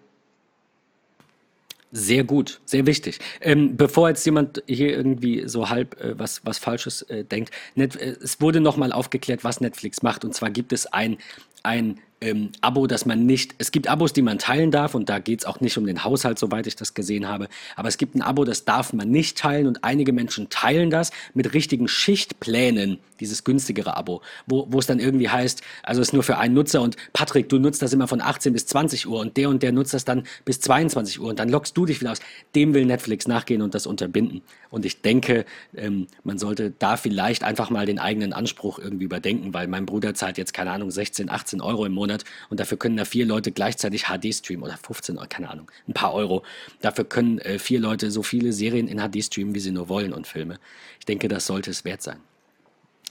Sehr 1.95 2.25
gut, 2.25 2.63
sehr 2.65 2.87
wichtig. 2.87 3.19
Ähm, 3.43 3.77
bevor 3.77 4.09
jetzt 4.09 4.25
jemand 4.25 4.63
hier 4.67 4.97
irgendwie 4.97 5.47
so 5.47 5.69
halb 5.69 6.01
äh, 6.01 6.19
was, 6.19 6.41
was 6.43 6.57
Falsches 6.57 7.03
äh, 7.03 7.23
denkt, 7.23 7.53
Net 7.75 7.97
äh, 7.97 8.17
es 8.23 8.41
wurde 8.41 8.61
nochmal 8.61 8.93
aufgeklärt, 8.93 9.45
was 9.45 9.61
Netflix 9.61 10.03
macht. 10.03 10.25
Und 10.25 10.35
zwar 10.35 10.49
gibt 10.51 10.73
es 10.73 10.87
ein, 10.87 11.19
ein 11.63 12.01
ähm, 12.23 12.51
Abo, 12.61 12.87
das 12.87 13.05
man 13.05 13.27
nicht, 13.27 13.55
es 13.59 13.73
gibt 13.73 13.89
Abos, 13.89 14.13
die 14.13 14.23
man 14.23 14.39
teilen 14.39 14.71
darf 14.71 14.95
und 14.95 15.09
da 15.09 15.19
geht 15.19 15.41
es 15.41 15.45
auch 15.45 15.61
nicht 15.61 15.77
um 15.77 15.87
den 15.87 16.05
Haushalt, 16.05 16.39
soweit 16.39 16.67
ich 16.67 16.77
das 16.77 16.95
gesehen 16.95 17.29
habe, 17.29 17.49
aber 17.77 17.89
es 17.89 17.99
gibt 17.99 18.15
ein 18.15 18.23
Abo, 18.23 18.45
das 18.45 18.65
darf 18.65 18.93
man 18.93 19.11
nicht 19.11 19.37
teilen 19.37 19.67
und 19.67 19.85
einige 19.85 20.13
Menschen 20.13 20.49
teilen 20.49 20.91
das 20.91 21.11
mit 21.35 21.53
richtigen 21.53 21.89
Schichtplänen, 21.89 22.99
dieses 23.21 23.45
günstigere 23.45 23.97
Abo, 23.97 24.23
wo, 24.47 24.67
wo 24.71 24.79
es 24.79 24.87
dann 24.87 24.99
irgendwie 24.99 25.29
heißt, 25.29 25.63
also 25.83 26.01
es 26.01 26.09
ist 26.09 26.13
nur 26.13 26.23
für 26.23 26.39
einen 26.39 26.55
Nutzer 26.55 26.83
und 26.83 26.97
Patrick, 27.13 27.49
du 27.49 27.59
nutzt 27.59 27.83
das 27.83 27.93
immer 27.93 28.09
von 28.09 28.21
18 28.21 28.53
bis 28.53 28.67
20 28.67 29.07
Uhr 29.07 29.21
und 29.21 29.37
der 29.37 29.49
und 29.49 29.63
der 29.63 29.73
nutzt 29.73 29.95
das 29.95 30.05
dann 30.05 30.25
bis 30.45 30.61
22 30.61 31.21
Uhr 31.21 31.29
und 31.29 31.39
dann 31.39 31.49
lockst 31.49 31.77
du 31.77 31.87
dich 31.87 32.01
wieder 32.01 32.13
aus. 32.13 32.21
Dem 32.55 32.75
will 32.75 32.85
Netflix 32.85 33.27
nachgehen 33.27 33.63
und 33.63 33.75
das 33.75 33.87
unterbinden. 33.87 34.43
Und 34.71 34.85
ich 34.85 35.03
denke, 35.03 35.45
ähm, 35.77 36.07
man 36.25 36.39
sollte 36.39 36.73
da 36.79 36.97
vielleicht 36.97 37.45
einfach 37.45 37.71
mal 37.71 37.87
den 37.87 37.99
eigenen 37.99 38.33
Anspruch 38.33 38.79
irgendwie 38.79 39.05
überdenken, 39.05 39.55
weil 39.55 39.69
mein 39.69 39.87
Bruder 39.87 40.15
zahlt 40.15 40.39
jetzt, 40.39 40.53
keine 40.53 40.71
Ahnung, 40.71 40.91
16, 40.91 41.31
18 41.31 41.61
Euro 41.61 41.87
im 41.87 41.93
Monat 41.93 42.12
Monat 42.13 42.25
und 42.51 42.61
dafür 42.61 42.79
können 42.79 42.97
da 42.97 43.05
vier 43.05 43.27
Leute 43.27 43.53
gleichzeitig 43.53 44.05
HD 44.05 44.35
streamen 44.35 44.65
oder 44.65 44.77
15 44.77 45.19
Euro, 45.19 45.27
keine 45.29 45.51
Ahnung, 45.51 45.71
ein 45.89 45.95
paar 45.95 46.15
Euro. 46.15 46.43
Dafür 46.81 47.05
können 47.05 47.39
äh, 47.39 47.59
vier 47.59 47.81
Leute 47.81 48.11
so 48.11 48.23
viele 48.23 48.53
Serien 48.53 48.89
in 48.89 48.99
HD 48.99 49.25
streamen, 49.25 49.55
wie 49.55 49.61
sie 49.61 49.73
nur 49.73 49.89
wollen 49.89 50.13
und 50.13 50.27
Filme. 50.27 50.59
Ich 50.99 51.07
denke, 51.07 51.29
das 51.29 51.47
sollte 51.47 51.71
es 51.71 51.85
wert 51.85 52.03
sein. 52.03 52.19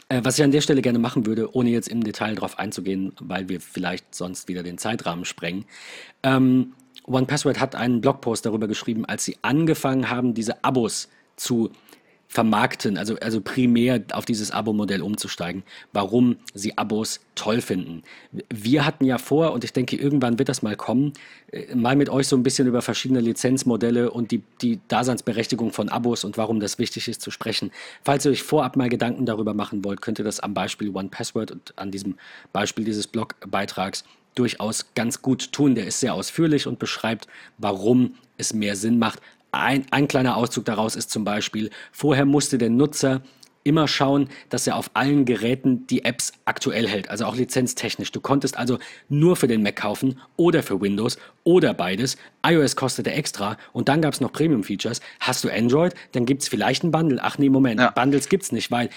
Äh, 0.10 0.22
was 0.24 0.38
ich 0.38 0.44
an 0.44 0.52
der 0.52 0.62
Stelle 0.62 0.82
gerne 0.82 1.00
machen 1.00 1.26
würde, 1.26 1.54
ohne 1.56 1.70
jetzt 1.70 1.88
im 1.88 2.04
Detail 2.04 2.36
darauf 2.36 2.60
einzugehen, 2.60 3.14
weil 3.20 3.50
wir 3.50 3.62
vielleicht 3.62 4.14
sonst 4.16 4.48
wieder 4.48 4.64
den 4.64 4.78
Zeitrahmen 4.78 5.26
sprengen. 5.26 5.66
Ähm, 6.24 6.74
OnePassword 7.06 7.60
hat 7.60 7.76
einen 7.76 8.02
Blogpost 8.02 8.46
darüber 8.46 8.68
geschrieben, 8.68 9.06
als 9.06 9.26
sie 9.26 9.38
angefangen 9.42 10.10
haben, 10.10 10.34
diese 10.34 10.64
Abos 10.64 11.10
zu 11.36 11.72
vermarkten, 12.32 12.98
also, 12.98 13.18
also 13.18 13.42
primär 13.42 14.02
auf 14.14 14.24
dieses 14.24 14.52
Abo-Modell 14.52 15.02
umzusteigen, 15.02 15.64
warum 15.92 16.38
sie 16.54 16.78
Abos 16.78 17.20
toll 17.36 17.60
finden. 17.60 18.04
Wir 18.50 18.86
hatten 18.86 19.04
ja 19.04 19.18
vor, 19.18 19.52
und 19.52 19.66
ich 19.66 19.74
denke, 19.74 19.98
irgendwann 19.98 20.40
wird 20.40 20.48
das 20.48 20.62
mal 20.62 20.78
kommen, 20.78 21.12
äh, 21.52 21.76
mal 21.76 21.98
mit 21.98 22.08
euch 22.08 22.30
so 22.30 22.38
ein 22.38 22.44
bisschen 22.44 22.70
über 22.70 22.82
verschiedene 22.82 23.20
Lizenzmodelle 23.20 24.12
und 24.12 24.32
die, 24.32 24.44
die 24.62 24.80
Daseinsberechtigung 24.88 25.74
von 25.74 25.90
Abos 25.90 26.24
und 26.24 26.38
warum 26.38 26.62
das 26.62 26.80
wichtig 26.80 27.10
ist 27.10 27.22
zu 27.22 27.32
sprechen. 27.32 27.70
Falls 28.02 28.24
ihr 28.24 28.32
euch 28.32 28.44
vorab 28.44 28.78
mal 28.78 28.88
Gedanken 28.88 29.26
darüber 29.26 29.54
machen 29.54 29.84
wollt, 29.84 30.02
könnt 30.02 30.18
ihr 30.18 30.24
das 30.24 30.40
am 30.40 30.54
Beispiel 30.54 30.90
OnePassword 30.96 31.52
und 31.52 31.74
an 31.78 31.92
diesem 31.92 32.16
Beispiel 32.54 32.86
dieses 32.86 33.08
Blogbeitrags 33.08 34.06
durchaus 34.36 34.86
ganz 34.96 35.22
gut 35.22 35.52
tun. 35.52 35.76
Der 35.76 35.86
ist 35.86 36.00
sehr 36.00 36.14
ausführlich 36.14 36.66
und 36.66 36.80
beschreibt, 36.80 37.28
warum 37.58 38.16
es 38.38 38.54
mehr 38.54 38.78
Sinn 38.78 39.00
macht, 39.00 39.20
ein, 39.52 39.86
ein 39.92 40.08
kleiner 40.08 40.38
Auszug 40.38 40.66
daraus 40.66 40.96
ist 40.96 41.12
zum 41.12 41.24
Beispiel, 41.24 41.70
vorher 41.92 42.26
musste 42.26 42.58
der 42.58 42.70
Nutzer 42.70 43.22
immer 43.64 43.88
schauen, 43.88 44.30
dass 44.50 44.66
er 44.66 44.76
auf 44.76 44.92
allen 44.94 45.26
Geräten 45.26 45.86
die 45.88 46.04
Apps 46.04 46.34
aktuell 46.46 46.88
hält, 46.88 47.10
also 47.10 47.26
auch 47.26 47.36
lizenztechnisch. 47.36 48.12
Du 48.12 48.20
konntest 48.20 48.58
also 48.58 48.80
nur 49.10 49.36
für 49.36 49.48
den 49.48 49.62
Mac 49.62 49.76
kaufen 49.76 50.20
oder 50.36 50.64
für 50.64 50.82
Windows 50.82 51.18
oder 51.44 51.74
beides. 51.74 52.18
iOS 52.46 52.76
kostete 52.76 53.12
extra 53.12 53.58
und 53.74 53.88
dann 53.88 54.02
gab 54.02 54.14
es 54.14 54.22
noch 54.22 54.34
Premium-Features. 54.34 55.02
Hast 55.20 55.44
du 55.44 55.50
Android, 55.50 55.94
dann 56.14 56.26
gibt 56.26 56.42
es 56.42 56.48
vielleicht 56.48 56.84
ein 56.84 56.92
Bundle. 56.92 57.20
Ach 57.22 57.38
nee, 57.38 57.50
Moment, 57.50 57.80
ja. 57.80 57.92
Bundles 57.92 58.30
gibt 58.30 58.44
es 58.44 58.52
nicht, 58.52 58.72
weil 58.72 58.90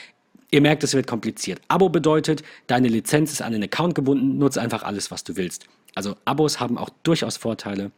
ihr 0.51 0.61
merkt, 0.61 0.85
es 0.85 0.95
wird 0.95 1.07
kompliziert. 1.07 1.61
Abo 1.69 1.89
bedeutet, 1.89 2.43
deine 2.67 2.89
Lizenz 2.89 3.33
ist 3.33 3.43
an 3.43 3.53
den 3.53 3.63
Account 3.63 3.95
gebunden, 3.95 4.39
nutze 4.39 4.61
einfach 4.61 4.83
alles, 4.83 5.11
was 5.11 5.25
du 5.25 5.37
willst. 5.37 5.67
Also 5.95 6.17
Abos 6.25 6.59
haben 6.59 6.79
auch 6.79 6.91
durchaus 7.03 7.37
Vorteile. 7.37 7.91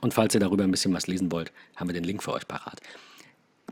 Und 0.00 0.14
falls 0.14 0.34
ihr 0.34 0.40
darüber 0.40 0.64
ein 0.64 0.70
bisschen 0.70 0.94
was 0.94 1.06
lesen 1.06 1.30
wollt, 1.32 1.52
haben 1.76 1.88
wir 1.88 1.94
den 1.94 2.04
Link 2.04 2.22
für 2.22 2.32
euch 2.32 2.48
parat. 2.48 2.80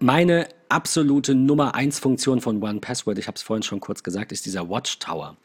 Meine 0.00 0.48
absolute 0.68 1.34
Nummer 1.34 1.74
1 1.74 1.98
Funktion 1.98 2.40
von 2.40 2.62
OnePassword, 2.62 3.18
ich 3.18 3.26
habe 3.26 3.36
es 3.36 3.42
vorhin 3.42 3.62
schon 3.62 3.80
kurz 3.80 4.02
gesagt, 4.02 4.30
ist 4.30 4.46
dieser 4.46 4.68
Watchtower. 4.68 5.36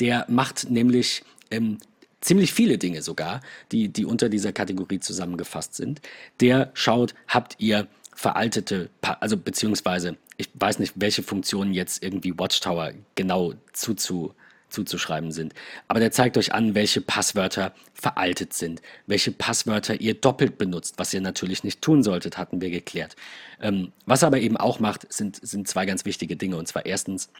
Der 0.00 0.24
macht 0.28 0.70
nämlich 0.70 1.24
ähm, 1.50 1.78
ziemlich 2.22 2.54
viele 2.54 2.78
Dinge 2.78 3.02
sogar, 3.02 3.42
die, 3.70 3.88
die 3.88 4.06
unter 4.06 4.28
dieser 4.30 4.52
Kategorie 4.52 5.00
zusammengefasst 5.00 5.74
sind. 5.74 6.00
Der 6.40 6.70
schaut, 6.72 7.14
habt 7.28 7.56
ihr 7.58 7.88
veraltete, 8.14 8.88
also 9.20 9.36
beziehungsweise, 9.36 10.16
ich 10.36 10.48
weiß 10.54 10.78
nicht, 10.78 10.94
welche 10.96 11.22
Funktion 11.22 11.72
jetzt 11.72 12.02
irgendwie 12.02 12.38
Watchtower 12.38 12.92
genau 13.14 13.54
zuzu, 13.72 14.34
zuzuschreiben 14.72 15.32
sind. 15.32 15.54
Aber 15.88 16.00
der 16.00 16.10
zeigt 16.10 16.36
euch 16.36 16.52
an, 16.54 16.74
welche 16.74 17.00
Passwörter 17.00 17.74
veraltet 17.94 18.52
sind, 18.52 18.82
welche 19.06 19.32
Passwörter 19.32 20.00
ihr 20.00 20.14
doppelt 20.14 20.58
benutzt, 20.58 20.94
was 20.98 21.14
ihr 21.14 21.20
natürlich 21.20 21.64
nicht 21.64 21.82
tun 21.82 22.02
solltet, 22.02 22.38
hatten 22.38 22.60
wir 22.60 22.70
geklärt. 22.70 23.16
Ähm, 23.60 23.92
was 24.06 24.22
er 24.22 24.28
aber 24.28 24.40
eben 24.40 24.56
auch 24.56 24.80
macht, 24.80 25.12
sind, 25.12 25.38
sind 25.42 25.68
zwei 25.68 25.86
ganz 25.86 26.04
wichtige 26.04 26.36
Dinge. 26.36 26.56
Und 26.56 26.66
zwar 26.66 26.86
erstens 26.86 27.30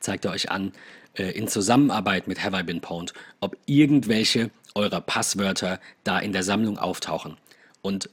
zeigt 0.00 0.24
er 0.24 0.32
euch 0.32 0.50
an, 0.50 0.72
äh, 1.14 1.30
in 1.30 1.48
Zusammenarbeit 1.48 2.28
mit 2.28 2.42
Have 2.42 2.58
I 2.58 2.62
Been 2.62 2.80
Pwned, 2.80 3.12
ob 3.40 3.56
irgendwelche 3.66 4.50
eurer 4.74 5.00
Passwörter 5.00 5.80
da 6.04 6.18
in 6.18 6.32
der 6.32 6.42
Sammlung 6.42 6.78
auftauchen. 6.78 7.36
Und 7.82 8.10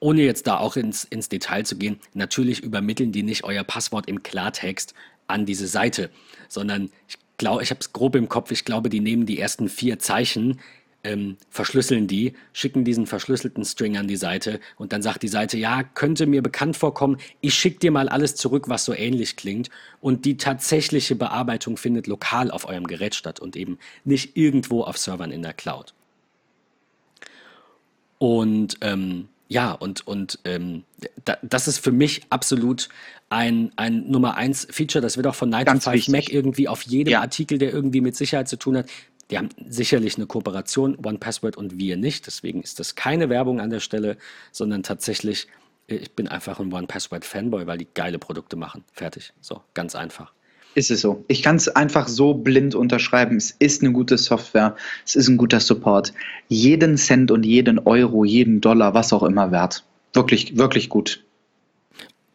ohne 0.00 0.20
jetzt 0.20 0.46
da 0.46 0.58
auch 0.58 0.76
ins, 0.76 1.04
ins 1.04 1.30
Detail 1.30 1.64
zu 1.64 1.76
gehen, 1.76 1.98
natürlich 2.12 2.62
übermitteln 2.62 3.10
die 3.10 3.22
nicht 3.22 3.42
euer 3.42 3.64
Passwort 3.64 4.06
im 4.06 4.22
Klartext 4.22 4.92
an 5.26 5.46
diese 5.46 5.66
Seite, 5.66 6.10
sondern 6.48 6.90
ich 7.08 7.16
glaube, 7.38 7.62
ich 7.62 7.70
habe 7.70 7.80
es 7.80 7.92
grob 7.92 8.14
im 8.16 8.28
Kopf, 8.28 8.50
ich 8.50 8.64
glaube, 8.64 8.90
die 8.90 9.00
nehmen 9.00 9.26
die 9.26 9.38
ersten 9.38 9.68
vier 9.68 9.98
Zeichen, 9.98 10.60
ähm, 11.04 11.36
verschlüsseln 11.48 12.06
die, 12.08 12.34
schicken 12.52 12.84
diesen 12.84 13.06
verschlüsselten 13.06 13.64
String 13.64 13.96
an 13.96 14.08
die 14.08 14.16
Seite 14.16 14.60
und 14.76 14.92
dann 14.92 15.00
sagt 15.00 15.22
die 15.22 15.28
Seite, 15.28 15.56
ja, 15.56 15.82
könnte 15.82 16.26
mir 16.26 16.42
bekannt 16.42 16.76
vorkommen, 16.76 17.18
ich 17.40 17.54
schicke 17.54 17.78
dir 17.78 17.92
mal 17.92 18.08
alles 18.08 18.34
zurück, 18.34 18.68
was 18.68 18.84
so 18.84 18.92
ähnlich 18.92 19.36
klingt 19.36 19.70
und 20.00 20.24
die 20.24 20.36
tatsächliche 20.36 21.14
Bearbeitung 21.14 21.76
findet 21.76 22.08
lokal 22.08 22.50
auf 22.50 22.68
eurem 22.68 22.86
Gerät 22.86 23.14
statt 23.14 23.38
und 23.40 23.56
eben 23.56 23.78
nicht 24.04 24.36
irgendwo 24.36 24.82
auf 24.82 24.98
Servern 24.98 25.30
in 25.30 25.42
der 25.42 25.54
Cloud. 25.54 25.94
Und 28.18 28.78
ähm, 28.80 29.28
ja, 29.46 29.72
und, 29.72 30.06
und 30.06 30.40
ähm, 30.44 30.84
da, 31.24 31.38
das 31.42 31.68
ist 31.68 31.78
für 31.78 31.92
mich 31.92 32.22
absolut 32.28 32.88
ein, 33.30 33.72
ein 33.76 34.10
Nummer 34.10 34.36
1 34.36 34.68
Feature. 34.70 35.02
Das 35.02 35.16
wird 35.16 35.26
auch 35.26 35.34
von 35.34 35.48
Night 35.48 35.68
5 35.68 36.08
Mac 36.08 36.30
irgendwie 36.30 36.68
auf 36.68 36.82
jedem 36.82 37.12
ja. 37.12 37.20
Artikel, 37.20 37.58
der 37.58 37.72
irgendwie 37.72 38.00
mit 38.00 38.16
Sicherheit 38.16 38.48
zu 38.48 38.56
tun 38.56 38.78
hat. 38.78 38.86
Die 39.30 39.36
haben 39.36 39.50
sicherlich 39.68 40.16
eine 40.16 40.26
Kooperation, 40.26 40.96
One 41.04 41.18
Password 41.18 41.56
und 41.56 41.78
wir 41.78 41.96
nicht. 41.96 42.26
Deswegen 42.26 42.62
ist 42.62 42.80
das 42.80 42.94
keine 42.94 43.28
Werbung 43.28 43.60
an 43.60 43.68
der 43.68 43.80
Stelle, 43.80 44.16
sondern 44.52 44.82
tatsächlich, 44.82 45.48
ich 45.86 46.12
bin 46.12 46.28
einfach 46.28 46.60
ein 46.60 46.72
One 46.72 46.86
Password 46.86 47.26
Fanboy, 47.26 47.66
weil 47.66 47.78
die 47.78 47.88
geile 47.92 48.18
Produkte 48.18 48.56
machen. 48.56 48.84
Fertig. 48.92 49.34
So, 49.40 49.60
ganz 49.74 49.94
einfach. 49.94 50.32
Ist 50.74 50.90
es 50.90 51.00
so. 51.00 51.24
Ich 51.28 51.42
kann 51.42 51.56
es 51.56 51.68
einfach 51.68 52.08
so 52.08 52.34
blind 52.34 52.74
unterschreiben. 52.74 53.36
Es 53.36 53.50
ist 53.58 53.82
eine 53.82 53.92
gute 53.92 54.16
Software. 54.16 54.76
Es 55.04 55.16
ist 55.16 55.28
ein 55.28 55.36
guter 55.36 55.60
Support. 55.60 56.14
Jeden 56.48 56.96
Cent 56.96 57.30
und 57.30 57.44
jeden 57.44 57.78
Euro, 57.80 58.24
jeden 58.24 58.60
Dollar, 58.60 58.94
was 58.94 59.12
auch 59.12 59.22
immer 59.22 59.50
wert. 59.50 59.84
Wirklich, 60.14 60.56
wirklich 60.56 60.88
gut. 60.88 61.24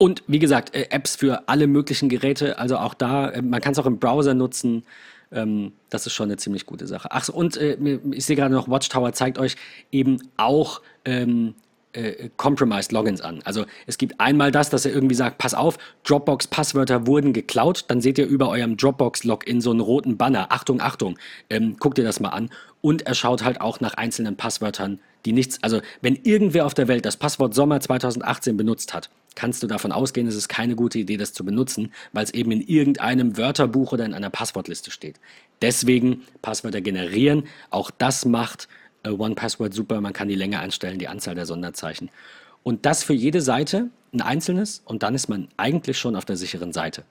Und 0.03 0.21
wie 0.27 0.39
gesagt, 0.39 0.75
äh, 0.75 0.88
Apps 0.89 1.15
für 1.15 1.47
alle 1.47 1.65
möglichen 1.65 2.09
Geräte, 2.09 2.57
also 2.57 2.75
auch 2.75 2.93
da, 2.93 3.30
äh, 3.30 3.41
man 3.41 3.61
kann 3.61 3.71
es 3.71 3.80
auch 3.80 3.85
im 3.85 3.99
Browser 3.99 4.34
nutzen. 4.34 4.84
Ähm, 5.31 5.71
das 5.89 6.05
ist 6.05 6.11
schon 6.11 6.25
eine 6.25 6.35
ziemlich 6.35 6.65
gute 6.65 6.88
Sache. 6.88 7.07
Ach, 7.09 7.30
und 7.30 7.55
äh, 7.55 7.77
ich 8.11 8.25
sehe 8.25 8.35
gerade 8.35 8.53
noch, 8.53 8.67
Watchtower 8.67 9.13
zeigt 9.13 9.38
euch 9.38 9.55
eben 9.93 10.17
auch 10.35 10.81
ähm, 11.05 11.55
äh, 11.93 12.27
Compromised 12.35 12.91
Logins 12.91 13.21
an. 13.21 13.39
Also 13.45 13.63
es 13.88 13.97
gibt 13.97 14.19
einmal 14.19 14.51
das, 14.51 14.69
dass 14.69 14.85
er 14.85 14.93
irgendwie 14.93 15.15
sagt, 15.15 15.38
pass 15.38 15.53
auf, 15.53 15.77
Dropbox-Passwörter 16.03 17.07
wurden 17.07 17.31
geklaut, 17.31 17.85
dann 17.88 18.01
seht 18.01 18.17
ihr 18.17 18.25
über 18.25 18.49
eurem 18.49 18.75
Dropbox-Login 18.75 19.61
so 19.61 19.71
einen 19.71 19.80
roten 19.80 20.17
Banner. 20.17 20.47
Achtung, 20.51 20.81
Achtung, 20.81 21.17
ähm, 21.49 21.77
guckt 21.80 21.97
ihr 21.97 22.03
das 22.03 22.19
mal 22.19 22.31
an. 22.31 22.49
Und 22.81 23.03
er 23.03 23.15
schaut 23.15 23.45
halt 23.45 23.61
auch 23.61 23.80
nach 23.80 23.93
einzelnen 23.93 24.35
Passwörtern, 24.35 24.99
die 25.25 25.31
nichts, 25.31 25.63
also 25.63 25.80
wenn 26.01 26.17
irgendwer 26.17 26.65
auf 26.65 26.73
der 26.73 26.89
Welt 26.89 27.05
das 27.05 27.15
Passwort 27.15 27.53
Sommer 27.53 27.80
2018 27.80 28.57
benutzt 28.57 28.93
hat, 28.93 29.09
kannst 29.35 29.64
du 29.64 29.68
davon 29.68 29.91
ausgehen, 29.91 30.27
es 30.27 30.35
ist 30.35 30.47
keine 30.47 30.76
gute 30.76 30.99
Idee, 30.99 31.18
das 31.18 31.34
zu 31.34 31.43
benutzen, 31.43 31.91
weil 32.11 32.23
es 32.23 32.31
eben 32.31 32.51
in 32.51 32.61
irgendeinem 32.61 33.38
Wörterbuch 33.38 33.93
oder 33.93 34.05
in 34.05 34.14
einer 34.14 34.30
Passwortliste 34.30 34.91
steht. 34.91 35.19
Deswegen 35.61 36.23
Passwörter 36.41 36.81
generieren, 36.81 37.47
auch 37.69 37.91
das 37.91 38.26
macht 38.26 38.68
äh, 39.03 39.10
One 39.10 39.35
Password 39.35 39.73
super, 39.73 40.01
man 40.01 40.14
kann 40.14 40.27
die 40.27 40.35
Länge 40.35 40.60
einstellen, 40.60 40.99
die 40.99 41.07
Anzahl 41.07 41.35
der 41.35 41.45
Sonderzeichen. 41.45 42.10
Und 42.64 42.85
das 42.85 43.03
für 43.03 43.14
jede 43.14 43.41
Seite 43.41 43.89
ein 44.14 44.22
einzelnes 44.22 44.81
und 44.85 45.03
dann 45.03 45.15
ist 45.15 45.27
man 45.27 45.47
eigentlich 45.57 45.97
schon 45.97 46.15
auf 46.15 46.26
der 46.26 46.38
sicheren 46.38 46.72
Seite. 46.72 47.03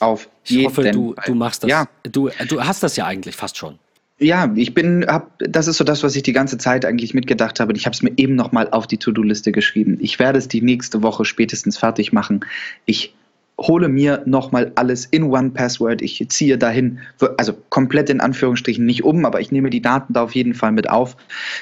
Auf 0.00 0.28
ich 0.44 0.50
jeden 0.50 0.68
hoffe, 0.68 0.90
du, 0.90 1.14
du 1.26 1.34
machst 1.34 1.64
das. 1.64 1.70
Ja. 1.70 1.88
Du, 2.04 2.30
du 2.48 2.64
hast 2.64 2.82
das 2.82 2.96
ja 2.96 3.06
eigentlich 3.06 3.36
fast 3.36 3.56
schon. 3.56 3.78
Ja, 4.20 4.52
ich 4.56 4.74
bin, 4.74 5.06
hab, 5.06 5.30
das 5.38 5.68
ist 5.68 5.76
so 5.76 5.84
das, 5.84 6.02
was 6.02 6.16
ich 6.16 6.24
die 6.24 6.32
ganze 6.32 6.58
Zeit 6.58 6.84
eigentlich 6.84 7.14
mitgedacht 7.14 7.60
habe. 7.60 7.72
Ich 7.74 7.86
habe 7.86 7.94
es 7.94 8.02
mir 8.02 8.12
eben 8.16 8.34
nochmal 8.34 8.68
auf 8.70 8.88
die 8.88 8.98
To-Do-Liste 8.98 9.52
geschrieben. 9.52 9.98
Ich 10.00 10.18
werde 10.18 10.38
es 10.38 10.48
die 10.48 10.60
nächste 10.60 11.04
Woche 11.04 11.24
spätestens 11.24 11.78
fertig 11.78 12.12
machen. 12.12 12.40
Ich 12.84 13.14
hole 13.58 13.88
mir 13.88 14.22
nochmal 14.24 14.72
alles 14.74 15.04
in 15.04 15.24
One 15.24 15.50
Password. 15.50 16.02
Ich 16.02 16.24
ziehe 16.30 16.58
dahin, 16.58 17.00
also 17.36 17.54
komplett 17.68 18.10
in 18.10 18.20
Anführungsstrichen 18.20 18.84
nicht 18.84 19.04
um, 19.04 19.24
aber 19.24 19.40
ich 19.40 19.52
nehme 19.52 19.70
die 19.70 19.82
Daten 19.82 20.12
da 20.12 20.22
auf 20.22 20.34
jeden 20.34 20.54
Fall 20.54 20.72
mit 20.72 20.90
auf. 20.90 21.16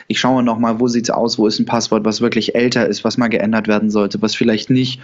Ich 0.07 0.21
schaue 0.21 0.43
nochmal, 0.43 0.81
wo 0.81 0.89
sieht 0.89 1.05
es 1.05 1.11
aus, 1.11 1.39
wo 1.39 1.47
ist 1.47 1.59
ein 1.59 1.67
Passwort, 1.67 2.05
was 2.05 2.23
wirklich 2.23 2.55
älter 2.55 2.87
ist, 2.87 3.05
was 3.05 3.19
mal 3.19 3.29
geändert 3.29 3.69
werden 3.69 3.91
sollte, 3.91 4.21
was 4.21 4.35
vielleicht 4.35 4.71
nicht 4.71 5.01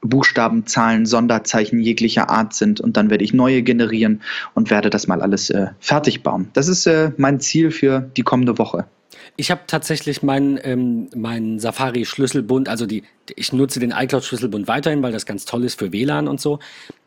Buchstaben, 0.00 0.66
Zahlen, 0.66 1.06
Sonderzeichen 1.06 1.80
jeglicher 1.80 2.30
Art 2.30 2.54
sind 2.54 2.80
und 2.80 2.96
dann 2.96 3.10
werde 3.10 3.24
ich 3.24 3.34
neue 3.34 3.62
generieren 3.62 4.22
und 4.54 4.70
werde 4.70 4.90
das 4.90 5.08
mal 5.08 5.20
alles 5.20 5.50
äh, 5.50 5.68
fertig 5.80 6.22
bauen. 6.22 6.48
Das 6.52 6.68
ist 6.68 6.86
äh, 6.86 7.12
mein 7.16 7.40
Ziel 7.40 7.70
für 7.70 8.08
die 8.16 8.22
kommende 8.22 8.58
Woche. 8.58 8.86
Ich 9.36 9.50
habe 9.50 9.60
tatsächlich 9.66 10.22
meinen 10.22 10.58
ähm, 10.62 11.08
mein 11.14 11.60
Safari-Schlüsselbund, 11.60 12.68
also 12.68 12.86
die, 12.86 13.04
ich 13.36 13.52
nutze 13.52 13.78
den 13.78 13.92
iCloud-Schlüsselbund 13.92 14.66
weiterhin, 14.66 15.02
weil 15.02 15.12
das 15.12 15.26
ganz 15.26 15.44
toll 15.44 15.64
ist 15.64 15.78
für 15.78 15.92
WLAN 15.92 16.26
und 16.26 16.40
so. 16.40 16.58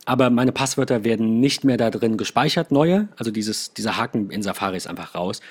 Aber 0.05 0.29
meine 0.29 0.51
Passwörter 0.51 1.03
werden 1.03 1.39
nicht 1.39 1.63
mehr 1.63 1.77
da 1.77 1.89
drin 1.89 2.17
gespeichert, 2.17 2.71
neue. 2.71 3.09
Also 3.17 3.31
dieses, 3.31 3.73
dieser 3.73 3.97
Haken 3.97 4.29
in 4.31 4.41
Safari 4.43 4.77
ist 4.77 4.87
einfach 4.87 5.13
raus. 5.13 5.41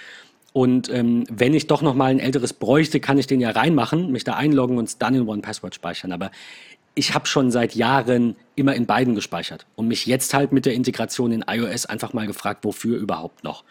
Und 0.53 0.91
ähm, 0.91 1.25
wenn 1.31 1.55
ich 1.55 1.69
doch 1.69 1.81
noch 1.81 1.95
mal 1.95 2.11
ein 2.11 2.19
älteres 2.19 2.53
bräuchte, 2.53 2.99
kann 2.99 3.19
ich 3.19 3.29
den 3.29 3.41
ja 3.41 3.51
reinmachen, 3.51 4.11
mich 4.11 4.25
da 4.25 4.35
einloggen 4.35 4.79
und 4.79 4.85
es 4.89 4.99
dann 4.99 5.15
in 5.15 5.29
One 5.29 5.43
Password 5.43 5.75
speichern. 5.75 6.11
Aber 6.11 6.33
ich 6.95 7.15
habe 7.15 7.27
schon 7.27 7.51
seit 7.51 7.75
Jahren 7.75 8.37
immer 8.57 8.75
in 8.75 8.87
beiden 8.87 9.15
gespeichert 9.15 9.67
und 9.77 9.89
mich 9.89 10.07
jetzt 10.07 10.35
halt 10.35 10.53
mit 10.53 10.67
der 10.67 10.75
Integration 10.75 11.33
in 11.33 11.45
iOS 11.47 11.87
einfach 11.87 12.13
mal 12.13 12.27
gefragt, 12.27 12.65
wofür 12.65 12.99
überhaupt 12.99 13.45
noch. 13.45 13.65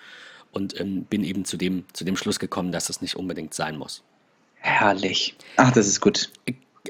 Und 0.51 0.79
ähm, 0.79 1.03
bin 1.03 1.23
eben 1.23 1.45
zu 1.45 1.57
dem, 1.57 1.85
zu 1.93 2.03
dem 2.03 2.15
Schluss 2.15 2.39
gekommen, 2.39 2.71
dass 2.71 2.87
das 2.87 3.01
nicht 3.01 3.15
unbedingt 3.15 3.53
sein 3.53 3.77
muss. 3.77 4.03
Herrlich. 4.55 5.35
Ach, 5.57 5.71
das 5.71 5.87
ist 5.87 6.01
gut. 6.01 6.31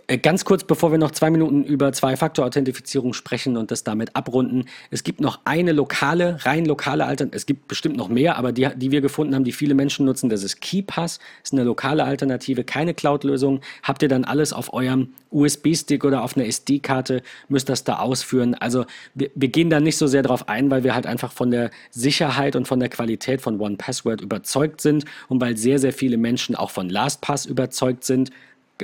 Äh, 0.10 0.18
ganz 0.18 0.44
kurz, 0.44 0.64
bevor 0.64 0.92
wir 0.92 0.98
noch 0.98 1.12
zwei 1.12 1.30
Minuten 1.30 1.64
über 1.64 1.94
Zwei-Faktor-Authentifizierung 1.94 3.14
sprechen 3.14 3.58
und 3.58 3.70
das 3.70 3.84
damit 3.84 4.16
abrunden. 4.16 4.66
Es 4.90 5.04
gibt 5.04 5.22
noch 5.22 5.42
eine 5.46 5.72
lokale, 5.72 6.44
rein 6.46 6.66
lokale 6.66 7.06
Alternative. 7.06 7.38
Es 7.38 7.46
gibt 7.46 7.68
bestimmt 7.68 7.96
noch 7.96 8.10
mehr, 8.10 8.36
aber 8.36 8.52
die, 8.52 8.68
die 8.76 8.90
wir 8.90 9.02
gefunden 9.02 9.36
haben, 9.36 9.44
die 9.44 9.52
viele 9.52 9.76
Menschen 9.76 10.08
nutzen, 10.08 10.30
das 10.30 10.44
ist 10.44 10.62
KeyPass. 10.62 11.20
Ist 11.44 11.54
eine 11.54 11.64
lokale 11.64 12.06
Alternative, 12.06 12.64
keine 12.64 12.96
Cloud-Lösung. 12.96 13.62
Habt 13.84 14.02
ihr 14.02 14.10
dann 14.10 14.26
alles 14.26 14.52
auf 14.52 14.74
eurem 14.74 15.10
USB-Stick 15.30 16.04
oder 16.04 16.24
auf 16.24 16.36
einer 16.36 16.48
SD-Karte, 16.48 17.22
müsst 17.48 17.70
das 17.70 17.84
da 17.84 18.00
ausführen. 18.00 18.56
Also 18.56 18.86
wir, 19.14 19.30
wir 19.36 19.50
gehen 19.50 19.70
da 19.70 19.80
nicht 19.80 19.98
so 19.98 20.08
sehr 20.08 20.24
drauf 20.24 20.50
ein, 20.50 20.72
weil 20.72 20.84
wir 20.84 20.96
halt 20.96 21.06
einfach 21.06 21.32
von 21.32 21.52
der 21.52 21.70
Sicherheit 21.92 22.56
und 22.56 22.68
von 22.68 22.80
der 22.80 22.90
Qualität 22.90 23.42
von 23.42 23.60
One 23.60 23.76
Password 23.78 24.22
überzeugt 24.22 24.82
sind 24.82 25.06
und 25.28 25.40
weil 25.40 25.56
sehr, 25.56 25.78
sehr 25.78 25.94
viele 25.94 26.18
Menschen 26.18 26.56
auch 26.56 26.72
von 26.72 26.90
LastPass 26.90 27.46
überzeugt 27.46 28.04
sind 28.04 28.32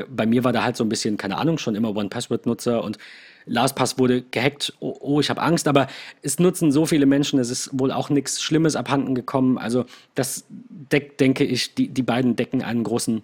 bei 0.09 0.25
mir 0.25 0.43
war 0.43 0.53
da 0.53 0.63
halt 0.63 0.75
so 0.75 0.83
ein 0.83 0.89
bisschen, 0.89 1.17
keine 1.17 1.37
Ahnung, 1.37 1.57
schon 1.57 1.75
immer 1.75 1.95
One-Password-Nutzer 1.95 2.83
und 2.83 2.97
LastPass 3.45 3.97
wurde 3.99 4.23
gehackt. 4.23 4.73
Oh, 4.79 4.95
oh, 4.99 5.19
ich 5.19 5.29
habe 5.29 5.41
Angst, 5.41 5.67
aber 5.67 5.87
es 6.21 6.39
nutzen 6.39 6.71
so 6.71 6.85
viele 6.85 7.05
Menschen, 7.05 7.39
es 7.39 7.49
ist 7.49 7.69
wohl 7.73 7.91
auch 7.91 8.09
nichts 8.09 8.41
Schlimmes 8.41 8.75
abhanden 8.75 9.15
gekommen. 9.15 9.57
Also 9.57 9.85
das 10.15 10.45
deckt, 10.49 11.19
denke 11.19 11.43
ich, 11.43 11.75
die, 11.75 11.89
die 11.89 12.03
beiden 12.03 12.35
decken 12.35 12.63
einen 12.63 12.83
großen 12.83 13.21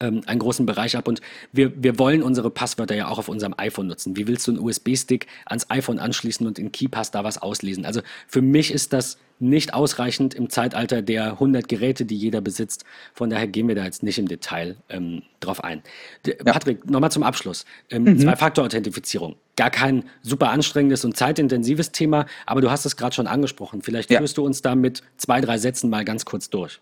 ähm, 0.00 0.22
einen 0.26 0.40
großen 0.40 0.66
Bereich 0.66 0.96
ab 0.96 1.08
und 1.08 1.20
wir, 1.52 1.82
wir 1.82 1.98
wollen 1.98 2.22
unsere 2.22 2.50
Passwörter 2.50 2.94
ja 2.94 3.08
auch 3.08 3.18
auf 3.18 3.28
unserem 3.28 3.54
iPhone 3.56 3.86
nutzen. 3.86 4.16
Wie 4.16 4.26
willst 4.26 4.46
du 4.46 4.52
einen 4.52 4.60
USB-Stick 4.60 5.26
ans 5.46 5.70
iPhone 5.70 5.98
anschließen 5.98 6.46
und 6.46 6.58
in 6.58 6.72
KeyPass 6.72 7.10
da 7.10 7.24
was 7.24 7.38
auslesen? 7.38 7.86
Also 7.86 8.02
für 8.26 8.42
mich 8.42 8.72
ist 8.72 8.92
das 8.92 9.18
nicht 9.38 9.74
ausreichend 9.74 10.34
im 10.34 10.50
Zeitalter 10.50 11.02
der 11.02 11.32
100 11.32 11.68
Geräte, 11.68 12.04
die 12.04 12.16
jeder 12.16 12.40
besitzt. 12.40 12.84
Von 13.12 13.30
daher 13.30 13.46
gehen 13.46 13.68
wir 13.68 13.74
da 13.74 13.84
jetzt 13.84 14.02
nicht 14.02 14.18
im 14.18 14.28
Detail 14.28 14.76
ähm, 14.88 15.22
drauf 15.40 15.62
ein. 15.62 15.82
Ja. 16.26 16.34
Patrick, 16.44 16.88
nochmal 16.88 17.10
zum 17.10 17.22
Abschluss. 17.22 17.64
Ähm, 17.90 18.04
mhm. 18.04 18.18
Zwei-Faktor-Authentifizierung. 18.18 19.36
Gar 19.56 19.70
kein 19.70 20.04
super 20.22 20.50
anstrengendes 20.50 21.04
und 21.04 21.16
zeitintensives 21.16 21.92
Thema, 21.92 22.26
aber 22.44 22.60
du 22.60 22.70
hast 22.70 22.84
es 22.84 22.96
gerade 22.96 23.14
schon 23.14 23.26
angesprochen. 23.26 23.82
Vielleicht 23.82 24.10
ja. 24.10 24.18
führst 24.18 24.36
du 24.38 24.44
uns 24.44 24.62
da 24.62 24.74
mit 24.74 25.02
zwei, 25.16 25.40
drei 25.40 25.58
Sätzen 25.58 25.90
mal 25.90 26.04
ganz 26.04 26.24
kurz 26.24 26.50
durch. 26.50 26.80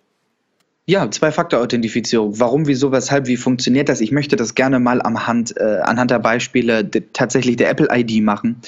Ja, 0.86 1.11
Zwei-Faktor-Authentifizierung. 1.11 2.39
Warum, 2.39 2.66
wieso, 2.66 2.93
weshalb, 2.93 3.27
wie 3.27 3.39
funktioniert 3.39 3.89
das? 3.89 4.02
Ich 4.02 4.12
möchte 4.12 4.36
das 4.36 4.55
gerne 4.55 4.78
mal 4.78 5.01
am 5.01 5.27
Hand, 5.27 5.56
äh, 5.56 5.78
anhand 5.82 6.11
der 6.11 6.19
Beispiele 6.19 6.85
de, 6.85 7.02
tatsächlich 7.15 7.56
der 7.56 7.70
Apple 7.70 7.89
ID 7.90 8.23
machen. 8.23 8.61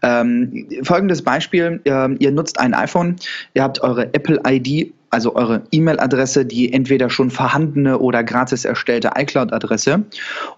Ähm, 0.00 0.66
folgendes 0.82 1.20
Beispiel, 1.20 1.82
äh, 1.84 2.14
ihr 2.14 2.32
nutzt 2.32 2.58
ein 2.58 2.72
iPhone, 2.72 3.16
ihr 3.52 3.62
habt 3.62 3.82
eure 3.82 4.14
Apple 4.14 4.40
ID 4.46 4.94
also 5.10 5.34
eure 5.34 5.62
E-Mail-Adresse, 5.70 6.44
die 6.44 6.72
entweder 6.72 7.10
schon 7.10 7.30
vorhandene 7.30 7.98
oder 7.98 8.22
gratis 8.22 8.64
erstellte 8.64 9.12
iCloud-Adresse 9.16 10.04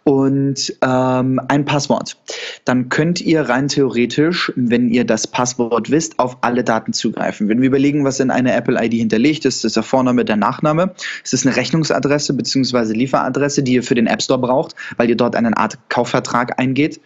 und 0.05 0.75
ähm, 0.83 1.41
ein 1.49 1.65
Passwort. 1.65 2.17
Dann 2.65 2.89
könnt 2.89 3.21
ihr 3.21 3.43
rein 3.49 3.69
theoretisch, 3.69 4.53
wenn 4.57 4.91
ihr 4.91 5.05
das 5.05 5.27
Passwort 5.27 5.91
wisst, 5.91 6.19
auf 6.19 6.39
alle 6.41 6.65
Daten 6.65 6.93
zugreifen. 6.93 7.49
Wenn 7.49 7.61
wir 7.61 7.69
überlegen, 7.69 8.05
was 8.05 8.21
in 8.21 8.31
einer 8.31 8.55
Apple-ID 8.55 8.95
hinterlegt 8.95 9.45
ist, 9.45 9.65
ist 9.65 9.77
der 9.77 9.83
Vorname, 9.83 10.25
der 10.25 10.37
Nachname. 10.37 10.95
Es 11.25 11.33
ist 11.33 11.47
eine 11.47 11.57
Rechnungsadresse 11.57 12.35
bzw. 12.35 12.93
Lieferadresse, 12.93 13.63
die 13.63 13.75
ihr 13.75 13.83
für 13.83 13.95
den 13.95 14.07
App 14.07 14.23
Store 14.23 14.41
braucht, 14.41 14.75
weil 14.97 15.09
ihr 15.09 15.17
dort 15.17 15.37
eine 15.37 15.57
Art 15.57 15.79
Kaufvertrag 15.89 16.59
eingeht. 16.59 17.01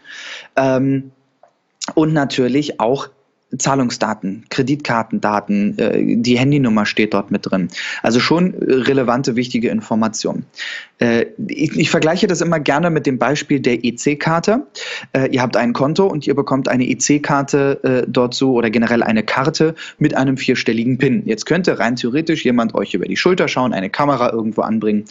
Ähm, 0.56 1.12
und 1.94 2.14
natürlich 2.14 2.80
auch 2.80 3.08
Zahlungsdaten, 3.58 4.44
Kreditkartendaten, 4.50 5.78
äh, 5.78 6.16
die 6.16 6.38
Handynummer 6.38 6.86
steht 6.86 7.14
dort 7.14 7.30
mit 7.30 7.50
drin. 7.50 7.68
Also 8.02 8.20
schon 8.20 8.54
relevante, 8.54 9.36
wichtige 9.36 9.68
Informationen. 9.68 10.46
Äh, 10.98 11.26
ich, 11.48 11.76
ich, 11.76 11.90
vergleiche 11.90 12.26
das 12.26 12.40
immer 12.40 12.60
gerne 12.60 12.90
mit 12.90 13.06
dem 13.06 13.18
Beispiel 13.18 13.60
der 13.60 13.84
EC-Karte. 13.84 14.66
Äh, 15.12 15.28
ihr 15.28 15.42
habt 15.42 15.56
ein 15.56 15.72
Konto 15.72 16.06
und 16.06 16.26
ihr 16.26 16.34
bekommt 16.34 16.68
eine 16.68 16.88
EC-Karte 16.88 18.04
dort 18.08 18.34
so 18.34 18.54
oder 18.54 18.70
generell 18.70 19.02
eine 19.02 19.22
Karte 19.22 19.74
mit 19.98 20.16
einem 20.16 20.36
vierstelligen 20.36 20.98
PIN. 20.98 21.22
Jetzt 21.26 21.46
könnte 21.46 21.78
rein 21.78 21.96
theoretisch 21.96 22.44
jemand 22.44 22.74
euch 22.74 22.94
über 22.94 23.06
die 23.06 23.16
Schulter 23.16 23.48
schauen, 23.48 23.72
eine 23.72 23.90
Kamera 23.90 24.30
irgendwo 24.32 24.62
anbringen, 24.62 25.04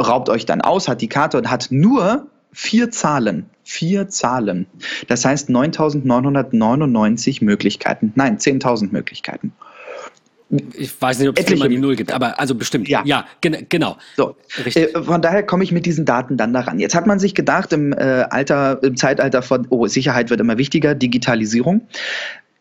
raubt 0.00 0.28
euch 0.28 0.46
dann 0.46 0.60
aus, 0.60 0.88
hat 0.88 1.00
die 1.00 1.08
Karte 1.08 1.38
und 1.38 1.50
hat 1.50 1.68
nur 1.70 2.26
vier 2.52 2.90
Zahlen. 2.90 3.46
Vier 3.64 4.08
Zahlen. 4.08 4.66
Das 5.08 5.24
heißt 5.24 5.48
9999 5.48 7.42
Möglichkeiten. 7.42 8.12
Nein, 8.14 8.38
10.000 8.38 8.92
Möglichkeiten. 8.92 9.52
Ich 10.74 11.00
weiß 11.00 11.18
nicht, 11.18 11.30
ob 11.30 11.38
es 11.38 11.50
immer 11.50 11.66
die 11.68 11.78
Null 11.78 11.96
gibt, 11.96 12.12
aber 12.12 12.38
also 12.38 12.54
bestimmt. 12.54 12.86
Ja, 12.86 13.02
ja 13.06 13.26
gen 13.40 13.64
genau. 13.70 13.96
So. 14.16 14.36
Richtig. 14.58 14.94
Äh, 14.94 15.02
von 15.02 15.22
daher 15.22 15.42
komme 15.44 15.64
ich 15.64 15.72
mit 15.72 15.86
diesen 15.86 16.04
Daten 16.04 16.36
dann 16.36 16.52
daran. 16.52 16.78
Jetzt 16.78 16.94
hat 16.94 17.06
man 17.06 17.18
sich 17.18 17.34
gedacht, 17.34 17.72
im, 17.72 17.94
äh, 17.94 18.26
Alter, 18.28 18.82
im 18.82 18.96
Zeitalter 18.96 19.40
von, 19.40 19.66
oh, 19.70 19.86
Sicherheit 19.86 20.28
wird 20.28 20.40
immer 20.40 20.58
wichtiger, 20.58 20.94
Digitalisierung 20.94 21.88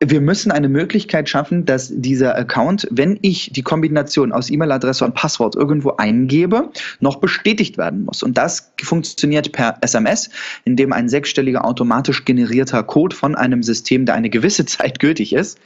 wir 0.03 0.19
müssen 0.19 0.52
eine 0.52 0.68
Möglichkeit 0.68 1.30
schaffen, 1.30 1.65
dass 1.65 1.91
dieser 1.94 2.36
Account, 2.36 2.88
wenn 2.90 3.19
ich 3.22 3.52
die 3.53 3.61
Kombination 3.61 4.32
aus 4.32 4.49
E-Mail-Adresse 4.49 5.06
und 5.06 5.14
Passwort 5.14 5.56
irgendwo 5.56 5.91
eingebe, 5.91 6.72
noch 6.99 7.18
bestätigt 7.18 7.78
werden 7.78 8.06
muss. 8.06 8.23
Und 8.23 8.36
das 8.36 8.72
funktioniert 8.82 9.52
per 9.52 9.78
SMS, 9.82 10.32
indem 10.65 10.91
ein 10.91 11.07
sechsstelliger 11.07 11.65
automatisch 11.65 12.26
generierter 12.26 12.82
Code 12.82 13.15
von 13.15 13.36
einem 13.36 13.61
System, 13.61 14.07
der 14.07 14.15
eine 14.15 14.32
gewisse 14.32 14.65
Zeit 14.72 14.99
gültig 14.99 15.34
ist, 15.34 15.60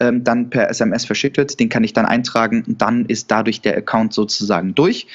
ähm, 0.00 0.24
dann 0.24 0.48
per 0.48 0.70
SMS 0.70 1.04
verschickt 1.04 1.36
wird. 1.36 1.60
Den 1.60 1.68
kann 1.68 1.84
ich 1.84 1.92
dann 1.92 2.06
eintragen 2.06 2.64
und 2.66 2.80
dann 2.80 3.04
ist 3.04 3.30
dadurch 3.30 3.60
der 3.60 3.76
Account 3.76 4.14
sozusagen 4.14 4.74
durch. 4.74 5.06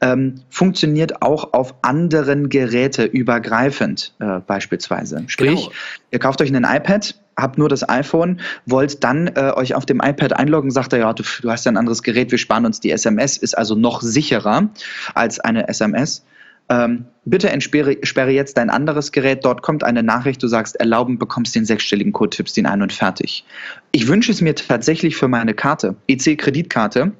Ähm, 0.00 0.40
funktioniert 0.50 1.22
auch 1.22 1.52
auf 1.52 1.76
anderen 1.82 2.48
Geräte 2.48 3.04
übergreifend 3.04 4.12
äh, 4.18 4.40
beispielsweise. 4.40 5.22
Sprich, 5.28 5.60
genau. 5.60 5.72
ihr 6.10 6.18
kauft 6.18 6.40
euch 6.40 6.52
ein 6.52 6.64
iPad, 6.64 7.14
habt 7.36 7.58
nur 7.58 7.68
das 7.68 7.88
iPhone, 7.88 8.40
wollt 8.66 9.04
dann 9.04 9.28
äh, 9.28 9.52
euch 9.54 9.74
auf 9.74 9.86
dem 9.86 10.00
iPad 10.00 10.34
einloggen, 10.34 10.70
sagt 10.70 10.92
er, 10.92 11.00
ja, 11.00 11.12
du, 11.12 11.22
du 11.42 11.50
hast 11.50 11.64
ja 11.64 11.72
ein 11.72 11.76
anderes 11.76 12.02
Gerät, 12.02 12.30
wir 12.30 12.38
sparen 12.38 12.66
uns 12.66 12.80
die 12.80 12.90
SMS, 12.90 13.36
ist 13.36 13.56
also 13.56 13.74
noch 13.74 14.02
sicherer 14.02 14.68
als 15.14 15.40
eine 15.40 15.68
SMS. 15.68 16.24
Ähm, 16.70 17.04
bitte 17.26 17.50
entsperre 17.50 17.98
sperre 18.04 18.30
jetzt 18.30 18.56
dein 18.56 18.70
anderes 18.70 19.12
Gerät, 19.12 19.44
dort 19.44 19.60
kommt 19.60 19.84
eine 19.84 20.02
Nachricht, 20.02 20.42
du 20.42 20.48
sagst 20.48 20.76
erlauben, 20.76 21.18
bekommst 21.18 21.54
den 21.54 21.66
sechsstelligen 21.66 22.12
Code, 22.12 22.30
tippst 22.30 22.56
ihn 22.56 22.66
ein 22.66 22.80
und 22.80 22.92
fertig. 22.92 23.44
Ich 23.92 24.08
wünsche 24.08 24.32
es 24.32 24.40
mir 24.40 24.54
tatsächlich 24.54 25.16
für 25.16 25.28
meine 25.28 25.52
Karte, 25.52 25.94
EC-Kreditkarte, 26.08 27.12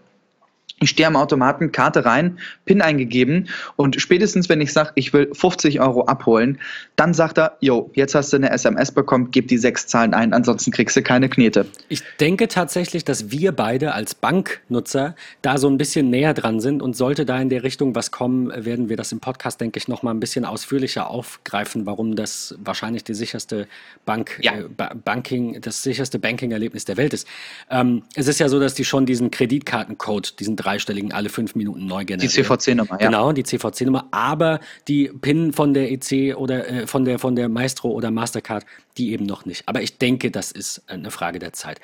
ich 0.84 0.90
stehe 0.90 1.06
am 1.06 1.16
Automaten, 1.16 1.72
Karte 1.72 2.04
rein, 2.04 2.38
PIN 2.66 2.82
eingegeben 2.82 3.48
und 3.76 4.00
spätestens, 4.00 4.48
wenn 4.48 4.60
ich 4.60 4.72
sage, 4.72 4.92
ich 4.96 5.12
will 5.12 5.30
50 5.32 5.80
Euro 5.80 6.04
abholen, 6.04 6.58
dann 6.96 7.14
sagt 7.14 7.38
er, 7.38 7.56
jo, 7.60 7.90
jetzt 7.94 8.14
hast 8.14 8.32
du 8.32 8.36
eine 8.36 8.50
SMS 8.50 8.92
bekommen, 8.92 9.30
gib 9.30 9.48
die 9.48 9.56
sechs 9.56 9.86
Zahlen 9.86 10.12
ein, 10.12 10.34
ansonsten 10.34 10.70
kriegst 10.70 10.94
du 10.96 11.02
keine 11.02 11.30
Knete. 11.30 11.66
Ich 11.88 12.02
denke 12.20 12.48
tatsächlich, 12.48 13.04
dass 13.04 13.30
wir 13.30 13.52
beide 13.52 13.94
als 13.94 14.14
Banknutzer 14.14 15.16
da 15.40 15.56
so 15.56 15.68
ein 15.68 15.78
bisschen 15.78 16.10
näher 16.10 16.34
dran 16.34 16.60
sind 16.60 16.82
und 16.82 16.94
sollte 16.96 17.24
da 17.24 17.40
in 17.40 17.48
der 17.48 17.62
Richtung 17.62 17.94
was 17.94 18.10
kommen, 18.10 18.52
werden 18.54 18.90
wir 18.90 18.98
das 18.98 19.10
im 19.10 19.20
Podcast, 19.20 19.62
denke 19.62 19.78
ich, 19.78 19.88
noch 19.88 20.02
mal 20.02 20.10
ein 20.10 20.20
bisschen 20.20 20.44
ausführlicher 20.44 21.08
aufgreifen, 21.08 21.86
warum 21.86 22.14
das 22.14 22.54
wahrscheinlich 22.62 23.04
die 23.04 23.14
sicherste 23.14 23.68
Bank, 24.04 24.38
ja. 24.42 24.52
äh, 24.52 24.94
Banking, 25.02 25.62
das 25.62 25.82
sicherste 25.82 26.18
Banking-Erlebnis 26.18 26.84
der 26.84 26.98
Welt 26.98 27.14
ist. 27.14 27.26
Ähm, 27.70 28.02
es 28.14 28.28
ist 28.28 28.38
ja 28.38 28.50
so, 28.50 28.60
dass 28.60 28.74
die 28.74 28.84
schon 28.84 29.06
diesen 29.06 29.30
Kreditkartencode, 29.30 30.38
diesen 30.40 30.56
dreistelligen 30.74 31.12
alle 31.12 31.28
fünf 31.28 31.54
Minuten 31.54 31.86
neu 31.86 32.04
generieren. 32.04 32.20
Die 32.20 32.42
CVC-Nummer, 32.42 33.00
ja. 33.00 33.06
Genau, 33.06 33.32
die 33.32 33.44
CVC-Nummer, 33.44 34.08
aber 34.10 34.60
die 34.88 35.08
PIN 35.08 35.52
von 35.52 35.74
der 35.74 35.90
EC 35.90 36.36
oder 36.36 36.68
äh, 36.68 36.86
von, 36.86 37.04
der, 37.04 37.18
von 37.18 37.36
der 37.36 37.48
Maestro 37.48 37.90
oder 37.90 38.10
Mastercard, 38.10 38.64
die 38.98 39.12
eben 39.12 39.26
noch 39.26 39.44
nicht. 39.44 39.68
Aber 39.68 39.82
ich 39.82 39.98
denke, 39.98 40.30
das 40.30 40.50
ist 40.50 40.82
eine 40.88 41.10
Frage 41.10 41.38
der 41.38 41.52
Zeit. 41.52 41.80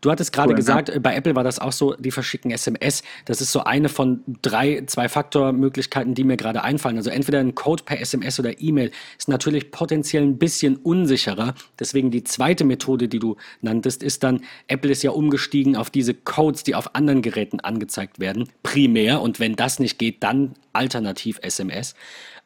Du 0.00 0.10
hattest 0.10 0.32
gerade 0.32 0.50
cool, 0.50 0.56
gesagt, 0.56 0.88
ja. 0.90 0.98
bei 0.98 1.14
Apple 1.14 1.34
war 1.34 1.44
das 1.44 1.58
auch 1.58 1.72
so, 1.72 1.94
die 1.94 2.10
verschicken 2.10 2.50
SMS. 2.50 3.02
Das 3.24 3.40
ist 3.40 3.52
so 3.52 3.64
eine 3.64 3.88
von 3.88 4.22
drei 4.42 4.82
Zwei-Faktor-Möglichkeiten, 4.86 6.14
die 6.14 6.24
mir 6.24 6.36
gerade 6.36 6.62
einfallen. 6.62 6.96
Also 6.96 7.10
entweder 7.10 7.40
ein 7.40 7.54
Code 7.54 7.82
per 7.84 8.00
SMS 8.00 8.38
oder 8.38 8.60
E-Mail 8.60 8.90
ist 9.18 9.28
natürlich 9.28 9.70
potenziell 9.70 10.22
ein 10.22 10.38
bisschen 10.38 10.76
unsicherer. 10.76 11.54
Deswegen 11.78 12.10
die 12.10 12.24
zweite 12.24 12.64
Methode, 12.64 13.08
die 13.08 13.18
du 13.18 13.36
nanntest, 13.62 14.02
ist 14.02 14.22
dann, 14.22 14.42
Apple 14.68 14.90
ist 14.90 15.02
ja 15.02 15.12
umgestiegen 15.12 15.76
auf 15.76 15.90
diese 15.90 16.14
Codes, 16.14 16.62
die 16.62 16.74
auf 16.74 16.94
anderen 16.94 17.22
Geräten 17.22 17.60
angezeigt 17.60 18.20
werden, 18.20 18.48
primär. 18.62 19.22
Und 19.22 19.40
wenn 19.40 19.56
das 19.56 19.78
nicht 19.78 19.98
geht, 19.98 20.22
dann 20.22 20.54
alternativ 20.72 21.38
SMS. 21.42 21.94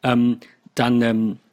Ähm, 0.02 0.38
dann 0.74 1.02
ähm, 1.02 1.32
äh, 1.32 1.49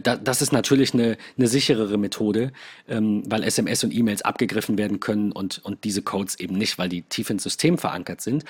das 0.00 0.42
ist 0.42 0.52
natürlich 0.52 0.94
eine, 0.94 1.16
eine 1.36 1.48
sicherere 1.48 1.98
Methode, 1.98 2.52
ähm, 2.88 3.22
weil 3.26 3.42
SMS 3.44 3.84
und 3.84 3.94
E-Mails 3.94 4.22
abgegriffen 4.22 4.78
werden 4.78 5.00
können 5.00 5.32
und, 5.32 5.64
und 5.64 5.84
diese 5.84 6.02
Codes 6.02 6.38
eben 6.40 6.56
nicht, 6.56 6.78
weil 6.78 6.88
die 6.88 7.02
tief 7.02 7.30
ins 7.30 7.42
System 7.42 7.78
verankert 7.78 8.20
sind. 8.20 8.44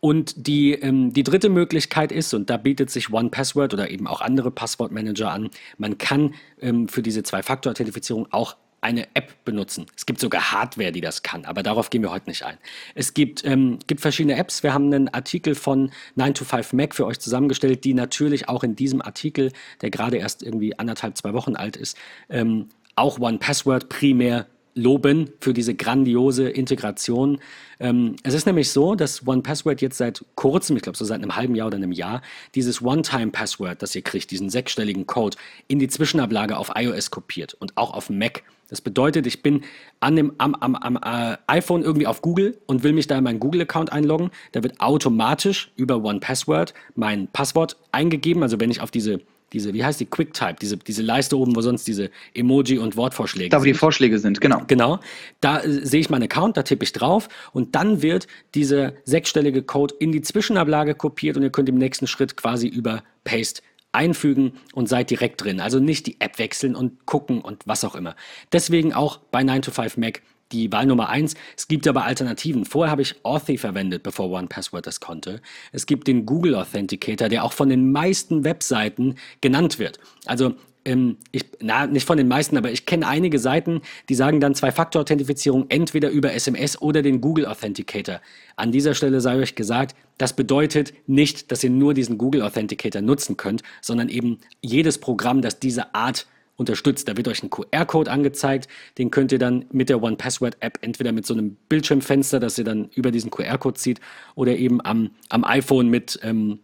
Und 0.00 0.46
die, 0.46 0.72
ähm, 0.72 1.14
die 1.14 1.22
dritte 1.22 1.48
Möglichkeit 1.48 2.12
ist, 2.12 2.34
und 2.34 2.50
da 2.50 2.58
bietet 2.58 2.90
sich 2.90 3.10
OnePassword 3.10 3.72
oder 3.72 3.90
eben 3.90 4.06
auch 4.06 4.20
andere 4.20 4.50
Passwortmanager 4.50 5.30
an, 5.30 5.48
man 5.78 5.96
kann 5.96 6.34
ähm, 6.60 6.88
für 6.88 7.02
diese 7.02 7.22
Zwei-Faktor-Authentifizierung 7.22 8.28
auch 8.30 8.56
eine 8.84 9.08
App 9.14 9.44
benutzen. 9.44 9.86
Es 9.96 10.04
gibt 10.04 10.20
sogar 10.20 10.52
Hardware, 10.52 10.92
die 10.92 11.00
das 11.00 11.22
kann, 11.22 11.46
aber 11.46 11.62
darauf 11.62 11.90
gehen 11.90 12.02
wir 12.02 12.10
heute 12.10 12.28
nicht 12.28 12.44
ein. 12.44 12.58
Es 12.94 13.14
gibt, 13.14 13.44
ähm, 13.44 13.78
gibt 13.86 14.02
verschiedene 14.02 14.36
Apps. 14.36 14.62
Wir 14.62 14.74
haben 14.74 14.92
einen 14.92 15.08
Artikel 15.08 15.54
von 15.54 15.90
9to5Mac 16.18 16.94
für 16.94 17.06
euch 17.06 17.18
zusammengestellt, 17.18 17.84
die 17.84 17.94
natürlich 17.94 18.48
auch 18.48 18.62
in 18.62 18.76
diesem 18.76 19.00
Artikel, 19.00 19.52
der 19.80 19.90
gerade 19.90 20.18
erst 20.18 20.42
irgendwie 20.42 20.78
anderthalb, 20.78 21.16
zwei 21.16 21.32
Wochen 21.32 21.56
alt 21.56 21.76
ist, 21.76 21.96
ähm, 22.28 22.68
auch 22.94 23.18
One 23.18 23.38
Password 23.38 23.88
primär 23.88 24.46
loben 24.74 25.30
für 25.40 25.54
diese 25.54 25.74
grandiose 25.74 26.48
Integration. 26.48 27.38
Ähm, 27.80 28.16
es 28.22 28.34
ist 28.34 28.46
nämlich 28.46 28.70
so, 28.70 28.94
dass 28.94 29.26
OnePassword 29.26 29.80
jetzt 29.80 29.98
seit 29.98 30.24
kurzem, 30.34 30.76
ich 30.76 30.82
glaube 30.82 30.98
so 30.98 31.04
seit 31.04 31.22
einem 31.22 31.36
halben 31.36 31.54
Jahr 31.54 31.68
oder 31.68 31.76
einem 31.76 31.92
Jahr, 31.92 32.22
dieses 32.54 32.82
One-Time-Password, 32.82 33.80
das 33.82 33.94
ihr 33.94 34.02
kriegt, 34.02 34.30
diesen 34.30 34.50
sechsstelligen 34.50 35.06
Code, 35.06 35.36
in 35.68 35.78
die 35.78 35.88
Zwischenablage 35.88 36.56
auf 36.56 36.72
iOS 36.74 37.10
kopiert 37.10 37.54
und 37.54 37.76
auch 37.76 37.94
auf 37.94 38.10
Mac. 38.10 38.42
Das 38.68 38.80
bedeutet, 38.80 39.26
ich 39.26 39.42
bin 39.42 39.62
an 40.00 40.16
dem, 40.16 40.32
am, 40.38 40.54
am, 40.54 40.74
am 40.74 40.96
äh, 40.96 41.36
iPhone 41.46 41.82
irgendwie 41.82 42.06
auf 42.06 42.22
Google 42.22 42.58
und 42.66 42.82
will 42.82 42.92
mich 42.92 43.06
da 43.06 43.18
in 43.18 43.24
meinen 43.24 43.40
Google-Account 43.40 43.92
einloggen. 43.92 44.30
Da 44.52 44.62
wird 44.62 44.80
automatisch 44.80 45.70
über 45.76 46.02
OnePassword 46.02 46.74
mein 46.94 47.28
Passwort 47.28 47.76
eingegeben. 47.92 48.42
Also 48.42 48.60
wenn 48.60 48.70
ich 48.70 48.80
auf 48.80 48.90
diese 48.90 49.20
diese, 49.52 49.72
wie 49.72 49.84
heißt 49.84 50.00
die, 50.00 50.06
QuickType, 50.06 50.56
diese, 50.60 50.76
diese 50.76 51.02
Leiste 51.02 51.38
oben, 51.38 51.54
wo 51.54 51.60
sonst 51.60 51.86
diese 51.86 52.10
Emoji- 52.34 52.78
und 52.80 52.96
Wortvorschläge 52.96 53.50
Da, 53.50 53.58
wo 53.58 53.62
sind. 53.62 53.72
die 53.72 53.78
Vorschläge 53.78 54.18
sind, 54.18 54.40
genau. 54.40 54.62
Genau. 54.66 54.98
Da 55.40 55.60
äh, 55.60 55.86
sehe 55.86 56.00
ich 56.00 56.10
meinen 56.10 56.24
Account, 56.24 56.56
da 56.56 56.64
tippe 56.64 56.82
ich 56.84 56.92
drauf 56.92 57.28
und 57.52 57.74
dann 57.76 58.02
wird 58.02 58.26
dieser 58.54 58.94
sechsstellige 59.04 59.62
Code 59.62 59.94
in 60.00 60.10
die 60.10 60.22
Zwischenablage 60.22 60.94
kopiert 60.94 61.36
und 61.36 61.44
ihr 61.44 61.50
könnt 61.50 61.68
im 61.68 61.78
nächsten 61.78 62.08
Schritt 62.08 62.36
quasi 62.36 62.66
über 62.66 63.04
Paste 63.22 63.62
einfügen 63.94 64.52
und 64.72 64.88
seid 64.88 65.10
direkt 65.10 65.42
drin. 65.42 65.60
Also 65.60 65.80
nicht 65.80 66.06
die 66.06 66.20
App 66.20 66.38
wechseln 66.38 66.74
und 66.74 67.06
gucken 67.06 67.40
und 67.40 67.62
was 67.66 67.84
auch 67.84 67.94
immer. 67.94 68.16
Deswegen 68.52 68.92
auch 68.92 69.18
bei 69.18 69.42
9to5Mac 69.42 70.20
die 70.52 70.70
Wahl 70.72 70.86
Nummer 70.86 71.08
eins. 71.08 71.34
Es 71.56 71.68
gibt 71.68 71.86
aber 71.88 72.04
Alternativen. 72.04 72.64
Vorher 72.64 72.90
habe 72.90 73.02
ich 73.02 73.16
Authy 73.24 73.58
verwendet, 73.58 74.02
bevor 74.02 74.30
OnePassword 74.30 74.86
das 74.86 75.00
konnte. 75.00 75.40
Es 75.72 75.86
gibt 75.86 76.06
den 76.06 76.26
Google 76.26 76.54
Authenticator, 76.54 77.28
der 77.28 77.44
auch 77.44 77.52
von 77.52 77.68
den 77.68 77.92
meisten 77.92 78.44
Webseiten 78.44 79.16
genannt 79.40 79.78
wird. 79.78 79.98
Also 80.26 80.54
ähm, 80.84 81.16
ich, 81.32 81.44
na, 81.60 81.86
nicht 81.86 82.06
von 82.06 82.18
den 82.18 82.28
meisten, 82.28 82.56
aber 82.56 82.70
ich 82.70 82.86
kenne 82.86 83.06
einige 83.06 83.38
Seiten, 83.38 83.80
die 84.08 84.14
sagen 84.14 84.40
dann 84.40 84.54
Zwei-Faktor-Authentifizierung 84.54 85.66
entweder 85.68 86.10
über 86.10 86.32
SMS 86.32 86.80
oder 86.80 87.02
den 87.02 87.20
Google 87.20 87.46
Authenticator. 87.46 88.20
An 88.56 88.72
dieser 88.72 88.94
Stelle 88.94 89.20
sei 89.20 89.36
euch 89.36 89.54
gesagt, 89.54 89.96
das 90.18 90.34
bedeutet 90.34 90.92
nicht, 91.06 91.50
dass 91.50 91.64
ihr 91.64 91.70
nur 91.70 91.94
diesen 91.94 92.18
Google 92.18 92.42
Authenticator 92.42 93.02
nutzen 93.02 93.36
könnt, 93.36 93.62
sondern 93.80 94.08
eben 94.08 94.38
jedes 94.60 94.98
Programm, 94.98 95.42
das 95.42 95.58
diese 95.58 95.94
Art 95.94 96.26
unterstützt. 96.56 97.08
Da 97.08 97.16
wird 97.16 97.28
euch 97.28 97.42
ein 97.42 97.50
QR-Code 97.50 98.10
angezeigt, 98.10 98.68
den 98.98 99.10
könnt 99.10 99.32
ihr 99.32 99.38
dann 99.38 99.64
mit 99.72 99.88
der 99.88 100.02
One-Password-App 100.02 100.78
entweder 100.82 101.12
mit 101.12 101.26
so 101.26 101.34
einem 101.34 101.56
Bildschirmfenster, 101.68 102.38
das 102.38 102.58
ihr 102.58 102.64
dann 102.64 102.90
über 102.94 103.10
diesen 103.10 103.30
QR-Code 103.30 103.78
zieht, 103.78 104.00
oder 104.34 104.56
eben 104.56 104.84
am, 104.84 105.10
am 105.30 105.44
iPhone 105.44 105.88
mit, 105.88 106.20
ähm, 106.22 106.60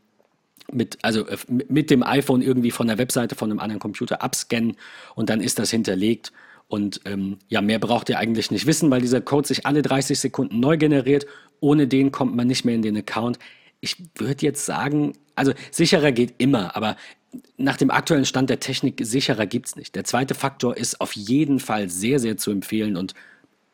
mit, 0.73 0.99
also 1.03 1.27
äh, 1.27 1.37
mit 1.49 1.91
dem 1.91 2.03
iPhone 2.03 2.43
irgendwie 2.43 2.71
von 2.71 2.87
der 2.87 2.99
Webseite 2.99 3.35
von 3.35 3.51
einem 3.51 3.61
anderen 3.61 3.81
Computer 3.81 4.23
abscannen 4.23 4.77
und 5.15 5.31
dann 5.31 5.41
ist 5.41 5.59
das 5.59 5.71
hinterlegt. 5.71 6.33
Und 6.69 7.01
ähm, 7.05 7.39
ja, 7.49 7.61
mehr 7.61 7.81
braucht 7.81 8.09
ihr 8.09 8.19
eigentlich 8.19 8.53
nicht 8.53 8.67
wissen, 8.67 8.91
weil 8.91 9.01
dieser 9.01 9.21
Code 9.21 9.49
sich 9.49 9.67
alle 9.67 9.83
30 9.83 10.19
Sekunden 10.19 10.61
neu 10.61 10.77
generiert. 10.77 11.27
Ohne 11.59 11.89
den 11.89 12.13
kommt 12.13 12.37
man 12.37 12.47
nicht 12.47 12.65
mehr 12.65 12.77
in 12.77 12.83
den 12.83 12.97
Account. 12.97 13.41
Ich 13.81 13.97
würde 14.17 14.47
jetzt 14.47 14.65
sagen, 14.67 15.15
also 15.35 15.53
sicherer 15.73 16.13
geht 16.13 16.35
immer, 16.39 16.77
aber 16.77 16.97
nach 17.57 17.77
dem 17.77 17.91
aktuellen 17.91 18.25
Stand 18.25 18.51
der 18.51 18.61
Technik 18.61 19.01
sicherer 19.03 19.47
gibt 19.47 19.67
es 19.67 19.77
nicht. 19.77 19.95
Der 19.95 20.05
zweite 20.05 20.35
Faktor 20.35 20.77
ist 20.77 21.01
auf 21.01 21.13
jeden 21.15 21.59
Fall 21.59 21.89
sehr, 21.89 22.19
sehr 22.19 22.37
zu 22.37 22.51
empfehlen 22.51 22.97
und 22.97 23.15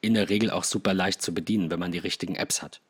in 0.01 0.15
der 0.15 0.29
Regel 0.31 0.51
auch 0.51 0.65
super 0.65 0.95
leicht 0.95 1.21
zu 1.21 1.35
bedienen, 1.35 1.71
wenn 1.71 1.81
man 1.81 1.93
die 1.93 1.99
richtigen 1.99 2.37
Apps 2.37 2.63
hat. 2.63 2.81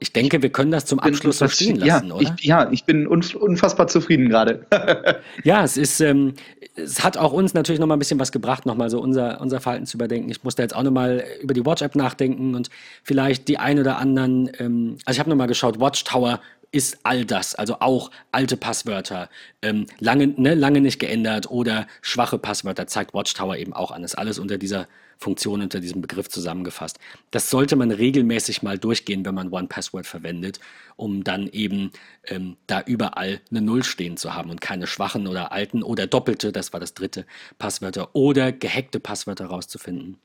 Ich 0.00 0.12
denke, 0.12 0.42
wir 0.42 0.50
können 0.50 0.72
das 0.72 0.86
zum 0.86 0.98
Abschluss 0.98 1.38
so 1.38 1.46
stehen 1.46 1.76
lassen, 1.76 2.08
ja, 2.08 2.14
oder? 2.14 2.34
Ich, 2.36 2.44
ja, 2.44 2.70
ich 2.72 2.84
bin 2.84 3.06
unfassbar 3.06 3.86
zufrieden 3.86 4.28
gerade. 4.28 4.66
ja, 5.44 5.62
es 5.62 5.76
ist, 5.76 6.00
ähm, 6.00 6.34
es 6.74 7.04
hat 7.04 7.16
auch 7.16 7.32
uns 7.32 7.54
natürlich 7.54 7.78
noch 7.78 7.86
mal 7.86 7.94
ein 7.94 8.00
bisschen 8.00 8.18
was 8.18 8.32
gebracht, 8.32 8.66
noch 8.66 8.74
mal 8.74 8.90
so 8.90 9.00
unser, 9.00 9.40
unser 9.40 9.60
Verhalten 9.60 9.86
zu 9.86 9.96
überdenken. 9.96 10.30
Ich 10.30 10.42
musste 10.42 10.62
jetzt 10.62 10.74
auch 10.74 10.82
noch 10.82 10.90
mal 10.90 11.24
über 11.40 11.54
die 11.54 11.64
Watch-App 11.64 11.94
nachdenken 11.94 12.56
und 12.56 12.70
vielleicht 13.04 13.46
die 13.46 13.58
ein 13.58 13.78
oder 13.78 13.98
anderen, 13.98 14.50
ähm, 14.58 14.96
also 15.04 15.16
ich 15.16 15.20
habe 15.20 15.30
noch 15.30 15.36
mal 15.36 15.46
geschaut, 15.46 15.78
Watchtower 15.78 16.40
ist 16.72 17.00
all 17.02 17.24
das, 17.24 17.54
also 17.54 17.76
auch 17.80 18.10
alte 18.32 18.56
Passwörter, 18.56 19.28
ähm, 19.60 19.86
lange, 20.00 20.28
ne, 20.28 20.54
lange 20.54 20.80
nicht 20.80 20.98
geändert 20.98 21.50
oder 21.50 21.86
schwache 22.00 22.38
Passwörter, 22.38 22.86
zeigt 22.86 23.14
Watchtower 23.14 23.58
eben 23.58 23.74
auch 23.74 23.90
an. 23.90 24.02
Das 24.02 24.12
ist 24.12 24.18
alles 24.18 24.38
unter 24.38 24.56
dieser 24.58 24.88
Funktion, 25.22 25.62
unter 25.62 25.80
diesem 25.80 26.02
Begriff 26.02 26.28
zusammengefasst. 26.28 26.98
Das 27.30 27.48
sollte 27.48 27.76
man 27.76 27.90
regelmäßig 27.90 28.62
mal 28.62 28.78
durchgehen, 28.78 29.24
wenn 29.24 29.34
man 29.34 29.50
One 29.52 29.68
Password 29.68 30.06
verwendet, 30.06 30.60
um 30.96 31.24
dann 31.24 31.48
eben 31.48 31.92
ähm, 32.26 32.56
da 32.66 32.82
überall 32.82 33.40
eine 33.50 33.62
Null 33.62 33.84
stehen 33.84 34.16
zu 34.16 34.34
haben 34.34 34.50
und 34.50 34.60
keine 34.60 34.86
schwachen 34.86 35.26
oder 35.26 35.52
alten 35.52 35.82
oder 35.82 36.06
doppelte, 36.06 36.52
das 36.52 36.72
war 36.72 36.80
das 36.80 36.94
dritte, 36.94 37.24
Passwörter 37.58 38.14
oder 38.14 38.52
gehackte 38.52 39.00
Passwörter 39.00 39.46
rauszufinden. 39.46 40.18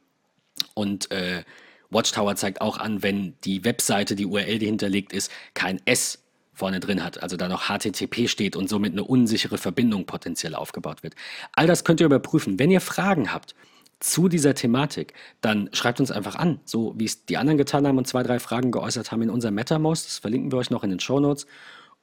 Und 0.73 1.11
äh, 1.11 1.43
Watchtower 1.89 2.35
zeigt 2.35 2.61
auch 2.61 2.77
an, 2.77 3.03
wenn 3.03 3.35
die 3.43 3.63
Webseite, 3.63 4.15
die 4.15 4.25
URL, 4.25 4.59
die 4.59 4.65
hinterlegt 4.65 5.13
ist, 5.13 5.31
kein 5.53 5.79
S 5.85 6.23
vorne 6.53 6.79
drin 6.79 7.03
hat, 7.03 7.21
also 7.21 7.37
da 7.37 7.47
noch 7.47 7.69
HTTP 7.69 8.27
steht 8.27 8.55
und 8.55 8.67
somit 8.67 8.93
eine 8.93 9.03
unsichere 9.03 9.59
Verbindung 9.59 10.07
potenziell 10.07 10.55
aufgebaut 10.55 11.03
wird. 11.03 11.13
All 11.53 11.67
das 11.67 11.83
könnt 11.83 11.99
ihr 11.99 12.07
überprüfen. 12.07 12.57
Wenn 12.57 12.71
ihr 12.71 12.81
Fragen 12.81 13.31
habt 13.31 13.53
zu 13.99 14.27
dieser 14.27 14.53
Thematik, 14.53 15.13
dann 15.41 15.69
schreibt 15.73 15.99
uns 15.99 16.11
einfach 16.11 16.35
an, 16.35 16.59
so 16.65 16.93
wie 16.97 17.05
es 17.05 17.25
die 17.25 17.37
anderen 17.37 17.57
getan 17.57 17.87
haben 17.87 17.97
und 17.97 18.07
zwei, 18.07 18.23
drei 18.23 18.39
Fragen 18.39 18.71
geäußert 18.71 19.11
haben 19.11 19.23
in 19.23 19.29
unserem 19.29 19.55
MetaMost. 19.55 20.05
Das 20.05 20.17
verlinken 20.19 20.51
wir 20.51 20.57
euch 20.57 20.69
noch 20.69 20.83
in 20.83 20.91
den 20.91 20.99
Show 20.99 21.19
Notes. 21.19 21.47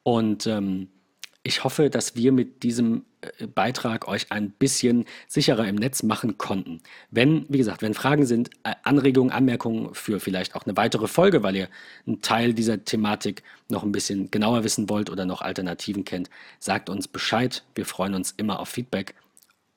Und 0.02 0.46
ähm, 0.46 0.88
ich 1.46 1.62
hoffe, 1.62 1.90
dass 1.90 2.16
wir 2.16 2.32
mit 2.32 2.62
diesem 2.62 3.04
äh, 3.20 3.46
Beitrag 3.46 4.08
euch 4.08 4.32
ein 4.32 4.50
bisschen 4.50 5.04
sicherer 5.28 5.68
im 5.68 5.76
Netz 5.76 6.02
machen 6.02 6.38
konnten. 6.38 6.80
Wenn, 7.10 7.44
wie 7.48 7.58
gesagt, 7.58 7.82
wenn 7.82 7.94
Fragen 7.94 8.26
sind, 8.26 8.50
äh, 8.64 8.74
Anregungen, 8.82 9.30
Anmerkungen 9.30 9.94
für 9.94 10.20
vielleicht 10.20 10.56
auch 10.56 10.64
eine 10.64 10.76
weitere 10.76 11.06
Folge, 11.06 11.42
weil 11.42 11.54
ihr 11.54 11.68
einen 12.06 12.22
Teil 12.22 12.54
dieser 12.54 12.84
Thematik 12.84 13.42
noch 13.68 13.84
ein 13.84 13.92
bisschen 13.92 14.30
genauer 14.30 14.64
wissen 14.64 14.88
wollt 14.88 15.10
oder 15.10 15.26
noch 15.26 15.42
Alternativen 15.42 16.04
kennt, 16.04 16.30
sagt 16.58 16.88
uns 16.88 17.08
Bescheid. 17.08 17.62
Wir 17.74 17.84
freuen 17.84 18.14
uns 18.14 18.32
immer 18.36 18.58
auf 18.58 18.70
Feedback. 18.70 19.14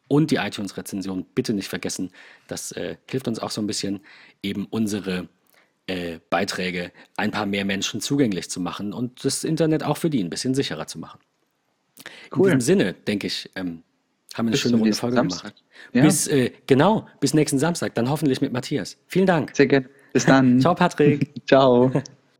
Und 0.07 0.31
die 0.31 0.35
iTunes-Rezension 0.35 1.25
bitte 1.35 1.53
nicht 1.53 1.67
vergessen. 1.67 2.11
Das 2.47 2.71
äh, 2.71 2.95
hilft 3.09 3.27
uns 3.27 3.39
auch 3.39 3.51
so 3.51 3.61
ein 3.61 3.67
bisschen, 3.67 3.99
eben 4.41 4.65
unsere 4.69 5.27
äh, 5.88 6.19
Beiträge 6.29 6.91
ein 7.15 7.31
paar 7.31 7.45
mehr 7.45 7.65
Menschen 7.65 8.01
zugänglich 8.01 8.49
zu 8.49 8.59
machen 8.59 8.93
und 8.93 9.23
das 9.25 9.43
Internet 9.43 9.84
auch 9.84 9.97
für 9.97 10.09
die 10.09 10.23
ein 10.23 10.29
bisschen 10.29 10.53
sicherer 10.53 10.88
zu 10.88 10.99
machen. 10.99 11.19
Cool. 12.35 12.51
In 12.51 12.59
diesem 12.59 12.61
Sinne, 12.61 12.93
denke 12.93 13.27
ich, 13.27 13.49
ähm, 13.55 13.84
haben 14.34 14.45
wir 14.45 14.49
eine 14.49 14.51
bis 14.51 14.59
schöne 14.61 14.77
Runde 14.77 14.93
Folge 14.93 15.15
Samstag. 15.15 15.41
gemacht. 15.41 15.63
Ja. 15.93 16.03
Bis, 16.03 16.27
äh, 16.27 16.51
genau, 16.67 17.07
bis 17.19 17.34
nächsten 17.34 17.57
Samstag, 17.57 17.95
dann 17.95 18.09
hoffentlich 18.09 18.41
mit 18.41 18.53
Matthias. 18.53 18.97
Vielen 19.07 19.25
Dank. 19.25 19.55
Sehr 19.55 19.67
gerne. 19.67 19.89
Bis 20.13 20.25
dann. 20.25 20.59
Ciao, 20.59 20.75
Patrick. 20.75 21.31
Ciao. 21.47 21.91